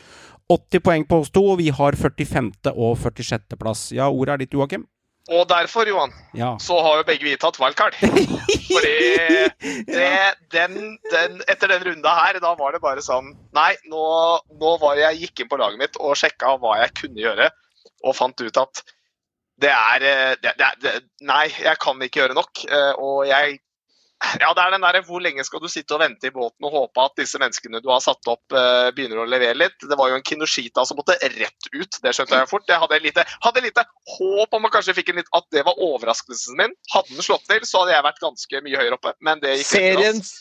80 0.53 0.85
poeng 0.85 1.07
på 1.09 1.23
oss 1.23 1.33
to, 1.35 1.43
og 1.55 1.59
vi 1.63 1.73
har 1.75 1.97
45. 1.97 2.53
og 2.77 2.93
46. 3.01 3.57
plass. 3.59 3.89
Ja, 3.97 4.11
ordet 4.13 4.37
er 4.37 4.45
ditt, 4.45 4.55
Joakim. 4.55 4.85
Og 5.29 5.49
derfor, 5.51 5.89
Johan, 5.91 6.13
Ja. 6.39 6.53
så 6.63 6.77
har 6.85 7.01
jo 7.01 7.07
begge 7.09 7.25
vi 7.27 7.37
tatt 7.37 7.57
wildcard. 7.59 7.97
Fordi 8.71 8.93
det, 9.89 10.11
den, 10.55 10.77
den, 11.11 11.41
etter 11.51 11.73
den 11.73 11.83
runda 11.89 12.13
her, 12.15 12.39
da 12.43 12.53
var 12.59 12.77
det 12.77 12.83
bare 12.85 13.03
sånn 13.03 13.33
Nei, 13.57 13.73
nå, 13.91 14.05
nå 14.61 14.75
var 14.83 15.01
jeg 15.01 15.19
gikk 15.25 15.43
inn 15.43 15.51
på 15.51 15.59
laget 15.59 15.81
mitt 15.83 15.99
og 15.99 16.15
sjekka 16.21 16.55
hva 16.63 16.77
jeg 16.85 16.95
kunne 17.01 17.25
gjøre, 17.25 17.49
og 18.07 18.15
fant 18.19 18.41
ut 18.45 18.61
at 18.63 18.83
det 19.59 19.71
er 19.73 20.05
eh, 20.05 20.35
det, 20.45 20.53
det, 20.85 20.95
Nei, 21.27 21.47
jeg 21.49 21.79
kan 21.81 22.03
ikke 22.05 22.21
gjøre 22.23 22.37
nok. 22.37 22.63
eh, 22.69 22.93
Og 23.01 23.23
jeg 23.27 23.59
Ja, 24.41 24.49
det 24.57 24.63
er 24.65 24.71
den 24.73 24.81
derre 24.81 25.03
hvor 25.05 25.21
lenge 25.21 25.45
skal 25.45 25.61
du 25.61 25.69
sitte 25.69 25.93
og 25.93 26.01
vente 26.01 26.29
i 26.29 26.33
båten 26.33 26.65
og 26.65 26.73
håpe 26.73 27.03
at 27.05 27.19
disse 27.21 27.39
menneskene 27.41 27.83
du 27.85 27.91
har 27.93 28.01
satt 28.01 28.25
opp, 28.33 28.43
eh, 28.57 28.89
begynner 28.97 29.21
å 29.23 29.27
levere 29.29 29.55
litt. 29.61 29.77
Det 29.83 29.99
var 29.99 30.09
jo 30.09 30.17
en 30.17 30.25
Kinoshita 30.25 30.87
som 30.89 30.97
måtte 30.97 31.19
rett 31.21 31.69
ut, 31.75 31.99
det 32.03 32.15
skjønte 32.17 32.39
jeg 32.41 32.49
fort. 32.49 32.65
Jeg 32.69 32.81
hadde 32.81 33.01
lite, 33.05 33.25
hadde 33.45 33.63
lite 33.65 33.85
håp 34.17 34.57
om 34.57 34.69
at 34.69 34.73
kanskje 34.73 34.97
fikk 34.97 35.13
en 35.13 35.21
litt, 35.21 35.29
at 35.37 35.45
det 35.53 35.67
var 35.69 35.77
overraskelsen 35.77 36.57
min. 36.57 36.73
Hadde 36.95 37.13
den 37.13 37.27
slått 37.29 37.45
til, 37.51 37.61
så 37.69 37.83
hadde 37.85 37.93
jeg 37.93 38.07
vært 38.09 38.23
ganske 38.25 38.63
mye 38.65 38.81
høyere 38.81 38.97
oppe. 38.97 39.13
Men 39.21 39.43
det 39.45 39.59
gikk 39.59 39.67
ikke. 39.67 39.83
Seriens 39.85 40.33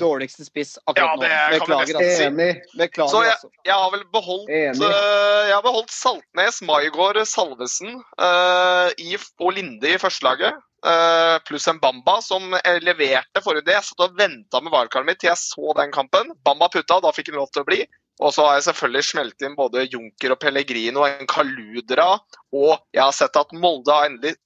dårligste 0.00 0.44
spiss 0.46 0.76
Ja, 0.76 0.82
akkurat 0.92 1.20
det 1.20 1.28
nå. 1.28 1.36
kan 1.36 1.52
vi 1.52 1.58
Beklager, 1.58 1.96
altså. 2.00 2.26
Enig. 2.28 2.50
Beklager, 2.76 3.10
Så 3.12 3.22
jeg- 3.24 3.32
altså. 3.32 3.50
Jeg 3.64 3.74
har 3.74 3.90
vel 3.90 4.04
beholdt, 4.12 4.50
øh, 4.50 5.48
jeg 5.48 5.54
har 5.54 5.62
beholdt 5.62 5.90
Saltnes, 5.90 6.62
Maigård, 6.62 7.24
Salvesen 7.26 7.96
uh, 8.18 8.88
i, 8.98 9.16
og 9.40 9.52
Linde 9.52 9.88
i 9.94 9.98
førstelaget. 9.98 10.52
Øh, 10.88 11.36
pluss 11.46 11.68
en 11.70 11.80
Bamba 11.82 12.18
som 12.24 12.54
eh, 12.58 12.78
leverte 12.84 13.42
forrige 13.44 13.66
det. 13.68 13.76
Jeg 13.78 13.88
satt 13.88 14.06
og 14.06 14.16
venta 14.18 14.60
med 14.62 14.74
wildcardet 14.74 15.08
mitt 15.08 15.20
til 15.22 15.30
jeg 15.30 15.40
så 15.40 15.74
den 15.78 15.94
kampen. 15.94 16.32
Bamba 16.46 16.70
putta, 16.72 17.00
da 17.02 17.12
fikk 17.14 17.32
han 17.32 17.40
lov 17.42 17.50
til 17.52 17.64
å 17.64 17.68
bli. 17.68 17.82
Og 18.22 18.34
så 18.34 18.44
har 18.46 18.58
jeg 18.58 18.68
selvfølgelig 18.68 19.04
smelt 19.08 19.44
inn 19.46 19.56
både 19.58 19.86
Junker 19.88 20.34
og 20.34 20.40
Pellegrino, 20.42 21.06
en 21.06 21.28
Kaludra. 21.30 22.10
Og 22.54 22.76
jeg 22.94 23.02
har 23.02 23.14
sett 23.16 23.38
at 23.38 23.54
Molde 23.56 23.96
endelig 24.06 24.36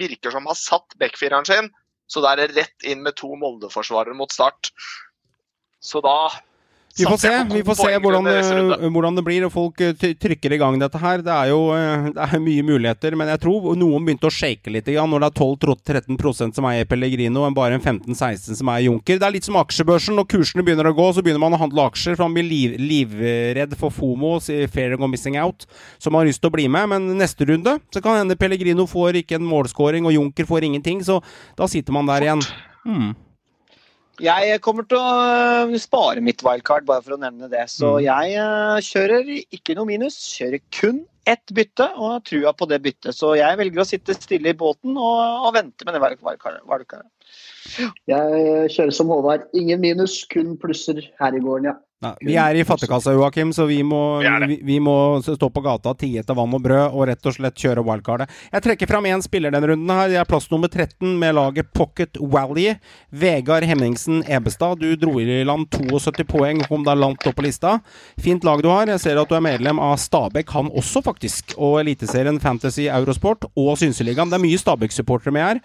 virker 0.00 0.34
som 0.34 0.48
har 0.50 0.58
satt 0.58 0.98
backfireren 1.00 1.48
sin. 1.48 1.70
Så 2.10 2.20
da 2.20 2.34
er 2.34 2.42
det 2.42 2.58
rett 2.58 2.88
inn 2.88 3.04
med 3.04 3.16
to 3.16 3.30
Molde-forsvarere 3.40 4.16
mot 4.18 4.32
start. 4.34 4.72
Så 5.82 6.02
da 6.04 6.28
Vi 6.98 7.04
får 7.08 7.16
se, 7.16 7.30
vi 7.52 7.62
får 7.64 7.74
se 7.78 7.90
hvordan, 8.04 8.26
hvordan 8.92 9.16
det 9.16 9.22
blir, 9.24 9.46
og 9.46 9.52
folk 9.54 9.80
eh, 9.80 9.94
trykker 9.96 10.52
i 10.52 10.58
gang 10.60 10.76
dette 10.80 11.00
her. 11.00 11.22
Det 11.24 11.32
er 11.32 11.48
jo 11.48 11.60
eh, 11.72 12.10
det 12.12 12.26
er 12.26 12.42
mye 12.44 12.66
muligheter, 12.68 13.16
men 13.16 13.30
jeg 13.32 13.40
tror 13.40 13.70
noen 13.80 14.04
begynte 14.04 14.28
å 14.28 14.34
shake 14.34 14.72
litt 14.74 14.90
igjen 14.92 15.08
når 15.08 15.24
det 15.24 15.30
er 15.30 15.38
12-13% 15.40 16.58
som 16.58 16.68
eier 16.68 16.88
Pellegrino, 16.88 17.46
og 17.46 17.56
bare 17.56 17.78
en 17.78 17.84
15-16 17.84 18.60
som 18.60 18.72
eier 18.74 18.90
Junker. 18.90 19.16
Det 19.22 19.28
er 19.28 19.36
litt 19.38 19.48
som 19.48 19.56
aksjebørsen. 19.62 20.18
Når 20.20 20.28
kursene 20.34 20.66
begynner 20.66 20.90
å 20.90 20.94
gå, 20.98 21.08
så 21.16 21.24
begynner 21.24 21.44
man 21.46 21.56
å 21.56 21.62
handle 21.64 21.88
aksjer, 21.88 22.18
for 22.18 22.28
man 22.28 22.36
blir 22.36 22.50
liv, 22.50 22.76
livredd 22.76 23.72
for 23.80 23.94
FOMO, 23.94 24.36
fair 24.44 24.68
fear 24.68 25.08
missing 25.08 25.40
out, 25.40 25.64
så 25.96 26.12
man 26.12 26.22
har 26.22 26.32
lyst 26.32 26.44
til 26.44 26.52
å 26.52 26.56
bli 26.58 26.68
med. 26.68 26.92
Men 26.92 27.08
neste 27.16 27.48
runde 27.48 27.78
så 27.88 28.04
kan 28.04 28.20
hende 28.20 28.36
Pellegrino 28.36 28.84
får 28.90 29.22
ikke 29.22 29.40
en 29.40 29.48
målscoring, 29.48 30.04
og 30.04 30.16
Junker 30.18 30.48
får 30.48 30.68
ingenting, 30.68 31.00
så 31.08 31.22
da 31.56 31.68
sitter 31.70 31.96
man 31.96 32.12
der 32.12 32.28
igjen. 32.28 32.48
Hmm. 32.84 33.12
Jeg 34.22 34.60
kommer 34.62 34.86
til 34.86 34.98
å 35.00 35.12
øh, 35.66 35.78
spare 35.82 36.22
mitt 36.22 36.42
wildcard, 36.46 36.84
bare 36.86 37.02
for 37.02 37.16
å 37.16 37.20
nevne 37.22 37.48
det. 37.50 37.64
Så 37.72 37.96
Mm. 37.96 38.02
jeg 38.06 38.36
øh, 38.38 38.76
kjører 38.86 39.32
ikke 39.58 39.74
noe 39.78 39.88
minus. 39.88 40.18
Kjører 40.38 40.62
kun 40.70 41.00
ett 41.26 41.52
bytte, 41.54 41.86
og 41.96 42.12
har 42.16 42.20
trua 42.26 42.52
på 42.54 42.66
det 42.70 42.80
byttet. 42.82 43.14
Så 43.14 43.34
jeg 43.38 43.58
velger 43.58 43.82
å 43.82 43.86
sitte 43.86 44.14
stille 44.14 44.50
i 44.50 44.58
båten 44.58 44.94
og, 44.98 45.46
og 45.46 45.54
vente 45.54 45.84
med 45.86 45.94
det 45.94 46.02
wild- 46.02 46.22
wildcardet. 46.22 46.62
wildcardet. 46.66 47.10
Jeg 48.10 48.70
kjører 48.74 48.94
som 48.94 49.10
Håvard. 49.12 49.48
Ingen 49.54 49.80
minus, 49.82 50.24
kun 50.30 50.56
plusser 50.58 50.98
her 51.20 51.34
i 51.38 51.42
gården, 51.42 51.70
ja. 51.70 51.76
Nei, 52.02 52.12
vi 52.26 52.34
er 52.34 52.56
i 52.58 52.64
fattigkassa, 52.66 53.12
Joakim, 53.14 53.52
så 53.54 53.62
vi 53.68 53.78
må, 53.86 54.18
Vi 54.48 54.56
vi, 54.66 54.78
må 54.82 54.94
stå 55.22 55.48
på 55.54 55.62
gata, 55.62 55.92
tie 55.94 56.18
etter 56.18 56.34
vann 56.34 56.54
og 56.56 56.64
brød 56.64 56.96
og 56.96 57.06
rett 57.06 57.28
og 57.30 57.36
slett 57.36 57.60
kjøre 57.62 57.84
wildcardet. 57.86 58.32
Jeg 58.50 58.64
trekker 58.64 58.90
fram 58.90 59.06
én 59.06 59.22
spiller 59.22 59.54
denne 59.54 59.70
runden. 59.70 59.92
her. 59.92 60.08
Det 60.10 60.18
er 60.18 60.26
plass 60.26 60.50
nummer 60.50 60.66
13 60.66 61.14
med 61.20 61.36
laget 61.38 61.70
Pocket 61.72 62.18
Valley. 62.18 62.74
Vegard 63.10 63.62
Hemmingsen 63.68 64.24
Ebestad. 64.26 64.82
Du 64.82 64.96
dro 64.96 65.14
i 65.20 65.44
land 65.46 65.68
72 65.70 66.26
poeng, 66.26 66.64
kom 66.66 66.82
deg 66.82 66.98
langt 66.98 67.26
opp 67.26 67.38
på 67.38 67.46
lista. 67.46 67.78
Fint 68.18 68.42
lag 68.42 68.62
du 68.62 68.70
har. 68.72 68.90
Jeg 68.90 69.04
ser 69.04 69.22
at 69.22 69.30
du 69.30 69.38
er 69.38 69.46
medlem 69.46 69.78
av 69.78 69.94
Stabæk, 70.02 70.50
han 70.50 70.74
også, 70.74 71.04
faktisk. 71.06 71.54
Og 71.56 71.78
Eliteserien 71.84 72.42
Fantasy 72.42 72.88
Eurosport 72.90 73.46
og 73.54 73.76
Synseligaen. 73.78 74.32
Det 74.32 74.40
er 74.40 74.46
mye 74.48 74.58
Stabæk-supportere 74.58 75.38
med 75.38 75.46
her. 75.46 75.64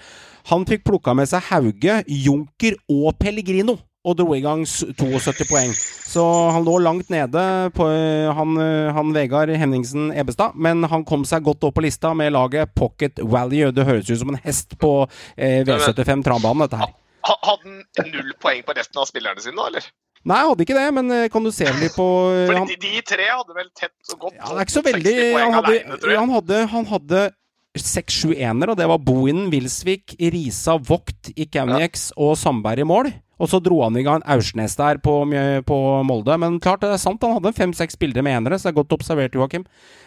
Han 0.54 0.70
fikk 0.70 0.86
plukka 0.86 1.18
med 1.18 1.34
seg 1.34 1.50
Hauge, 1.50 2.04
Junker 2.08 2.78
og 2.94 3.18
Pellegrino 3.18 3.80
og 4.08 4.16
dro 4.20 4.36
i 4.36 4.42
gang 4.44 4.64
72 4.68 5.48
poeng. 5.50 5.74
Så 6.08 6.24
han 6.56 6.66
lå 6.66 6.78
langt 6.80 7.12
nede 7.12 7.44
på 7.76 7.88
øh, 7.92 8.30
han, 8.38 8.56
øh, 8.64 8.94
han 8.96 9.14
Vegard 9.16 9.52
Henningsen 9.52 10.12
Ebestad, 10.16 10.56
men 10.56 10.86
han 10.88 11.04
kom 11.08 11.26
seg 11.28 11.44
godt 11.46 11.68
opp 11.68 11.76
på 11.78 11.84
lista 11.84 12.14
med 12.18 12.32
laget 12.36 12.74
Pocket 12.78 13.20
Value. 13.20 13.74
Det 13.76 13.86
høres 13.88 14.10
ut 14.10 14.22
som 14.24 14.32
en 14.34 14.42
hest 14.46 14.78
på 14.80 14.94
eh, 15.36 15.64
V75 15.68 16.24
trambanen, 16.26 16.66
dette 16.66 16.80
her. 16.80 16.94
Hadde 17.28 17.74
han 18.00 18.12
null 18.14 18.36
poeng 18.40 18.64
på 18.64 18.76
resten 18.78 19.02
av 19.02 19.10
spillerne 19.10 19.44
sine, 19.44 19.58
da, 19.60 19.68
eller? 19.68 19.90
Nei, 20.28 20.38
jeg 20.42 20.50
hadde 20.52 20.64
ikke 20.66 20.78
det, 20.78 20.86
men 20.96 21.12
eh, 21.16 21.26
kan 21.32 21.44
du 21.46 21.52
se 21.56 21.68
litt 21.80 21.96
på 21.96 22.08
Fordi 22.50 22.62
han, 22.62 22.72
de, 22.88 22.94
tre 23.08 23.28
hadde 23.30 23.56
vel 23.56 23.68
tett 23.78 24.16
og 24.16 24.26
godt 24.26 24.40
Ja, 24.40 24.50
det 24.50 24.58
er 24.58 24.66
ikke 24.66 24.76
så 24.78 24.84
60 24.84 24.88
veldig 24.90 25.18
Han 25.38 25.58
hadde, 25.60 25.76
alene, 25.76 26.00
tror 26.02 26.14
jeg. 26.14 26.22
han 26.24 26.34
hadde, 26.38 26.64
han 26.74 26.90
hadde 26.94 27.22
seks-sju 27.78 28.32
enere, 28.34 28.74
og 28.74 28.80
det 28.80 28.88
var 28.90 29.02
Bohinen, 29.06 29.52
Wilsvik, 29.54 30.16
Risa, 30.34 30.78
Vogt, 30.82 31.32
Ikauniex 31.38 32.10
og 32.18 32.34
Sandberg 32.40 32.82
i 32.82 32.88
mål. 32.88 33.12
Og 33.40 33.50
så 33.52 33.60
dro 33.62 33.84
han 33.84 33.98
i 34.00 34.04
gang 34.06 34.24
Aursnes 34.26 34.74
der 34.80 34.98
på, 35.04 35.14
på 35.70 35.78
Molde. 36.08 36.38
Men 36.42 36.56
klart, 36.64 36.82
det 36.82 36.90
er 36.96 37.02
sant, 37.02 37.22
han 37.22 37.36
hadde 37.38 37.52
fem-seks 37.58 37.98
bilder 38.02 38.26
med 38.26 38.34
enere, 38.40 38.58
så 38.58 38.68
det 38.70 38.74
er 38.74 38.78
godt 38.80 38.96
observert, 38.98 39.36
Joakim. 39.38 39.66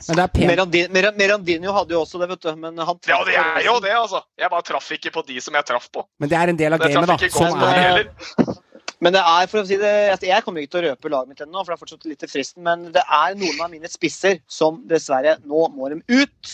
Men 0.09 0.19
det 0.19 0.25
er 0.25 0.33
pent. 0.35 0.51
Merandi- 0.51 0.89
Mer- 0.97 1.15
Merandinho 1.19 1.75
hadde 1.77 1.95
jo 1.95 2.01
også 2.03 2.19
det, 2.23 2.29
vet 2.33 2.43
du. 2.49 2.51
Men 2.59 2.79
han 2.79 2.99
Ja, 3.07 3.21
det 3.29 3.37
er 3.39 3.63
jo 3.69 3.77
det, 3.85 3.93
altså. 3.95 4.23
Jeg 4.41 4.51
bare 4.51 4.67
traff 4.67 4.91
ikke 4.97 5.13
på 5.15 5.23
de 5.29 5.39
som 5.41 5.55
jeg 5.55 5.69
traff 5.71 5.87
på. 5.95 6.03
Men 6.19 6.33
det 6.33 6.39
er 6.41 6.49
en 6.55 6.59
del 6.59 6.75
av 6.75 6.83
gamet, 6.83 7.07
da. 7.07 7.31
Sånn 7.37 7.63
er 7.71 8.03
det. 8.03 8.57
Men 9.01 9.15
det 9.15 9.21
er, 9.25 9.47
for 9.49 9.63
å 9.63 9.65
si 9.65 9.79
det, 9.81 9.93
jeg 10.29 10.45
kommer 10.45 10.61
ikke 10.61 10.75
til 10.75 10.83
å 10.83 10.89
røpe 10.91 11.09
laget 11.15 11.29
mitt 11.31 11.39
ennå, 11.41 11.63
for 11.65 11.73
det 11.73 11.77
er 11.79 11.85
fortsatt 11.87 12.03
litt 12.11 12.19
til 12.21 12.29
fristen. 12.29 12.63
Men 12.67 12.83
det 12.93 13.01
er 13.07 13.39
noen 13.39 13.63
av 13.65 13.71
mine 13.73 13.89
spisser 13.89 14.43
som 14.51 14.83
dessverre 14.91 15.39
Nå 15.49 15.69
må 15.73 15.89
de 15.89 16.03
ut. 16.19 16.51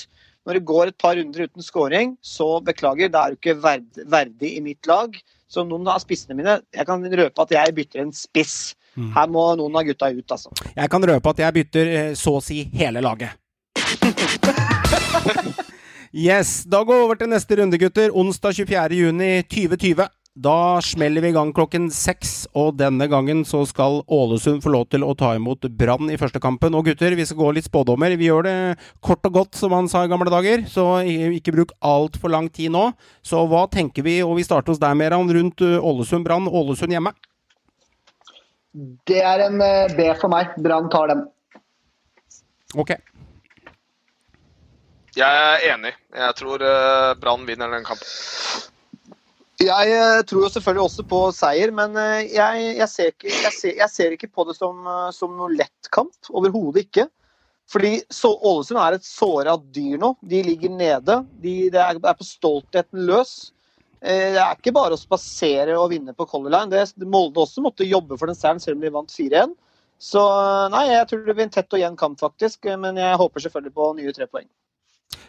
Når 0.47 0.61
det 0.61 0.63
går 0.69 0.93
et 0.93 0.99
par 1.03 1.17
runder 1.19 1.49
uten 1.49 1.65
scoring, 1.67 2.13
så 2.23 2.61
beklager, 2.63 3.11
da 3.11 3.25
er 3.27 3.35
du 3.35 3.41
ikke 3.41 3.57
verd, 3.65 3.89
verdig 4.07 4.53
i 4.59 4.63
mitt 4.63 4.87
lag. 4.87 5.17
Så 5.47 5.63
noen 5.63 5.87
av 5.87 6.01
spissene 6.03 6.35
mine 6.35 6.57
Jeg 6.75 6.87
kan 6.89 7.05
røpe 7.07 7.45
at 7.45 7.53
jeg 7.55 7.75
bytter 7.77 8.03
en 8.03 8.13
spiss. 8.15 8.75
Mm. 8.97 9.11
Her 9.15 9.31
må 9.31 9.45
noen 9.61 9.79
av 9.79 9.87
gutta 9.87 10.09
ut, 10.11 10.33
altså. 10.33 10.51
Jeg 10.75 10.91
kan 10.91 11.07
røpe 11.11 11.33
at 11.33 11.43
jeg 11.45 11.57
bytter 11.61 11.91
eh, 11.93 12.13
så 12.19 12.39
å 12.39 12.43
si 12.43 12.65
hele 12.75 13.03
laget. 13.05 13.37
yes, 16.29 16.65
da 16.67 16.81
går 16.83 16.97
vi 16.97 17.05
over 17.05 17.21
til 17.21 17.31
neste 17.31 17.61
runde, 17.61 17.79
gutter. 17.79 18.11
Onsdag 18.11 18.65
24.6.2020. 18.65 20.09
Da 20.37 20.83
smeller 20.85 21.25
vi 21.25 21.31
i 21.33 21.33
gang 21.33 21.49
klokken 21.57 21.87
seks, 21.89 22.43
og 22.53 22.75
denne 22.77 23.07
gangen 23.09 23.39
så 23.49 23.63
skal 23.65 24.03
Ålesund 24.13 24.61
få 24.61 24.69
lov 24.75 24.85
til 24.93 25.07
å 25.07 25.15
ta 25.17 25.31
imot 25.39 25.65
Brann 25.79 26.11
i 26.13 26.19
første 26.21 26.43
kampen. 26.45 26.77
Og 26.77 26.91
gutter, 26.91 27.17
vi 27.17 27.25
skal 27.25 27.41
gå 27.41 27.55
litt 27.57 27.71
spådommer. 27.71 28.13
Vi 28.21 28.29
gjør 28.29 28.45
det 28.45 28.57
kort 29.01 29.25
og 29.25 29.33
godt, 29.39 29.57
som 29.57 29.73
han 29.73 29.89
sa 29.89 30.05
i 30.05 30.11
gamle 30.13 30.29
dager, 30.29 30.67
så 30.69 31.01
ikke 31.07 31.57
bruk 31.57 31.73
altfor 31.81 32.35
lang 32.35 32.51
tid 32.53 32.75
nå. 32.77 32.91
Så 33.25 33.41
hva 33.49 33.65
tenker 33.73 34.05
vi, 34.05 34.19
og 34.27 34.37
vi 34.37 34.45
starter 34.45 34.75
hos 34.75 34.83
deg, 34.83 34.93
Meran, 35.01 35.33
rundt 35.33 35.65
uh, 35.65 35.81
Ålesund-Brann. 35.81 36.53
Ålesund 36.53 36.93
hjemme. 36.93 37.17
Det 39.09 39.25
er 39.25 39.47
en 39.47 39.61
eh, 39.65 39.97
B 39.97 40.13
for 40.21 40.29
meg. 40.29 40.53
Brann 40.61 40.93
tar 40.93 41.15
den. 41.15 41.25
Ok. 42.77 42.93
Jeg 45.17 45.45
er 45.49 45.71
enig. 45.73 45.97
Jeg 46.13 46.37
tror 46.37 46.61
eh, 46.61 47.13
Brann 47.25 47.49
vinner 47.49 47.73
den 47.73 47.89
kampen. 47.89 48.05
Jeg 49.57 49.89
eh, 49.89 50.23
tror 50.29 50.43
jo 50.45 50.49
selvfølgelig 50.53 50.85
også 50.85 51.03
på 51.09 51.19
seier, 51.33 51.71
men 51.73 51.95
eh, 51.97 52.29
jeg, 52.35 52.65
jeg, 52.77 52.89
ser, 52.93 53.13
ikke, 53.15 53.31
jeg, 53.31 53.53
ser, 53.57 53.77
jeg 53.79 53.93
ser 53.93 54.17
ikke 54.17 54.29
på 54.29 54.45
det 54.45 54.57
som, 54.59 54.83
eh, 54.85 55.07
som 55.17 55.33
noe 55.33 55.55
lett 55.55 55.89
kamp. 55.95 56.13
Overhodet 56.29 56.85
ikke. 56.85 57.07
Fordi 57.73 57.95
så, 58.13 58.35
Ålesund 58.37 58.79
er 58.83 58.99
et 58.99 59.07
såra 59.07 59.57
dyr 59.57 59.97
nå. 60.03 60.13
De 60.21 60.43
ligger 60.45 60.75
nede. 60.77 61.23
De, 61.41 61.55
det 61.73 61.81
er, 61.81 61.97
er 61.97 62.19
på 62.19 62.27
stoltheten 62.29 63.07
løs. 63.09 63.33
Det 64.07 64.37
er 64.39 64.53
ikke 64.53 64.75
bare 64.77 64.95
å 64.95 65.01
spasere 65.01 65.75
og 65.81 65.89
vinne 65.91 66.13
på 66.15 66.29
Color 66.29 66.53
Line. 66.53 66.69
Det, 66.71 67.09
Molde 67.11 67.41
også 67.43 67.65
måtte 67.65 67.89
jobbe 67.89 68.21
for 68.21 68.31
den 68.31 68.37
seieren, 68.39 68.61
selv 68.63 68.77
om 68.77 68.85
de 68.85 68.93
vant 68.93 69.11
4-1. 69.11 69.57
Så 69.99 70.23
nei, 70.71 70.85
jeg 70.93 71.09
tror 71.09 71.25
det 71.25 71.35
blir 71.35 71.47
en 71.49 71.55
tett 71.57 71.75
og 71.75 71.81
jevn 71.81 71.99
kamp, 71.99 72.21
faktisk. 72.21 72.69
Men 72.79 73.01
jeg 73.01 73.19
håper 73.25 73.43
selvfølgelig 73.43 73.75
på 73.81 73.89
nye 73.97 74.15
tre 74.15 74.29
poeng. 74.31 74.47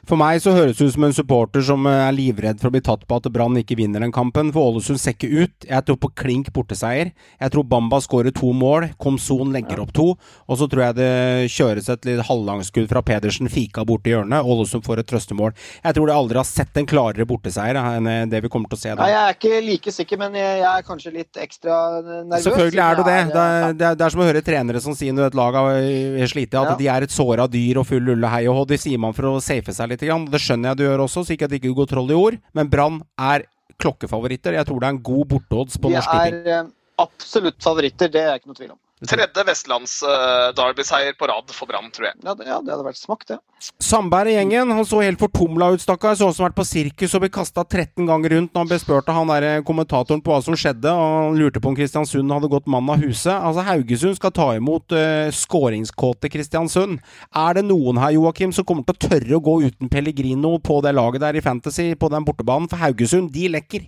For 0.07 0.19
meg 0.19 0.41
så 0.43 0.53
høres 0.55 0.77
det 0.77 0.87
ut 0.89 0.93
som 0.95 1.05
en 1.07 1.15
supporter 1.15 1.63
som 1.65 1.87
eh, 1.89 2.03
er 2.07 2.15
livredd 2.15 2.61
for 2.61 2.69
å 2.69 2.75
bli 2.75 2.81
tatt 2.85 3.05
på 3.07 3.17
at 3.19 3.29
Brann 3.33 3.57
ikke 3.59 3.77
vinner 3.79 4.03
den 4.03 4.13
kampen. 4.15 4.51
For 4.55 4.69
Ålesund 4.71 5.01
ser 5.01 5.15
ikke 5.15 5.29
ut. 5.45 5.67
Jeg 5.67 5.85
tror 5.87 5.97
på 6.03 6.11
klink 6.21 6.51
borteseier. 6.55 7.11
Jeg 7.41 7.53
tror 7.53 7.65
Bamba 7.67 7.99
skårer 8.03 8.33
to 8.35 8.51
mål. 8.55 8.89
Komson 9.01 9.51
legger 9.55 9.81
opp 9.83 9.93
to. 9.97 10.11
Og 10.47 10.59
så 10.59 10.67
tror 10.69 10.87
jeg 10.87 10.97
det 10.99 11.09
kjøres 11.55 11.89
et 11.93 12.07
litt 12.07 12.23
halvlangskudd 12.27 12.87
fra 12.91 13.01
Pedersen, 13.05 13.49
fika 13.51 13.85
borti 13.87 14.13
hjørnet. 14.13 14.45
Ålesund 14.45 14.85
får 14.85 15.01
et 15.01 15.09
trøstemål. 15.09 15.55
Jeg 15.83 15.97
tror 15.97 16.11
de 16.11 16.15
aldri 16.17 16.41
har 16.41 16.47
sett 16.47 16.77
en 16.79 16.87
klarere 16.89 17.27
borteseier 17.29 17.79
enn 17.81 18.11
eh, 18.11 18.23
det 18.29 18.43
vi 18.45 18.51
kommer 18.53 18.71
til 18.71 18.79
å 18.79 18.83
se 18.83 18.93
Nei, 18.93 18.99
da. 19.01 19.09
Jeg 19.11 19.23
er 19.23 19.37
ikke 19.39 19.63
like 19.65 19.95
sikker, 19.95 20.21
men 20.21 20.37
jeg, 20.37 20.61
er 20.67 20.85
kanskje 20.87 21.13
litt 21.15 21.41
ekstra 21.41 21.77
nervøs. 22.03 22.45
Selvfølgelig 22.47 22.83
er 22.85 22.99
du 22.99 23.03
det. 23.07 23.17
Det 23.33 23.43
er, 23.43 23.73
det, 23.73 23.89
er, 23.91 23.99
det 23.99 24.05
er 24.07 24.13
som 24.13 24.23
å 24.23 24.27
høre 24.29 24.43
trenere 24.45 24.81
som 24.83 24.95
sier 24.97 25.15
når 25.15 25.31
et 25.31 25.37
lag 25.37 25.57
har 25.57 26.29
slitt, 26.31 26.53
at 26.53 26.73
Ja. 26.73 26.75
de 26.79 26.87
er 26.91 27.05
et 27.07 27.13
såra 27.13 27.47
dyr 27.51 27.79
og 27.81 27.87
full 27.89 28.03
lulle 28.03 28.29
hei 28.31 28.43
og 28.49 28.57
hå. 28.61 28.65
Det 28.71 28.79
sier 28.81 28.99
man 29.01 29.15
for 29.15 29.29
å 29.29 29.35
safe 29.43 29.73
seg 29.75 29.86
litt. 29.91 30.03
Det 30.03 30.41
skjønner 30.43 30.71
jeg 30.71 30.79
du 30.79 30.83
gjør 30.87 31.05
også, 31.05 31.23
så 31.25 31.35
ikke 31.35 31.47
at 31.47 31.53
det 31.53 31.61
ikke 31.61 31.75
går 31.77 31.91
troll 31.93 32.11
i 32.13 32.17
ord. 32.17 32.39
Men 32.57 32.71
Brann 32.71 32.99
er 33.17 33.47
klokkefavoritter. 33.81 34.57
Jeg 34.57 34.67
tror 34.67 34.81
det 34.81 34.89
er 34.89 34.95
en 34.95 35.05
god 35.11 35.29
borteodds 35.33 35.79
på 35.79 35.91
De 35.91 35.97
Norsk 35.97 36.11
Tipping. 36.11 36.41
er 36.43 36.59
eh, 36.59 36.73
absolutt 37.03 37.63
favoritter, 37.63 38.11
det 38.13 38.23
er 38.23 38.31
jeg 38.31 38.41
ikke 38.41 38.51
noe 38.51 38.59
tvil 38.59 38.73
om. 38.73 38.79
Tredje 39.05 39.43
vestlands-derby-seier 39.45 41.13
på 41.19 41.27
rad 41.29 41.51
for 41.53 41.69
Brann, 41.69 41.91
tror 41.93 42.07
jeg. 42.07 42.15
Ja, 42.25 42.33
det, 42.33 42.47
ja, 42.49 42.55
det 42.65 42.71
hadde 42.73 42.85
vært 42.87 42.97
smakt, 42.97 43.27
det. 43.29 43.35
Sandberg 43.77 44.31
i 44.31 44.37
gjengen 44.39 44.71
han 44.73 44.87
så 44.89 45.03
helt 45.03 45.21
fortumla 45.21 45.67
ut, 45.75 45.83
stakkar. 45.83 46.15
Så 46.17 46.31
ut 46.31 46.33
som 46.33 46.47
han 46.47 46.49
vært 46.49 46.57
på 46.57 46.65
sirkus 46.65 47.13
og 47.13 47.21
ble 47.21 47.29
kasta 47.35 47.61
13 47.61 48.07
ganger 48.09 48.33
rundt 48.33 48.55
når 48.55 48.63
han 48.63 48.71
bespurte 48.71 49.13
han 49.13 49.29
der 49.29 49.45
eh, 49.45 49.59
kommentatoren 49.67 50.23
på 50.25 50.33
hva 50.33 50.39
som 50.41 50.57
skjedde, 50.57 50.89
og 50.89 51.13
han 51.13 51.37
lurte 51.37 51.61
på 51.61 51.69
om 51.69 51.77
Kristiansund 51.77 52.33
hadde 52.33 52.49
gått 52.49 52.71
mann 52.73 52.89
av 52.89 53.03
huset. 53.05 53.35
Altså, 53.35 53.67
Haugesund 53.67 54.17
skal 54.17 54.33
ta 54.33 54.47
imot 54.57 54.95
uh, 54.97 55.29
skåringskåte 55.43 56.31
Kristiansund. 56.33 56.97
Er 57.37 57.59
det 57.59 57.67
noen 57.67 58.01
her, 58.01 58.15
Joakim, 58.17 58.55
som 58.55 58.65
kommer 58.65 58.87
til 58.87 58.97
å 58.97 59.11
tørre 59.11 59.37
å 59.37 59.43
gå 59.45 59.59
uten 59.67 59.93
Pellegrino 59.93 60.55
på 60.57 60.79
det 60.81 60.95
laget 60.97 61.21
der 61.21 61.37
i 61.37 61.45
Fantasy, 61.45 61.91
på 61.93 62.09
den 62.13 62.25
bortebanen? 62.25 62.65
For 62.71 62.81
Haugesund, 62.81 63.29
de 63.35 63.45
lekker. 63.59 63.85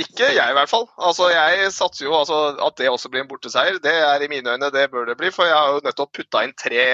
Ikke 0.00 0.30
jeg, 0.32 0.40
i 0.40 0.56
hvert 0.56 0.70
fall. 0.70 0.86
Altså, 0.96 1.28
Jeg 1.32 1.70
satser 1.74 2.06
jo 2.06 2.14
altså, 2.16 2.38
at 2.62 2.76
det 2.80 2.88
også 2.90 3.10
blir 3.12 3.24
en 3.24 3.30
borteseier. 3.30 3.78
Det 3.82 3.92
er 3.92 4.24
i 4.24 4.28
mine 4.30 4.54
øyne 4.54 4.70
det 4.72 4.86
bør 4.92 5.08
det 5.08 5.16
bli, 5.20 5.30
for 5.34 5.48
jeg 5.48 5.56
har 5.56 5.74
jo 5.74 5.82
nettopp 5.84 6.12
putta 6.16 6.44
inn 6.46 6.54
tre 6.58 6.86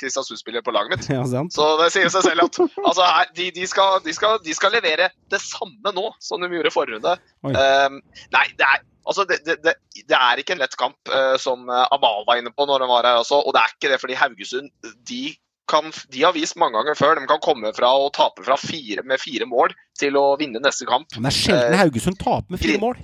Kristiansund-spillere 0.00 0.64
på 0.66 0.74
laget 0.74 0.94
mitt. 0.94 1.10
Ja, 1.12 1.22
sant? 1.28 1.54
Så 1.54 1.66
det 1.80 1.90
sier 1.94 2.10
seg 2.12 2.26
selv 2.26 2.46
at 2.46 2.60
altså, 2.60 3.08
de, 3.38 3.50
de, 3.56 3.66
skal, 3.70 4.00
de, 4.04 4.14
skal, 4.16 4.38
de 4.44 4.56
skal 4.56 4.74
levere 4.74 5.10
det 5.30 5.42
samme 5.44 5.94
nå 5.96 6.10
som 6.22 6.42
de 6.42 6.50
gjorde 6.50 6.74
forrige 6.74 6.98
runde. 6.98 7.16
Um, 7.44 8.00
nei, 8.34 8.46
det 8.58 8.66
er, 8.66 8.82
altså, 9.06 9.26
det, 9.28 9.42
det, 9.46 9.60
det, 9.64 9.76
det 10.00 10.18
er 10.18 10.42
ikke 10.42 10.56
en 10.56 10.64
lett 10.64 10.76
kamp, 10.80 10.98
uh, 11.12 11.36
som 11.40 11.68
eh, 11.70 11.86
Amal 11.94 12.26
var 12.28 12.40
inne 12.40 12.52
på 12.54 12.66
når 12.68 12.86
han 12.86 12.92
var 12.92 13.08
her 13.08 13.22
også. 13.22 13.42
Og 13.44 13.54
det 13.56 13.62
er 13.62 13.76
ikke 13.76 13.92
det 13.92 14.00
fordi 14.02 14.18
Haugesund 14.18 14.70
de, 15.08 15.22
kan, 15.70 15.88
de 16.10 16.24
har 16.26 16.34
vist 16.36 16.58
mange 16.60 16.78
ganger 16.78 16.98
før 16.98 17.18
de 17.18 17.26
kan 17.30 17.42
komme 17.42 17.72
fra 17.76 17.92
å 17.96 18.10
tape 18.14 18.44
fra 18.46 18.58
fire 18.60 19.04
med 19.06 19.22
fire 19.22 19.46
mål 19.48 19.74
til 20.00 20.18
å 20.18 20.34
vinne 20.40 20.62
neste 20.62 20.88
kamp. 20.88 21.08
Men 21.16 21.28
det 21.28 21.34
er 21.34 21.38
sjelden 21.38 21.76
Eh, 21.76 21.82
Haugesund 21.84 22.18
taper 22.20 22.50
med 22.50 22.62
fire 22.62 22.80
mål. 22.82 23.00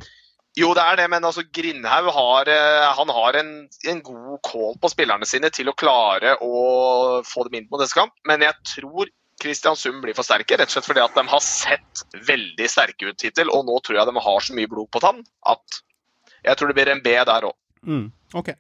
Jo, 0.57 0.71
det 0.73 0.83
er 0.89 0.97
det, 0.97 1.11
men 1.13 1.25
altså 1.29 1.45
Grindhaug 1.53 2.09
har, 2.17 2.49
eh, 2.49 2.87
han 2.97 3.11
har 3.13 3.37
en, 3.37 3.51
en 3.93 4.03
god 4.03 4.39
call 4.47 4.79
på 4.81 4.89
spillerne 4.89 5.29
sine 5.29 5.51
til 5.53 5.69
å 5.69 5.77
klare 5.77 6.39
å 6.41 7.23
få 7.29 7.45
dem 7.47 7.61
inn 7.61 7.69
på 7.69 7.81
neste 7.81 7.99
kamp. 7.99 8.15
Men 8.29 8.45
jeg 8.47 8.57
tror 8.73 9.13
Kristiansund 9.43 10.01
blir 10.01 10.17
for 10.17 10.25
sterke, 10.25 10.57
rett 10.57 10.71
og 10.71 10.79
slett 10.79 10.89
fordi 10.89 11.03
at 11.05 11.17
de 11.19 11.27
har 11.29 11.43
sett 11.45 12.05
veldig 12.25 12.71
sterke 12.73 13.11
ut 13.11 13.27
hittil. 13.27 13.53
Og 13.53 13.67
nå 13.69 13.77
tror 13.85 14.01
jeg 14.01 14.09
de 14.09 14.25
har 14.29 14.47
så 14.47 14.57
mye 14.57 14.71
blod 14.71 14.89
på 14.95 15.03
tann 15.05 15.21
at 15.53 15.83
jeg 16.47 16.57
tror 16.57 16.71
det 16.71 16.79
blir 16.79 16.93
en 16.95 17.03
B 17.05 17.13
der 17.13 17.49
òg. 17.51 17.57
Mm, 17.85 18.07
ok. 18.41 18.55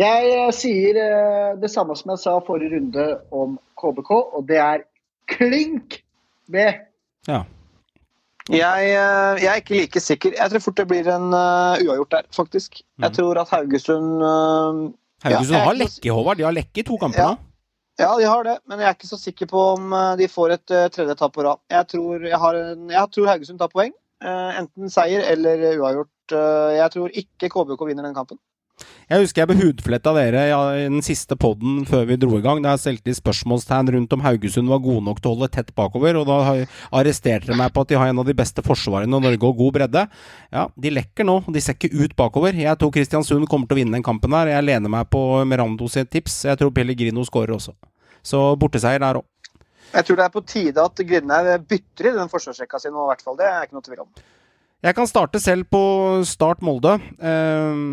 Jeg 0.00 0.28
eh, 0.28 0.50
sier 0.52 0.98
eh, 1.00 1.52
det 1.60 1.70
samme 1.72 1.96
som 1.96 2.12
jeg 2.12 2.20
sa 2.20 2.36
forrige 2.44 2.76
runde 2.76 3.06
om 3.32 3.56
KBK, 3.80 4.10
og 4.12 4.42
det 4.48 4.58
er 4.60 4.84
klink 5.32 6.02
B. 6.52 6.64
Ja. 7.28 7.44
Jeg, 8.52 8.90
eh, 8.92 9.40
jeg 9.40 9.48
er 9.50 9.62
ikke 9.62 9.78
like 9.78 10.02
sikker. 10.04 10.36
Jeg 10.36 10.52
tror 10.52 10.62
fort 10.62 10.76
det 10.78 10.86
blir 10.90 11.08
en 11.10 11.32
uh, 11.32 11.80
uavgjort 11.80 12.12
der, 12.12 12.28
faktisk. 12.36 12.82
Mm. 12.98 13.06
Jeg 13.06 13.16
tror 13.16 13.40
at 13.40 13.50
Haugesund 13.50 14.22
uh, 14.22 14.84
Haugesund 15.24 15.56
Ja, 15.56 15.64
har 15.64 15.78
lekke, 15.80 16.12
Håvard. 16.12 16.38
De 16.38 16.46
har 16.46 16.54
lekke 16.54 16.84
i 16.84 16.86
to 16.86 16.98
kamper 17.00 17.22
Ja. 17.22 17.32
nå. 17.32 17.42
Ja, 17.96 18.10
de 18.20 18.26
har 18.28 18.42
det, 18.44 18.58
men 18.68 18.82
jeg 18.82 18.90
er 18.90 18.94
ikke 18.98 19.08
så 19.08 19.16
sikker 19.16 19.48
på 19.48 19.60
om 19.72 19.94
de 20.20 20.28
får 20.28 20.52
et 20.58 20.72
uh, 20.76 20.82
tredje 20.92 21.16
tap 21.16 21.32
på 21.32 21.46
rad. 21.46 21.62
Jeg 21.72 21.88
tror, 21.94 22.26
jeg 22.28 22.60
en, 22.60 22.90
jeg 22.92 23.12
tror 23.16 23.30
Haugesund 23.32 23.58
tar 23.58 23.72
poeng. 23.72 23.96
Uh, 24.20 24.52
enten 24.60 24.92
seier 24.92 25.24
eller 25.32 25.64
uavgjort. 25.80 26.12
Jeg 26.76 26.90
tror 26.92 27.18
ikke 27.22 27.48
KBK 27.48 27.86
vinner 27.88 28.04
den 28.04 28.14
kampen. 28.14 28.38
Jeg 29.06 29.22
husker 29.22 29.42
jeg 29.42 29.48
ble 29.48 29.56
hudfletta 29.60 30.10
av 30.10 30.16
dere 30.18 30.40
ja, 30.50 30.58
i 30.74 30.86
den 30.88 31.04
siste 31.04 31.36
podden 31.38 31.84
før 31.86 32.08
vi 32.08 32.16
dro 32.18 32.32
i 32.34 32.42
gang. 32.42 32.58
Da 32.64 32.72
jeg 32.74 32.82
stelte 32.82 33.14
spørsmålstegn 33.14 33.92
rundt 33.94 34.16
om 34.16 34.24
Haugesund 34.24 34.68
var 34.72 34.82
gode 34.82 35.04
nok 35.06 35.20
til 35.22 35.30
å 35.30 35.36
holde 35.36 35.48
tett 35.54 35.70
bakover. 35.78 36.18
Og 36.18 36.26
da 36.26 36.38
arresterte 36.98 37.46
dere 37.46 37.58
meg 37.60 37.70
på 37.74 37.84
at 37.84 37.92
de 37.92 38.00
har 38.00 38.10
en 38.10 38.22
av 38.24 38.26
de 38.26 38.34
beste 38.36 38.64
forsvarene 38.66 39.06
i 39.06 39.22
Norge 39.28 39.46
og 39.46 39.62
god 39.62 39.76
bredde. 39.78 40.02
Ja, 40.50 40.66
de 40.74 40.92
lekker 40.92 41.28
nå. 41.28 41.38
De 41.54 41.62
ser 41.62 41.78
ikke 41.78 41.92
ut 41.94 42.16
bakover. 42.18 42.58
Jeg 42.58 42.80
tror 42.82 42.92
Kristiansund 42.98 43.46
kommer 43.46 43.70
til 43.70 43.78
å 43.78 43.80
vinne 43.84 43.94
den 43.94 44.06
kampen 44.06 44.34
der. 44.34 44.50
Jeg 44.56 44.66
lener 44.66 44.92
meg 44.98 45.06
på 45.14 45.22
Merando 45.46 45.86
sitt 45.92 46.10
tips. 46.10 46.42
Jeg 46.50 46.58
tror 46.58 46.74
Pellegrino 46.74 47.24
skårer 47.30 47.54
også. 47.60 47.78
Så 48.26 48.42
borteseier 48.58 49.06
der 49.06 49.22
òg. 49.22 49.30
Jeg 49.94 50.02
tror 50.02 50.18
det 50.18 50.26
er 50.26 50.34
på 50.34 50.42
tide 50.50 50.82
at 50.82 51.06
Grindhaug 51.08 51.68
bytter 51.70 52.10
i 52.10 52.16
den 52.18 52.30
forsvarsrekka 52.32 52.82
si 52.82 52.90
nå, 52.90 53.06
i 53.06 53.10
hvert 53.14 53.22
fall. 53.22 53.38
Det 53.38 53.46
er 53.46 53.68
ikke 53.68 53.78
noe 53.78 53.86
tvil 53.86 54.02
om. 54.02 54.14
Jeg 54.84 54.98
kan 54.98 55.08
starte 55.08 55.40
selv 55.40 55.70
på 55.70 55.82
Start 56.26 56.60
Molde. 56.66 56.98
Eh, 57.16 57.84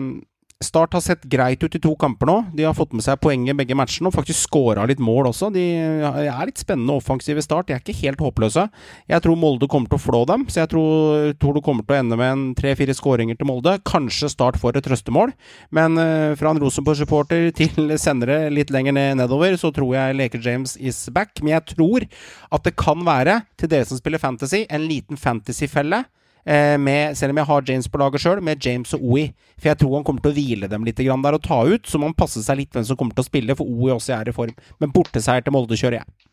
Start 0.65 0.95
har 0.95 1.03
sett 1.03 1.25
greit 1.29 1.63
ut 1.63 1.75
i 1.75 1.81
to 1.81 1.93
kamper 1.99 2.29
nå. 2.29 2.35
De 2.55 2.65
har 2.65 2.75
fått 2.77 2.93
med 2.95 3.03
seg 3.05 3.19
poenget 3.21 3.57
begge 3.59 3.75
matchene 3.77 4.09
og 4.09 4.15
faktisk 4.15 4.47
skåra 4.47 4.85
litt 4.89 5.01
mål 5.03 5.29
også. 5.29 5.49
De 5.53 5.63
er 5.63 6.47
litt 6.47 6.61
spennende 6.61 6.95
og 6.95 7.03
offensive 7.03 7.43
Start. 7.43 7.67
De 7.67 7.75
er 7.75 7.83
ikke 7.83 7.97
helt 8.01 8.23
håpløse. 8.23 8.65
Jeg 9.11 9.23
tror 9.25 9.39
Molde 9.39 9.69
kommer 9.71 9.91
til 9.91 9.99
å 9.99 10.03
flå 10.03 10.23
dem, 10.29 10.47
så 10.49 10.63
jeg 10.63 10.71
tror, 10.73 11.33
tror 11.41 11.57
det 11.57 11.63
kommer 11.65 11.85
til 11.85 11.95
å 11.95 11.99
ende 12.01 12.19
med 12.19 12.33
en 12.33 12.45
tre-fire 12.57 12.95
skåringer 12.97 13.39
til 13.39 13.49
Molde. 13.49 13.75
Kanskje 13.87 14.31
Start 14.31 14.59
får 14.61 14.79
et 14.79 14.87
trøstemål, 14.87 15.35
men 15.75 15.99
eh, 16.01 16.33
fra 16.39 16.53
en 16.53 16.63
Rosenborg-supporter 16.63 17.51
til 17.57 17.93
sendere 18.01 18.47
litt 18.53 18.73
lenger 18.73 18.95
ned 18.95 19.19
nedover, 19.21 19.57
så 19.59 19.73
tror 19.75 19.95
jeg 19.97 20.17
Leker 20.19 20.43
James 20.43 20.77
is 20.79 21.05
back. 21.13 21.35
Men 21.41 21.57
jeg 21.57 21.75
tror 21.75 22.07
at 22.53 22.65
det 22.65 22.77
kan 22.79 23.03
være, 23.05 23.41
til 23.59 23.71
dere 23.71 23.87
som 23.89 23.99
spiller 23.99 24.21
Fantasy, 24.21 24.65
en 24.69 24.87
liten 24.89 25.19
fantasyfelle. 25.19 26.03
Eh, 26.45 26.77
med, 26.77 27.15
selv 27.17 27.31
om 27.31 27.39
jeg 27.39 27.47
har 27.47 27.69
James 27.69 27.87
på 27.87 27.99
laget 28.01 28.23
sjøl, 28.23 28.41
med 28.43 28.65
James 28.65 28.91
og 28.97 29.03
OI. 29.03 29.29
For 29.55 29.69
jeg 29.71 29.79
tror 29.79 29.95
han 29.95 30.05
kommer 30.07 30.25
til 30.25 30.33
å 30.33 30.35
hvile 30.35 30.69
dem 30.71 30.83
litt 30.87 30.99
grann 30.99 31.23
der 31.23 31.37
og 31.37 31.45
ta 31.45 31.61
ut, 31.63 31.87
så 31.87 31.99
må 31.99 32.09
han 32.09 32.19
passe 32.19 32.43
seg 32.43 32.59
litt 32.59 32.75
hvem 32.75 32.85
som 32.87 32.99
kommer 32.99 33.15
til 33.15 33.23
å 33.23 33.29
spille, 33.29 33.55
for 33.55 33.69
OI 33.69 33.95
også 33.95 34.17
er 34.17 34.31
i 34.31 34.35
form. 34.35 34.55
Men 34.83 34.91
borteseier 34.95 35.45
til 35.45 35.55
Molde 35.55 35.79
kjører 35.79 36.01
jeg. 36.01 36.29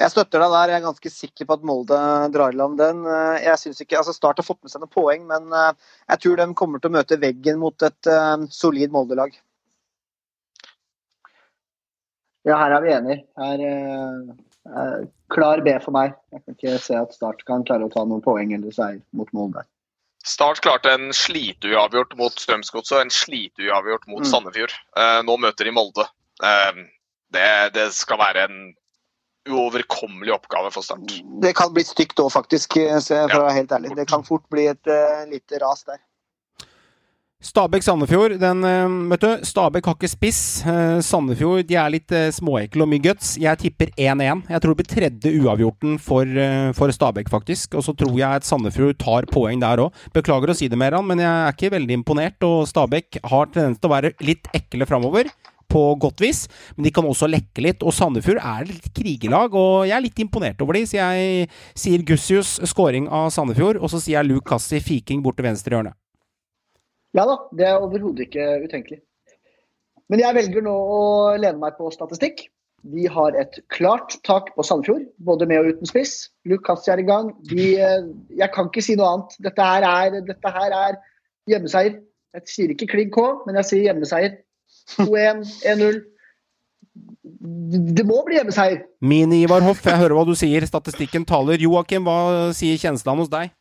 Jeg 0.00 0.14
støtter 0.14 0.40
deg 0.40 0.54
der. 0.54 0.72
Jeg 0.72 0.80
er 0.80 0.86
ganske 0.88 1.12
sikker 1.12 1.46
på 1.46 1.58
at 1.58 1.64
Molde 1.66 2.00
drar 2.34 2.54
i 2.54 2.58
land 2.58 2.78
den. 2.80 3.04
Eh, 3.06 3.44
Jeg 3.46 3.62
synes 3.62 3.84
ikke, 3.84 4.00
altså 4.00 4.16
Start 4.16 4.42
har 4.42 4.48
fått 4.48 4.62
med 4.64 4.72
seg 4.72 4.82
noen 4.82 4.94
poeng, 4.96 5.26
men 5.30 5.46
eh, 5.54 5.94
jeg 6.10 6.24
tror 6.24 6.42
de 6.42 6.50
kommer 6.58 6.82
til 6.82 6.90
å 6.90 6.98
møte 6.98 7.20
veggen 7.22 7.62
mot 7.62 7.86
et 7.86 8.12
solid 8.50 8.90
Molde-lag. 8.90 9.38
Ja, 12.48 12.56
her 12.56 12.72
er 12.72 12.80
vi 12.82 12.94
enige. 12.96 13.18
Her 13.36 13.62
klar 15.32 15.62
B 15.64 15.72
for 15.82 15.94
meg. 15.96 16.16
Jeg 16.34 16.42
kan 16.44 16.56
ikke 16.56 16.78
se 16.84 16.96
at 16.98 17.14
Start 17.16 17.44
kan 17.48 17.64
klare 17.64 17.86
å 17.86 17.92
ta 17.92 18.04
noen 18.04 18.22
poeng 18.24 18.52
eller 18.56 18.74
seier 18.74 19.00
mot 19.16 19.30
Molde. 19.36 19.64
Start 20.26 20.60
klarte 20.60 20.92
en 20.92 21.14
sliteuavgjort 21.16 22.12
mot 22.20 22.34
Strømsgodset 22.36 22.98
og 22.98 23.04
en 23.06 23.14
sliteuavgjort 23.14 24.04
mot 24.10 24.20
Mm. 24.20 24.28
Sandefjord. 24.28 24.74
Eh, 24.96 25.22
nå 25.24 25.36
møter 25.40 25.64
de 25.64 25.72
Molde. 25.72 26.04
Eh, 26.44 26.82
det, 27.32 27.72
det 27.74 27.86
skal 27.96 28.20
være 28.20 28.44
en 28.44 28.74
uoverkommelig 29.48 30.34
oppgave 30.34 30.70
for 30.74 30.84
Start. 30.84 31.08
Det 31.40 31.54
kan 31.56 31.72
bli 31.72 31.84
stygt 31.88 32.20
òg, 32.20 32.28
faktisk, 32.34 32.76
eh, 32.76 32.98
så 33.00 33.24
for 33.30 33.40
å 33.40 33.46
være 33.48 33.58
helt 33.62 33.72
ærlig. 33.72 33.94
Det 33.96 34.08
kan 34.10 34.26
fort 34.26 34.44
bli 34.52 34.66
et 34.68 34.92
uh, 34.92 35.24
lite 35.30 35.58
ras 35.62 35.86
der. 35.88 36.02
Stabæk-Sandefjord, 37.40 38.34
den 38.36 38.64
eh, 38.68 38.94
Vet 39.14 39.22
du, 39.24 39.44
Stabæk 39.48 39.86
har 39.88 39.94
ikke 39.96 40.10
spiss. 40.12 40.60
Eh, 40.68 40.98
Sandefjord 41.00 41.64
de 41.64 41.76
er 41.80 41.92
litt 41.94 42.12
eh, 42.12 42.28
småekle 42.36 42.84
og 42.84 42.90
mye 42.92 43.00
guts. 43.06 43.30
Jeg 43.40 43.56
tipper 43.62 43.88
1-1. 43.96 44.42
Jeg 44.52 44.60
tror 44.60 44.74
det 44.74 44.78
blir 44.82 44.90
tredje 44.90 45.32
uavgjorten 45.40 45.96
for, 46.04 46.40
for 46.76 46.92
Stabæk, 46.92 47.30
faktisk. 47.32 47.78
Og 47.80 47.86
så 47.86 47.94
tror 47.96 48.12
jeg 48.18 48.42
at 48.42 48.44
Sandefjord 48.44 48.98
tar 49.00 49.28
poeng 49.32 49.62
der 49.62 49.80
òg. 49.86 50.02
Beklager 50.12 50.52
å 50.52 50.56
si 50.58 50.68
det, 50.68 50.76
Meran, 50.80 51.06
men 51.08 51.22
jeg 51.24 51.30
er 51.30 51.56
ikke 51.56 51.72
veldig 51.78 51.96
imponert. 52.02 52.36
Og 52.44 52.68
Stabæk 52.68 53.22
har 53.32 53.48
tendens 53.48 53.80
til 53.80 53.88
å 53.88 53.94
være 53.94 54.12
litt 54.20 54.52
ekle 54.60 54.88
framover. 54.90 55.32
På 55.70 55.94
godt 56.02 56.20
vis, 56.20 56.42
men 56.74 56.88
de 56.88 56.92
kan 56.92 57.06
også 57.06 57.30
lekke 57.30 57.64
litt. 57.64 57.86
Og 57.86 57.94
Sandefjord 57.96 58.42
er 58.42 58.68
litt 58.68 58.90
krigerlag, 58.92 59.56
og 59.56 59.88
jeg 59.88 59.96
er 59.96 60.04
litt 60.04 60.20
imponert 60.20 60.60
over 60.60 60.76
de, 60.76 60.84
så 60.90 60.98
jeg 60.98 61.48
sier 61.78 62.04
Gussius 62.04 62.58
scoring 62.68 63.08
av 63.08 63.30
Sandefjord, 63.32 63.80
og 63.80 63.94
så 63.94 64.02
sier 64.02 64.18
jeg 64.18 64.32
Luke 64.32 64.50
Cassi 64.50 64.82
Fiking 64.84 65.24
bort 65.24 65.40
til 65.40 65.48
venstre 65.48 65.78
hjørne. 65.78 65.94
Ja 67.16 67.26
da, 67.26 67.36
det 67.56 67.66
er 67.66 67.82
overhodet 67.82 68.28
ikke 68.28 68.46
utenkelig. 68.64 69.00
Men 70.10 70.22
jeg 70.22 70.36
velger 70.36 70.64
nå 70.66 70.72
å 70.74 71.02
lene 71.38 71.58
meg 71.62 71.76
på 71.78 71.90
statistikk. 71.94 72.48
Vi 72.90 73.04
har 73.12 73.34
et 73.36 73.58
klart 73.68 74.16
tak 74.24 74.54
på 74.56 74.64
Sandefjord, 74.64 75.04
både 75.20 75.46
med 75.46 75.60
og 75.60 75.74
uten 75.74 75.90
spiss. 75.90 76.30
Luke 76.48 76.74
er 76.88 77.02
i 77.02 77.06
gang. 77.06 77.34
De, 77.50 77.66
eh, 77.76 78.06
jeg 78.38 78.50
kan 78.54 78.70
ikke 78.70 78.84
si 78.84 78.96
noe 78.96 79.10
annet. 79.14 79.36
Dette 79.44 79.66
her 79.66 79.84
er, 79.86 80.20
dette 80.24 80.54
her 80.54 80.76
er 80.76 80.96
hjemmeseier. 81.50 81.98
Jeg 82.34 82.46
sier 82.48 82.72
ikke 82.72 82.88
klink 82.94 83.12
K, 83.14 83.26
men 83.46 83.58
jeg 83.60 83.68
sier 83.68 83.86
hjemmeseier. 83.90 84.38
2-1, 84.96 85.44
1-0. 85.66 86.00
Det 87.98 88.06
må 88.06 88.22
bli 88.26 88.38
hjemmeseier. 88.38 88.82
Mini-Ivar 89.04 89.62
Hoff, 89.66 89.84
jeg 89.84 90.00
hører 90.00 90.16
hva 90.16 90.24
du 90.26 90.34
sier. 90.38 90.64
Statistikken 90.66 91.26
taler. 91.28 91.60
Joakim, 91.60 92.08
hva 92.08 92.50
sier 92.56 92.80
kjenslene 92.80 93.26
hos 93.26 93.32
deg? 93.32 93.52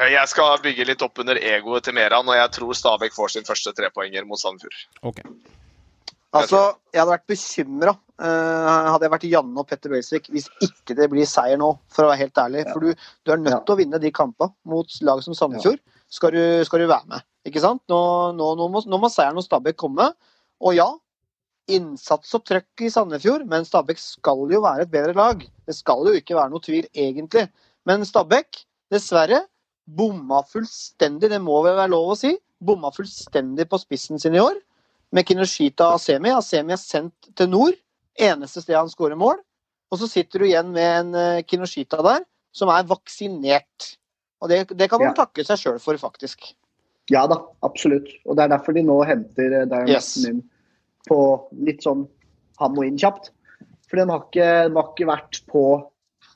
Jeg 0.00 0.28
skal 0.32 0.60
bygge 0.64 0.86
litt 0.88 1.02
opp 1.04 1.18
under 1.20 1.36
egoet 1.36 1.84
til 1.84 1.94
Meran, 1.96 2.28
og 2.28 2.36
jeg 2.38 2.52
tror 2.56 2.76
Stabæk 2.78 3.12
får 3.12 3.34
sin 3.34 3.44
første 3.44 3.72
trepoenger 3.76 4.24
mot 4.24 4.40
Sandefjord. 4.40 4.78
Okay. 5.02 5.26
Altså, 6.32 6.76
Jeg 6.94 7.02
hadde 7.02 7.10
vært 7.16 7.26
bekymra 7.28 7.96
hadde 8.20 9.06
jeg 9.06 9.12
vært 9.14 9.24
Janne 9.30 9.62
og 9.62 9.68
Petter 9.70 9.92
Belsvik 9.92 10.26
hvis 10.32 10.48
ikke 10.64 10.94
det 10.98 11.06
blir 11.12 11.24
seier 11.28 11.56
nå, 11.60 11.70
for 11.92 12.04
å 12.04 12.10
være 12.10 12.20
helt 12.26 12.40
ærlig. 12.42 12.64
For 12.68 12.84
du, 12.84 13.06
du 13.24 13.32
er 13.32 13.40
nødt 13.40 13.54
Ja. 13.54 13.60
til 13.64 13.74
å 13.74 13.78
vinne 13.80 14.00
de 14.02 14.10
kampene 14.12 14.52
mot 14.68 14.86
lag 15.06 15.22
som 15.24 15.34
Sandefjord. 15.34 15.80
Skal, 16.10 16.34
du, 16.34 16.64
skal 16.66 16.82
du 16.82 16.86
være 16.90 17.06
med. 17.08 17.24
Ikke 17.48 17.62
sant? 17.62 17.80
Nå, 17.88 18.00
nå, 18.36 18.50
nå, 18.58 18.66
må, 18.68 18.82
nå 18.84 18.98
må 19.00 19.08
seieren 19.12 19.38
hos 19.38 19.46
Stabæk 19.48 19.78
komme. 19.80 20.10
Og 20.60 20.74
ja, 20.76 20.88
innsats 21.70 22.34
og 22.36 22.44
trøkk 22.44 22.84
i 22.84 22.90
Sandefjord, 22.92 23.46
men 23.48 23.64
Stabæk 23.64 24.00
skal 24.02 24.44
jo 24.52 24.60
være 24.64 24.84
et 24.84 24.92
bedre 24.92 25.14
lag. 25.16 25.44
Det 25.66 25.76
skal 25.78 26.04
jo 26.10 26.12
ikke 26.18 26.36
være 26.36 26.52
noe 26.52 26.64
tvil, 26.64 26.88
egentlig. 26.92 27.46
Men 27.88 28.04
Stabæk, 28.04 28.64
dessverre, 28.92 29.44
bomma 29.86 30.42
fullstendig, 30.46 31.30
det 31.30 31.40
må 31.42 31.60
vel 31.64 31.76
være 31.78 31.92
lov 31.92 32.12
å 32.14 32.18
si, 32.18 32.34
bomma 32.60 32.90
fullstendig 32.94 33.68
på 33.70 33.78
spissen 33.80 34.20
sin 34.20 34.36
i 34.36 34.42
år. 34.42 34.58
Med 35.12 35.26
Kinoshita 35.26 35.88
Asemi. 35.96 36.30
Asemi 36.30 36.74
er 36.76 36.78
sendt 36.78 37.32
til 37.34 37.48
nord. 37.50 37.74
Eneste 38.20 38.62
sted 38.62 38.76
han 38.78 38.90
skårer 38.92 39.18
mål. 39.18 39.40
Og 39.90 39.98
så 39.98 40.06
sitter 40.06 40.38
du 40.38 40.46
igjen 40.46 40.70
med 40.70 40.90
en 41.00 41.14
eh, 41.18 41.42
Kinoshita 41.42 41.98
der 42.06 42.22
som 42.54 42.70
er 42.70 42.86
vaksinert. 42.86 43.96
Og 44.40 44.48
det, 44.52 44.60
det 44.78 44.86
kan 44.90 45.00
man 45.02 45.10
Ja. 45.10 45.24
takke 45.24 45.42
seg 45.44 45.58
sjøl 45.58 45.80
for, 45.82 45.98
faktisk. 45.98 46.52
Ja 47.10 47.24
da, 47.26 47.40
absolutt. 47.66 48.06
Og 48.24 48.36
det 48.38 48.44
er 48.44 48.52
derfor 48.54 48.76
de 48.76 48.84
nå 48.86 49.00
henter 49.08 49.62
eh, 49.62 49.66
Darren 49.66 49.90
Yes. 49.90 50.12
Inn 50.28 50.44
på 51.08 51.18
litt 51.66 51.82
sånn 51.82 52.06
han 52.60 52.74
må 52.76 52.84
inn 52.86 52.98
kjapt. 53.00 53.32
For 53.90 53.98
den 53.98 54.12
har 54.12 54.22
ikke, 54.28 54.68
de 54.70 54.76
har 54.78 54.90
ikke 54.92 55.08
vært 55.10 55.40
på 55.50 55.64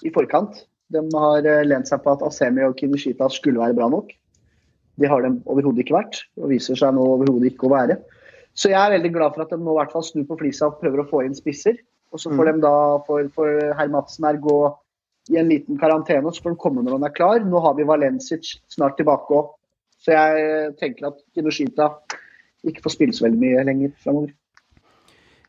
i 0.03 0.11
forkant. 0.11 0.65
De 0.93 1.03
har 1.15 1.47
eh, 1.49 1.65
lent 1.67 1.89
seg 1.89 2.03
på 2.05 2.13
at 2.13 2.25
Asemi 2.27 2.65
og 2.67 2.77
Kinishita 2.79 3.29
skulle 3.33 3.63
være 3.63 3.77
bra 3.79 3.89
nok. 3.93 4.13
Det 5.01 5.11
har 5.11 5.25
de 5.25 5.33
overhodet 5.51 5.85
ikke 5.85 5.97
vært, 5.97 6.21
og 6.39 6.53
viser 6.53 6.79
seg 6.79 6.95
nå 6.95 7.07
overhodet 7.17 7.51
ikke 7.53 7.67
å 7.69 7.75
være. 7.75 7.99
Så 8.55 8.71
jeg 8.71 8.79
er 8.79 8.95
veldig 8.95 9.11
glad 9.17 9.35
for 9.35 9.43
at 9.43 9.51
de 9.51 9.59
nå 9.59 9.73
i 9.73 9.79
hvert 9.81 9.95
fall 9.95 10.07
snur 10.07 10.29
på 10.29 10.39
flisa 10.45 10.69
og 10.69 10.79
prøver 10.83 11.03
å 11.03 11.09
få 11.11 11.25
inn 11.27 11.35
spisser. 11.35 11.81
Og 12.15 12.21
så 12.23 12.31
får 12.31 12.53
de 12.53 12.63
da, 12.63 12.75
for, 13.09 13.27
for 13.35 13.73
herr 13.75 13.91
Madsen 13.91 14.29
her, 14.29 14.39
gå 14.39 14.59
i 15.33 15.41
en 15.41 15.51
liten 15.51 15.81
karantene, 15.81 16.31
så 16.31 16.45
får 16.45 16.55
de 16.55 16.61
komme 16.63 16.85
når 16.85 16.99
han 17.01 17.09
er 17.09 17.17
klar. 17.17 17.43
Nå 17.43 17.63
har 17.65 17.75
vi 17.75 17.89
Valencic 17.89 18.53
snart 18.71 18.95
tilbake 19.01 19.35
òg. 19.35 19.51
Så 20.05 20.15
jeg 20.15 20.75
tenker 20.79 21.09
at 21.09 21.19
Kinoshita 21.35 21.89
ikke 22.69 22.85
får 22.85 22.95
spille 22.95 23.17
så 23.17 23.27
veldig 23.27 23.41
mye 23.41 23.65
lenger 23.67 23.95
framover. 24.05 24.35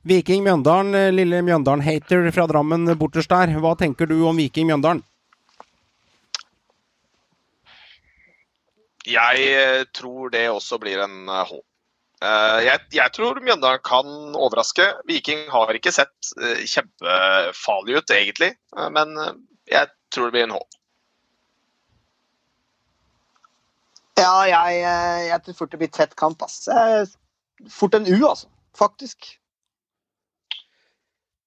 Viking 0.06 0.44
Mjøndalen, 0.46 0.96
eh, 0.96 1.12
lille 1.14 1.42
Mjøndalen-hater 1.46 2.30
fra 2.32 2.46
Drammen 2.50 2.86
borterst 2.98 3.30
der. 3.30 3.54
Hva 3.60 3.74
tenker 3.78 4.10
du 4.10 4.20
om 4.30 4.38
Viking 4.38 4.70
Mjøndalen? 4.70 5.04
Jeg 9.06 9.48
eh, 9.54 9.84
tror 9.94 10.32
det 10.34 10.48
også 10.50 10.80
blir 10.82 11.02
en 11.04 11.30
eh, 11.30 11.46
H. 11.52 11.60
Eh, 12.26 12.60
Jeg, 12.66 12.80
jeg 12.96 13.14
tror 13.14 13.42
Mjøndalen 13.44 13.84
kan 13.86 14.08
overraske. 14.34 14.88
Viking 15.10 15.46
har 15.54 15.74
ikke 15.78 15.94
sett 15.94 16.32
eh, 16.42 16.64
kjempefarlig 16.66 18.00
ut, 18.00 18.16
egentlig. 18.16 18.54
eh, 18.78 18.90
Men 18.96 19.14
eh, 19.22 19.36
jeg 19.72 19.92
tror 20.14 20.30
det 20.32 20.38
blir 20.38 20.48
en 20.48 20.56
H. 20.58 20.64
Ja, 24.16 24.36
jeg, 24.48 24.80
eh, 24.80 25.26
jeg 25.28 25.42
tror 25.44 25.58
fort 25.60 25.72
det 25.76 25.82
blir 25.82 25.92
tett 25.92 26.16
kamp. 26.16 26.42
Ass. 26.46 26.68
Eh, 26.72 27.04
Fort 27.72 27.94
en 27.96 28.08
U, 28.08 28.16
altså. 28.28 28.48
Faktisk. 28.76 29.28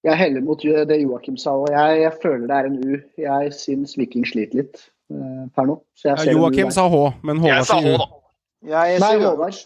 Jeg 0.07 0.17
heller 0.17 0.41
mot 0.41 0.63
det 0.63 1.01
Joakim 1.03 1.37
sa, 1.37 1.53
og 1.59 1.69
jeg, 1.75 1.99
jeg 2.05 2.13
føler 2.23 2.47
det 2.49 2.57
er 2.57 2.69
en 2.69 2.79
U. 2.79 2.95
Jeg 3.21 3.53
syns 3.57 3.97
Viking 3.99 4.25
sliter 4.25 4.63
litt 4.63 4.79
eh, 4.79 4.93
per 5.09 5.69
nå. 5.69 5.79
Så 5.97 6.11
jeg 6.11 6.29
Ja, 6.29 6.37
Joakim 6.37 6.71
sa 6.75 6.87
H, 6.89 7.03
men 7.25 7.41
Jeg 7.43 7.61
Håvard 7.61 7.69
sa 7.69 7.79
H, 7.81 7.93
da. 8.03 8.09
Jeg, 8.69 8.99
Nei. 9.01 9.13
Håvard. 9.23 9.61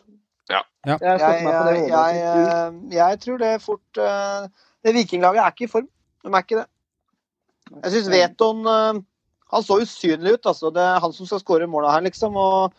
Ja. 0.50 0.60
Ja. 0.86 0.96
Jeg 1.00 1.20
jeg, 1.20 1.42
jeg, 1.46 1.88
jeg, 1.88 2.20
eh, 2.26 2.96
jeg 2.96 3.20
tror 3.22 3.38
det 3.38 3.50
fort 3.62 4.02
uh, 4.02 4.48
Det 4.82 4.94
vikinglaget 4.96 5.44
er 5.44 5.54
ikke 5.54 5.64
i 5.64 5.72
form. 5.72 5.88
De 6.22 6.32
er 6.32 6.44
ikke 6.44 6.60
det. 6.60 6.66
Jeg 7.84 7.92
syns 7.94 8.10
Veton 8.10 8.66
uh, 8.66 9.00
Han 9.54 9.66
så 9.66 9.78
usynlig 9.82 10.36
ut, 10.36 10.46
altså. 10.46 10.72
Det 10.74 10.82
er 10.82 11.00
han 11.02 11.14
som 11.14 11.28
skal 11.28 11.42
skåre 11.42 11.70
måla 11.70 11.94
her, 11.94 12.04
liksom. 12.06 12.36
Og 12.36 12.74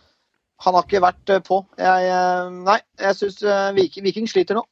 han 0.63 0.77
har 0.77 0.85
ikke 0.85 1.01
vært 1.03 1.31
eh, 1.33 1.41
på. 1.43 1.59
Jeg, 1.77 2.07
eh, 2.07 2.51
nei, 2.63 2.77
jeg 3.01 3.17
syns 3.17 3.41
Viking, 3.75 4.05
Viking 4.05 4.29
sliter 4.29 4.57
nå. 4.57 4.63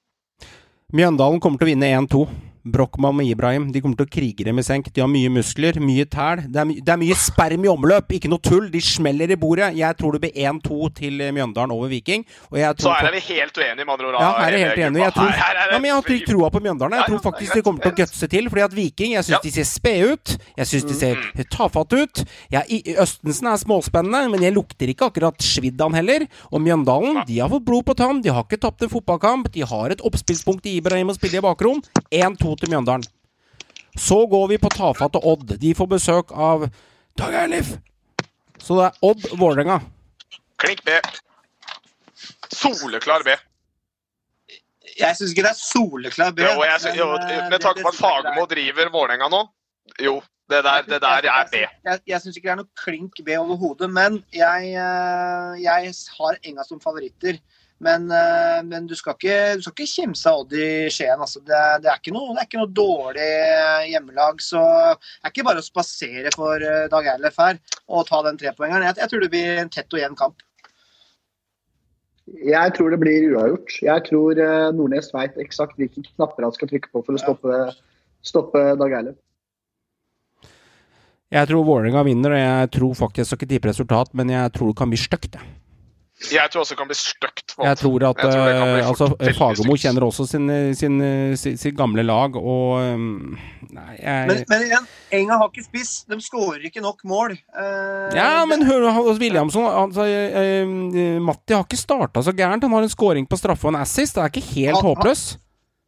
Mjøndalen 0.95 1.41
kommer 1.43 1.59
til 1.59 1.67
å 1.67 1.71
vinne 1.71 1.89
1-2. 1.97 2.23
Brochmann 2.65 3.19
og 3.21 3.25
Ibrahim 3.25 3.69
de 3.73 3.81
kommer 3.81 3.97
til 3.97 4.05
å 4.05 4.11
krige 4.11 4.45
dem 4.45 4.59
i 4.61 4.65
senk. 4.65 4.91
De 4.93 5.01
har 5.01 5.09
mye 5.09 5.29
muskler, 5.33 5.79
mye 5.81 6.05
tæl. 6.05 6.43
Det 6.51 6.61
er, 6.61 6.67
my 6.69 6.75
det 6.81 6.93
er 6.93 6.99
mye 7.01 7.17
sperm 7.17 7.65
i 7.65 7.71
omløp, 7.71 8.11
ikke 8.17 8.29
noe 8.31 8.41
tull. 8.43 8.67
De 8.73 8.81
smeller 8.85 9.33
i 9.33 9.37
bordet. 9.39 9.71
Jeg 9.77 9.97
tror 9.97 10.17
det 10.17 10.21
blir 10.25 10.35
1-2 10.37 10.91
til 10.99 11.23
Mjøndalen 11.33 11.73
over 11.73 11.89
Viking. 11.91 12.25
Så 12.51 12.93
her 12.93 13.09
er 13.09 13.15
vi 13.15 13.23
helt 13.31 13.57
uenige, 13.57 13.85
med 13.85 13.93
andre 13.95 14.11
ord. 14.11 14.19
Ja, 14.21 14.31
her 14.45 14.57
er 14.57 14.65
helt 14.67 14.83
enig. 14.85 15.01
Jeg 15.01 15.15
tror, 15.17 15.31
ja, 15.31 15.79
men 15.79 15.89
jeg 15.89 15.95
har 15.97 16.11
ikke 16.15 16.29
troa 16.31 16.51
på 16.53 16.61
Mjøndalen. 16.61 16.97
Jeg 17.01 17.09
tror 17.09 17.23
faktisk 17.31 17.57
de 17.57 17.65
kommer 17.65 17.85
til 17.85 17.93
å 17.93 17.99
gutse 18.01 18.29
til. 18.35 18.49
Fordi 18.51 18.65
at 18.67 18.75
Viking, 18.77 19.15
jeg 19.17 19.25
syns 19.25 19.37
Ja. 19.37 19.41
de 19.43 19.51
ser 19.51 19.67
spede 19.69 20.11
ut. 20.13 20.37
Jeg 20.57 20.67
syns 20.67 20.87
de 20.87 20.95
ser 21.01 21.15
tafatte 21.49 22.01
ut. 22.03 22.23
Jeg, 22.51 22.83
Østensen 23.01 23.47
er 23.47 23.57
småspennende, 23.57 24.29
men 24.31 24.41
jeg 24.45 24.53
lukter 24.53 24.91
ikke 24.91 25.09
akkurat 25.09 25.37
svidd 25.41 25.79
han 25.81 25.93
heller. 25.97 26.27
Og 26.51 26.61
Mjøndalen, 26.61 27.23
de 27.25 27.39
har 27.39 27.49
fått 27.49 27.65
blod 27.65 27.85
på 27.85 27.95
tann. 27.97 28.21
De 28.21 28.29
har 28.29 28.43
ikke 28.43 28.59
tapt 28.61 28.83
en 28.83 28.91
fotballkamp. 28.91 29.51
De 29.51 29.61
har 29.65 29.89
et 29.89 30.01
oppspillspunkt 30.01 30.65
i 30.69 30.77
Ibrahim 30.77 31.09
å 31.09 31.17
spille 31.17 31.39
i 31.39 31.45
bakrom. 31.45 31.81
1-2 32.11 32.50
til 32.59 32.71
Mjøndalen. 32.73 33.05
Så 33.99 34.25
går 34.31 34.47
vi 34.47 34.57
på 34.61 34.71
tafatte 34.71 35.19
Odd. 35.27 35.57
De 35.59 35.73
får 35.75 35.89
besøk 35.91 36.31
av 36.31 36.67
Dag 37.19 37.35
Eilif. 37.43 37.75
Så 38.61 38.77
det 38.77 38.87
er 38.87 39.07
Odd-Vålerenga. 39.09 39.79
Klink 40.61 40.83
B. 40.85 40.99
Soleklar 42.51 43.25
B. 43.25 43.35
Jeg 44.99 45.17
syns 45.17 45.31
ikke 45.33 45.45
det 45.45 45.53
er 45.53 45.59
soleklar 45.59 46.35
B. 46.35 46.43
Jo, 46.45 46.61
jeg, 46.67 46.93
jo, 46.99 47.07
eh, 47.17 47.47
med 47.49 47.63
tanke 47.63 47.81
på 47.81 47.89
at 47.89 47.95
er. 47.95 48.01
Fagermo 48.03 48.45
driver 48.49 48.91
Vålerenga 48.93 49.29
nå, 49.31 49.41
jo, 50.03 50.19
det 50.51 50.63
der, 50.67 50.83
det 50.87 50.99
der 51.01 51.27
er 51.31 51.47
B. 51.51 51.63
Jeg, 51.63 51.99
jeg 52.07 52.21
syns 52.21 52.37
ikke 52.37 52.49
det 52.49 52.53
er 52.53 52.61
noe 52.61 52.83
klink 52.83 53.21
B 53.25 53.37
overhodet, 53.39 53.89
men 53.91 54.19
jeg, 54.35 54.73
eh, 54.75 55.61
jeg 55.63 55.93
har 56.17 56.39
Enga 56.43 56.67
som 56.67 56.81
favoritter. 56.83 57.39
Men, 57.81 58.11
eh, 58.13 58.59
men 58.67 58.85
du, 58.85 58.93
skal 58.97 59.15
ikke, 59.17 59.37
du 59.57 59.63
skal 59.65 59.73
ikke 59.73 59.89
kimse 59.89 60.29
av 60.29 60.43
Odd 60.43 60.53
i 60.53 60.67
Skien. 60.93 61.17
Altså. 61.17 61.41
Det, 61.41 61.61
det, 61.81 61.89
er 61.89 61.97
ikke 61.97 62.13
noe, 62.13 62.35
det 62.35 62.43
er 62.43 62.49
ikke 62.49 62.61
noe 62.61 62.75
dårlig 62.77 63.29
hjemmelag. 63.89 64.43
Så 64.45 64.61
det 64.61 65.25
er 65.25 65.33
ikke 65.33 65.47
bare 65.47 65.63
å 65.63 65.65
spasere 65.65 66.33
for 66.35 66.61
eh, 66.61 66.85
Dag 66.93 67.09
Eilef 67.15 67.39
her 67.41 67.57
og 67.89 68.05
ta 68.09 68.21
den 68.27 68.37
trepoengeren. 68.41 68.85
Jeg, 68.85 68.99
jeg 69.01 69.13
tror 69.13 69.25
det 69.25 69.31
blir 69.33 69.63
en 69.63 69.73
tett 69.73 69.97
og 69.97 70.03
jevn 70.03 70.19
kamp. 70.19 70.45
Jeg 72.45 72.75
tror 72.77 72.93
det 72.93 73.01
blir 73.01 73.25
uavgjort. 73.31 73.79
Jeg 73.81 74.05
tror 74.11 74.43
eh, 74.45 74.67
Nordnes 74.77 75.09
veit 75.15 75.41
eksakt 75.41 75.81
hvilke 75.81 76.05
knapper 76.13 76.45
han 76.45 76.53
skal 76.55 76.69
trykke 76.69 76.93
på 76.93 77.01
for 77.07 77.17
å 77.17 77.23
stoppe, 77.23 77.63
stoppe 78.25 78.63
Dag 78.77 78.97
Eilef. 78.99 79.17
Jeg 81.31 81.47
tror 81.47 81.63
Vålerenga 81.63 82.03
vinner, 82.03 82.35
og 82.35 82.41
jeg 82.43 82.71
tror 82.75 82.95
faktisk 82.99 83.23
jeg 83.23 83.29
skal 83.29 83.39
ikke 83.39 83.51
tippe 83.55 83.71
resultat, 83.71 84.13
men 84.19 84.33
jeg 84.33 84.53
tror 84.53 84.69
det 84.69 84.77
kan 84.83 84.91
bli 84.91 84.99
stygt. 84.99 85.39
jeg. 85.39 85.60
Jeg 86.29 86.51
tror 86.53 86.61
også 86.61 86.75
det 86.75 86.79
kan 86.81 86.89
bli 86.91 86.97
stygt. 86.99 87.55
Jeg 87.57 87.77
tror 87.81 88.03
at 88.11 88.19
Jeg 88.21 88.33
tror 88.35 88.49
eh, 88.51 88.87
altså, 88.87 89.07
Fagermo 89.39 89.77
kjenner 89.79 90.05
også 90.05 90.27
sin, 90.29 90.45
sin, 90.77 90.99
sin, 91.39 91.57
sitt 91.57 91.77
gamle 91.79 92.05
lag, 92.05 92.35
og 92.37 92.77
um, 92.77 93.37
Nei, 93.71 93.95
jeg 93.97 94.27
Men, 94.27 94.43
men 94.51 94.65
igjen, 94.67 94.87
Enga 95.21 95.37
har 95.41 95.49
ikke 95.49 95.65
spiss. 95.65 95.91
De 96.11 96.17
skårer 96.21 96.65
ikke 96.67 96.83
nok 96.83 97.01
mål. 97.07 97.37
Eh, 97.37 98.15
Ja, 98.17 98.45
men 98.49 98.65
hør 98.67 98.89
hos 98.99 99.19
Williamson 99.21 99.65
altså, 99.65 100.05
eh, 100.05 100.65
eh, 100.67 101.19
Matti 101.23 101.55
har 101.55 101.65
ikke 101.65 101.79
starta 101.79 102.23
så 102.25 102.33
gærent. 102.35 102.63
Han 102.67 102.75
har 102.75 102.85
en 102.85 102.91
scoring 102.93 103.27
på 103.29 103.39
straffe 103.39 103.67
og 103.69 103.73
en 103.73 103.81
assist. 103.81 104.17
Det 104.17 104.23
er 104.25 104.33
ikke 104.33 104.47
helt 104.59 104.83
håpløs. 104.85 105.23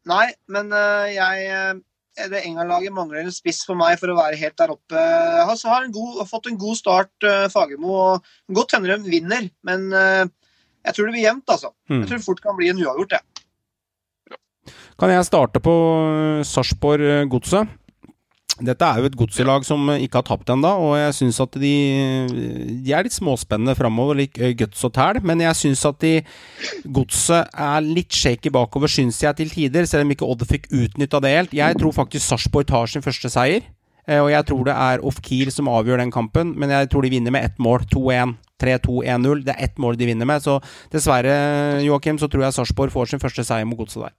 Nei, 0.09 0.27
men 0.51 0.71
eh, 0.75 1.13
jeg 1.15 1.45
eh, 1.47 1.73
det 2.13 2.43
England-laget 2.45 2.93
mangler 2.93 3.23
en 3.23 3.33
spiss 3.33 3.63
for 3.65 3.77
meg 3.79 3.97
for 4.01 4.11
å 4.13 4.17
være 4.17 4.37
helt 4.37 4.57
der 4.59 4.73
oppe. 4.75 5.03
Han 5.49 5.57
har 5.57 5.85
en 5.85 5.93
god, 5.95 6.19
har 6.21 6.29
fått 6.29 6.49
en 6.51 6.59
god 6.61 6.77
start, 6.77 7.13
uh, 7.25 7.47
Fagermo. 7.49 7.93
og 7.93 8.53
Godt 8.53 8.75
hender 8.77 8.97
de 8.97 9.13
vinner, 9.13 9.47
men 9.65 9.87
eh, 9.97 10.25
jeg 10.83 10.95
tror 10.95 11.07
det 11.07 11.15
blir 11.15 11.25
jevnt, 11.25 11.47
altså. 11.49 11.71
Mm. 11.89 12.01
Jeg 12.01 12.09
tror 12.09 12.19
det 12.19 12.25
fort 12.25 12.43
kan 12.43 12.57
bli 12.59 12.69
en 12.69 12.81
uavgjort, 12.83 13.15
jeg. 13.17 14.73
Kan 14.99 15.11
jeg 15.11 15.25
starte 15.27 15.61
på 15.63 15.73
eh, 16.03 16.43
Sarpsborg-godset? 16.47 17.71
Dette 18.63 18.87
er 18.87 19.01
jo 19.01 19.09
et 19.09 19.17
godselag 19.19 19.65
som 19.67 19.89
ikke 19.93 20.21
har 20.21 20.27
tapt 20.27 20.51
ennå, 20.53 20.71
og 20.85 20.95
jeg 20.97 21.15
syns 21.17 21.39
at 21.43 21.57
de, 21.59 21.73
de 22.85 22.93
er 22.95 23.05
litt 23.05 23.15
småspennende 23.15 23.75
framover, 23.75 24.21
litt 24.21 24.39
eh, 24.39 24.55
guts 24.59 24.83
og 24.87 24.93
tæl, 24.95 25.19
men 25.25 25.43
jeg 25.43 25.59
syns 25.59 25.83
at 25.89 25.99
de 26.03 26.13
godset 26.95 27.51
er 27.51 27.83
litt 27.83 28.15
shaky 28.15 28.53
bakover, 28.53 28.91
syns 28.91 29.21
jeg 29.23 29.39
til 29.39 29.51
tider, 29.53 29.87
selv 29.89 30.07
om 30.07 30.15
ikke 30.15 30.27
Odd 30.27 30.47
fikk 30.49 30.69
utnytta 30.71 31.21
det 31.23 31.33
helt. 31.35 31.57
Jeg 31.57 31.79
tror 31.81 31.95
faktisk 31.95 32.25
Sarpsborg 32.25 32.69
tar 32.71 32.91
sin 32.91 33.05
første 33.05 33.31
seier, 33.33 33.67
og 34.03 34.29
jeg 34.31 34.47
tror 34.49 34.65
det 34.67 34.73
er 34.75 35.03
Ofkir 35.07 35.51
som 35.53 35.69
avgjør 35.71 36.01
den 36.01 36.11
kampen, 36.11 36.55
men 36.59 36.71
jeg 36.73 36.89
tror 36.91 37.05
de 37.05 37.13
vinner 37.13 37.35
med 37.35 37.45
ett 37.47 37.61
mål, 37.63 37.85
2-1. 37.91 38.35
3-2-1-0. 38.63 39.43
Det 39.43 39.55
er 39.55 39.65
ett 39.65 39.79
mål 39.81 39.97
de 39.99 40.07
vinner 40.07 40.29
med, 40.29 40.43
så 40.43 40.59
dessverre, 40.93 41.33
Joakim, 41.83 42.19
så 42.19 42.29
tror 42.31 42.47
jeg 42.47 42.55
Sarpsborg 42.57 42.93
får 42.93 43.11
sin 43.11 43.23
første 43.23 43.45
seier 43.47 43.67
mot 43.67 43.79
godset 43.79 44.05
der. 44.07 44.15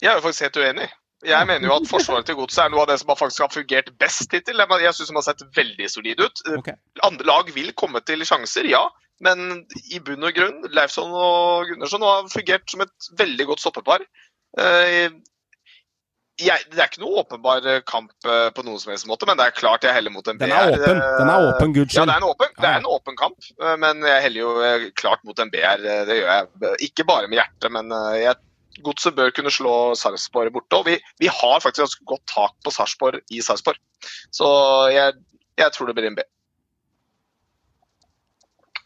Jeg 0.00 0.16
er 0.16 0.24
faktisk 0.24 0.48
helt 0.48 0.60
uenig. 0.62 0.88
Jeg 1.26 1.46
mener 1.50 1.68
jo 1.68 1.74
at 1.76 1.88
forsvaret 1.90 2.24
til 2.26 2.38
Godset 2.38 2.62
er 2.64 2.70
noe 2.72 2.84
av 2.86 2.88
det 2.88 2.98
som 3.02 3.10
har 3.12 3.18
faktisk 3.20 3.42
har 3.44 3.52
fungert 3.52 3.90
best 4.00 4.32
hittil. 4.32 4.56
Jeg 4.80 4.94
syns 4.96 5.10
de 5.12 5.16
har 5.18 5.26
sett 5.26 5.42
veldig 5.56 5.88
solide 5.92 6.24
ut. 6.30 6.42
Okay. 6.58 6.78
Andre 7.04 7.26
lag 7.28 7.50
vil 7.52 7.72
komme 7.76 8.00
til 8.08 8.24
sjanser, 8.24 8.64
ja. 8.70 8.86
Men 9.20 9.66
i 9.92 9.98
bunn 10.00 10.24
og 10.24 10.32
grunn, 10.32 10.62
Leifson 10.72 11.12
og 11.12 11.68
Gunnarsson 11.68 12.06
har 12.08 12.30
fungert 12.32 12.64
som 12.72 12.80
et 12.86 13.10
veldig 13.20 13.50
godt 13.52 13.60
stoppepar. 13.66 14.06
Eh, 14.58 15.10
Jeg, 16.40 16.56
det 16.72 16.80
er 16.80 16.88
ikke 16.88 17.02
noe 17.02 17.20
åpenbar 17.20 17.66
kamp 17.84 18.14
eh, 18.24 18.46
på 18.56 18.62
noen 18.64 18.80
som 18.80 18.94
helst 18.94 19.04
måte, 19.10 19.26
men 19.28 19.36
det 19.36 19.44
er 19.50 19.58
klart 19.58 19.82
jeg 19.84 19.92
heller 19.92 20.08
mot 20.14 20.24
en 20.32 20.38
BR. 20.40 20.48
Den 20.48 20.54
er 20.56 20.70
åpen. 20.72 21.00
Den 21.20 21.28
er 21.28 21.42
åpen, 21.50 21.74
Ja, 21.76 22.06
det 22.08 22.14
er 22.14 22.22
en 22.22 22.24
åpen, 22.30 22.54
det 22.56 22.68
er 22.70 22.78
en 22.80 22.86
åpen 22.88 23.18
kamp, 23.20 23.36
eh, 23.60 23.74
men 23.82 24.00
jeg 24.08 24.22
heller 24.24 24.40
jo 24.40 24.54
eh, 24.64 24.86
klart 24.96 25.20
mot 25.28 25.36
en 25.44 25.52
BR. 25.52 25.84
eh, 25.84 26.06
Det 26.08 26.16
gjør 26.16 26.30
jeg. 26.32 26.72
Ikke 26.88 27.04
bare 27.10 27.28
med 27.28 27.42
hjertet, 27.42 27.68
men 27.76 27.92
eh, 27.92 28.16
jeg 28.22 28.40
Godset 28.84 29.16
bør 29.16 29.32
kunne 29.36 29.52
slå 29.54 29.74
Sarpsborg 29.98 30.52
borte. 30.54 30.80
Og 30.80 30.88
vi, 30.88 30.98
vi 31.22 31.30
har 31.30 31.62
faktisk 31.62 31.84
ganske 31.84 32.08
godt 32.12 32.26
tak 32.30 32.54
på 32.64 32.74
Sarpsborg 32.74 33.20
i 33.30 33.42
Sarpsborg. 33.44 33.80
Så 34.34 34.46
jeg, 34.94 35.18
jeg 35.60 35.74
tror 35.76 35.90
det 35.90 35.96
blir 35.98 36.10
en 36.10 36.18
B. 36.18 36.26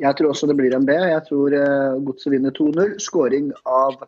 Jeg 0.02 0.18
tror 0.18 0.32
også 0.32 0.48
det 0.50 0.56
blir 0.58 0.74
en 0.74 0.86
B. 0.86 0.94
Jeg 0.98 1.22
tror 1.28 1.54
uh, 1.54 2.02
Godset 2.06 2.32
vinner 2.34 2.54
2-0. 2.54 2.96
Skåring 3.02 3.52
av 3.62 4.02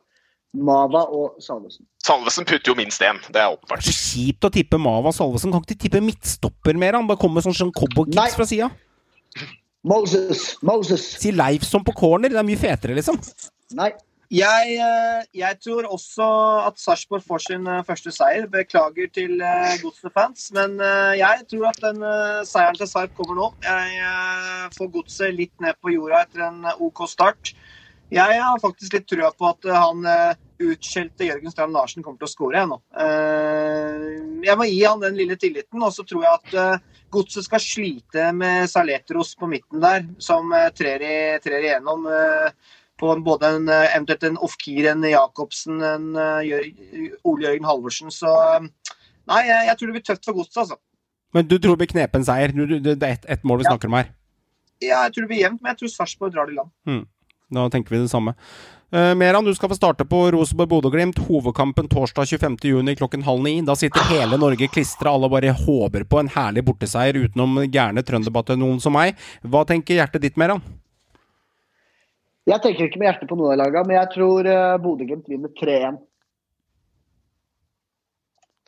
Mava 0.57 1.05
og 1.13 1.37
Salvesen. 1.43 1.85
Salvesen 2.07 2.47
putter 2.49 2.73
jo 2.73 2.77
minst 2.79 3.03
én, 3.05 3.19
det 3.35 3.43
er 3.43 3.57
Det 3.67 3.77
er 3.77 3.85
så 3.85 3.95
kjipt 3.95 4.47
å 4.47 4.51
tippe 4.53 4.81
Mava 4.81 5.13
Salvesen. 5.15 5.53
Kan 5.53 5.65
ikke 5.65 5.75
de 5.75 5.83
tippe 5.85 6.03
midtstopper 6.05 6.79
mer? 6.81 6.97
Han 6.99 7.09
bare 7.09 7.21
kommer 7.21 7.41
med 7.41 7.49
sånn, 7.49 7.59
sånn 7.59 7.75
cowboykicks 7.77 8.39
fra 8.39 8.49
sida. 8.49 8.71
Moses! 9.87 10.57
Moses! 10.67 11.05
Si 11.23 11.33
Leifson 11.35 11.85
på 11.87 11.95
corner. 11.97 12.33
Det 12.33 12.41
er 12.41 12.49
mye 12.49 12.61
fetere, 12.61 12.97
liksom. 12.97 13.21
Nei. 13.79 13.93
Jeg, 14.33 14.75
eh, 14.83 15.23
jeg 15.39 15.59
tror 15.63 15.87
også 15.87 16.27
at 16.67 16.81
Sarpsborg 16.83 17.23
får 17.23 17.45
sin 17.45 17.67
eh, 17.71 17.85
første 17.87 18.11
seier. 18.11 18.49
Beklager 18.51 19.07
til 19.15 19.39
eh, 19.39 19.77
Godset-fans, 19.83 20.49
men 20.57 20.81
jeg 21.17 21.45
tror 21.51 21.69
at 21.71 21.79
den 21.85 22.03
seieren 22.49 22.79
til 22.79 22.91
Sarp 22.91 23.15
kommer 23.15 23.39
nå. 23.39 23.47
Jeg 23.63 24.73
får 24.75 24.91
Godset 24.97 25.37
litt 25.37 25.55
ned 25.63 25.79
på 25.79 25.95
jorda 25.95 26.25
etter 26.25 26.47
en 26.49 26.67
OK 26.83 27.05
start. 27.11 27.53
Jeg 28.11 28.39
har 28.43 28.63
faktisk 28.63 28.95
litt 28.95 29.07
trua 29.11 29.31
på 29.35 29.49
at 29.49 29.67
han 29.71 30.03
utskjelte 30.63 31.27
Jørgen 31.27 31.53
Strand 31.53 31.75
Larsen 31.75 32.05
kommer 32.07 32.21
til 32.21 32.29
å 32.29 32.31
skåre 32.31 32.61
jeg 32.61 32.71
nå. 32.71 32.79
Eh, 33.03 34.07
Jeg 34.47 34.59
må 34.59 34.67
gi 34.71 34.81
han 34.85 35.03
den 35.03 35.19
lille 35.19 35.37
tilliten, 35.39 35.83
og 35.83 35.95
så 35.95 36.07
tror 36.07 36.25
jeg 36.27 36.41
at 36.41 36.83
Godset 37.15 37.47
skal 37.47 37.63
slite 37.63 38.31
med 38.35 38.67
Saletros 38.71 39.37
på 39.39 39.47
midten 39.51 39.83
der, 39.83 40.07
som 40.19 40.51
trer, 40.75 41.03
i, 41.03 41.17
trer 41.43 41.63
igjennom. 41.63 42.11
På 43.01 43.15
både 43.25 43.49
en, 43.57 43.69
eh, 43.69 43.97
eventuelt 43.97 44.23
en 44.25 44.39
Ofkir, 44.39 44.91
en 44.91 45.03
Jacobsen, 45.03 45.83
en 45.83 46.17
eh, 46.17 47.17
Ole 47.25 47.49
Jørgen 47.49 47.69
Halvorsen. 47.69 48.13
Så 48.15 48.31
eh, 48.57 48.69
nei, 49.29 49.43
jeg, 49.49 49.77
tror 49.77 49.91
det 49.91 49.99
blir 49.99 50.07
tøft 50.07 50.29
for 50.29 50.39
godset, 50.39 50.63
altså. 50.65 50.79
Men 51.35 51.49
du 51.49 51.59
tror 51.59 51.77
det 51.77 51.85
blir 51.85 51.93
knepen 51.93 52.25
seier? 52.25 52.55
Det 52.55 52.97
er 52.97 53.19
ett 53.19 53.27
et 53.29 53.45
mål 53.45 53.61
vi 53.61 53.67
Ja. 53.67 53.75
snakker 53.75 53.93
om 53.93 53.99
her. 53.99 54.15
Ja, 54.81 55.03
jeg 55.05 55.13
tror 55.15 55.27
det 55.27 55.29
blir 55.29 55.43
jevnt, 55.43 55.61
men 55.63 55.73
jeg 55.73 55.79
tror 55.83 55.93
Sarpsborg 55.93 56.33
drar 56.33 56.47
det 56.47 56.57
i 56.57 56.61
land. 56.61 57.07
Da 57.53 57.69
tenker 57.71 57.95
vi 57.95 58.03
det 58.03 58.11
samme. 58.11 58.35
Uh, 58.95 59.15
Meran, 59.19 59.45
du 59.45 59.55
skal 59.55 59.69
få 59.69 59.77
starte 59.77 60.05
på 60.07 60.31
Rosenborg-Bodø-Glimt. 60.31 61.19
Hovedkampen 61.27 61.89
torsdag 61.91 62.29
25.6 62.39 62.97
klokken 63.01 63.25
halv 63.27 63.43
ni. 63.43 63.61
Da 63.67 63.75
sitter 63.75 64.05
hele 64.13 64.39
Norge 64.39 64.69
klistra, 64.71 65.11
alle 65.11 65.31
bare 65.31 65.55
håper 65.55 66.05
på 66.07 66.21
en 66.21 66.31
herlig 66.31 66.65
borteseier 66.67 67.19
utenom 67.19 67.65
gærne 67.67 68.05
trønderbataljonen 68.07 68.81
som 68.83 68.95
meg. 68.95 69.19
Hva 69.43 69.65
tenker 69.67 69.99
hjertet 69.99 70.23
ditt, 70.23 70.39
Meran? 70.39 70.63
Jeg 72.47 72.63
tenker 72.63 72.87
ikke 72.87 73.01
med 73.01 73.09
hjertet 73.09 73.31
på 73.31 73.39
noen 73.39 73.57
av 73.57 73.65
lagene, 73.65 73.89
men 73.89 73.99
jeg 73.99 74.13
tror 74.13 74.47
uh, 74.47 74.77
Bodø-Glimt 74.83 75.27
vinner 75.31 75.51
3-1. 75.59 75.99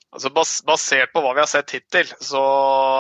Altså 0.09 0.31
bas 0.33 0.53
basert 0.67 1.13
på 1.13 1.21
hva 1.21 1.35
vi 1.37 1.43
har 1.45 1.51
sett 1.51 1.75
hittil, 1.77 2.09
så 2.25 2.41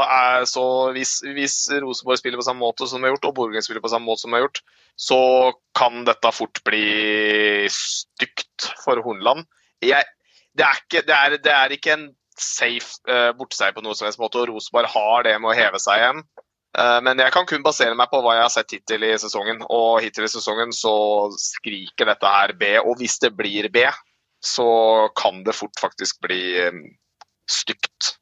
er 0.04 0.44
så 0.46 0.64
hvis, 0.94 1.16
hvis 1.34 1.56
Rosenborg 1.82 2.20
spiller 2.20 2.38
på 2.38 2.44
samme 2.46 2.62
måte 2.62 2.86
som 2.86 3.00
de 3.00 3.08
har 3.08 3.16
gjort, 3.16 3.30
og 3.30 3.34
Borgen 3.40 3.64
spiller 3.64 3.82
på 3.82 3.90
samme 3.90 4.06
måte 4.06 4.22
som 4.22 4.34
de 4.34 4.38
har 4.38 4.44
gjort, 4.44 4.60
så 5.08 5.20
kan 5.78 6.04
dette 6.06 6.34
fort 6.36 6.60
bli 6.68 6.84
stygt 7.72 8.68
for 8.84 9.00
Hornland. 9.02 9.48
Jeg, 9.82 10.04
det, 10.52 10.66
er 10.66 10.82
ikke, 10.84 11.02
det, 11.08 11.16
er, 11.16 11.38
det 11.42 11.54
er 11.54 11.74
ikke 11.74 11.96
en 11.96 12.06
safe 12.38 13.00
uh, 13.08 13.32
borteseier 13.38 13.74
på 13.74 13.82
noen 13.82 13.98
som 13.98 14.06
helst 14.06 14.20
måte, 14.22 14.44
og 14.44 14.52
Rosenborg 14.52 14.92
har 14.94 15.26
det 15.26 15.34
med 15.40 15.54
å 15.54 15.58
heve 15.58 15.82
seg 15.82 16.04
igjen. 16.04 16.22
Eh, 16.78 16.98
men 17.02 17.18
jeg 17.18 17.34
kan 17.34 17.46
kun 17.48 17.64
basere 17.64 17.96
meg 17.98 18.10
på 18.12 18.20
hva 18.22 18.36
jeg 18.36 18.44
har 18.44 18.54
sett 18.54 18.76
hittil 18.76 19.06
i 19.08 19.16
sesongen, 19.18 19.64
og 19.66 19.98
hittil 20.04 20.28
i 20.28 20.30
sesongen 20.30 20.74
så 20.76 20.94
skriker 21.34 22.12
dette 22.12 22.34
her 22.34 22.54
B. 22.58 22.76
Og 22.84 23.00
hvis 23.00 23.18
det 23.24 23.32
blir 23.38 23.70
B, 23.74 23.88
så 24.44 24.68
kan 25.18 25.42
det 25.46 25.56
fort 25.58 25.74
faktisk 25.80 26.20
bli 26.26 26.42
eh, 26.62 26.80
stygt. 27.50 28.14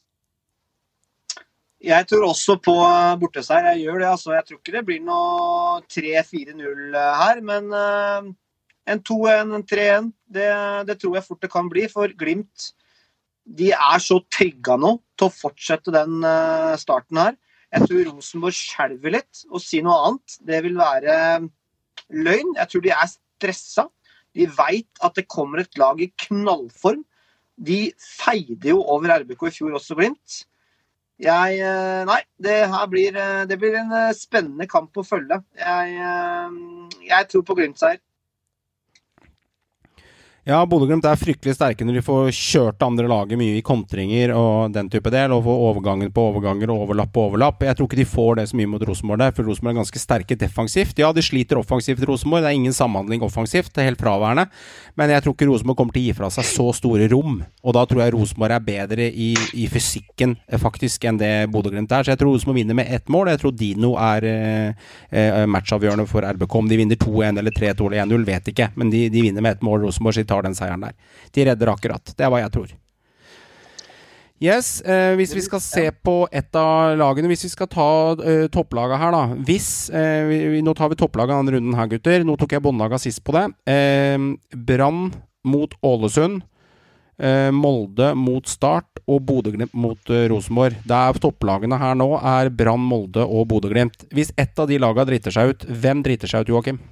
Jeg 1.87 2.09
tror 2.09 2.31
også 2.31 2.57
på 2.65 2.75
borteseier. 3.21 3.75
Jeg 3.75 3.85
gjør 3.85 4.01
det, 4.01 4.09
altså. 4.09 4.33
Jeg 4.35 4.47
tror 4.47 4.59
ikke 4.59 4.75
det 4.79 4.85
blir 4.89 5.05
noe 5.05 5.83
3-4-0 5.93 6.97
her, 6.97 7.43
men 7.45 7.69
eh, 7.77 8.33
en 8.87 9.03
2-1, 9.05 9.53
en 9.59 9.67
3-1, 9.67 10.11
det, 10.33 10.49
det 10.89 10.97
tror 11.03 11.19
jeg 11.19 11.27
fort 11.27 11.45
det 11.45 11.53
kan 11.53 11.69
bli. 11.71 11.85
For 11.93 12.17
Glimt 12.19 12.71
de 13.47 13.69
er 13.77 14.01
så 14.03 14.19
trygga 14.33 14.75
nå 14.81 14.97
til 15.19 15.29
å 15.29 15.35
fortsette 15.35 15.93
den 15.95 16.25
eh, 16.27 16.73
starten 16.81 17.21
her. 17.21 17.37
Jeg 17.75 17.89
tror 17.89 18.09
Rosenborg 18.13 18.57
skjelver 18.57 19.17
litt. 19.19 19.45
Å 19.51 19.61
si 19.63 19.83
noe 19.85 19.97
annet, 20.09 20.39
det 20.47 20.63
vil 20.67 20.79
være 20.79 21.17
løgn. 22.15 22.55
Jeg 22.61 22.73
tror 22.73 22.85
de 22.85 22.95
er 22.95 23.13
stressa. 23.13 23.87
De 24.37 24.49
veit 24.59 25.05
at 25.05 25.17
det 25.17 25.29
kommer 25.33 25.63
et 25.63 25.81
lag 25.81 26.01
i 26.03 26.13
knallform. 26.27 27.03
De 27.57 27.81
feide 27.99 28.69
jo 28.69 28.83
over 28.85 29.15
RBK 29.23 29.49
i 29.49 29.55
fjor 29.55 29.79
også, 29.79 29.97
Glimt. 29.97 30.43
Jeg 31.23 31.61
eh, 31.65 32.03
Nei, 32.05 32.19
det 32.45 32.57
her 32.69 32.89
blir, 32.93 33.17
eh, 33.17 33.45
det 33.49 33.57
blir 33.61 33.79
en 33.81 33.93
eh, 33.97 34.13
spennende 34.17 34.67
kamp 34.69 34.97
å 35.01 35.05
følge. 35.07 35.39
Jeg, 35.57 35.95
eh, 35.97 36.99
jeg 37.09 37.29
tror 37.33 37.47
på 37.49 37.57
Glimt-seier. 37.57 38.03
Ja, 40.47 40.61
Bodø-Glimt 40.63 41.03
er 41.11 41.19
fryktelig 41.19 41.57
sterke 41.57 41.83
når 41.83 41.97
de 41.97 42.01
får 42.07 42.29
kjørt 42.31 42.83
andre 42.87 43.09
laget 43.11 43.35
mye 43.41 43.57
i 43.59 43.63
kontringer 43.67 44.31
og 44.31 44.71
den 44.77 44.87
type 44.87 45.11
del, 45.11 45.33
og 45.35 45.41
får 45.43 45.63
overgangen 45.73 46.13
på 46.15 46.23
overganger 46.29 46.71
og 46.71 46.85
overlapp 46.85 47.11
på 47.17 47.25
overlapp. 47.27 47.65
Jeg 47.67 47.75
tror 47.75 47.89
ikke 47.89 47.99
de 47.99 48.05
får 48.07 48.37
det 48.39 48.45
så 48.53 48.59
mye 48.61 48.71
mot 48.71 48.85
Rosenborg 48.87 49.25
der, 49.25 49.33
for 49.35 49.51
Rosenborg 49.51 49.75
er 49.75 49.81
ganske 49.81 49.99
sterke 49.99 50.37
defensivt. 50.39 51.01
Ja, 51.03 51.11
de 51.11 51.25
sliter 51.27 51.59
offensivt, 51.59 52.05
Rosenborg. 52.07 52.45
Det 52.45 52.53
er 52.53 52.59
ingen 52.61 52.77
samhandling 52.77 53.25
offensivt, 53.27 53.73
det 53.75 53.83
er 53.83 53.89
helt 53.91 54.05
fraværende. 54.05 54.45
Men 54.95 55.11
jeg 55.17 55.25
tror 55.25 55.35
ikke 55.35 55.49
Rosenborg 55.51 55.81
kommer 55.81 55.97
til 55.97 56.05
å 56.05 56.07
gi 56.07 56.15
fra 56.21 56.31
seg 56.37 56.47
så 56.53 56.69
store 56.79 57.11
rom, 57.11 57.43
og 57.67 57.75
da 57.75 57.83
tror 57.91 58.05
jeg 58.05 58.15
Rosenborg 58.15 58.55
er 58.55 58.65
bedre 58.71 59.11
i, 59.11 59.33
i 59.59 59.67
fysikken 59.67 60.37
eh, 60.47 60.63
faktisk 60.63 61.09
enn 61.11 61.19
det 61.19 61.33
Bodø-Glimt 61.51 61.91
er. 61.91 62.07
Så 62.07 62.15
jeg 62.15 62.23
tror 62.23 62.37
Rosenborg 62.37 62.61
vinner 62.61 62.79
med 62.85 62.95
ett 62.95 63.11
mål. 63.11 63.33
Jeg 63.35 63.43
tror 63.43 63.57
Dino 63.65 63.97
er 63.99 64.31
eh, 64.31 64.87
eh 65.11 65.43
matchavgjørende 65.51 66.07
for 66.07 66.23
RBK. 66.23 66.57
Om 66.63 66.71
de 66.71 66.81
vinner 66.85 67.03
2-1 67.03 67.43
eller 67.43 67.59
3-2 67.59 67.91
eller 67.91 68.07
1-0, 68.07 68.31
vet 68.31 68.55
ikke, 68.55 68.71
men 68.79 68.95
de, 68.95 69.09
de 69.11 69.27
vinner 69.27 69.43
med 69.43 69.59
ett 69.59 69.67
mål. 69.67 69.83
Rosenborg 69.89 70.15
tar 70.37 70.47
den 70.47 70.59
seieren 70.59 70.85
der. 70.85 70.99
De 71.33 71.49
redder 71.51 71.73
akkurat. 71.73 72.13
Det 72.13 72.27
er 72.27 72.33
hva 72.33 72.45
jeg 72.45 72.53
tror. 72.55 72.75
Yes, 74.37 74.83
eh, 74.85 75.15
hvis 75.17 75.33
vi 75.33 75.41
skal 75.41 75.63
se 75.65 75.87
på 76.05 76.27
et 76.29 76.57
av 76.61 76.99
lagene 77.01 77.31
Hvis 77.31 77.47
vi 77.47 77.49
skal 77.55 77.71
ta 77.73 77.87
eh, 78.21 78.43
topplaga 78.53 78.99
her, 79.01 79.15
da. 79.15 79.23
Hvis 79.49 79.89
eh, 79.89 80.29
vi, 80.29 80.61
Nå 80.61 80.75
tar 80.77 80.91
vi 80.93 80.99
topplaga 81.01 81.39
denne 81.39 81.55
runden 81.57 81.79
her, 81.79 81.89
gutter. 81.89 82.21
Nå 82.27 82.37
tok 82.37 82.53
jeg 82.53 82.65
båndlaga 82.67 83.01
sist 83.01 83.23
på 83.25 83.33
det. 83.33 83.47
Eh, 83.73 84.19
Brann 84.53 85.09
mot 85.47 85.73
Ålesund. 85.81 86.45
Eh, 87.17 87.49
Molde 87.57 88.11
mot 88.13 88.45
Start 88.45 89.01
og 89.09 89.23
Bodø-Glimt 89.25 89.73
mot 89.73 90.13
eh, 90.13 90.27
Rosenborg. 90.29 90.77
Er 90.85 91.21
topplagene 91.23 91.79
her 91.81 91.97
nå 91.97 92.11
er 92.21 92.53
Brann, 92.53 92.85
Molde 92.85 93.25
og 93.25 93.49
Bodø-Glimt. 93.55 94.05
Hvis 94.13 94.35
ett 94.37 94.59
av 94.61 94.69
de 94.69 94.77
laga 94.83 95.07
driter 95.09 95.33
seg 95.33 95.55
ut, 95.55 95.65
hvem 95.65 96.05
driter 96.05 96.29
seg 96.29 96.45
ut, 96.45 96.53
Joakim? 96.53 96.83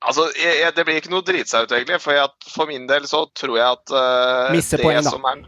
Altså, 0.00 0.26
jeg, 0.38 0.60
jeg, 0.62 0.74
Det 0.76 0.84
blir 0.88 1.00
ikke 1.00 1.12
noe 1.12 1.24
drite 1.26 1.64
egentlig. 1.66 2.00
For, 2.00 2.16
jeg, 2.16 2.52
for, 2.54 2.68
min 2.70 2.86
del 2.88 3.06
så 3.08 3.26
tror 3.36 3.56
jeg 3.58 3.78
at 3.78 3.94
uh, 3.94 4.52
Misse 4.54 4.80
poeng, 4.80 5.00
da. 5.04 5.12
Er, 5.32 5.42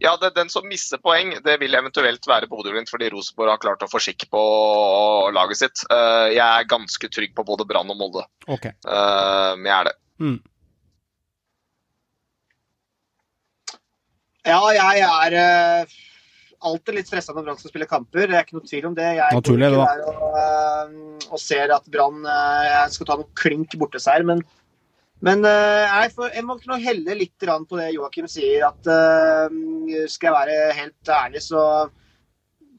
ja, 0.00 0.14
det, 0.20 0.32
Den 0.38 0.52
som 0.52 0.68
misser 0.68 1.00
poeng, 1.04 1.34
det 1.44 1.58
vil 1.60 1.76
eventuelt 1.76 2.28
være 2.28 2.48
Bodø-Glimt, 2.48 2.88
fordi 2.92 3.10
Rosenborg 3.12 3.54
har 3.54 3.60
klart 3.60 3.84
å 3.84 3.90
få 3.90 4.00
skikk 4.00 4.30
på 4.32 4.44
laget 5.36 5.60
sitt. 5.60 5.84
Uh, 5.92 6.30
jeg 6.32 6.46
er 6.46 6.70
ganske 6.70 7.12
trygg 7.12 7.36
på 7.36 7.44
både 7.48 7.68
Brann 7.68 7.92
og 7.92 8.00
Molde. 8.00 8.24
Okay. 8.48 8.72
Uh, 8.88 9.52
jeg 9.60 9.74
er 9.76 9.90
det. 9.90 9.96
Mm. 10.20 10.38
Ja, 14.48 14.60
jeg 14.72 15.04
er 15.04 15.90
alltid 16.66 16.96
litt 16.96 17.08
stressa 17.08 17.34
når 17.34 17.46
Brann 17.46 17.60
skal 17.60 17.72
spille 17.72 17.88
kamper. 17.88 18.28
Det 18.28 18.36
er 18.36 18.46
ikke 18.46 18.58
noe 18.58 18.68
tvil 18.68 18.88
om 18.90 18.96
det. 18.96 19.08
Jeg 19.18 19.36
Naturlig, 19.36 19.68
går 19.72 19.84
ikke 19.84 19.92
der 19.92 20.02
og, 20.08 20.24
uh, 20.34 21.28
og, 21.28 21.38
ser 21.42 21.74
at 21.76 21.86
Brann 21.92 22.24
uh, 22.26 22.88
skal 22.92 23.08
ta 23.08 23.18
noen 23.20 23.30
klink 23.38 23.76
borteseier, 23.80 24.26
men 24.26 24.44
men 25.20 25.44
uh, 25.44 25.84
jeg, 25.84 26.14
får, 26.16 26.30
jeg 26.32 26.44
må 26.48 26.54
kunne 26.62 26.78
helle 26.80 27.16
litt 27.18 27.44
på 27.44 27.76
det 27.76 27.90
Joakim 27.92 28.28
sier. 28.30 28.62
at 28.70 28.86
Skal 30.08 30.30
jeg 30.30 30.32
være 30.32 30.76
helt 30.78 31.10
ærlig, 31.12 31.42
så, 31.44 31.64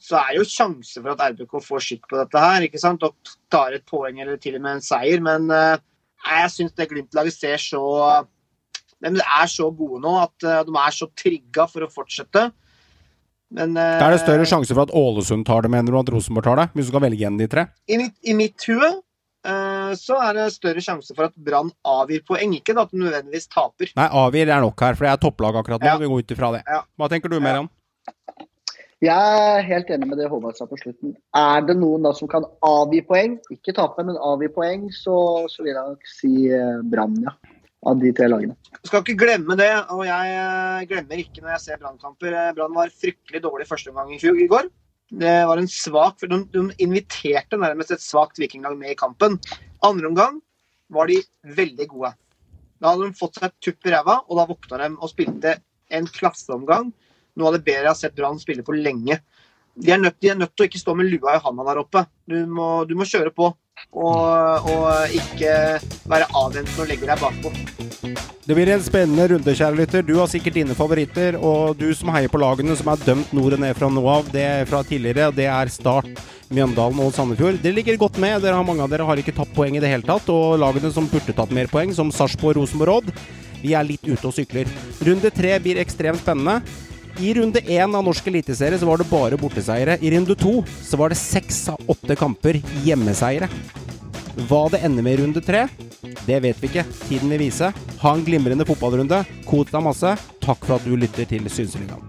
så 0.02 0.18
er 0.18 0.32
det 0.32 0.40
jo 0.40 0.48
sjanse 0.50 1.04
for 1.04 1.14
at 1.14 1.22
RBK 1.36 1.54
får 1.62 1.86
skikk 1.86 2.10
på 2.10 2.18
dette 2.18 2.42
her. 2.42 2.66
ikke 2.66 2.82
sant? 2.82 3.06
Og 3.06 3.36
tar 3.54 3.78
et 3.78 3.86
poeng 3.86 4.18
eller 4.24 4.42
til 4.42 4.58
og 4.58 4.66
med 4.66 4.80
en 4.80 4.82
seier. 4.82 5.22
Men 5.22 5.46
jeg 5.54 6.50
syns 6.56 6.74
det 6.74 6.90
Glimt-laget 6.90 7.38
ser 7.38 7.62
så 7.62 7.84
de 9.02 9.22
er 9.22 9.48
så 9.50 9.70
gode 9.78 10.02
nå 10.02 10.18
at 10.24 10.50
de 10.66 10.82
er 10.82 10.98
så 10.98 11.12
trigga 11.14 11.70
for 11.70 11.86
å 11.86 11.94
fortsette. 11.94 12.50
Men, 13.52 13.76
uh, 13.76 13.98
da 14.00 14.08
er 14.08 14.16
det 14.16 14.24
større 14.24 14.48
sjanse 14.48 14.76
for 14.76 14.86
at 14.86 14.94
Ålesund 14.96 15.46
tar 15.48 15.66
det, 15.66 15.72
mener 15.74 15.92
du, 15.92 16.00
at 16.00 16.12
Rosenborg 16.14 16.48
tar 16.48 16.62
det? 16.62 16.68
Hvis 16.76 16.88
du 16.88 16.94
skal 16.94 17.04
velge 17.04 17.28
en 17.28 17.36
av 17.36 17.44
de 17.44 17.50
tre? 17.52 17.66
I 17.92 18.00
mitt, 18.00 18.16
i 18.24 18.36
mitt 18.38 18.68
hue 18.70 18.90
uh, 18.90 19.92
så 20.00 20.22
er 20.24 20.40
det 20.40 20.48
større 20.56 20.84
sjanse 20.84 21.16
for 21.18 21.28
at 21.28 21.36
Brann 21.36 21.74
avgir 21.88 22.24
poeng, 22.28 22.56
ikke 22.58 22.78
at 22.78 22.94
de 22.94 23.04
nødvendigvis 23.04 23.52
taper. 23.52 23.92
Nei, 24.00 24.08
avgir 24.24 24.48
er 24.48 24.64
nok 24.64 24.88
her, 24.88 24.96
for 24.96 25.08
det 25.08 25.14
er 25.14 25.22
topplag 25.28 25.62
akkurat 25.62 25.84
nå. 25.84 25.92
Ja. 25.92 26.00
Vi 26.00 26.10
går 26.12 26.24
ut 26.24 26.36
ifra 26.38 26.56
det. 26.56 26.66
Ja. 26.70 26.82
Hva 26.96 27.12
tenker 27.12 27.32
du, 27.32 27.40
Merian? 27.44 27.70
Jeg 29.02 29.38
er 29.44 29.64
helt 29.66 29.88
enig 29.90 30.12
med 30.12 30.20
det 30.22 30.28
Håvard 30.30 30.60
sa 30.60 30.68
på 30.70 30.78
slutten. 30.78 31.16
Er 31.34 31.64
det 31.66 31.74
noen 31.80 32.04
da 32.06 32.12
som 32.14 32.30
kan 32.30 32.46
avgi 32.64 33.02
poeng, 33.04 33.40
ikke 33.50 33.74
tape, 33.74 34.06
men 34.06 34.20
avgi 34.22 34.52
poeng, 34.54 34.92
så, 34.94 35.16
så 35.50 35.66
vil 35.66 35.74
jeg 35.74 35.96
nok 35.96 36.12
si 36.20 36.36
uh, 36.54 36.86
Brann, 36.88 37.18
ja 37.26 37.34
av 37.88 37.98
de 38.02 38.12
tre 38.14 38.28
lagene. 38.30 38.56
Skal 38.86 39.02
ikke 39.04 39.18
glemme 39.24 39.58
det, 39.60 39.72
og 39.94 40.04
jeg 40.06 40.36
eh, 40.38 40.86
glemmer 40.90 41.22
ikke 41.22 41.42
når 41.42 41.56
jeg 41.56 41.64
ser 41.66 41.82
Brannkamper. 41.82 42.36
Eh, 42.38 42.54
Brann 42.58 42.78
var 42.78 42.94
fryktelig 42.94 43.42
dårlig 43.44 43.68
første 43.70 43.92
omgang 43.92 44.14
i 44.14 44.48
går. 44.52 44.70
Det 45.22 45.34
var 45.50 45.60
en 45.60 45.68
svak, 45.68 46.22
de, 46.24 46.40
de 46.54 46.64
inviterte 46.84 47.60
nærmest 47.60 47.92
et 47.92 48.04
svakt 48.04 48.40
vikinglag 48.40 48.78
med 48.80 48.94
i 48.94 49.00
kampen. 49.00 49.36
Andre 49.84 50.08
omgang 50.08 50.40
var 50.94 51.12
de 51.12 51.20
veldig 51.58 51.88
gode. 51.92 52.14
Da 52.82 52.94
hadde 52.94 53.10
de 53.10 53.20
fått 53.20 53.38
seg 53.38 53.50
et 53.50 53.58
tupp 53.66 53.90
i 53.90 53.94
ræva, 53.94 54.22
og 54.28 54.40
da 54.40 54.48
våkna 54.50 54.80
de 54.82 54.90
og 54.96 55.12
spilte 55.12 55.58
en 55.92 56.08
klasseomgang. 56.10 56.94
Noe 57.38 57.50
av 57.50 57.58
det 57.58 57.66
bedre 57.66 57.86
jeg 57.86 57.92
har 57.92 58.00
sett 58.00 58.16
Brann 58.18 58.40
spille 58.42 58.66
på 58.66 58.76
lenge. 58.78 59.20
De 59.82 59.92
er, 59.94 60.00
nødt, 60.02 60.18
de 60.20 60.32
er 60.32 60.40
nødt 60.40 60.54
til 60.56 60.66
å 60.66 60.70
ikke 60.70 60.82
stå 60.82 60.96
med 61.00 61.08
lua 61.08 61.38
i 61.38 61.44
handa 61.44 61.66
der 61.70 61.80
oppe. 61.84 62.04
Du 62.28 62.38
må, 62.48 62.84
du 62.88 62.96
må 63.00 63.08
kjøre 63.08 63.32
på. 63.36 63.52
Og, 63.92 64.70
og 64.72 65.16
ikke 65.16 65.56
være 66.10 66.30
avventende 66.32 66.84
og 66.84 66.92
legge 66.92 67.10
deg 67.10 67.22
bakpå. 67.22 67.52
Det 68.42 68.56
blir 68.58 68.72
en 68.74 68.82
spennende 68.84 69.28
runde, 69.32 69.54
kjære 69.56 69.78
lytter. 69.78 70.06
Du 70.06 70.16
har 70.18 70.30
sikkert 70.32 70.58
dine 70.58 70.76
favoritter. 70.76 71.38
Og 71.38 71.76
du 71.80 71.90
som 71.96 72.10
heier 72.16 72.32
på 72.32 72.42
lagene 72.42 72.76
som 72.80 72.90
er 72.94 73.04
dømt 73.06 73.34
nord 73.38 73.58
og 73.58 73.62
ned 73.64 73.78
fra 73.78 73.90
nå 73.92 74.04
av, 74.10 74.30
det 74.34 74.46
fra 74.72 74.82
tidligere, 74.88 75.30
det 75.36 75.46
er 75.52 75.72
Start, 75.72 76.10
Mjøndalen 76.52 77.00
og 77.04 77.14
Sandefjord. 77.16 77.62
Dere 77.64 77.78
ligger 77.78 78.00
godt 78.02 78.20
med. 78.22 78.42
Dere 78.44 78.58
har 78.58 78.68
Mange 78.68 78.84
av 78.84 78.92
dere 78.92 79.08
har 79.08 79.22
ikke 79.22 79.36
tatt 79.38 79.54
poeng 79.56 79.78
i 79.78 79.84
det 79.84 79.92
hele 79.92 80.08
tatt. 80.08 80.28
Og 80.34 80.58
lagene 80.62 80.92
som 80.94 81.10
burde 81.12 81.36
tatt 81.38 81.54
mer 81.56 81.70
poeng, 81.72 81.94
som 81.96 82.12
Sarpsborg, 82.12 82.60
Rosenborg, 82.60 83.02
Odd, 83.02 83.14
vi 83.62 83.76
er 83.78 83.86
litt 83.86 84.08
ute 84.08 84.26
og 84.26 84.34
sykler. 84.36 84.70
Runde 85.06 85.32
tre 85.36 85.58
blir 85.62 85.80
ekstremt 85.82 86.24
spennende. 86.24 86.62
I 87.20 87.34
runde 87.34 87.60
én 87.68 87.96
av 87.96 88.04
norsk 88.06 88.28
eliteserie 88.28 88.80
så 88.80 88.88
var 88.88 89.02
det 89.02 89.10
bare 89.10 89.38
borteseiere. 89.38 89.98
I 90.02 90.12
runde 90.14 90.36
to 90.40 90.62
så 90.84 90.98
var 90.98 91.12
det 91.12 91.20
seks 91.20 91.64
av 91.74 91.92
åtte 91.92 92.16
kamper 92.16 92.62
hjemmeseiere. 92.86 93.50
Hva 94.48 94.64
det 94.72 94.84
ender 94.86 95.04
med 95.04 95.20
i 95.20 95.24
runde 95.24 95.44
tre, 95.44 95.66
det 96.26 96.40
vet 96.46 96.62
vi 96.62 96.72
ikke. 96.72 96.86
Tiden 97.10 97.34
vil 97.34 97.44
vise. 97.44 97.74
Ha 98.02 98.16
en 98.16 98.26
glimrende 98.26 98.66
fotballrunde. 98.66 99.24
Kos 99.50 99.74
deg 99.74 99.86
masse. 99.86 100.16
Takk 100.42 100.66
for 100.66 100.80
at 100.80 100.88
du 100.88 100.96
lytter 100.96 101.28
til 101.30 101.52
Synseligaen. 101.52 102.08